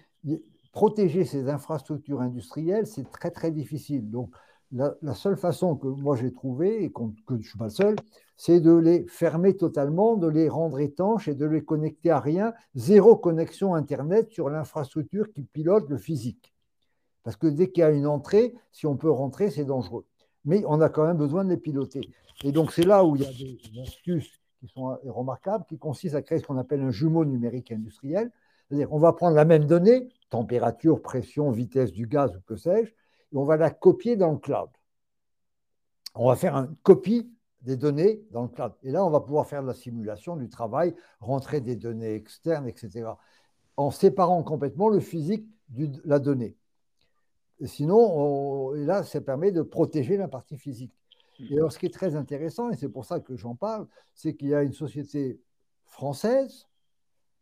protéger 0.73 1.25
ces 1.25 1.49
infrastructures 1.49 2.21
industrielles, 2.21 2.87
c'est 2.87 3.11
très 3.11 3.31
très 3.31 3.51
difficile. 3.51 4.11
Donc 4.11 4.31
la, 4.73 5.15
seule 5.15 5.37
façon 5.37 5.77
que 5.77 5.87
moi 5.87 6.17
j'ai 6.17 6.33
trouvée, 6.33 6.85
et 6.85 6.93
que 6.93 7.03
je 7.31 7.35
ne 7.35 7.43
suis 7.43 7.59
pas 7.59 7.65
le 7.65 7.71
seul, 7.71 7.97
c'est 8.37 8.61
de 8.61 8.73
les 8.73 9.07
fermer 9.07 9.57
totalement, 9.57 10.17
de 10.17 10.29
les 10.29 10.49
rendre 10.49 10.79
étanches 10.81 11.29
et 11.29 11.35
de 11.35 11.47
les 11.47 11.65
connecter 11.65 12.11
à 12.11 12.21
rien. 12.21 12.53
Zéro 12.75 13.17
connexion 13.17 13.75
Internet 13.75 14.31
sur 14.31 14.49
l'infrastructure 14.49 15.33
qui 15.33 15.43
pilote 15.43 15.89
le 15.89 15.99
physique. 15.99 16.55
Parce 17.25 17.37
que 17.37 17.47
dès 17.47 17.71
qu'il 17.71 17.81
y 17.81 17.85
a 17.85 17.91
une 17.91 18.07
entrée, 18.07 18.55
si 18.71 18.87
on 18.87 18.97
peut 18.97 19.11
rentrer, 19.11 19.51
c'est 19.51 19.65
dangereux. 19.65 20.07
Mais 20.49 20.65
on 20.67 20.81
a 20.81 20.89
quand 20.89 21.07
même 21.07 21.19
besoin 21.19 21.45
de 21.45 21.51
les 21.51 21.59
piloter. 21.59 22.01
Et 22.43 22.53
donc 22.53 22.73
c'est 22.73 22.87
là 22.87 23.05
où 23.05 23.17
il 23.17 23.23
y 23.23 23.27
a 23.27 23.31
des 23.31 23.81
astuces 23.83 24.41
qui 24.59 24.67
sont 24.69 24.99
remarquables, 25.05 25.67
qui 25.69 25.79
consistent 25.79 26.15
à 26.15 26.23
créer 26.23 26.39
ce 26.39 26.47
qu'on 26.47 26.57
appelle 26.57 26.81
un 26.81 26.91
jumeau 26.91 27.27
numérique 27.27 27.71
industriel. 27.71 28.31
C'est-à-dire 28.67 28.89
qu'on 28.89 28.99
va 28.99 29.13
prendre 29.13 29.37
la 29.37 29.45
même 29.45 29.67
donnée, 29.67 30.09
température, 30.31 31.03
pression, 31.03 31.51
vitesse 31.51 31.93
du 31.93 32.07
gaz 32.07 32.35
ou 32.35 32.41
que 32.47 32.57
sais-je, 32.57 32.89
et 32.91 33.37
on 33.37 33.45
va 33.45 33.59
la 33.59 33.71
copier 33.71 34.17
dans 34.17 34.33
le 34.33 34.39
cloud. 34.39 34.71
On 36.15 36.29
va 36.29 36.35
faire 36.35 36.57
une 36.57 36.75
copie 36.83 37.31
des 37.61 37.77
données 37.77 38.23
dans 38.31 38.43
le 38.43 38.49
cloud. 38.49 38.73
Et 38.83 38.91
là, 38.91 39.05
on 39.05 39.11
va 39.11 39.21
pouvoir 39.21 39.47
faire 39.47 39.61
de 39.63 39.67
la 39.67 39.75
simulation 39.75 40.35
du 40.37 40.49
travail, 40.49 40.95
rentrer 41.21 41.61
des 41.61 41.77
données 41.77 42.15
externes, 42.15 42.67
etc., 42.67 43.11
en 43.77 43.91
séparant 43.91 44.43
complètement 44.43 44.89
le 44.89 45.01
physique 45.01 45.47
de 45.69 45.91
la 46.07 46.19
donnée. 46.19 46.57
Sinon, 47.67 48.75
et 48.75 48.85
là, 48.85 49.03
ça 49.03 49.21
permet 49.21 49.53
de 49.53 49.63
protéger 49.63 50.17
la 50.17 50.29
partie 50.29 50.57
physique. 50.57 50.93
Et 51.51 51.57
alors, 51.57 51.73
ce 51.73 51.79
qui 51.79 51.87
est 51.87 51.95
très 51.95 52.17
intéressant, 52.17 52.71
et 52.71 52.77
c'est 52.77 52.89
pour 52.89 53.05
ça 53.05 53.21
que 53.21 53.37
j'en 53.37 53.55
parle, 53.55 53.87
c'est 54.15 54.35
qu'il 54.35 54.49
y 54.49 54.55
a 54.55 54.63
une 54.63 54.73
société 54.73 55.41
française 55.85 56.67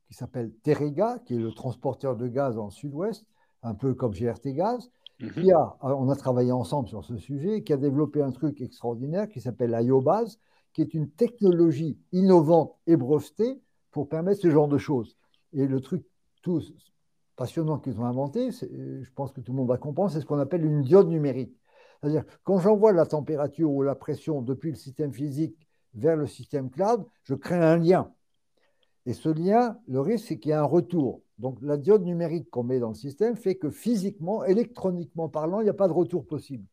qui 0.07 0.15
s'appelle 0.15 0.53
Terega, 0.63 1.19
qui 1.25 1.35
est 1.35 1.39
le 1.39 1.53
transporteur 1.53 2.17
de 2.17 2.29
gaz 2.29 2.57
dans 2.57 2.67
le 2.67 2.71
sud-ouest, 2.71 3.27
un 3.63 3.75
peu 3.75 3.95
comme 3.95 4.13
GRT 4.13 4.55
Gaz, 4.55 4.91
mhm. 5.21 5.31
qui 5.33 5.51
a, 5.51 5.77
on 5.81 6.09
a 6.09 6.17
travaillé 6.17 6.53
ensemble 6.53 6.89
sur 6.89 7.05
ce 7.05 7.17
sujet, 7.17 7.63
qui 7.63 7.73
a 7.73 7.77
développé 7.77 8.23
un 8.23 8.31
truc 8.33 8.61
extraordinaire 8.61 9.29
qui 9.29 9.41
s'appelle 9.41 9.77
IOBAS, 9.81 10.37
qui 10.73 10.83
est 10.83 10.95
une 10.95 11.11
technologie 11.11 11.99
innovante 12.13 12.77
et 12.87 12.97
brevetée 12.97 13.61
pour 13.91 14.09
permettre 14.09 14.43
ce 14.43 14.51
genre 14.51 14.69
de 14.69 14.79
choses. 14.79 15.17
Et 15.55 15.67
le 15.67 15.81
truc 15.81 16.05
tout 16.43 16.61
passionnant 17.37 17.79
qu'ils 17.79 18.01
ont 18.01 18.07
inventé, 18.07 18.51
je 18.51 19.11
pense 19.15 19.33
que 19.33 19.41
tout 19.41 19.53
le 19.53 19.59
monde 19.59 19.69
va 19.69 19.77
comprendre, 19.77 20.11
c'est 20.11 20.21
ce 20.21 20.27
qu'on 20.27 20.39
appelle 20.39 20.65
une 20.65 20.83
diode 20.83 21.09
numérique. 21.09 21.57
C'est-à-dire, 22.01 22.25
quand 22.45 22.59
j'envoie 22.59 22.93
la 22.93 23.07
température 23.07 23.71
ou 23.71 23.83
la 23.83 23.95
pression 23.95 24.43
depuis 24.43 24.71
le 24.71 24.77
système 24.77 25.13
physique 25.13 25.69
vers 25.95 26.17
le 26.17 26.27
système 26.27 26.71
cloud, 26.71 27.05
je 27.23 27.35
crée 27.35 27.57
un 27.57 27.77
lien. 27.77 28.13
Et 29.07 29.13
ce 29.13 29.29
lien, 29.29 29.79
le 29.87 30.01
risque, 30.01 30.27
c'est 30.27 30.39
qu'il 30.39 30.51
y 30.51 30.53
a 30.53 30.61
un 30.61 30.65
retour. 30.65 31.23
Donc 31.39 31.59
la 31.63 31.77
diode 31.77 32.03
numérique 32.03 32.51
qu'on 32.51 32.65
met 32.65 32.81
dans 32.81 32.89
le 32.89 32.95
système 32.95 33.37
fait 33.37 33.57
que 33.57 33.71
physiquement, 33.71 34.45
électroniquement 34.45 35.29
parlant, 35.29 35.61
il 35.61 35.65
n'y 35.65 35.71
a 35.71 35.75
pas 35.75 35.89
de 35.89 35.93
retour 35.93 36.27
possible. 36.27 36.65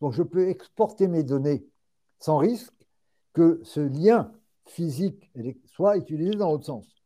Donc 0.00 0.12
je 0.12 0.22
peux 0.22 0.48
exporter 0.48 1.08
mes 1.08 1.24
données 1.24 1.66
sans 2.18 2.38
risque 2.38 2.72
que 3.32 3.60
ce 3.64 3.80
lien 3.80 4.32
physique 4.66 5.30
soit 5.66 5.96
utilisé 5.96 6.32
dans 6.32 6.50
l'autre 6.50 6.66
sens. 6.66 6.97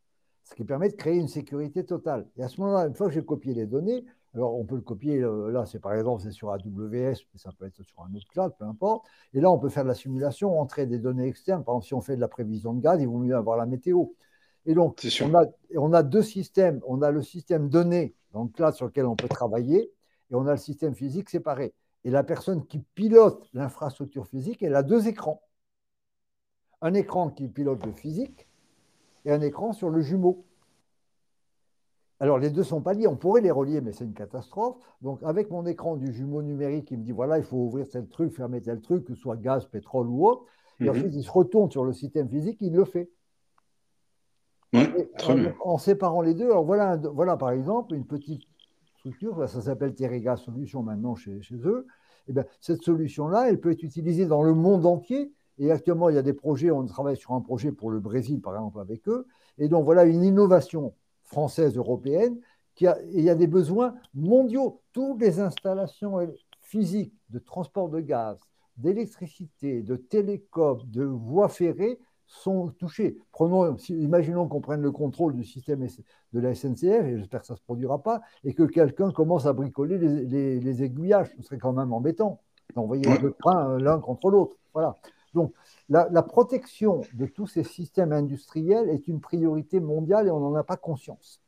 Ce 0.53 0.55
qui 0.55 0.65
permet 0.65 0.91
de 0.91 0.97
créer 0.97 1.17
une 1.17 1.29
sécurité 1.29 1.83
totale. 1.83 2.27
Et 2.37 2.43
à 2.43 2.49
ce 2.49 2.61
moment-là, 2.61 2.87
une 2.87 2.95
fois 2.95 3.07
que 3.07 3.15
j'ai 3.15 3.25
copié 3.25 3.55
les 3.55 3.65
données, 3.65 4.05
alors 4.35 4.55
on 4.59 4.67
peut 4.67 4.75
le 4.75 4.83
copier, 4.83 5.19
euh, 5.23 5.51
là 5.51 5.65
c'est 5.65 5.79
par 5.79 5.95
exemple 5.95 6.23
c'est 6.23 6.31
sur 6.31 6.51
AWS, 6.51 6.61
mais 6.93 7.39
ça 7.39 7.53
peut 7.59 7.65
être 7.65 7.83
sur 7.83 8.03
un 8.03 8.15
autre 8.15 8.29
cloud, 8.29 8.53
peu 8.59 8.67
importe. 8.67 9.07
Et 9.33 9.41
là 9.41 9.51
on 9.51 9.59
peut 9.59 9.71
faire 9.71 9.85
de 9.85 9.89
la 9.89 9.95
simulation, 9.95 10.61
entrer 10.61 10.85
des 10.85 10.99
données 10.99 11.27
externes. 11.27 11.65
Par 11.65 11.77
exemple, 11.77 11.87
si 11.87 11.95
on 11.95 12.03
fait 12.03 12.17
de 12.17 12.21
la 12.21 12.29
prévision 12.29 12.75
de 12.75 12.83
gaz, 12.83 13.01
il 13.01 13.09
vaut 13.09 13.17
mieux 13.17 13.35
avoir 13.35 13.57
la 13.57 13.65
météo. 13.65 14.09
Et 14.67 14.75
donc, 14.75 15.01
on 15.23 15.35
a, 15.35 15.47
on 15.75 15.95
a, 15.95 16.03
deux 16.03 16.23
systèmes. 16.23 16.83
On 16.87 17.01
a 17.01 17.11
le 17.11 17.23
système 17.23 17.71
donné, 17.71 18.15
donc 18.35 18.59
là, 18.59 18.73
sur 18.73 18.85
lequel 18.85 19.07
on 19.07 19.17
peut 19.17 19.29
travailler, 19.29 19.91
et 20.31 20.35
on 20.35 20.47
a 20.47 20.53
le 20.53 20.59
système 20.59 20.95
physique 20.95 21.31
séparé. 21.31 21.73
Et 22.05 22.11
la 22.11 22.25
personne 22.25 22.67
qui 22.67 22.81
pilote 22.95 23.49
l'infrastructure 23.55 24.27
physique, 24.27 24.63
elle 24.63 24.75
a 24.75 24.83
deux 24.83 25.09
écrans. 25.09 25.41
Un 26.83 26.93
écran 26.93 27.31
qui 27.31 27.49
pilote 27.49 27.87
le 27.87 27.93
physique 27.93 28.49
et 29.25 29.33
un 29.33 29.41
écran 29.41 29.73
sur 29.73 29.91
le 29.91 30.01
jumeau. 30.01 30.45
Alors, 32.21 32.39
les 32.39 32.51
deux 32.51 32.61
ne 32.61 32.67
sont 32.67 32.81
pas 32.81 32.95
liés. 32.95 33.09
On 33.09 33.17
pourrait 33.17 33.41
les 33.41 33.51
relier, 33.51 33.81
mais 33.81 33.93
c'est 33.93 34.05
une 34.05 34.15
catastrophe. 34.15 34.77
Donc, 35.01 35.21
avec 35.25 35.51
mon 35.51 35.67
écran 35.67 35.97
du 35.97 36.13
jumeau 36.13 36.43
numérique, 36.43 36.91
il 36.91 36.99
me 36.99 37.05
dit 37.05 37.13
voilà, 37.13 37.39
il 37.39 37.45
faut 37.45 37.57
ouvrir 37.57 37.89
tel 37.89 38.07
truc, 38.09 38.33
fermer 38.33 38.61
tel 38.61 38.81
truc, 38.81 39.05
que 39.05 39.15
ce 39.15 39.21
soit 39.21 39.37
gaz, 39.37 39.67
pétrole 39.67 40.07
ou 40.07 40.27
autre. 40.27 40.45
Et 40.81 40.85
mhm. 40.85 40.91
ensuite, 40.91 41.15
il 41.15 41.25
se 41.25 41.31
retourne 41.31 41.71
sur 41.71 41.85
le 41.85 41.93
système 41.93 42.29
physique, 42.29 42.59
il 42.61 42.75
le 42.75 42.85
fait 42.85 43.11
en, 45.65 45.79
séparant 45.79 46.23
les 46.23 46.35
deux, 46.35 46.47
alors 46.47 46.65
voilà, 46.65 46.97
voilà 46.97 47.37
par 47.37 47.51
exemple 47.51 47.95
une 47.95 48.07
petite 48.07 48.43
structure, 48.99 49.49
ça 49.49 49.61
s'appelle 49.61 49.95
Terega 49.95 50.37
Solutions 50.37 50.83
maintenant 50.83 51.15
chez, 51.15 51.41
eux. 51.53 51.87
Et 51.89 52.31
eh 52.31 52.33
bien, 52.35 52.45
cette 52.61 52.83
solution-là, 52.83 53.49
elle 53.49 53.61
peut 53.61 53.73
être 53.73 53.83
utilisée 53.83 54.27
dans 54.27 54.45
le 54.45 54.55
monde 54.55 54.87
entier. 54.87 55.33
Et 55.63 55.71
actuellement, 55.71 56.09
il 56.09 56.17
y 56.17 56.19
a 56.19 56.23
des 56.23 56.33
projets, 56.33 56.73
on 56.73 56.85
travaille 56.87 57.17
sur 57.17 57.35
un 57.35 57.41
projet 57.41 57.71
pour 57.71 57.93
le 57.93 58.01
Brésil, 58.01 58.41
par 58.41 58.55
exemple, 58.55 58.81
avec 58.81 59.07
eux. 59.07 59.29
Et 59.59 59.69
donc, 59.69 59.85
voilà 59.85 60.05
une 60.05 60.25
innovation 60.25 60.93
française, 61.23 61.77
européenne, 61.77 62.37
qui 62.75 62.89
a, 62.89 62.99
il 63.13 63.21
y 63.21 63.31
a 63.31 63.37
des 63.37 63.47
besoins 63.47 63.95
mondiaux. 64.13 64.81
Toutes 64.93 65.21
les 65.21 65.39
installations 65.39 66.19
physiques 66.61 67.15
de 67.31 67.39
transport 67.39 67.89
de 67.89 68.01
gaz, 68.01 68.41
d'électricité, 68.77 69.83
de 69.83 69.95
télécom, 69.95 70.81
de 70.87 71.05
voies 71.05 71.49
ferrées 71.49 72.01
sont 72.27 72.71
touchés. 72.79 73.19
Prenons, 73.31 73.77
imaginons 73.91 74.49
qu'on 74.49 74.61
prenne 74.61 74.83
le 74.83 74.91
contrôle 74.91 75.37
du 75.37 75.45
système 75.45 75.87
de 76.33 76.41
la 76.41 76.57
SNCF, 76.57 77.05
et 77.07 77.19
j'espère 77.19 77.43
que 77.43 77.47
ça 77.47 77.55
ne 77.55 77.59
se 77.59 77.63
produira 77.63 78.03
pas, 78.03 78.21
et 78.43 78.53
que 78.53 78.65
quelqu'un 78.65 79.13
commence 79.13 79.47
à 79.47 79.53
bricoler 79.53 79.97
les, 79.97 80.83
aiguillages. 80.83 81.31
Ce 81.37 81.43
serait 81.43 81.59
quand 81.59 81.73
même 81.73 81.93
embêtant 81.93 82.41
d'envoyer 82.75 83.05
les 83.05 83.19
deux 83.19 83.35
trains 83.39 83.71
euh, 83.71 83.79
l'un 83.79 84.01
contre 84.01 84.29
l'autre. 84.29 84.57
Voilà. 84.73 84.97
Donc, 85.35 85.53
la, 85.89 86.09
la, 86.11 86.23
protection 86.23 87.03
de 87.15 87.27
tous 87.27 87.47
ces 87.47 87.65
systèmes 87.65 88.13
industriels 88.13 88.89
est 88.91 89.09
une 89.09 89.21
priorité 89.21 89.81
mondiale 89.81 90.27
et 90.27 90.31
on 90.31 90.41
n'en 90.41 90.55
a 90.55 90.65
pas 90.65 90.77
conscience. 90.77 91.41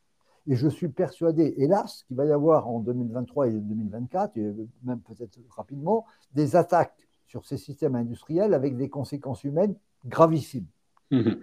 Et 0.46 0.56
je 0.56 0.68
suis 0.68 0.88
persuadé, 0.88 1.54
hélas, 1.56 2.04
qu'il 2.06 2.16
va 2.16 2.26
y 2.26 2.32
avoir 2.32 2.68
en 2.68 2.80
2023 2.80 3.48
et 3.48 3.52
2024, 3.52 4.36
et 4.36 4.54
même 4.84 5.00
peut-être 5.00 5.38
rapidement, 5.50 6.04
des 6.34 6.56
attaques 6.56 6.94
sur 7.26 7.46
ces 7.46 7.56
systèmes 7.56 7.94
industriels 7.94 8.52
avec 8.52 8.76
des 8.76 8.88
conséquences 8.88 9.44
humaines 9.44 9.74
gravissimes. 10.06 10.66
Mhm. 11.10 11.36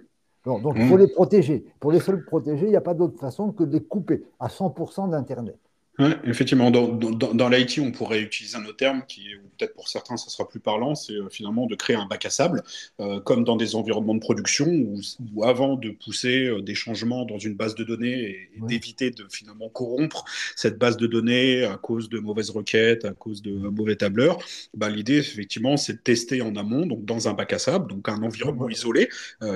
donc, 0.45 0.75
il 0.75 0.87
faut 0.87 0.97
les 0.97 1.07
protéger. 1.07 1.65
Pour 1.79 1.91
les 1.91 1.99
seuls 1.99 2.23
protéger, 2.25 2.67
il 2.67 2.69
n'y 2.69 2.75
a 2.75 2.81
pas 2.81 2.93
d'autre 2.93 3.19
façon 3.19 3.51
que 3.51 3.63
de 3.63 3.71
les 3.71 3.83
couper 3.83 4.23
à 4.39 4.47
100% 4.47 5.09
d'Internet 5.09 5.59
effectivement, 5.99 6.71
dans, 6.71 6.87
dans, 6.87 7.49
l'IT, 7.49 7.79
on 7.79 7.91
pourrait 7.91 8.21
utiliser 8.21 8.57
un 8.57 8.63
autre 8.65 8.77
terme 8.77 9.03
qui, 9.07 9.27
peut-être 9.57 9.73
pour 9.73 9.87
certains, 9.87 10.17
ça 10.17 10.29
sera 10.29 10.47
plus 10.47 10.59
parlant, 10.59 10.95
c'est 10.95 11.13
euh, 11.13 11.29
finalement 11.29 11.65
de 11.67 11.75
créer 11.75 11.95
un 11.95 12.05
bac 12.05 12.25
à 12.25 12.29
sable, 12.29 12.63
euh, 12.99 13.19
comme 13.19 13.43
dans 13.43 13.55
des 13.55 13.75
environnements 13.75 14.15
de 14.15 14.19
production 14.19 14.67
où, 14.67 15.43
avant 15.43 15.75
de 15.75 15.91
pousser 15.91 16.45
euh, 16.45 16.61
des 16.61 16.75
changements 16.75 17.25
dans 17.25 17.37
une 17.37 17.55
base 17.55 17.75
de 17.75 17.83
données 17.83 18.19
et, 18.19 18.49
d'éviter 18.67 19.11
de 19.11 19.25
finalement 19.29 19.69
corrompre 19.69 20.23
cette 20.55 20.77
base 20.77 20.97
de 20.97 21.07
données 21.07 21.63
à 21.63 21.77
cause 21.77 22.09
de 22.09 22.19
mauvaises 22.19 22.51
requêtes, 22.51 23.05
à 23.05 23.13
cause 23.13 23.41
de 23.41 23.51
mauvais 23.51 23.95
tableurs, 23.95 24.37
bah, 24.73 24.89
l'idée, 24.89 25.17
effectivement, 25.17 25.77
c'est 25.77 25.93
de 25.93 25.99
tester 25.99 26.41
en 26.41 26.55
amont, 26.55 26.85
donc 26.85 27.05
dans 27.05 27.27
un 27.27 27.33
bac 27.33 27.53
à 27.53 27.59
sable, 27.59 27.87
donc 27.87 28.07
un 28.07 28.21
environnement 28.23 28.69
isolé. 28.69 29.09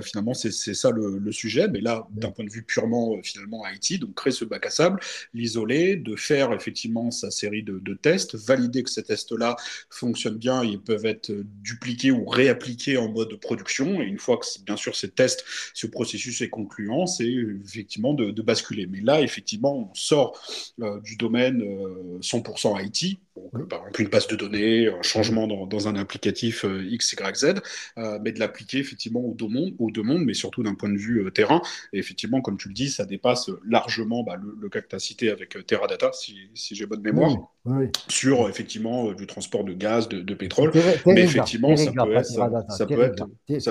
finalement, 0.04 0.34
c'est 0.34 0.52
ça 0.52 0.92
le, 0.92 1.20
le, 1.20 1.32
sujet, 1.32 1.68
mais 1.68 1.82
là, 1.82 2.08
d'un 2.12 2.32
point 2.32 2.46
de 2.46 2.50
vue 2.50 2.64
purement 2.64 3.18
finalement 3.24 3.64
IT, 3.68 4.00
donc 4.00 4.16
créer 4.16 4.34
ce 4.34 4.46
bac 4.46 4.66
à 4.66 4.70
sable, 4.70 5.00
l'isoler, 5.34 5.96
de 5.96 6.16
faire 6.26 6.54
effectivement 6.54 7.12
sa 7.12 7.32
série 7.32 7.64
de, 7.64 7.94
tests, 7.94 8.36
valider 8.36 8.84
que 8.84 8.90
ces 8.90 9.04
tests-là 9.04 9.56
fonctionnent 9.90 10.38
bien, 10.38 10.64
ils 10.64 10.82
peuvent 10.82 11.06
être 11.06 11.32
dupliqués 11.62 12.12
ou 12.12 12.26
réappliqués 12.26 12.98
en 12.98 13.10
mode 13.10 13.36
production. 13.40 14.02
Et 14.02 14.06
une 14.06 14.20
fois 14.20 14.38
que, 14.38 14.46
bien 14.66 14.76
sûr, 14.78 14.96
ces 14.96 15.10
tests, 15.10 15.46
ce 15.74 15.88
processus 15.88 16.42
est 16.42 16.50
concluant, 16.50 17.06
c'est 17.06 17.32
effectivement 17.64 18.14
de, 18.14 18.42
basculer. 18.46 18.86
Mais 18.86 19.02
là, 19.02 19.22
effectivement, 19.22 19.90
on 19.92 19.96
sort 19.96 20.40
euh, 20.82 21.00
du 21.02 21.16
domaine 21.16 21.64
100% 22.22 22.80
euh, 22.80 22.84
IT 22.84 23.20
Donc, 23.56 23.68
par 23.70 23.80
exemple, 23.80 24.02
une 24.02 24.10
base 24.10 24.28
de 24.28 24.36
données, 24.36 24.88
un 24.88 25.02
changement 25.02 25.48
dans, 25.48 25.66
dans 25.66 25.88
un 25.88 25.96
applicatif 25.96 26.66
X, 26.90 27.14
Y, 27.14 27.36
Z, 27.36 27.54
mais 28.22 28.32
de 28.32 28.40
l'appliquer 28.40 28.80
effectivement 28.80 29.22
aux 29.22 29.34
deux 29.34 29.48
mondes, 29.48 29.74
aux 29.80 29.92
deux 29.92 30.04
mondes 30.04 30.24
mais 30.26 30.34
surtout 30.34 30.64
d'un 30.64 30.76
point 30.76 30.90
de 30.90 30.98
vue 30.98 31.32
terrain. 31.34 31.62
Et 31.94 32.00
effectivement, 32.00 32.42
comme 32.42 32.58
tu 32.58 32.68
le 32.68 32.74
dis, 32.74 32.90
ça 32.90 33.06
dépasse 33.06 33.50
largement 33.68 34.24
bah, 34.24 34.38
le, 34.38 34.70
cas 34.70 34.82
que 34.82 34.88
tu 34.88 34.96
as 34.96 35.00
cité 35.00 35.30
avec 35.30 35.58
Teradata, 35.66 36.12
si, 36.14 36.50
si 36.54 36.76
j'ai 36.76 36.86
bonne 36.86 37.02
mémoire, 37.02 37.36
sur 38.08 38.50
effectivement 38.50 39.12
du 39.14 39.28
transport 39.28 39.64
de 39.64 39.74
gaz, 39.74 40.08
de, 40.10 40.34
pétrole. 40.34 40.72
mais 41.06 41.24
effectivement, 41.24 41.76
ça 41.76 41.92
peut 41.92 42.16
être. 42.16 42.26
Ça 42.70 42.86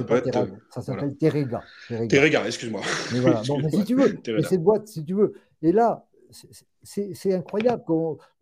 peut 0.03 0.17
être. 0.17 0.49
Ça, 0.71 0.83
s'appelle 0.83 1.17
Terega. 1.17 1.63
Terega, 2.09 2.47
excuse-moi. 2.47 2.81
Mais 3.13 3.21
voilà. 3.21 3.43
mais 3.63 3.71
si 3.71 3.85
tu 3.87 3.95
veux, 3.95 4.19
cette 4.49 4.63
boîte, 4.63 4.89
si 4.89 5.05
tu 5.05 5.15
veux. 5.15 5.35
Et 5.63 5.73
là, 5.73 6.07
c'est 6.83 7.35
incroyable. 7.35 7.83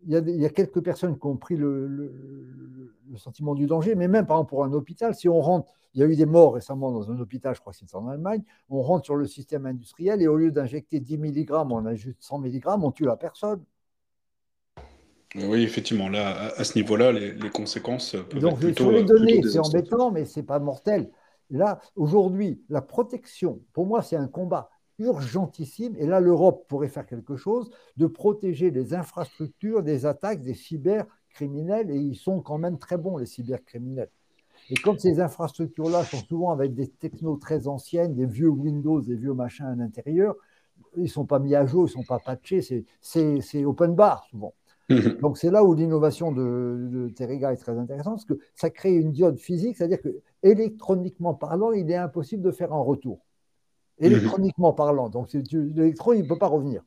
Il 0.05 0.11
y, 0.11 0.15
a, 0.15 0.19
il 0.19 0.41
y, 0.41 0.45
a, 0.45 0.49
quelques 0.49 0.81
personnes 0.81 1.17
qui 1.17 1.25
ont 1.25 1.37
pris 1.37 1.55
le, 1.55 1.87
le, 1.87 3.17
sentiment 3.17 3.55
du 3.55 3.67
danger, 3.67 3.95
mais 3.95 4.07
même 4.07 4.25
par 4.25 4.37
exemple 4.37 4.49
pour 4.49 4.63
un 4.63 4.73
hôpital, 4.73 5.13
si 5.15 5.29
on 5.29 5.39
rentre, 5.39 5.71
il 5.93 6.01
y 6.01 6.03
a 6.03 6.07
eu 6.07 6.15
des 6.15 6.25
morts 6.25 6.55
récemment 6.55 6.91
dans 6.91 7.11
un 7.11 7.19
hôpital, 7.19 7.55
je 7.55 7.61
crois 7.61 7.73
que 7.73 7.79
c'est 7.79 7.95
en 7.95 8.07
Allemagne, 8.07 8.43
on 8.69 8.81
rentre 8.81 9.05
sur 9.05 9.15
le 9.15 9.27
système 9.27 9.65
industriel 9.65 10.21
et 10.21 10.27
au 10.27 10.35
lieu 10.35 10.51
d'injecter 10.51 10.99
10 10.99 11.17
mg, 11.17 11.51
on 11.51 11.85
a 11.85 11.93
juste 11.95 12.17
100 12.21 12.39
mg, 12.39 12.63
on 12.67 12.91
tue 12.91 13.05
la 13.05 13.17
personne. 13.17 13.63
Oui, 15.35 15.63
effectivement, 15.63 16.09
là, 16.09 16.53
à 16.57 16.63
ce 16.63 16.77
niveau-là, 16.77 17.11
les, 17.11 17.49
conséquences 17.49 18.11
peuvent 18.11 18.39
Donc, 18.39 18.53
être 18.53 18.59
plutôt, 18.59 18.83
sur 18.83 18.91
les 18.91 19.03
données, 19.03 19.41
c'est 19.43 19.59
embêtant, 19.59 20.11
mais 20.11 20.25
c'est 20.25 20.43
pas 20.43 20.59
mortel. 20.59 21.09
Là, 21.49 21.79
aujourd'hui, 21.95 22.61
la 22.69 22.81
protection, 22.81 23.59
pour 23.73 23.85
moi, 23.85 24.01
c'est 24.01 24.15
un 24.15 24.27
combat 24.27 24.69
urgentissime, 24.99 25.95
et 25.97 26.05
là 26.05 26.19
l'Europe 26.19 26.65
pourrait 26.67 26.87
faire 26.87 27.05
quelque 27.05 27.35
chose, 27.35 27.71
de 27.97 28.07
protéger 28.07 28.71
les 28.71 28.93
infrastructures 28.93 29.83
des 29.83 30.05
attaques 30.05 30.41
des 30.41 30.53
cybercriminels, 30.53 31.89
et 31.91 31.97
ils 31.97 32.15
sont 32.15 32.41
quand 32.41 32.57
même 32.57 32.77
très 32.77 32.97
bons, 32.97 33.17
les 33.17 33.25
cybercriminels. 33.25 34.09
Et 34.69 34.75
comme 34.75 34.97
ces 34.97 35.19
infrastructures-là 35.19 36.03
sont 36.05 36.23
souvent 36.27 36.51
avec 36.51 36.73
des 36.73 36.87
technos 36.87 37.37
très 37.37 37.67
anciennes, 37.67 38.15
des 38.15 38.25
vieux 38.25 38.49
Windows, 38.49 39.01
des 39.01 39.15
vieux 39.15 39.33
machins 39.33 39.65
à 39.65 39.75
l'intérieur, 39.75 40.35
ils 40.95 41.03
ne 41.03 41.07
sont 41.07 41.25
pas 41.25 41.39
mis 41.39 41.55
à 41.55 41.65
jour, 41.65 41.83
ils 41.83 41.97
ne 41.97 42.03
sont 42.03 42.03
pas 42.03 42.19
patchés, 42.19 42.61
c'est 43.01 43.65
open 43.65 43.95
bar 43.95 44.25
souvent. 44.29 44.53
Donc 45.21 45.37
c'est 45.37 45.49
là 45.49 45.63
où 45.63 45.73
l'innovation 45.73 46.31
de, 46.31 46.89
de, 46.91 47.23
est 47.23 47.55
très 47.57 47.77
intéressante, 47.77 48.15
parce 48.15 48.25
que 48.25 48.39
ça 48.53 48.69
crée 48.69 48.93
une 48.93 49.11
diode 49.11 49.37
physique, 49.37 49.77
c'est-à-dire 49.77 50.01
que 50.01 50.19
électroniquement 50.43 51.33
parlant, 51.33 51.71
il 51.71 51.89
est 51.89 51.95
impossible 51.95 52.43
de 52.43 52.51
faire 52.51 52.73
un 52.73 52.81
retour. 52.81 53.19
Électroniquement 53.99 54.73
parlant. 54.73 55.09
Donc 55.09 55.33
l'électron, 55.33 56.13
il 56.13 56.23
ne 56.23 56.27
peut 56.27 56.37
pas 56.37 56.47
revenir. 56.47 56.81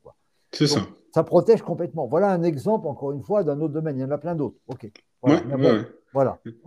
C'est 0.52 0.66
ça. 0.66 0.80
Ça 1.14 1.22
protège 1.22 1.62
complètement. 1.62 2.07
Voilà 2.07 2.30
un 2.30 2.42
exemple, 2.42 2.86
encore 2.86 3.12
une 3.12 3.22
fois, 3.22 3.42
d'un 3.42 3.61
autre 3.61 3.72
domaine. 3.72 3.96
Il 3.96 4.02
y 4.02 4.04
en 4.04 4.11
a 4.11 4.18
plein 4.18 4.34
d'autres. 4.34 4.57
OK. 4.68 4.90
Voilà. 5.22 5.40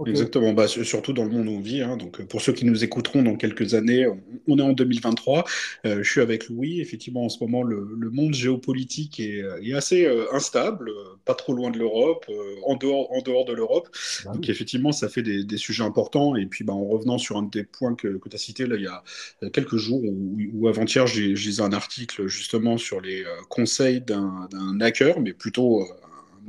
Exactement. 0.05 0.53
Bah, 0.53 0.67
surtout 0.67 1.13
dans 1.13 1.23
le 1.23 1.29
monde 1.29 1.47
où 1.47 1.51
on 1.51 1.59
vit. 1.59 1.81
Hein. 1.81 1.97
Donc, 1.97 2.21
pour 2.25 2.41
ceux 2.41 2.53
qui 2.53 2.65
nous 2.65 2.83
écouteront 2.83 3.23
dans 3.23 3.35
quelques 3.35 3.73
années, 3.73 4.07
on 4.47 4.57
est 4.57 4.61
en 4.61 4.73
2023. 4.73 5.45
Euh, 5.85 6.03
je 6.03 6.09
suis 6.09 6.21
avec 6.21 6.49
Louis. 6.49 6.81
Effectivement, 6.81 7.25
en 7.25 7.29
ce 7.29 7.43
moment, 7.43 7.63
le, 7.63 8.09
monde 8.11 8.33
géopolitique 8.33 9.19
est, 9.19 9.43
assez 9.73 10.05
euh, 10.05 10.25
instable, 10.33 10.91
pas 11.25 11.35
trop 11.35 11.53
loin 11.53 11.69
de 11.69 11.77
l'Europe, 11.77 12.25
euh, 12.29 12.55
en, 12.65 12.75
dehors, 12.75 13.11
en 13.11 13.21
dehors 13.21 13.45
de 13.45 13.53
l'Europe. 13.53 13.89
Bah 14.25 14.31
Donc, 14.33 14.49
effectivement, 14.49 14.91
ça 14.91 15.09
fait 15.09 15.21
des, 15.21 15.57
sujets 15.57 15.83
importants. 15.83 16.35
Et 16.35 16.45
puis, 16.45 16.63
bah, 16.63 16.73
en 16.73 16.85
revenant 16.85 17.17
sur 17.17 17.37
un 17.37 17.43
des 17.43 17.63
points 17.63 17.95
que, 17.95 18.19
tu 18.29 18.35
as 18.35 18.39
cité 18.39 18.67
là, 18.67 18.75
il 18.75 18.83
y 18.83 18.87
a 18.87 19.03
quelques 19.49 19.77
jours 19.77 20.01
ou, 20.03 20.67
avant-hier, 20.67 21.07
j'ai 21.07 21.33
lisé 21.33 21.61
un 21.61 21.73
article 21.73 22.27
justement 22.27 22.77
sur 22.77 23.01
les 23.01 23.23
conseils 23.49 24.01
d'un 24.01 24.47
hacker, 24.79 25.19
mais 25.19 25.33
plutôt 25.33 25.85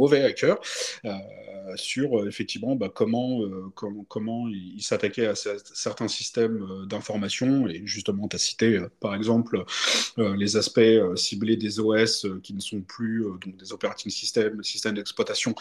mauvais 0.00 0.24
hacker. 0.24 0.58
Euh, 1.70 1.76
sur 1.76 2.18
euh, 2.18 2.28
effectivement 2.28 2.76
bah, 2.76 2.90
comment, 2.92 3.42
euh, 3.42 3.70
comment, 3.74 4.04
comment 4.08 4.48
il 4.48 4.82
s'attaquait 4.82 5.26
à 5.26 5.34
certains 5.34 6.08
systèmes 6.08 6.86
d'information. 6.86 7.68
Et 7.68 7.82
justement, 7.84 8.28
tu 8.28 8.36
as 8.36 8.38
cité 8.38 8.80
par 9.00 9.14
exemple 9.14 9.64
les 10.16 10.56
aspects 10.56 10.80
ciblés 11.16 11.56
des 11.56 11.80
OS 11.80 12.26
qui 12.42 12.54
ne 12.54 12.60
sont 12.60 12.80
plus 12.80 13.24
donc 13.44 13.56
des 13.56 13.72
operating 13.72 14.10
systems, 14.10 14.62
systèmes 14.62 14.94
d'exploitation, 14.94 15.54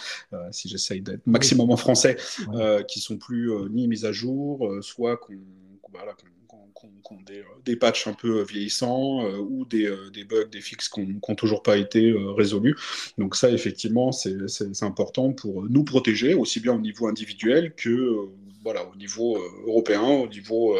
si 0.52 0.70
j'essaye 0.70 1.02
d'être 1.02 1.26
maximum 1.26 1.72
en 1.72 1.78
français, 1.78 2.18
qui 2.88 3.00
sont 3.00 3.18
plus 3.18 3.52
ni 3.70 3.88
mis 3.88 4.06
à 4.06 4.12
jour, 4.12 4.72
soit 4.82 5.18
qu'on 5.18 5.36
voilà, 5.92 6.14
qui 6.80 7.14
ont 7.14 7.22
des, 7.26 7.40
euh, 7.40 7.44
des, 7.66 7.76
patchs 7.76 8.08
un 8.08 8.14
peu 8.14 8.44
vieillissants 8.44 9.26
euh, 9.26 9.38
ou 9.38 9.66
des, 9.66 9.86
euh, 9.86 10.10
des, 10.12 10.24
bugs, 10.24 10.46
des 10.46 10.62
fixes 10.62 10.90
qui 10.90 11.02
n'ont 11.02 11.36
toujours 11.36 11.64
pas 11.64 11.78
été 11.78 12.14
résolus. 12.38 12.76
Donc 13.18 13.36
ça, 13.36 13.50
effectivement, 13.50 14.12
c'est 14.12 14.84
important 14.84 15.34
pour 15.34 15.64
nous 15.64 15.84
protéger, 15.84 16.34
aussi 16.34 16.60
bien 16.60 16.74
au 16.74 16.80
niveau 16.80 17.08
individuel 17.08 17.74
que 17.76 18.30
voilà, 18.64 18.86
au 18.92 18.96
niveau 18.96 19.38
euh, 19.38 19.42
européen, 19.68 20.02
au 20.02 20.28
niveau 20.28 20.78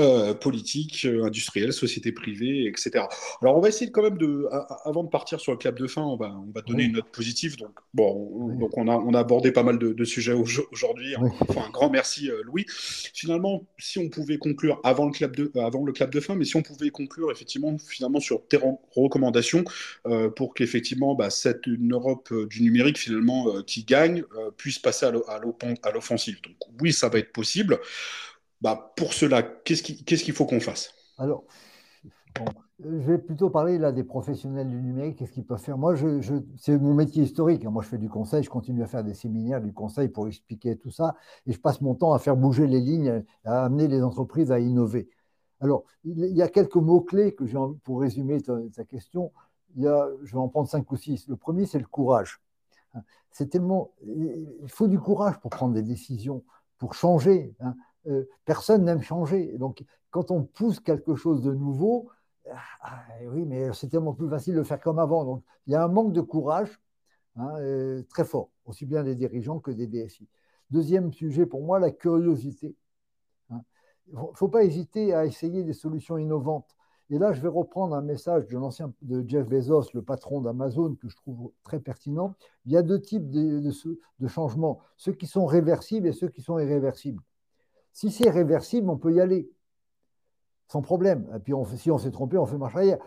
euh, 0.00 0.18
euh, 0.18 0.34
politique, 0.34 1.06
industriel, 1.24 1.72
société 1.72 2.12
privée, 2.12 2.66
etc. 2.66 3.04
Alors 3.42 3.56
on 3.56 3.60
va 3.60 3.68
essayer 3.68 3.90
quand 3.90 4.02
même 4.02 4.18
de, 4.18 4.48
avant 4.84 5.04
de 5.04 5.08
partir 5.08 5.38
sur 5.40 5.52
le 5.52 5.58
clap 5.58 5.78
de 5.78 5.86
fin, 5.86 6.02
on 6.02 6.16
va, 6.16 6.34
on 6.34 6.50
va 6.52 6.62
donner 6.62 6.84
une 6.84 6.92
note 6.92 7.10
positive. 7.12 7.56
Donc 7.56 7.70
bon, 7.94 8.30
on, 8.34 8.58
donc 8.58 8.76
on 8.76 8.88
a, 8.88 8.96
on 8.96 9.14
a 9.14 9.20
abordé 9.20 9.52
pas 9.52 9.62
mal 9.62 9.78
de, 9.78 10.04
sujets 10.04 10.32
aujourd'hui. 10.32 11.14
Enfin, 11.40 11.62
un 11.66 11.70
grand 11.70 11.90
merci 11.90 12.30
Louis. 12.44 12.64
Finalement, 12.68 13.66
si 13.78 13.98
on 13.98 14.08
pouvait 14.08 14.38
conclure 14.38 14.80
avant 14.82 15.06
le 15.06 15.12
clap 15.12 15.36
de, 15.36 15.52
avant 15.60 15.84
le 15.84 15.92
clap 15.92 16.10
de 16.10 16.20
fin, 16.20 16.34
mais 16.34 16.44
si 16.44 16.56
on 16.56 16.62
pouvait 16.62 16.90
conclure 16.90 17.30
effectivement 17.30 17.76
finalement 17.78 18.20
sur 18.20 18.46
tes 18.48 18.58
recommandations 18.96 19.64
pour 20.36 20.54
qu'effectivement 20.54 21.14
bah, 21.14 21.30
cette 21.30 21.66
une 21.66 21.92
Europe 21.92 22.32
du 22.48 22.62
numérique 22.62 22.98
finalement 22.98 23.62
qui 23.62 23.84
gagne 23.84 24.24
puisse 24.56 24.78
passer 24.78 25.06
à 25.06 25.90
l'offensive. 25.92 26.40
Donc 26.42 26.56
oui, 26.80 26.92
ça 26.92 27.08
va 27.08 27.18
être 27.18 27.32
possible. 27.32 27.78
Bah, 28.60 28.92
pour 28.96 29.12
cela, 29.12 29.42
qu'est-ce 29.42 29.82
qu'il 29.82 30.34
faut 30.34 30.46
qu'on 30.46 30.60
fasse? 30.60 30.92
Alors, 31.16 31.44
je 32.80 32.88
vais 32.88 33.18
plutôt 33.18 33.50
parler 33.50 33.78
là 33.78 33.92
des 33.92 34.04
professionnels 34.04 34.68
du 34.68 34.80
numérique, 34.80 35.16
qu'est-ce 35.18 35.32
qu'ils 35.32 35.46
peuvent 35.46 35.60
faire? 35.60 35.78
Moi, 35.78 35.94
c'est 36.56 36.78
mon 36.78 36.94
métier 36.94 37.24
historique. 37.24 37.64
Hein. 37.64 37.70
Moi, 37.70 37.82
je 37.82 37.88
fais 37.88 37.98
du 37.98 38.08
conseil, 38.08 38.42
je 38.42 38.50
continue 38.50 38.82
à 38.82 38.86
faire 38.86 39.04
des 39.04 39.14
séminaires, 39.14 39.60
du 39.60 39.72
conseil 39.72 40.08
pour 40.08 40.28
expliquer 40.28 40.76
tout 40.76 40.90
ça, 40.90 41.16
et 41.46 41.52
je 41.52 41.60
passe 41.60 41.80
mon 41.80 41.94
temps 41.94 42.12
à 42.12 42.18
faire 42.18 42.36
bouger 42.36 42.66
les 42.66 42.80
lignes, 42.80 43.24
à 43.44 43.64
amener 43.64 43.88
les 43.88 44.02
entreprises 44.02 44.52
à 44.52 44.60
innover. 44.60 45.08
Alors, 45.60 45.84
il 46.04 46.36
y 46.36 46.42
a 46.42 46.48
quelques 46.48 46.76
mots-clés 46.76 47.34
que 47.34 47.46
j'ai 47.46 47.58
pour 47.82 48.00
résumer 48.00 48.40
ta, 48.40 48.84
question. 48.84 49.32
Il 49.76 49.82
y 49.82 49.88
a, 49.88 50.08
je 50.22 50.32
vais 50.32 50.38
en 50.38 50.48
prendre 50.48 50.68
cinq 50.68 50.90
ou 50.92 50.96
six. 50.96 51.26
Le 51.26 51.36
premier, 51.36 51.66
c'est 51.66 51.80
le 51.80 51.86
courage. 51.86 52.40
C'est 53.32 53.50
tellement, 53.50 53.90
il 54.06 54.68
faut 54.68 54.86
du 54.86 54.98
courage 54.98 55.38
pour 55.40 55.50
prendre 55.50 55.74
des 55.74 55.82
décisions 55.82 56.44
pour 56.78 56.94
changer. 56.94 57.54
Hein. 57.60 57.74
Euh, 58.08 58.28
personne 58.44 58.84
n'aime 58.84 59.02
changer. 59.02 59.56
Donc, 59.58 59.84
quand 60.10 60.30
on 60.30 60.42
pousse 60.42 60.80
quelque 60.80 61.14
chose 61.14 61.42
de 61.42 61.52
nouveau, 61.52 62.10
ah, 62.80 63.04
oui, 63.26 63.44
mais 63.44 63.72
c'est 63.74 63.88
tellement 63.88 64.14
plus 64.14 64.28
facile 64.28 64.54
de 64.54 64.58
le 64.58 64.64
faire 64.64 64.80
comme 64.80 64.98
avant. 64.98 65.24
Donc, 65.24 65.44
il 65.66 65.72
y 65.72 65.76
a 65.76 65.84
un 65.84 65.88
manque 65.88 66.12
de 66.12 66.20
courage 66.20 66.80
hein, 67.36 67.54
euh, 67.58 68.02
très 68.08 68.24
fort, 68.24 68.50
aussi 68.64 68.86
bien 68.86 69.04
des 69.04 69.14
dirigeants 69.14 69.60
que 69.60 69.70
des 69.70 69.86
DSI. 69.86 70.26
Deuxième 70.70 71.12
sujet 71.12 71.46
pour 71.46 71.62
moi, 71.62 71.78
la 71.78 71.90
curiosité. 71.90 72.74
Hein. 73.50 73.62
Il 74.08 74.14
ne 74.14 74.34
faut 74.34 74.48
pas 74.48 74.64
hésiter 74.64 75.14
à 75.14 75.26
essayer 75.26 75.64
des 75.64 75.72
solutions 75.72 76.18
innovantes. 76.18 76.76
Et 77.10 77.18
là, 77.18 77.32
je 77.32 77.40
vais 77.40 77.48
reprendre 77.48 77.94
un 77.94 78.02
message 78.02 78.48
de 78.48 78.58
l'ancien 78.58 78.92
de 79.00 79.26
Jeff 79.26 79.46
Bezos, 79.46 79.90
le 79.94 80.02
patron 80.02 80.42
d'Amazon, 80.42 80.94
que 80.94 81.08
je 81.08 81.16
trouve 81.16 81.52
très 81.62 81.80
pertinent. 81.80 82.34
Il 82.66 82.72
y 82.72 82.76
a 82.76 82.82
deux 82.82 83.00
types 83.00 83.30
de, 83.30 83.62
de, 84.18 84.28
changements, 84.28 84.80
ceux 84.98 85.12
qui 85.12 85.26
sont 85.26 85.46
réversibles 85.46 86.06
et 86.06 86.12
ceux 86.12 86.28
qui 86.28 86.42
sont 86.42 86.58
irréversibles. 86.58 87.22
Si 87.98 88.12
c'est 88.12 88.30
réversible, 88.30 88.88
on 88.90 88.96
peut 88.96 89.12
y 89.12 89.20
aller 89.20 89.50
sans 90.68 90.82
problème. 90.82 91.26
Et 91.34 91.40
puis, 91.40 91.52
si 91.74 91.90
on 91.90 91.98
s'est 91.98 92.12
trompé, 92.12 92.38
on 92.38 92.46
fait 92.46 92.56
marche 92.56 92.76
arrière 92.76 92.98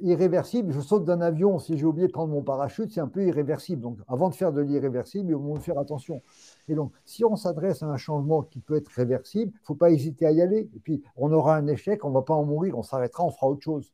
irréversible, 0.00 0.72
je 0.72 0.80
saute 0.80 1.04
d'un 1.04 1.20
avion, 1.20 1.58
si 1.58 1.76
j'ai 1.76 1.84
oublié 1.84 2.06
de 2.06 2.12
prendre 2.12 2.32
mon 2.32 2.40
parachute, 2.40 2.90
c'est 2.90 3.02
un 3.02 3.06
peu 3.06 3.22
irréversible. 3.26 3.82
Donc, 3.82 3.98
avant 4.08 4.30
de 4.30 4.34
faire 4.34 4.50
de 4.54 4.62
l'irréversible, 4.62 5.30
il 5.30 5.34
faut 5.34 5.56
faire 5.56 5.78
attention. 5.78 6.22
Et 6.68 6.74
donc, 6.74 6.90
si 7.04 7.22
on 7.22 7.36
s'adresse 7.36 7.82
à 7.82 7.86
un 7.86 7.98
changement 7.98 8.40
qui 8.40 8.60
peut 8.60 8.76
être 8.76 8.88
réversible, 8.88 9.52
il 9.54 9.60
ne 9.60 9.66
faut 9.66 9.74
pas 9.74 9.90
hésiter 9.90 10.24
à 10.24 10.32
y 10.32 10.40
aller. 10.40 10.70
Et 10.74 10.80
puis, 10.82 11.02
on 11.16 11.30
aura 11.32 11.56
un 11.56 11.66
échec, 11.66 12.02
on 12.06 12.08
ne 12.08 12.14
va 12.14 12.22
pas 12.22 12.34
en 12.34 12.44
mourir, 12.44 12.78
on 12.78 12.82
s'arrêtera, 12.82 13.24
on 13.24 13.30
fera 13.30 13.46
autre 13.46 13.62
chose. 13.62 13.92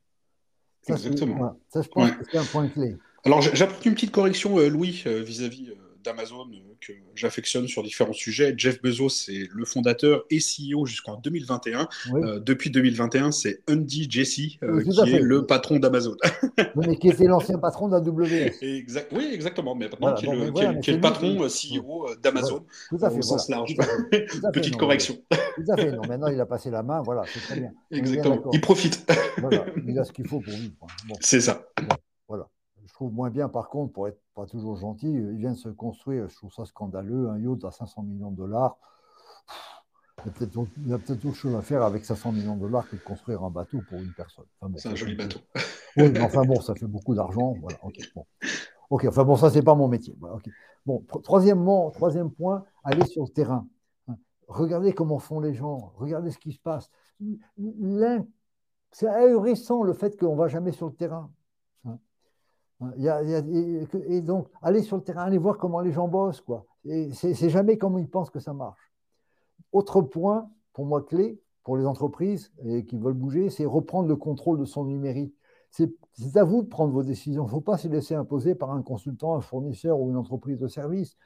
Exactement. 0.87 1.57
Ça, 1.67 1.81
je 1.81 1.89
pense 1.89 2.09
que 2.09 2.23
c'est 2.31 2.37
un 2.37 2.45
point 2.45 2.69
clé. 2.69 2.95
Alors, 3.25 3.41
j'apporte 3.41 3.85
une 3.85 3.95
petite 3.95 4.11
correction, 4.11 4.57
euh, 4.59 4.69
Louis, 4.69 5.03
euh, 5.07 5.21
vis-à-vis. 5.21 5.71
Euh, 5.71 5.75
d'Amazon 6.07 6.47
euh, 6.53 6.75
que 6.79 6.93
j'affectionne 7.15 7.67
sur 7.67 7.83
différents 7.83 8.13
sujets. 8.13 8.53
Jeff 8.55 8.81
Bezos, 8.81 9.09
c'est 9.09 9.49
le 9.51 9.65
fondateur 9.65 10.23
et 10.29 10.39
CEO 10.39 10.85
jusqu'en 10.85 11.17
2021. 11.17 11.89
Euh, 12.13 12.39
depuis 12.39 12.69
2021, 12.69 13.31
c'est 13.31 13.61
Andy 13.69 14.07
Jassy 14.09 14.57
euh, 14.63 14.81
qui 14.81 15.13
est 15.13 15.19
le 15.19 15.45
patron 15.45 15.79
d'Amazon. 15.79 16.15
mais 16.75 16.95
qui 16.97 17.09
était 17.09 17.25
l'ancien 17.25 17.57
patron 17.59 17.89
d'AWS. 17.89 18.51
Exact, 18.61 19.11
oui, 19.11 19.29
exactement. 19.33 19.75
Mais 19.75 19.89
maintenant, 19.89 20.15
qui 20.15 20.25
est 20.27 20.93
le, 20.93 21.01
patron 21.01 21.47
CEO 21.47 22.07
d'Amazon. 22.21 22.65
Tout 22.89 22.99
à 23.01 23.09
fait. 23.09 23.17
Au 23.17 23.21
sens 23.21 23.49
large. 23.49 23.75
Petite 24.53 24.77
correction. 24.77 25.17
Tout 25.29 25.71
à 25.71 25.75
fait. 25.75 25.91
Non, 25.91 26.03
maintenant, 26.07 26.27
il 26.27 26.39
a 26.39 26.45
passé 26.45 26.69
la 26.69 26.83
main. 26.83 27.01
Voilà, 27.01 27.23
c'est 27.27 27.41
très 27.41 27.59
bien. 27.59 27.71
Exactement. 27.91 28.49
il 28.53 28.61
profite. 28.61 29.05
voilà. 29.39 29.65
Il 29.85 29.99
a 29.99 30.05
ce 30.05 30.13
qu'il 30.13 30.27
faut 30.27 30.39
pour 30.39 30.53
vivre. 30.53 30.73
C'est 31.19 31.41
ça. 31.41 31.67
Voilà. 32.29 32.47
Je 32.97 33.03
trouve 33.03 33.13
moins 33.13 33.29
bien, 33.29 33.47
par 33.47 33.69
contre, 33.69 33.93
pour 33.93 34.07
être 34.07 34.19
pas 34.33 34.47
toujours 34.47 34.75
gentil, 34.75 35.05
ils 35.05 35.37
viennent 35.37 35.53
se 35.53 35.69
construire, 35.69 36.27
je 36.29 36.35
trouve 36.35 36.51
ça 36.51 36.65
scandaleux, 36.65 37.29
un 37.29 37.37
yacht 37.37 37.63
à 37.63 37.69
500 37.69 38.01
millions 38.01 38.31
de 38.31 38.37
dollars. 38.37 38.75
Il 40.25 40.31
y 40.87 40.93
a 40.93 40.97
peut-être 40.97 41.23
autre 41.25 41.35
chose 41.35 41.53
à 41.53 41.61
faire 41.61 41.83
avec 41.83 42.03
500 42.03 42.31
millions 42.31 42.55
de 42.55 42.61
dollars 42.61 42.89
que 42.89 42.95
de 42.95 43.01
construire 43.01 43.43
un 43.43 43.51
bateau 43.51 43.81
pour 43.87 43.99
une 43.99 44.13
personne. 44.13 44.45
c'est 44.77 44.89
un 44.89 44.95
joli 44.95 45.13
bateau. 45.13 45.37
Oui, 45.95 46.09
mais 46.11 46.21
enfin 46.21 46.43
bon, 46.43 46.59
ça 46.59 46.73
fait 46.73 46.87
beaucoup 46.87 47.13
d'argent. 47.13 47.53
Voilà, 47.61 47.77
ok, 47.83 47.99
bon. 48.15 48.25
Ok, 48.89 49.05
enfin 49.05 49.23
bon, 49.23 49.35
ça, 49.35 49.51
c'est 49.51 49.61
pas 49.61 49.75
mon 49.75 49.87
métier. 49.87 50.17
Bon, 50.83 51.05
troisièmement, 51.21 51.91
troisième 51.91 52.31
point, 52.31 52.65
aller 52.83 53.05
sur 53.05 53.25
le 53.25 53.29
terrain. 53.29 53.67
Regardez 54.47 54.91
comment 54.91 55.19
font 55.19 55.39
les 55.39 55.53
gens, 55.53 55.93
regardez 55.97 56.31
ce 56.31 56.39
qui 56.39 56.51
se 56.51 56.59
passe. 56.59 56.89
C'est 58.91 59.07
ahurissant 59.07 59.83
le 59.83 59.93
fait 59.93 60.19
qu'on 60.19 60.33
ne 60.33 60.39
va 60.39 60.47
jamais 60.47 60.71
sur 60.71 60.87
le 60.87 60.93
terrain. 60.93 61.29
Et 62.81 64.21
donc, 64.21 64.47
aller 64.61 64.83
sur 64.83 64.97
le 64.97 65.03
terrain, 65.03 65.23
aller 65.23 65.37
voir 65.37 65.57
comment 65.57 65.79
les 65.79 65.91
gens 65.91 66.07
bossent. 66.07 66.41
quoi. 66.41 66.65
C'est 67.11 67.49
jamais 67.49 67.77
comme 67.77 67.97
ils 67.97 68.09
pensent 68.09 68.29
que 68.29 68.39
ça 68.39 68.53
marche. 68.53 68.91
Autre 69.71 70.01
point, 70.01 70.49
pour 70.73 70.85
moi, 70.85 71.01
clé 71.01 71.41
pour 71.63 71.75
les 71.75 71.85
entreprises 71.85 72.51
et 72.63 72.85
qui 72.85 72.97
veulent 72.97 73.13
bouger, 73.13 73.49
c'est 73.49 73.65
reprendre 73.65 74.07
le 74.07 74.15
contrôle 74.15 74.59
de 74.59 74.65
son 74.65 74.85
numérique. 74.85 75.35
C'est 75.71 75.91
à 76.35 76.43
vous 76.43 76.63
de 76.63 76.67
prendre 76.67 76.93
vos 76.93 77.03
décisions. 77.03 77.43
Il 77.43 77.47
ne 77.47 77.51
faut 77.51 77.61
pas 77.61 77.77
se 77.77 77.87
laisser 77.87 78.15
imposer 78.15 78.55
par 78.55 78.71
un 78.71 78.81
consultant, 78.81 79.35
un 79.35 79.41
fournisseur 79.41 79.99
ou 79.99 80.09
une 80.09 80.15
entreprise 80.15 80.59
de 80.59 80.67
service. 80.67 81.17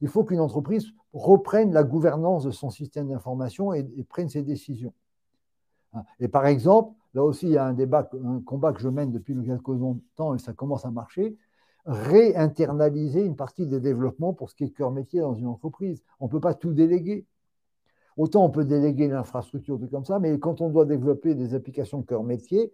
Il 0.00 0.08
faut 0.08 0.24
qu'une 0.24 0.40
entreprise 0.40 0.86
reprenne 1.12 1.72
la 1.72 1.84
gouvernance 1.84 2.44
de 2.44 2.50
son 2.50 2.70
système 2.70 3.08
d'information 3.08 3.72
et, 3.72 3.84
prenne 4.08 4.28
ses 4.28 4.42
décisions. 4.42 4.94
Et 6.20 6.28
par 6.28 6.46
exemple, 6.46 6.94
là 7.14 7.24
aussi, 7.24 7.46
il 7.46 7.52
y 7.52 7.58
a 7.58 7.64
un 7.64 7.72
débat, 7.72 8.08
un 8.24 8.40
combat 8.40 8.72
que 8.72 8.80
je 8.80 8.88
mène 8.88 9.12
depuis 9.12 9.34
quelques 9.44 9.78
temps 10.16 10.34
et 10.34 10.38
ça 10.38 10.52
commence 10.52 10.84
à 10.84 10.90
marcher 10.90 11.36
réinternaliser 11.86 13.24
une 13.24 13.36
partie 13.36 13.66
des 13.66 13.80
développements 13.80 14.32
pour 14.32 14.50
ce 14.50 14.54
qui 14.54 14.64
est 14.64 14.70
cœur 14.70 14.90
métier 14.90 15.20
dans 15.20 15.34
une 15.34 15.46
entreprise. 15.46 16.02
On 16.20 16.26
ne 16.26 16.30
peut 16.30 16.40
pas 16.40 16.54
tout 16.54 16.72
déléguer. 16.72 17.26
Autant 18.16 18.44
on 18.44 18.50
peut 18.50 18.64
déléguer 18.64 19.08
l'infrastructure, 19.08 19.78
tout 19.78 19.88
comme 19.88 20.04
ça, 20.04 20.18
mais 20.18 20.38
quand 20.38 20.60
on 20.60 20.68
doit 20.68 20.84
développer 20.84 21.34
des 21.34 21.54
applications 21.54 22.02
cœur 22.02 22.22
métier, 22.22 22.72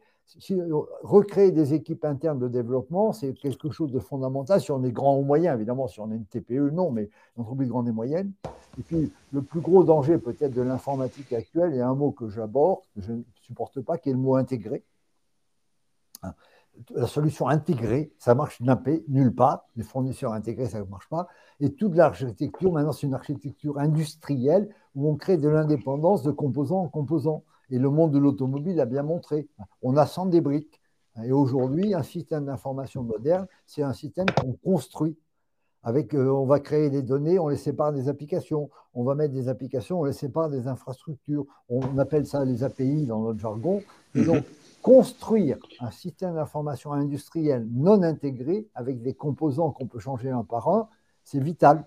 recréer 1.03 1.53
des 1.53 1.73
équipes 1.73 2.05
internes 2.05 2.39
de 2.39 2.49
développement, 2.49 3.13
c'est 3.13 3.33
quelque 3.33 3.71
chose 3.71 3.93
de 3.93 3.99
fondamental 3.99 4.61
si 4.61 4.71
on 4.73 4.83
est 4.85 4.91
grand 4.91 5.17
ou 5.17 5.23
moyen. 5.23 5.55
Évidemment, 5.55 5.87
si 5.87 6.01
on 6.01 6.11
est 6.11 6.17
une 6.17 6.27
TPE, 6.27 6.71
non, 6.71 6.91
mais 6.91 7.09
une 7.37 7.45
entreprise 7.45 7.69
grande 7.69 7.89
et 7.89 7.93
moyenne. 7.93 8.33
Et 8.79 8.83
puis, 8.83 9.13
le 9.33 9.41
plus 9.41 9.61
gros 9.61 9.85
danger 9.85 10.19
peut-être 10.19 10.53
de 10.53 10.61
l'informatique 10.61 11.33
actuelle, 11.33 11.81
a 11.81 11.89
un 11.89 11.95
mot 11.95 12.11
que 12.11 12.29
j'aborde, 12.29 12.81
supporte 13.49 13.81
pas, 13.81 13.99
qui 13.99 14.11
est 14.11 14.13
le 14.13 14.19
mot 14.19 14.37
intégré. 14.37 14.85
Hein 16.23 16.35
la 16.95 17.07
solution 17.07 17.49
intégrée, 17.49 18.13
ça 18.19 18.35
marche 18.35 18.61
nulle 18.61 19.35
part. 19.35 19.67
Les 19.77 19.83
fournisseurs 19.83 20.33
intégrés, 20.33 20.67
ça 20.67 20.81
ne 20.81 20.85
marche 20.85 21.09
pas. 21.09 21.29
Et 21.61 21.73
toute 21.75 21.95
l'architecture, 21.95 22.73
maintenant, 22.73 22.93
c'est 22.93 23.07
une 23.07 23.15
architecture 23.15 23.79
industrielle 23.79 24.69
où 24.95 25.09
on 25.09 25.17
crée 25.17 25.37
de 25.37 25.49
l'indépendance 25.49 26.23
de 26.23 26.31
composant 26.31 26.83
en 26.83 26.89
composant. 26.89 27.45
Et 27.71 27.79
le 27.79 27.91
monde 27.91 28.13
de 28.13 28.19
l'automobile 28.19 28.81
a 28.81 28.87
bien 28.87 29.03
montré. 29.03 29.49
On 29.83 29.97
assemble 29.97 30.31
des 30.31 30.41
briques. 30.41 30.81
Et 31.25 31.33
aujourd'hui, 31.33 31.95
un 31.95 32.03
système 32.03 32.47
d'information 32.47 33.03
moderne, 33.03 33.47
c'est 33.67 33.83
un 33.83 33.93
système 33.93 34.27
qu'on 34.41 34.53
construit. 34.53 35.17
Avec, 35.89 36.13
euh, 36.13 36.29
on 36.29 36.45
va 36.45 36.61
créer 36.61 36.91
des 36.91 37.01
données, 37.01 37.39
on 37.39 37.49
les 37.49 37.57
sépare 37.57 37.95
des 37.95 38.11
applications. 38.11 38.69
On 38.93 39.05
va 39.05 39.15
mettre 39.15 39.33
des 39.33 39.49
applications, 39.49 40.01
on 40.01 40.05
les 40.05 40.13
sépare 40.13 40.51
des 40.51 40.69
infrastructures. 40.69 41.47
On 41.71 41.97
appelle 41.97 42.27
ça 42.27 42.45
les 42.45 42.63
API 42.63 43.07
dans 43.07 43.23
notre 43.23 43.39
jargon. 43.39 43.81
Et 44.15 44.23
donc, 44.23 44.45
construire 44.83 45.57
un 45.81 45.91
système 45.91 46.35
d'information 46.35 46.93
industriel 46.93 47.67
non 47.73 48.03
intégré 48.03 48.69
avec 48.75 49.01
des 49.01 49.15
composants 49.15 49.71
qu'on 49.71 49.87
peut 49.87 49.99
changer 49.99 50.29
un 50.29 50.45
par 50.45 50.69
un, 50.69 50.91
c'est 51.25 51.41
vital. 51.41 51.87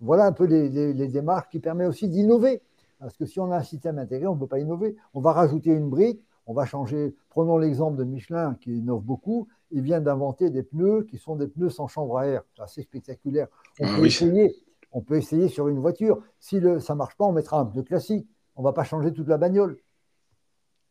Voilà 0.00 0.26
un 0.26 0.32
peu 0.32 0.44
les, 0.44 1.08
démarches 1.08 1.48
qui 1.50 1.58
permettent 1.58 1.88
aussi 1.88 2.08
d'innover. 2.08 2.62
Parce 3.00 3.16
que 3.16 3.26
si 3.26 3.40
on 3.40 3.50
a 3.50 3.56
un 3.56 3.64
système 3.64 3.98
intégré, 3.98 4.28
on 4.28 4.36
ne 4.36 4.38
peut 4.38 4.46
pas 4.46 4.60
innover. 4.60 4.94
On 5.12 5.20
va 5.20 5.32
rajouter 5.32 5.70
une 5.70 5.90
brique, 5.90 6.24
on 6.46 6.54
va 6.54 6.66
changer. 6.66 7.16
Prenons 7.30 7.58
l'exemple 7.58 7.96
de 7.96 8.04
Michelin 8.04 8.56
qui 8.60 8.78
innove 8.78 9.02
beaucoup. 9.02 9.48
Il 9.70 9.82
vient 9.82 10.00
d'inventer 10.00 10.50
des 10.50 10.62
pneus 10.62 11.04
qui 11.04 11.18
sont 11.18 11.36
des 11.36 11.46
pneus 11.46 11.70
sans 11.70 11.86
chambre 11.86 12.18
à 12.18 12.26
air. 12.26 12.42
C'est 12.56 12.62
assez 12.62 12.82
spectaculaire. 12.82 13.48
On, 13.78 13.86
ah 13.86 13.96
peut 13.96 14.06
essayer, 14.06 14.54
on 14.92 15.00
peut 15.00 15.16
essayer 15.16 15.48
sur 15.48 15.68
une 15.68 15.78
voiture. 15.78 16.22
Si 16.38 16.60
le, 16.60 16.80
ça 16.80 16.94
ne 16.94 16.98
marche 16.98 17.16
pas, 17.16 17.24
on 17.24 17.32
mettra 17.32 17.60
un 17.60 17.66
pneu 17.66 17.82
classique. 17.82 18.28
On 18.56 18.62
ne 18.62 18.66
va 18.66 18.72
pas 18.72 18.84
changer 18.84 19.12
toute 19.12 19.28
la 19.28 19.38
bagnole. 19.38 19.78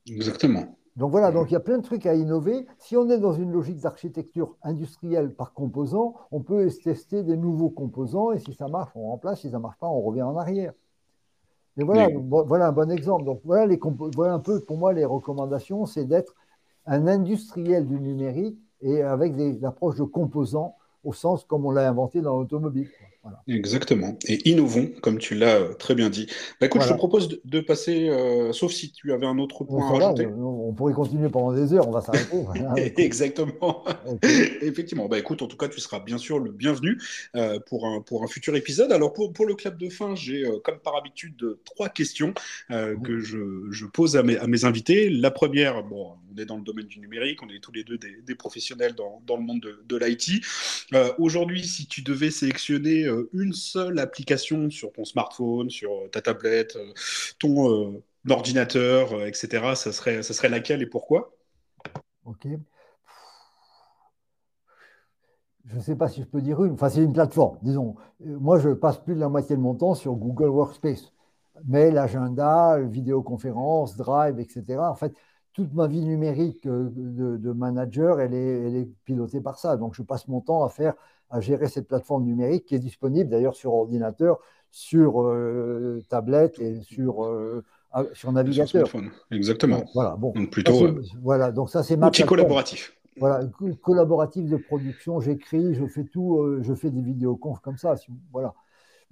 Exactement. 0.08 0.76
Donc 0.96 1.12
voilà, 1.12 1.32
donc 1.32 1.50
il 1.50 1.54
y 1.54 1.58
a 1.58 1.62
plein 1.62 1.78
de 1.78 1.84
trucs 1.84 2.06
à 2.06 2.14
innover. 2.14 2.66
Si 2.78 2.98
on 2.98 3.10
est 3.10 3.20
dans 3.20 3.32
une 3.32 3.52
logique 3.52 3.80
d'architecture 3.80 4.58
industrielle 4.64 5.34
par 5.34 5.54
composant, 5.54 6.16
on 6.32 6.42
peut 6.42 6.70
tester 6.84 7.24
des 7.24 7.38
nouveaux 7.38 7.70
composants 7.70 8.32
et 8.32 8.40
si 8.40 8.54
ça 8.54 8.68
marche, 8.68 8.92
on 8.96 9.08
remplace. 9.08 9.42
Si 9.42 9.50
ça 9.50 9.58
ne 9.58 9.62
marche 9.62 9.78
pas, 9.78 9.88
on 9.88 10.02
revient 10.02 10.24
en 10.24 10.36
arrière. 10.36 10.74
Et 11.78 11.84
voilà, 11.84 12.10
voilà 12.46 12.68
un 12.68 12.72
bon 12.74 12.92
exemple. 12.92 13.24
Donc 13.24 13.40
voilà, 13.46 13.66
les 13.66 13.80
voilà 14.16 14.34
un 14.34 14.40
peu 14.40 14.60
pour 14.60 14.78
moi 14.78 14.92
les 14.92 15.06
recommandations, 15.06 15.86
c'est 15.86 16.04
d'être 16.04 16.36
un 16.86 17.08
industriel 17.08 17.88
du 17.88 18.00
numérique 18.00 18.60
et 18.82 19.02
avec 19.02 19.36
des 19.36 19.64
approches 19.66 19.96
de 19.96 20.04
composants 20.04 20.76
au 21.04 21.14
sens 21.14 21.46
comme 21.46 21.66
on 21.66 21.72
l'a 21.72 21.88
inventé 21.88 22.22
dans 22.22 22.38
l'automobile. 22.38 22.90
Exactement. 23.48 24.18
Et 24.28 24.50
innovons, 24.50 24.90
comme 25.02 25.18
tu 25.18 25.36
l'as 25.36 25.56
euh, 25.56 25.74
très 25.74 25.94
bien 25.94 26.10
dit. 26.10 26.28
Bah, 26.60 26.68
écoute, 26.68 26.82
je 26.82 26.88
te 26.88 26.94
propose 26.94 27.42
de, 27.44 27.60
passer, 27.60 28.08
euh, 28.10 28.54
sauf 28.54 28.72
si 28.72 28.92
tu 28.92 29.12
avais 29.12 29.26
un 29.26 29.38
autre 29.40 29.64
point 29.64 29.88
à 29.88 29.92
rajouter. 29.92 30.26
On, 30.28 30.74
pourrait 30.74 30.94
continuer 30.94 31.30
pendant 31.30 31.52
des 31.52 31.74
heures, 31.74 31.88
on 31.88 31.92
va 31.92 32.02
s'arrêter. 32.02 32.38
Exactement. 32.98 33.84
Effectivement. 34.62 35.08
Bah, 35.08 35.20
écoute, 35.20 35.42
en 35.42 35.48
tout 35.48 35.58
cas, 35.58 35.68
tu 35.68 35.80
seras 35.80 36.00
bien 36.00 36.18
sûr 36.18 36.40
le 36.40 36.52
bienvenu 36.52 36.98
euh, 37.36 37.60
pour, 37.68 37.88
un, 37.88 38.02
pour 38.02 38.24
un 38.24 38.28
futur 38.28 38.56
épisode. 38.56 38.92
Alors, 38.92 39.14
pour, 39.14 39.34
pour 39.34 39.46
le 39.46 39.56
clap 39.56 39.78
de 39.78 39.90
fin, 39.90 40.16
j'ai, 40.16 40.44
comme 40.64 40.80
par 40.80 40.96
habitude, 40.96 41.58
trois 41.66 41.90
questions 41.90 42.34
que 42.70 43.20
je, 43.20 43.68
je, 43.70 43.86
pose 43.86 44.16
à 44.16 44.24
mes, 44.24 44.38
à 44.38 44.48
mes 44.48 44.66
invités. 44.66 45.10
La 45.10 45.32
première, 45.32 45.84
bon, 45.84 46.14
on 46.32 46.38
est 46.38 46.46
dans 46.46 46.58
le 46.58 46.64
domaine 46.64 46.86
du 46.86 47.00
numérique, 47.00 47.42
on 47.44 47.50
est 47.50 47.60
tous 47.60 47.72
les 47.72 47.84
deux 47.84 47.98
des, 47.98 48.36
professionnels 48.36 48.94
dans, 48.96 49.22
dans, 49.26 49.38
le 49.38 49.44
monde 49.44 49.62
de, 49.62 49.98
l'IT. 49.98 50.46
Aujourd'hui, 51.18 51.68
si 51.68 51.88
tu 51.88 52.02
devais 52.02 52.32
sélectionner 52.32 53.04
euh, 53.04 53.30
une 53.34 53.54
seule 53.54 54.00
application 54.00 54.70
sur 54.70 54.92
ton 54.92 55.06
smartphone, 55.06 55.70
sur 55.70 55.92
euh, 55.92 56.08
ta 56.08 56.22
tablette, 56.22 56.76
euh, 56.76 56.94
ton 57.40 58.02
ordinateur, 58.30 59.26
etc., 59.26 59.76
ça 59.76 59.92
serait, 59.92 60.24
ça 60.24 60.34
serait 60.34 60.50
laquelle 60.50 60.82
et 60.82 60.88
pourquoi? 60.88 61.34
Ok. 62.26 62.48
Je 65.66 65.76
ne 65.76 65.82
sais 65.82 65.96
pas 65.96 66.08
si 66.08 66.22
je 66.22 66.26
peux 66.26 66.42
dire 66.42 66.64
une. 66.64 66.74
Enfin, 66.74 66.90
c'est 66.90 67.04
une 67.04 67.14
plateforme, 67.14 67.60
disons. 67.62 67.96
Moi, 68.20 68.60
je 68.60 68.70
passe 68.70 68.98
plus 68.98 69.14
de 69.14 69.20
la 69.20 69.30
moitié 69.30 69.56
de 69.56 69.62
mon 69.62 69.76
temps 69.76 69.94
sur 69.94 70.14
Google 70.16 70.50
Workspace. 70.50 71.14
Mais 71.68 71.92
l'agenda, 71.92 72.80
vidéoconférence, 72.80 73.96
Drive, 73.96 74.40
etc. 74.40 74.80
En 74.80 74.96
fait, 74.96 75.14
toute 75.54 75.74
ma 75.74 75.88
vie 75.88 76.02
numérique 76.02 76.68
de, 76.68 77.52
manager, 77.52 78.20
elle 78.20 78.34
est, 78.34 78.68
elle 78.68 78.76
est, 78.76 78.90
pilotée 79.06 79.42
par 79.42 79.58
ça. 79.60 79.78
Donc, 79.78 79.94
je 79.96 80.04
passe 80.04 80.28
mon 80.28 80.42
temps 80.42 80.64
à 80.64 80.70
faire 80.70 80.94
à 81.30 81.40
gérer 81.42 81.68
cette 81.68 81.88
plateforme 81.88 82.26
numérique 82.26 82.66
qui 82.66 82.76
est 82.76 82.80
disponible 82.80 83.30
d'ailleurs 83.30 83.56
sur 83.56 83.74
ordinateur, 83.74 84.40
sur 84.72 85.22
euh, 85.22 86.04
tablette 86.10 86.60
et 86.60 86.82
sur, 86.82 87.24
euh, 87.24 87.64
sur 88.14 88.32
navigateur. 88.32 88.88
Exactement. 89.32 89.84
Voilà, 89.94 90.16
bon. 90.16 90.32
Donc 90.34 90.50
plutôt. 90.50 90.84
Euh, 90.84 91.04
voilà, 91.22 91.52
donc 91.52 91.70
ça 91.70 91.84
c'est 91.84 91.98
ma. 91.98 92.08
Outil 92.08 92.26
collaboratif. 92.26 92.96
Voilà, 93.18 93.42
collaboratif 93.82 94.46
de 94.46 94.56
production, 94.56 95.20
j'écris, 95.20 95.74
je 95.74 95.86
fais 95.88 96.06
tout, 96.06 96.42
je 96.62 96.74
fais 96.74 96.90
des 96.90 97.02
vidéoconf 97.02 97.60
comme 97.60 97.78
ça. 97.78 97.96
Voilà. 98.32 98.54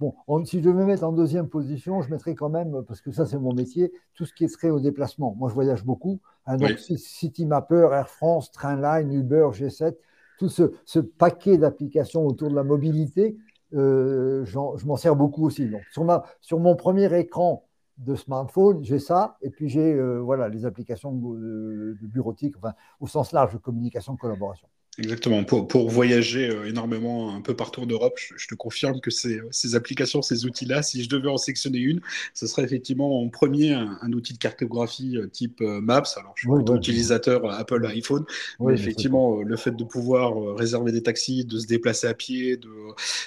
Bon, 0.00 0.14
si 0.44 0.62
je 0.62 0.70
me 0.70 0.84
mettre 0.84 1.02
en 1.02 1.12
deuxième 1.12 1.48
position, 1.48 2.02
je 2.02 2.10
mettrais 2.10 2.36
quand 2.36 2.48
même, 2.48 2.84
parce 2.86 3.00
que 3.00 3.10
ça 3.10 3.26
c'est 3.26 3.38
mon 3.38 3.52
métier, 3.52 3.92
tout 4.14 4.24
ce 4.24 4.32
qui 4.32 4.48
serait 4.48 4.70
au 4.70 4.78
déplacement. 4.78 5.34
Moi 5.36 5.48
je 5.48 5.54
voyage 5.54 5.84
beaucoup. 5.84 6.20
Hein, 6.46 6.56
donc 6.56 6.78
CityMapper, 6.78 7.88
Air 7.92 8.08
France, 8.08 8.52
Trainline, 8.52 9.12
Uber, 9.12 9.48
G7, 9.52 9.96
tout 10.38 10.48
ce, 10.48 10.98
paquet 11.00 11.58
d'applications 11.58 12.24
autour 12.26 12.48
de 12.48 12.54
la 12.54 12.62
mobilité, 12.62 13.36
euh, 13.74 14.44
je 14.44 14.86
m'en 14.86 14.96
sers 14.96 15.16
beaucoup 15.16 15.44
aussi. 15.44 15.68
Donc, 15.68 15.82
sur, 15.90 16.04
ma, 16.04 16.24
sur 16.40 16.60
mon 16.60 16.76
premier 16.76 17.12
écran 17.18 17.64
de 17.98 18.14
smartphone, 18.14 18.84
j'ai 18.84 19.00
ça, 19.00 19.36
et 19.42 19.50
puis 19.50 19.68
j'ai 19.68 19.94
euh, 19.94 20.18
voilà, 20.20 20.48
les 20.48 20.64
applications 20.64 21.12
de, 21.12 21.98
de 22.00 22.06
bureautique, 22.06 22.56
enfin, 22.56 22.74
au 23.00 23.08
sens 23.08 23.32
large 23.32 23.52
de 23.52 23.58
communication, 23.58 24.16
collaboration. 24.16 24.68
Exactement. 24.98 25.44
Pour, 25.44 25.68
pour 25.68 25.88
voyager 25.88 26.50
euh, 26.50 26.66
énormément 26.66 27.32
un 27.32 27.40
peu 27.40 27.54
partout 27.54 27.82
en 27.82 27.86
Europe, 27.86 28.18
je, 28.18 28.46
te 28.48 28.56
confirme 28.56 29.00
que 29.00 29.12
ces, 29.12 29.40
ces 29.52 29.76
applications, 29.76 30.22
ces 30.22 30.44
outils-là, 30.44 30.82
si 30.82 31.04
je 31.04 31.08
devais 31.08 31.28
en 31.28 31.36
sectionner 31.36 31.78
une, 31.78 32.00
ce 32.34 32.48
serait 32.48 32.64
effectivement 32.64 33.22
en 33.22 33.28
premier 33.28 33.72
un, 33.74 34.12
outil 34.12 34.32
de 34.32 34.38
cartographie 34.38 35.16
euh, 35.16 35.28
type 35.28 35.60
euh, 35.60 35.80
Maps. 35.80 36.02
Alors, 36.16 36.34
je 36.34 36.48
suis 36.48 36.76
utilisateur 36.76 37.48
Apple 37.48 37.86
iPhone, 37.86 38.24
mais 38.58 38.74
effectivement, 38.74 39.40
le 39.40 39.56
fait 39.56 39.76
de 39.76 39.84
pouvoir 39.84 40.56
réserver 40.56 40.90
des 40.90 41.02
taxis, 41.02 41.44
de 41.44 41.58
se 41.58 41.66
déplacer 41.66 42.08
à 42.08 42.14
pied, 42.14 42.56
de 42.56 42.68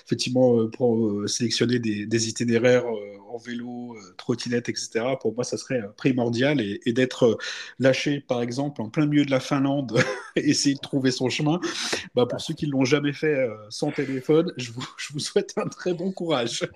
effectivement 0.05 0.67
pour 0.67 1.29
sélectionner 1.29 1.79
des, 1.79 2.05
des 2.05 2.27
itinéraires 2.27 2.83
en 3.29 3.37
vélo, 3.37 3.95
trottinette, 4.17 4.67
etc. 4.67 5.05
Pour 5.21 5.33
moi, 5.33 5.43
ça 5.43 5.57
serait 5.57 5.81
primordial 5.95 6.59
et, 6.59 6.81
et 6.85 6.91
d'être 6.91 7.37
lâché, 7.79 8.19
par 8.19 8.41
exemple, 8.41 8.81
en 8.81 8.89
plein 8.89 9.05
milieu 9.05 9.25
de 9.25 9.31
la 9.31 9.39
Finlande, 9.39 9.97
essayer 10.35 10.75
de 10.75 10.79
trouver 10.79 11.11
son 11.11 11.29
chemin. 11.29 11.59
Bah, 12.15 12.25
pour 12.25 12.41
ceux 12.41 12.53
qui 12.53 12.65
l'ont 12.65 12.85
jamais 12.85 13.13
fait 13.13 13.47
sans 13.69 13.91
téléphone, 13.91 14.51
je 14.57 14.71
vous, 14.71 14.85
je 14.97 15.13
vous, 15.13 15.19
souhaite 15.19 15.53
un 15.57 15.67
très 15.67 15.93
bon 15.93 16.11
courage. 16.11 16.67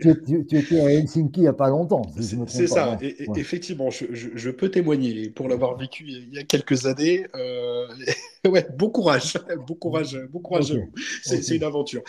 tu, 0.00 0.46
tu, 0.48 0.56
étais 0.58 0.80
à 0.80 0.90
Helsinki 0.90 1.40
il 1.40 1.42
n'y 1.42 1.48
a 1.48 1.52
pas 1.52 1.68
longtemps. 1.68 2.02
c'est 2.46 2.66
ça. 2.66 2.98
Et, 3.00 3.26
Effectivement, 3.36 3.90
je, 3.90 4.06
je, 4.12 4.50
peux 4.50 4.70
témoigner 4.70 5.30
pour 5.30 5.48
l'avoir 5.48 5.76
vécu 5.76 6.04
il 6.06 6.34
y 6.34 6.38
a 6.38 6.44
quelques 6.44 6.86
années. 6.86 7.26
ouais, 8.48 8.66
bon 8.76 8.90
courage, 8.90 9.34
bon 9.66 9.74
courage, 9.74 10.18
bon 10.30 10.40
courage. 10.40 10.74
C'est 11.22 11.56
une 11.56 11.64
aventure. 11.64 12.02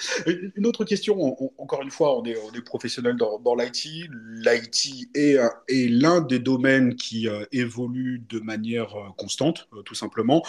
Une 0.55 0.65
autre 0.65 0.85
question, 0.85 1.35
encore 1.57 1.81
une 1.81 1.91
fois, 1.91 2.19
on 2.19 2.23
est, 2.25 2.35
on 2.37 2.55
est 2.55 2.61
professionnel 2.61 3.15
dans, 3.17 3.39
dans 3.39 3.55
l'IT. 3.55 4.09
L'IT 4.31 5.09
est, 5.15 5.37
est 5.67 5.89
l'un 5.89 6.21
des 6.21 6.39
domaines 6.39 6.95
qui 6.95 7.27
euh, 7.27 7.45
évolue 7.51 8.23
de 8.29 8.39
manière 8.39 8.95
euh, 8.95 9.09
constante, 9.17 9.67
euh, 9.73 9.81
tout 9.81 9.95
simplement. 9.95 10.43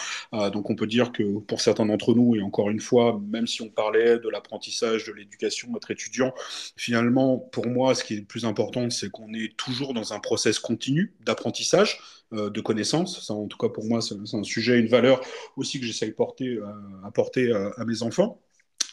Donc 0.50 0.70
on 0.70 0.74
peut 0.74 0.86
dire 0.86 1.12
que 1.12 1.38
pour 1.40 1.60
certains 1.60 1.86
d'entre 1.86 2.14
nous, 2.14 2.36
et 2.36 2.42
encore 2.42 2.70
une 2.70 2.80
fois, 2.80 3.20
même 3.30 3.46
si 3.46 3.62
on 3.62 3.68
parlait 3.68 4.18
de 4.18 4.28
l'apprentissage, 4.28 5.06
de 5.06 5.12
l'éducation, 5.12 5.70
notre 5.70 5.90
étudiant, 5.90 6.32
finalement, 6.76 7.38
pour 7.38 7.66
moi, 7.66 7.94
ce 7.94 8.04
qui 8.04 8.14
est 8.14 8.20
le 8.20 8.24
plus 8.24 8.44
important, 8.44 8.88
c'est 8.90 9.10
qu'on 9.10 9.32
est 9.34 9.56
toujours 9.56 9.94
dans 9.94 10.12
un 10.12 10.20
process 10.20 10.58
continu 10.58 11.14
d'apprentissage 11.20 12.00
de 12.32 12.60
connaissances. 12.60 13.30
En 13.30 13.46
tout 13.46 13.58
cas, 13.58 13.68
pour 13.68 13.84
moi, 13.84 14.00
c'est 14.00 14.14
un 14.34 14.42
sujet, 14.42 14.78
une 14.78 14.88
valeur 14.88 15.20
aussi 15.56 15.78
que 15.80 15.86
j'essaye 15.86 16.12
porter, 16.12 16.58
apporter 17.04 17.52
à 17.52 17.84
mes 17.84 18.02
enfants. 18.02 18.40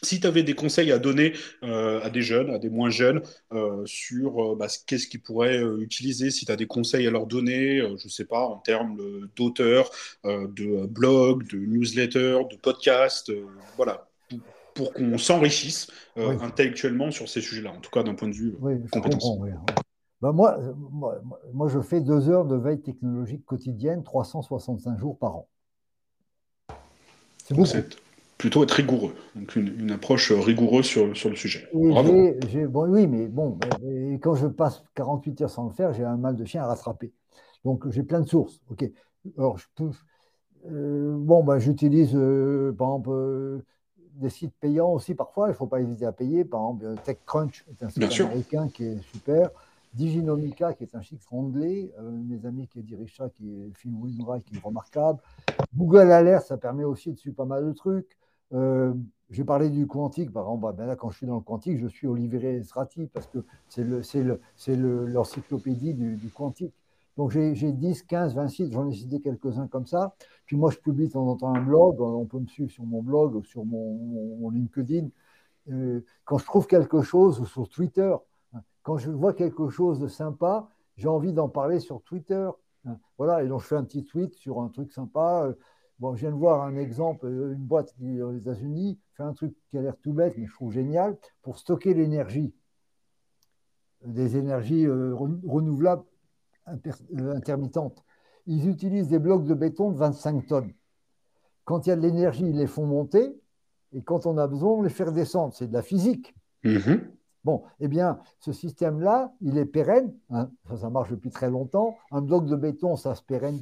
Si 0.01 0.19
tu 0.19 0.27
avais 0.27 0.43
des 0.43 0.53
conseils 0.53 0.91
à 0.91 0.99
donner 0.99 1.33
euh, 1.63 2.01
à 2.01 2.09
des 2.09 2.21
jeunes, 2.21 2.49
à 2.49 2.59
des 2.59 2.69
moins 2.69 2.89
jeunes, 2.89 3.21
euh, 3.51 3.85
sur 3.85 4.53
euh, 4.53 4.55
bah, 4.55 4.67
qu'est-ce 4.85 5.07
qu'ils 5.07 5.21
pourraient 5.21 5.61
utiliser, 5.79 6.31
si 6.31 6.45
tu 6.45 6.51
as 6.51 6.55
des 6.55 6.67
conseils 6.67 7.07
à 7.07 7.11
leur 7.11 7.27
donner, 7.27 7.79
je 7.79 8.05
ne 8.05 8.09
sais 8.09 8.25
pas, 8.25 8.41
en 8.41 8.57
termes 8.57 8.97
d'auteurs, 9.35 9.91
de 10.23 10.85
blog, 10.85 11.47
de 11.49 11.57
newsletter, 11.57 12.39
de 12.49 12.55
podcast, 12.55 13.31
voilà, 13.75 14.07
pour, 14.73 14.93
qu'on 14.93 15.17
s'enrichisse 15.17 15.87
intellectuellement 16.15 17.11
sur 17.11 17.27
ces 17.27 17.41
sujets-là, 17.41 17.71
en 17.71 17.79
tout 17.79 17.91
cas 17.91 18.03
d'un 18.03 18.15
point 18.15 18.27
de 18.27 18.33
vue 18.33 18.55
oui, 18.59 18.75
compétence. 18.91 19.23
Bah, 20.21 20.33
moi, 20.33 20.57
moi, 20.91 21.21
moi, 21.53 21.69
je 21.69 21.79
fais 21.79 22.01
deux 22.01 22.29
heures 22.29 22.45
de 22.45 22.55
veille 22.55 22.81
technologique 22.81 23.45
quotidienne, 23.45 24.03
365 24.03 24.99
jours 24.99 25.17
par 25.17 25.37
an. 25.37 25.47
C'est 27.45 27.55
beaucoup 27.55 27.69
plutôt 28.39 28.63
être 28.63 28.71
rigoureux, 28.71 29.13
donc 29.35 29.55
une, 29.57 29.91
approche 29.91 30.31
rigoureuse 30.31 30.85
sur, 30.85 31.15
sur 31.15 31.29
le 31.29 31.35
sujet. 31.35 31.67
oui, 31.73 33.05
mais 33.05 33.27
bon, 33.27 33.59
quand 34.21 34.33
je 34.33 34.47
passe 34.47 34.81
48 34.95 35.41
heures 35.41 35.49
sans 35.49 35.65
le 35.65 35.73
faire, 35.73 35.93
j'ai 35.93 36.05
un 36.05 36.17
mal 36.17 36.35
de 36.35 36.45
chien 36.45 36.63
à 36.63 36.67
rattraper. 36.67 37.11
Donc 37.65 37.87
j'ai 37.89 38.01
plein 38.01 38.21
de 38.21 38.27
sources. 38.27 38.61
Ok. 38.71 38.89
Alors 39.37 39.57
je 39.57 39.65
peux, 39.75 39.91
euh, 40.67 41.15
bon, 41.17 41.43
ben, 41.43 41.59
j'utilise 41.59 42.15
euh, 42.15 42.73
par 42.77 42.87
exemple 42.87 43.09
euh, 43.11 43.65
des 44.13 44.29
sites 44.29 44.53
payants 44.59 44.93
aussi 44.93 45.15
parfois. 45.15 45.47
Il 45.47 45.51
ne 45.51 45.55
faut 45.55 45.67
pas 45.67 45.81
hésiter 45.81 46.05
à 46.05 46.13
payer. 46.13 46.45
Par 46.45 46.61
exemple, 46.61 47.01
TechCrunch 47.03 47.65
est 47.69 47.83
un 47.83 47.89
site 47.89 48.21
américain 48.21 48.69
qui 48.69 48.85
est 48.85 49.01
super. 49.11 49.49
Diginomica, 49.95 50.73
qui 50.73 50.83
est 50.83 50.95
un 50.95 51.01
chic 51.01 51.19
anglais, 51.31 51.91
mes 51.99 52.45
amis 52.45 52.67
qui 52.67 52.79
dirigent 52.83 53.15
ça, 53.17 53.29
qui 53.29 53.49
est 53.49 53.71
Phil 53.75 53.91
Windray, 53.91 54.39
qui 54.43 54.55
est 54.55 54.63
remarquable. 54.63 55.19
Google 55.75 56.11
Alert, 56.11 56.45
ça 56.45 56.57
permet 56.57 56.83
aussi 56.83 57.11
de 57.11 57.17
suivre 57.17 57.35
pas 57.35 57.45
mal 57.45 57.65
de 57.65 57.73
trucs. 57.73 58.15
Euh, 58.53 58.93
j'ai 59.29 59.43
parlé 59.43 59.69
du 59.69 59.85
quantique, 59.85 60.31
par 60.31 60.43
exemple, 60.43 60.75
ben 60.75 60.87
là, 60.87 60.95
quand 60.95 61.11
je 61.11 61.17
suis 61.17 61.27
dans 61.27 61.35
le 61.35 61.41
quantique, 61.41 61.77
je 61.77 61.87
suis 61.87 62.07
Olivier 62.07 62.63
Srati, 62.63 63.07
parce 63.07 63.27
que 63.27 63.45
c'est 63.67 64.73
l'encyclopédie 64.75 65.93
du, 65.93 66.15
du, 66.15 66.29
quantique. 66.29 66.73
Donc 67.15 67.31
j'ai 67.31 67.53
10, 67.53 68.03
15, 68.03 68.35
20 68.35 68.47
sites, 68.47 68.71
j'en 68.73 68.87
ai 68.87 68.93
cité 68.93 69.19
quelques-uns 69.19 69.67
comme 69.67 69.85
ça. 69.85 70.15
Puis 70.45 70.55
moi, 70.55 70.71
je 70.71 70.77
publie 70.77 71.07
de 71.07 71.11
temps 71.11 71.27
en 71.27 71.35
temps 71.35 71.53
un 71.53 71.61
blog, 71.61 72.01
on 72.01 72.25
peut 72.25 72.39
me 72.39 72.47
suivre 72.47 72.71
sur 72.71 72.85
mon 72.85 73.03
blog 73.03 73.35
ou 73.35 73.43
sur 73.43 73.65
mon, 73.65 74.49
LinkedIn. 74.49 75.09
Euh, 75.69 76.03
quand 76.25 76.39
je 76.39 76.45
trouve 76.45 76.65
quelque 76.65 77.01
chose, 77.01 77.45
sur 77.47 77.69
Twitter, 77.69 78.15
hein, 78.53 78.61
quand 78.81 78.97
je 78.97 79.11
vois 79.11 79.33
quelque 79.33 79.69
chose 79.69 79.99
de 79.99 80.07
sympa, 80.07 80.69
j'ai 80.95 81.07
envie 81.07 81.33
d'en 81.33 81.49
parler 81.49 81.79
sur 81.79 82.01
Twitter. 82.01 82.49
Hein. 82.85 82.97
Voilà, 83.17 83.43
et 83.43 83.47
donc 83.47 83.61
je 83.61 83.67
fais 83.67 83.75
un 83.75 83.83
petit 83.83 84.05
tweet 84.05 84.33
sur 84.35 84.61
un 84.61 84.69
truc 84.69 84.91
sympa. 84.91 85.43
Euh, 85.45 85.53
Bon, 85.99 86.15
je 86.15 86.21
viens 86.21 86.31
de 86.31 86.37
voir 86.37 86.63
un 86.63 86.77
exemple, 86.77 87.25
euh, 87.25 87.53
une 87.53 87.65
boîte 87.65 87.93
qui, 87.97 88.21
aux 88.21 88.33
États-Unis, 88.33 88.97
fait 89.15 89.23
un 89.23 89.33
truc 89.33 89.53
qui 89.69 89.77
a 89.77 89.81
l'air 89.81 89.97
tout 90.01 90.13
bête, 90.13 90.35
mais 90.37 90.45
je 90.45 90.53
trouve 90.53 90.71
génial, 90.71 91.17
pour 91.41 91.59
stocker 91.59 91.93
l'énergie, 91.93 92.53
des 94.05 94.37
énergies 94.37 94.85
euh, 94.85 95.13
renouvelables 95.13 96.05
euh, 96.69 97.35
intermittentes. 97.35 98.05
Ils 98.45 98.69
utilisent 98.69 99.09
des 99.09 99.19
blocs 99.19 99.45
de 99.45 99.53
béton 99.53 99.91
de 99.91 99.97
25 99.97 100.47
tonnes. 100.47 100.73
Quand 101.65 101.85
il 101.85 101.89
y 101.89 101.91
a 101.91 101.97
de 101.97 102.01
l'énergie, 102.01 102.47
ils 102.47 102.57
les 102.57 102.67
font 102.67 102.85
monter, 102.85 103.37
et 103.91 104.01
quand 104.01 104.25
on 104.25 104.37
a 104.37 104.47
besoin, 104.47 104.71
on 104.71 104.81
les 104.81 104.89
fait 104.89 105.03
redescendre. 105.03 105.53
C'est 105.53 105.67
de 105.67 105.73
la 105.73 105.81
physique. 105.81 106.33
Mm-hmm. 106.63 107.01
Bon, 107.43 107.63
eh 107.79 107.87
bien, 107.89 108.19
ce 108.39 108.53
système-là, 108.53 109.33
il 109.41 109.57
est 109.57 109.65
pérenne. 109.65 110.13
Hein, 110.29 110.49
ça, 110.67 110.77
ça, 110.77 110.89
marche 110.89 111.09
depuis 111.09 111.29
très 111.29 111.49
longtemps. 111.49 111.97
Un 112.11 112.21
bloc 112.21 112.45
de 112.45 112.55
béton, 112.55 112.95
ça 112.95 113.15
se 113.15 113.23
pérenne 113.23 113.59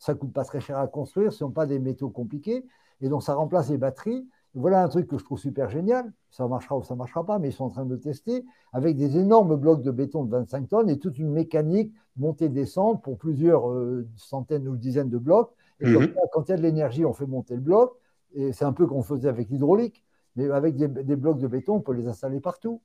ça 0.00 0.14
coûte 0.14 0.32
pas 0.32 0.44
très 0.44 0.60
cher 0.60 0.78
à 0.78 0.88
construire, 0.88 1.30
ce 1.30 1.36
ne 1.36 1.48
sont 1.48 1.50
pas 1.50 1.66
des 1.66 1.78
métaux 1.78 2.08
compliqués, 2.08 2.64
et 3.02 3.08
donc 3.08 3.22
ça 3.22 3.34
remplace 3.34 3.70
les 3.70 3.78
batteries. 3.78 4.26
Voilà 4.54 4.82
un 4.82 4.88
truc 4.88 5.06
que 5.06 5.16
je 5.16 5.24
trouve 5.24 5.38
super 5.38 5.70
génial, 5.70 6.12
ça 6.30 6.48
marchera 6.48 6.76
ou 6.76 6.82
ça 6.82 6.96
marchera 6.96 7.24
pas, 7.24 7.38
mais 7.38 7.50
ils 7.50 7.52
sont 7.52 7.64
en 7.64 7.70
train 7.70 7.84
de 7.84 7.94
le 7.94 8.00
tester, 8.00 8.44
avec 8.72 8.96
des 8.96 9.18
énormes 9.18 9.54
blocs 9.56 9.82
de 9.82 9.90
béton 9.92 10.24
de 10.24 10.30
25 10.30 10.68
tonnes 10.68 10.90
et 10.90 10.98
toute 10.98 11.18
une 11.18 11.30
mécanique 11.30 11.92
montée-descente 12.16 13.04
pour 13.04 13.18
plusieurs 13.18 13.70
euh, 13.70 14.08
centaines 14.16 14.66
ou 14.66 14.76
dizaines 14.76 15.10
de 15.10 15.18
blocs. 15.18 15.52
Et 15.80 15.86
mhm. 15.86 16.14
quand 16.32 16.48
il 16.48 16.50
y 16.50 16.54
a 16.54 16.56
de 16.56 16.62
l'énergie, 16.62 17.04
on 17.04 17.12
fait 17.12 17.26
monter 17.26 17.54
le 17.54 17.60
bloc, 17.60 17.92
et 18.34 18.52
c'est 18.52 18.64
un 18.64 18.72
peu 18.72 18.86
qu'on 18.86 19.02
faisait 19.02 19.28
avec 19.28 19.50
l'hydraulique, 19.50 20.02
mais 20.34 20.50
avec 20.50 20.76
des, 20.76 21.16
blocs 21.16 21.38
de 21.38 21.46
béton, 21.46 21.74
on 21.74 21.80
peut 21.80 21.92
les 21.92 22.08
installer 22.08 22.40
partout. 22.40 22.80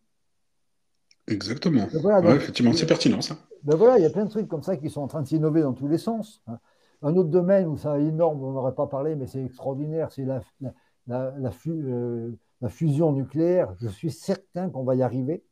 Exactement. 1.28 1.88
effectivement, 2.36 2.74
c'est 2.74 2.86
pertinent 2.86 3.22
ça. 3.22 3.38
Ben 3.64 3.76
voilà, 3.76 3.98
il 3.98 4.04
y 4.04 4.06
a 4.06 4.12
plein 4.12 4.26
de 4.26 4.30
trucs 4.30 4.48
comme 4.48 4.62
ça 4.62 4.76
qui 4.78 4.90
sont 4.90 5.02
en 5.02 5.08
train 5.08 5.22
de 5.22 5.28
s'innover 5.28 5.62
dans 5.62 5.74
tous 5.74 5.88
les 5.88 5.98
sens. 5.98 6.44
Hein. 6.48 6.60
Un 7.06 7.16
autre 7.18 7.30
domaine 7.30 7.68
où 7.68 7.78
ça 7.78 8.00
est 8.00 8.06
énorme, 8.06 8.44
on 8.44 8.54
n'aurait 8.54 8.74
pas 8.74 8.88
parlé, 8.88 9.16
mais 9.16 9.28
c'est 9.28 9.46
extraordinaire, 9.46 10.12
c'est 10.12 10.26
la, 10.26 10.42
euh, 11.68 12.32
fusion 12.68 13.12
nucléaire. 13.12 13.76
Je 13.76 13.88
suis 13.88 14.10
certain 14.10 14.72
qu'on 14.72 14.84
va 14.84 14.96
y 14.96 15.04
arriver. 15.04 15.44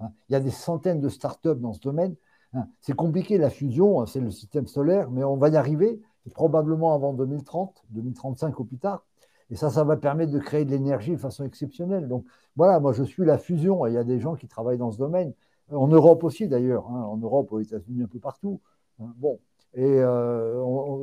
Hein. 0.00 0.08
Il 0.28 0.32
y 0.32 0.36
a 0.36 0.40
des 0.40 0.50
centaines 0.50 1.02
de 1.02 1.10
startups 1.10 1.60
dans 1.60 1.74
ce 1.74 1.80
domaine. 1.80 2.16
Hein. 2.54 2.68
C'est 2.80 2.94
compliqué 2.94 3.36
la 3.36 3.50
fusion, 3.50 4.00
hein, 4.00 4.06
c'est 4.06 4.20
le 4.20 4.30
système 4.30 4.66
solaire, 4.66 5.10
mais 5.10 5.22
on 5.24 5.36
va 5.36 5.50
y 5.50 5.56
arriver, 5.56 6.00
probablement 6.32 6.94
avant 6.94 7.12
2030, 7.12 7.84
2035 7.90 8.58
au 8.58 8.64
plus 8.64 8.78
tard. 8.78 9.04
Et 9.50 9.56
ça, 9.56 9.68
ça 9.68 9.84
va 9.84 9.98
permettre 9.98 10.32
de 10.32 10.38
créer 10.38 10.64
de 10.64 10.70
l'énergie 10.70 11.12
de 11.12 11.16
façon 11.18 11.44
exceptionnelle. 11.44 12.08
Donc 12.08 12.24
voilà, 12.56 12.80
moi 12.80 12.94
je 12.94 13.02
suis 13.02 13.26
la 13.26 13.36
fusion, 13.36 13.84
et 13.84 13.90
il 13.90 13.94
y 13.94 13.98
a 13.98 14.04
des 14.04 14.20
gens 14.20 14.36
qui 14.36 14.48
travaillent 14.48 14.78
dans 14.78 14.90
ce 14.90 14.98
domaine. 14.98 15.34
En 15.70 15.88
Europe 15.88 16.24
aussi 16.24 16.48
d'ailleurs, 16.48 16.88
en 16.88 17.18
Europe, 17.18 17.52
aux 17.52 17.60
États-Unis, 17.60 18.04
un 18.04 18.06
peu 18.06 18.18
partout. 18.18 18.58
Bon, 18.98 19.38
et 19.78 20.00
euh, 20.00 20.60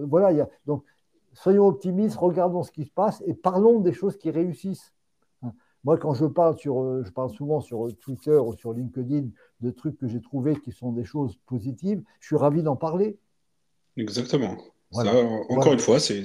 voilà, 0.10 0.50
donc 0.66 0.84
soyons 1.32 1.66
optimistes, 1.66 2.18
regardons 2.18 2.62
ce 2.62 2.74
qui 2.74 2.84
se 2.84 2.92
passe 2.92 3.24
et 3.26 3.34
parlons 3.34 3.80
des 3.80 3.94
choses 3.94 4.18
qui 4.18 4.30
réussissent. 4.32 4.94
Hein. 5.44 5.54
Moi, 5.86 5.98
quand 5.98 6.14
je 6.14 6.26
parle, 6.26 6.58
sur, 6.58 6.82
euh, 6.82 7.02
je 7.06 7.12
parle 7.12 7.30
souvent 7.30 7.62
sur 7.62 7.88
Twitter 8.02 8.36
ou 8.36 8.54
sur 8.58 8.74
LinkedIn 8.74 9.30
de 9.62 9.72
trucs 9.72 9.98
que 9.98 10.08
j'ai 10.08 10.20
trouvés 10.20 10.60
qui 10.60 10.74
sont 10.74 10.92
des 10.92 11.06
choses 11.06 11.38
positives, 11.46 12.04
je 12.20 12.28
suis 12.28 12.36
ravi 12.36 12.64
d'en 12.64 12.76
parler. 12.76 13.18
Exactement 13.96 14.58
encore 14.92 15.74
une 15.74 15.80
fois, 15.80 16.00
c'est 16.00 16.24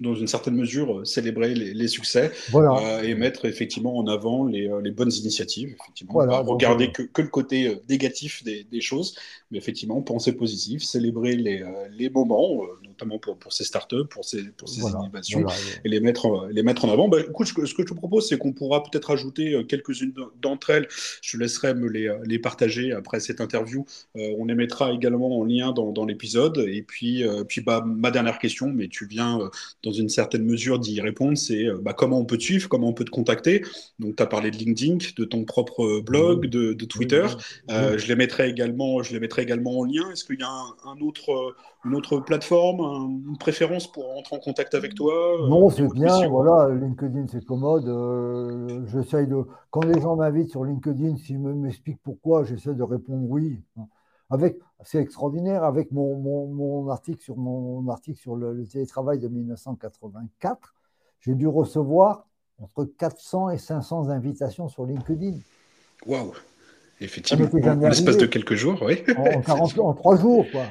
dans 0.00 0.14
une 0.14 0.26
certaine 0.26 0.54
mesure 0.54 0.98
euh, 0.98 1.04
célébrer 1.04 1.54
les, 1.54 1.88
succès 1.88 2.32
euh, 2.54 3.02
et 3.02 3.14
mettre 3.14 3.44
effectivement 3.46 3.96
en 3.96 4.06
avant 4.06 4.44
les, 4.44 4.68
euh, 4.68 4.92
bonnes 4.92 5.12
initiatives. 5.12 5.74
Effectivement, 5.80 6.26
pas 6.26 6.40
regarder 6.40 6.90
que, 6.92 7.22
le 7.22 7.28
côté 7.28 7.78
négatif 7.88 8.42
des, 8.44 8.80
choses, 8.80 9.14
mais 9.50 9.58
effectivement 9.58 10.02
penser 10.02 10.32
positif, 10.32 10.82
célébrer 10.82 11.36
les, 11.36 11.64
les 11.92 12.10
moments, 12.10 12.62
notamment 12.86 13.18
pour, 13.18 13.38
pour 13.38 13.52
ces 13.52 13.64
startups, 13.64 14.06
pour 14.10 14.24
ces, 14.24 14.42
pour 14.50 14.68
ces 14.68 14.80
innovations, 14.80 15.46
et 15.84 15.88
les 15.88 16.00
mettre, 16.00 16.48
les 16.50 16.62
mettre 16.62 16.84
en 16.84 16.92
avant. 16.92 17.08
Bah, 17.08 17.18
écoute, 17.20 17.46
ce 17.46 17.54
que, 17.54 17.64
je 17.64 17.74
te 17.74 17.94
propose, 17.94 18.28
c'est 18.28 18.36
qu'on 18.36 18.52
pourra 18.52 18.82
peut-être 18.82 19.10
ajouter 19.10 19.64
quelques-unes 19.68 20.12
d'entre 20.42 20.70
elles. 20.70 20.88
Je 21.22 21.38
laisserai 21.38 21.74
me 21.74 21.88
les, 21.88 22.38
partager 22.38 22.92
après 22.92 23.20
cette 23.20 23.40
interview. 23.40 23.86
on 24.14 24.44
les 24.44 24.54
mettra 24.54 24.92
également 24.92 25.38
en 25.38 25.44
lien 25.44 25.72
dans, 25.72 25.92
dans 25.92 26.04
l'épisode. 26.04 26.58
Et 26.68 26.82
puis, 26.82 27.24
puis 27.44 27.60
bah, 27.60 27.82
ma 27.86 28.10
dernière 28.10 28.38
question, 28.38 28.68
mais 28.68 28.88
tu 28.88 29.06
viens 29.06 29.40
euh, 29.40 29.48
dans 29.82 29.92
une 29.92 30.08
certaine 30.08 30.44
mesure 30.44 30.78
d'y 30.78 31.00
répondre, 31.00 31.36
c'est 31.36 31.66
euh, 31.66 31.78
bah, 31.80 31.92
comment 31.92 32.18
on 32.18 32.24
peut 32.24 32.38
te 32.38 32.42
suivre, 32.42 32.68
comment 32.68 32.88
on 32.88 32.92
peut 32.92 33.04
te 33.04 33.10
contacter? 33.10 33.64
Donc, 33.98 34.16
tu 34.16 34.22
as 34.22 34.26
parlé 34.26 34.50
de 34.50 34.56
LinkedIn, 34.56 34.98
de 35.16 35.24
ton 35.24 35.44
propre 35.44 36.00
blog, 36.00 36.46
de, 36.46 36.72
Twitter. 36.84 37.26
Euh, 37.70 37.96
je, 37.96 38.08
les 38.08 38.16
mettrai 38.16 38.48
également, 38.48 39.02
je 39.02 39.12
les 39.12 39.20
mettrai 39.20 39.42
également 39.42 39.78
en 39.78 39.84
lien. 39.84 40.10
Est-ce 40.10 40.24
qu'il 40.24 40.38
y 40.38 40.42
a 40.42 40.48
un, 40.48 41.00
autre, 41.00 41.54
une 41.84 41.94
autre 41.94 42.18
plateforme, 42.18 42.80
une 43.26 43.38
préférence 43.38 43.90
pour 43.90 44.04
rentrer 44.14 44.36
en 44.36 44.40
contact 44.40 44.74
avec 44.74 44.94
toi 44.94 45.14
Non, 45.48 45.70
c'est 45.70 45.90
bien. 45.92 46.28
Voilà, 46.28 46.74
LinkedIn, 46.74 47.26
c'est 47.28 47.44
commode. 47.44 47.86
j'essaye 48.92 49.26
de. 49.26 49.42
Quand 49.70 49.84
les 49.84 50.00
gens 50.00 50.16
m'invitent 50.16 50.50
sur 50.50 50.64
LinkedIn, 50.64 51.16
s'ils 51.16 51.38
m'expliquent 51.38 52.02
pourquoi, 52.02 52.44
j'essaie 52.44 52.74
de 52.74 52.82
répondre 52.82 53.24
oui. 53.28 53.60
Avec, 54.30 54.58
c'est 54.84 54.98
extraordinaire. 54.98 55.64
Avec 55.64 55.90
mon, 55.92 56.16
mon, 56.16 56.88
article 56.88 57.22
sur 57.22 57.36
mon 57.36 57.88
article 57.88 58.18
sur 58.18 58.36
le 58.36 58.64
télétravail 58.66 59.18
de 59.18 59.28
1984, 59.28 60.74
j'ai 61.20 61.34
dû 61.34 61.46
recevoir 61.46 62.26
entre 62.58 62.84
400 62.84 63.50
et 63.50 63.58
500 63.58 64.10
invitations 64.10 64.68
sur 64.68 64.86
LinkedIn. 64.86 65.38
Waouh 66.06 66.32
Effectivement, 67.00 67.48
en 67.52 67.88
l'espace 67.88 68.16
de 68.18 68.26
quelques 68.26 68.54
jours, 68.54 68.80
oui. 68.82 69.02
En, 69.48 69.94
trois 69.94 70.16
jours, 70.16 70.46
quoi. 70.52 70.62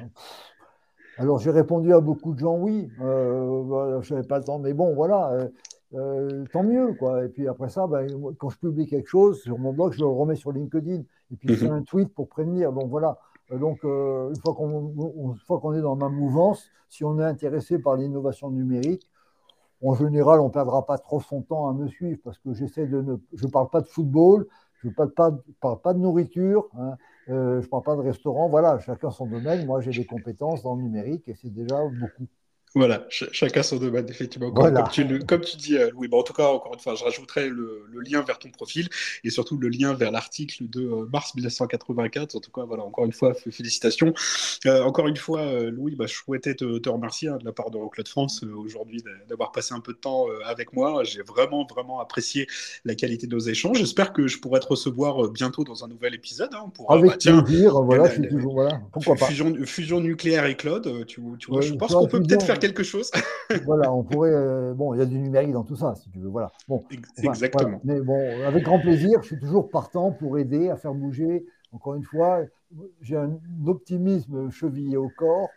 Alors 1.18 1.38
j'ai 1.40 1.52
répondu 1.52 1.94
à 1.94 2.00
beaucoup 2.00 2.34
de 2.34 2.40
gens 2.40 2.58
oui, 2.58 2.90
euh, 3.02 4.02
je 4.02 4.14
n'avais 4.14 4.26
pas 4.26 4.40
le 4.40 4.44
temps, 4.44 4.58
mais 4.58 4.74
bon, 4.74 4.96
voilà, 4.96 5.32
euh, 5.32 5.48
euh, 5.94 6.46
tant 6.52 6.64
mieux, 6.64 6.94
quoi. 6.94 7.26
Et 7.26 7.28
puis 7.28 7.48
après 7.48 7.70
ça, 7.70 7.86
ben, 7.86 8.08
quand 8.40 8.50
je 8.50 8.58
publie 8.58 8.88
quelque 8.88 9.10
chose 9.10 9.42
sur 9.42 9.60
mon 9.60 9.74
blog, 9.74 9.94
je 9.94 10.00
le 10.00 10.08
remets 10.08 10.36
sur 10.36 10.52
LinkedIn, 10.52 11.02
et 11.02 11.36
puis 11.36 11.50
je 11.50 11.56
fais 11.56 11.68
mhm. 11.68 11.74
un 11.74 11.82
tweet 11.84 12.14
pour 12.16 12.30
prévenir. 12.30 12.72
Donc 12.72 12.90
voilà, 12.90 13.20
donc 13.60 13.84
une 13.84 14.36
fois 14.42 14.54
qu'on 15.60 15.74
est 15.74 15.82
dans 15.82 15.96
ma 15.96 16.10
mouvance, 16.10 16.70
si 16.90 17.04
on 17.04 17.20
est 17.20 17.24
intéressé 17.24 17.80
par 17.80 17.96
l'innovation 17.96 18.50
numérique, 18.52 19.08
en 19.84 19.96
général, 19.96 20.40
on 20.40 20.46
ne 20.46 20.54
perdra 20.54 20.86
pas 20.86 20.98
trop 20.98 21.20
son 21.20 21.42
temps 21.42 21.68
à 21.68 21.74
me 21.74 21.88
suivre 21.88 22.20
parce 22.24 22.40
que 22.40 22.54
j'essaie 22.54 22.88
de 22.88 23.02
ne. 23.02 23.18
Je 23.34 23.46
ne 23.46 23.52
parle 23.52 23.70
pas 23.70 23.82
de 23.82 23.88
football, 23.88 24.48
je 24.82 24.88
ne 24.88 24.94
parle, 24.94 25.42
parle, 25.60 25.82
pas 25.82 25.94
de 25.94 26.00
nourriture, 26.00 26.70
hein, 26.78 26.96
euh, 27.30 27.60
je 27.60 27.66
ne 27.66 27.70
parle 27.70 27.84
pas 27.84 27.96
de 27.96 28.02
restaurant. 28.02 28.48
Voilà, 28.48 28.80
chacun 28.80 29.12
son 29.12 29.26
domaine. 29.26 29.66
Moi, 29.66 29.82
j'ai 29.82 29.92
des 29.92 30.06
compétences 30.06 30.64
dans 30.64 30.76
le 30.76 30.84
numérique 30.84 31.28
et 31.28 31.34
c'est 31.36 31.54
déjà 31.54 31.84
beaucoup. 31.86 32.28
Voilà, 32.76 33.06
chacun 33.10 33.62
son 33.62 33.78
domaine, 33.78 34.10
effectivement. 34.10 34.52
Comme, 34.52 34.90
tu, 34.90 35.58
dis, 35.58 35.78
euh, 35.78 35.92
Louis. 35.92 36.10
en 36.12 36.24
tout 36.24 36.34
cas, 36.34 36.48
encore 36.48 36.74
une 36.74 36.80
fois, 36.80 36.96
je 36.96 37.04
rajouterai 37.04 37.48
le, 37.48 37.86
lien 38.04 38.24
vers 38.24 38.40
ton 38.40 38.50
profil 38.50 38.90
et 39.24 39.30
surtout 39.30 39.58
le 39.58 39.70
lien 39.70 39.94
vers 39.94 40.12
l'article 40.12 40.68
de 40.68 40.82
euh, 40.82 41.08
mars 41.12 41.36
1984. 41.36 42.36
En 42.36 42.40
tout 42.40 42.50
cas, 42.50 42.64
voilà, 42.64 42.84
encore 42.84 43.06
une 43.06 43.14
fois, 43.14 43.36
félicitations. 43.36 44.14
Euh, 44.66 44.82
encore 44.82 45.08
une 45.08 45.18
fois, 45.18 45.70
Louis, 45.70 45.96
bah, 45.96 46.08
je 46.08 46.16
souhaitais 46.16 46.56
te, 46.56 46.90
remercier 46.90 47.30
hein, 47.30 47.38
de 47.38 47.46
la 47.46 47.52
part 47.52 47.70
de 47.70 47.78
Euroclub 47.78 48.08
France 48.08 48.44
aujourd'hui 48.44 49.04
d'avoir 49.30 49.52
passé 49.52 49.76
un 49.76 49.80
peu 49.80 49.94
de 49.94 50.00
temps 50.00 50.26
avec 50.44 50.74
moi. 50.74 51.04
J'ai 51.04 51.22
vraiment, 51.22 51.68
vraiment 51.70 52.00
apprécié 52.00 52.48
la 52.86 52.96
qualité 52.96 53.28
de 53.28 53.36
nos 53.36 53.40
échanges. 53.40 53.78
J'espère 53.78 54.14
que 54.14 54.28
je 54.28 54.40
pourrai 54.40 54.60
te 54.60 54.68
recevoir 54.68 55.30
bientôt 55.30 55.64
dans 55.64 55.86
un 55.86 55.88
nouvel 55.88 56.16
épisode. 56.16 56.50
Hein, 56.54 56.72
pour, 56.74 56.92
avec 56.92 57.06
bah, 57.06 57.18
tiens, 57.20 57.44
plaisir, 57.44 57.80
voilà, 57.84 58.10
toujours, 58.10 58.54
voilà. 58.54 58.82
Pourquoi 58.92 59.16
pas. 59.16 59.28
Fusion, 59.28 60.00
nucléaire 60.00 60.46
et 60.46 60.58
Claude, 60.58 61.06
tu, 61.06 61.22
vois, 61.22 61.62
je 61.62 61.74
pense 61.76 61.94
qu'on 61.94 62.08
peut 62.08 62.22
peut-être 62.22 62.46
faire 62.46 62.60
quelque 62.64 62.84
chose. 62.84 63.12
voilà, 63.66 63.94
on 63.94 64.04
pourrait. 64.04 64.34
Euh, 64.34 64.74
bon, 64.74 64.94
il 64.94 65.00
y 65.00 65.02
a 65.02 65.06
du 65.06 65.20
numérique 65.20 65.52
dans 65.52 65.64
tout 65.64 65.76
ça, 65.76 65.96
si 65.96 66.10
tu 66.10 66.20
veux. 66.20 66.30
Voilà. 66.30 66.52
Bon, 66.68 66.86
Exactement. 67.18 67.82
Mais 67.84 68.00
bon, 68.00 68.46
avec 68.46 68.64
grand 68.64 68.80
plaisir, 68.80 69.22
je 69.22 69.28
suis 69.28 69.40
toujours 69.40 69.70
partant 69.70 70.12
pour 70.12 70.38
aider 70.38 70.70
à 70.70 70.78
faire 70.78 70.94
bouger. 70.94 71.46
Encore 71.74 71.96
une 71.96 72.04
fois, 72.04 72.42
j'ai 73.02 73.18
un 73.18 73.40
optimisme 73.66 74.50
chevillé 74.50 74.96
au 74.96 75.10
corps 75.10 75.50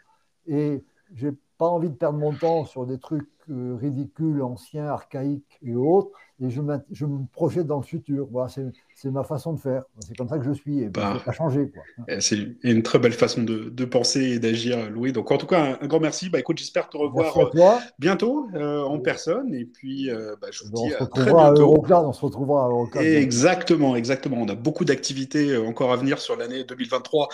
et 0.47 0.83
j'ai 1.15 1.31
pas 1.59 1.69
envie 1.69 1.91
de 1.91 1.95
perdre 1.95 2.19
mon 2.19 2.33
temps 2.33 2.65
sur 2.65 2.87
des 2.87 2.99
trucs 2.99 3.28
euh, 3.51 3.77
ridicules, 3.77 4.43
anciens, 4.43 4.87
archaïques 4.87 5.59
et 5.62 5.74
autres 5.74 6.11
et 6.39 6.51
je, 6.51 6.61
je 6.93 7.07
me 7.07 7.21
projette 7.33 7.67
dans 7.67 7.79
le 7.79 7.83
futur. 7.83 8.29
Voilà, 8.31 8.49
c'est 8.95 9.11
ma 9.11 9.25
façon 9.25 9.55
de 9.55 9.59
faire. 9.59 9.85
C'est 10.07 10.17
comme 10.17 10.29
ça 10.29 10.39
que 10.39 10.45
je 10.45 10.53
suis 10.53 10.83
et 10.83 10.89
bah, 10.91 11.19
pas 11.25 11.33
changer. 11.33 11.73
Eh, 12.09 12.21
c'est 12.21 12.39
une 12.63 12.83
très 12.83 12.99
belle 12.99 13.15
façon 13.15 13.43
de, 13.43 13.71
de 13.71 13.85
penser 13.87 14.21
et 14.21 14.39
d'agir, 14.39 14.91
Louis. 14.91 15.13
Donc, 15.13 15.31
en 15.31 15.39
tout 15.39 15.47
cas, 15.47 15.79
un, 15.81 15.87
grand 15.87 16.01
merci. 16.01 16.29
Bah, 16.29 16.39
écoute, 16.39 16.59
j'espère 16.59 16.91
te 16.91 16.99
revoir 16.99 17.39
euh, 17.39 17.79
bientôt 17.99 18.49
euh, 18.55 18.83
en 18.83 18.99
personne. 18.99 19.55
Et 19.55 19.65
puis, 19.65 20.11
euh, 20.11 20.37
bah, 20.41 20.49
je 20.51 20.65
vous 20.65 20.71
dis 20.71 20.93
à 20.95 21.07
très 21.07 21.25
bientôt. 21.25 21.75
on 21.89 22.13
se 22.13 22.21
retrouvera 22.21 22.67
à 22.67 22.69
Euroclub. 22.69 23.03
Exactement, 23.03 23.97
exactement. 23.97 24.37
On 24.39 24.49
a 24.49 24.55
beaucoup 24.55 24.85
d'activités 24.85 25.57
encore 25.57 25.91
à 25.91 25.97
venir 25.97 26.19
sur 26.19 26.37
l'année 26.37 26.65
2023 26.65 27.29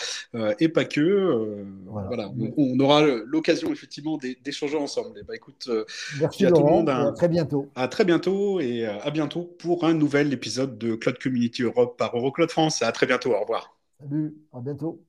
et 0.61 0.69
pas 0.69 0.85
que. 0.85 1.65
voilà. 1.87 2.31
On, 2.57 2.79
aura 2.79 3.03
l'occasion 3.03 3.73
effectivement 3.73 4.19
d'échanger 4.45 4.77
ensemble. 4.77 5.19
Et 5.19 5.23
bah, 5.24 5.35
écoute, 5.35 5.69
merci 6.20 6.47
à 6.47 6.53
tout 6.53 6.62
le 6.62 6.70
monde. 6.70 6.89
à 6.89 7.11
très 7.11 7.29
bientôt. 7.29 7.69
À 7.74 7.89
très 7.89 8.05
bientôt 8.05 8.61
et 8.61 8.87
à 9.01 9.10
bientôt 9.10 9.44
pour 9.59 9.85
un 9.85 9.94
nouvel 9.94 10.32
épisode 10.32 10.78
de 10.78 10.94
Cloud 10.94 11.19
Community 11.19 11.62
Europe 11.62 11.97
par 11.98 12.16
Eurocloud 12.16 12.51
France. 12.51 12.82
À 12.82 12.93
très 12.93 13.06
bientôt. 13.06 13.32
Au 13.35 13.40
revoir. 13.40 13.77
Salut. 14.01 14.35
À 14.52 14.60
bientôt. 14.60 15.05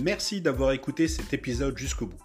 Merci 0.00 0.40
d'avoir 0.40 0.72
écouté 0.72 1.08
cet 1.08 1.32
épisode 1.32 1.76
jusqu'au 1.76 2.06
bout. 2.06 2.22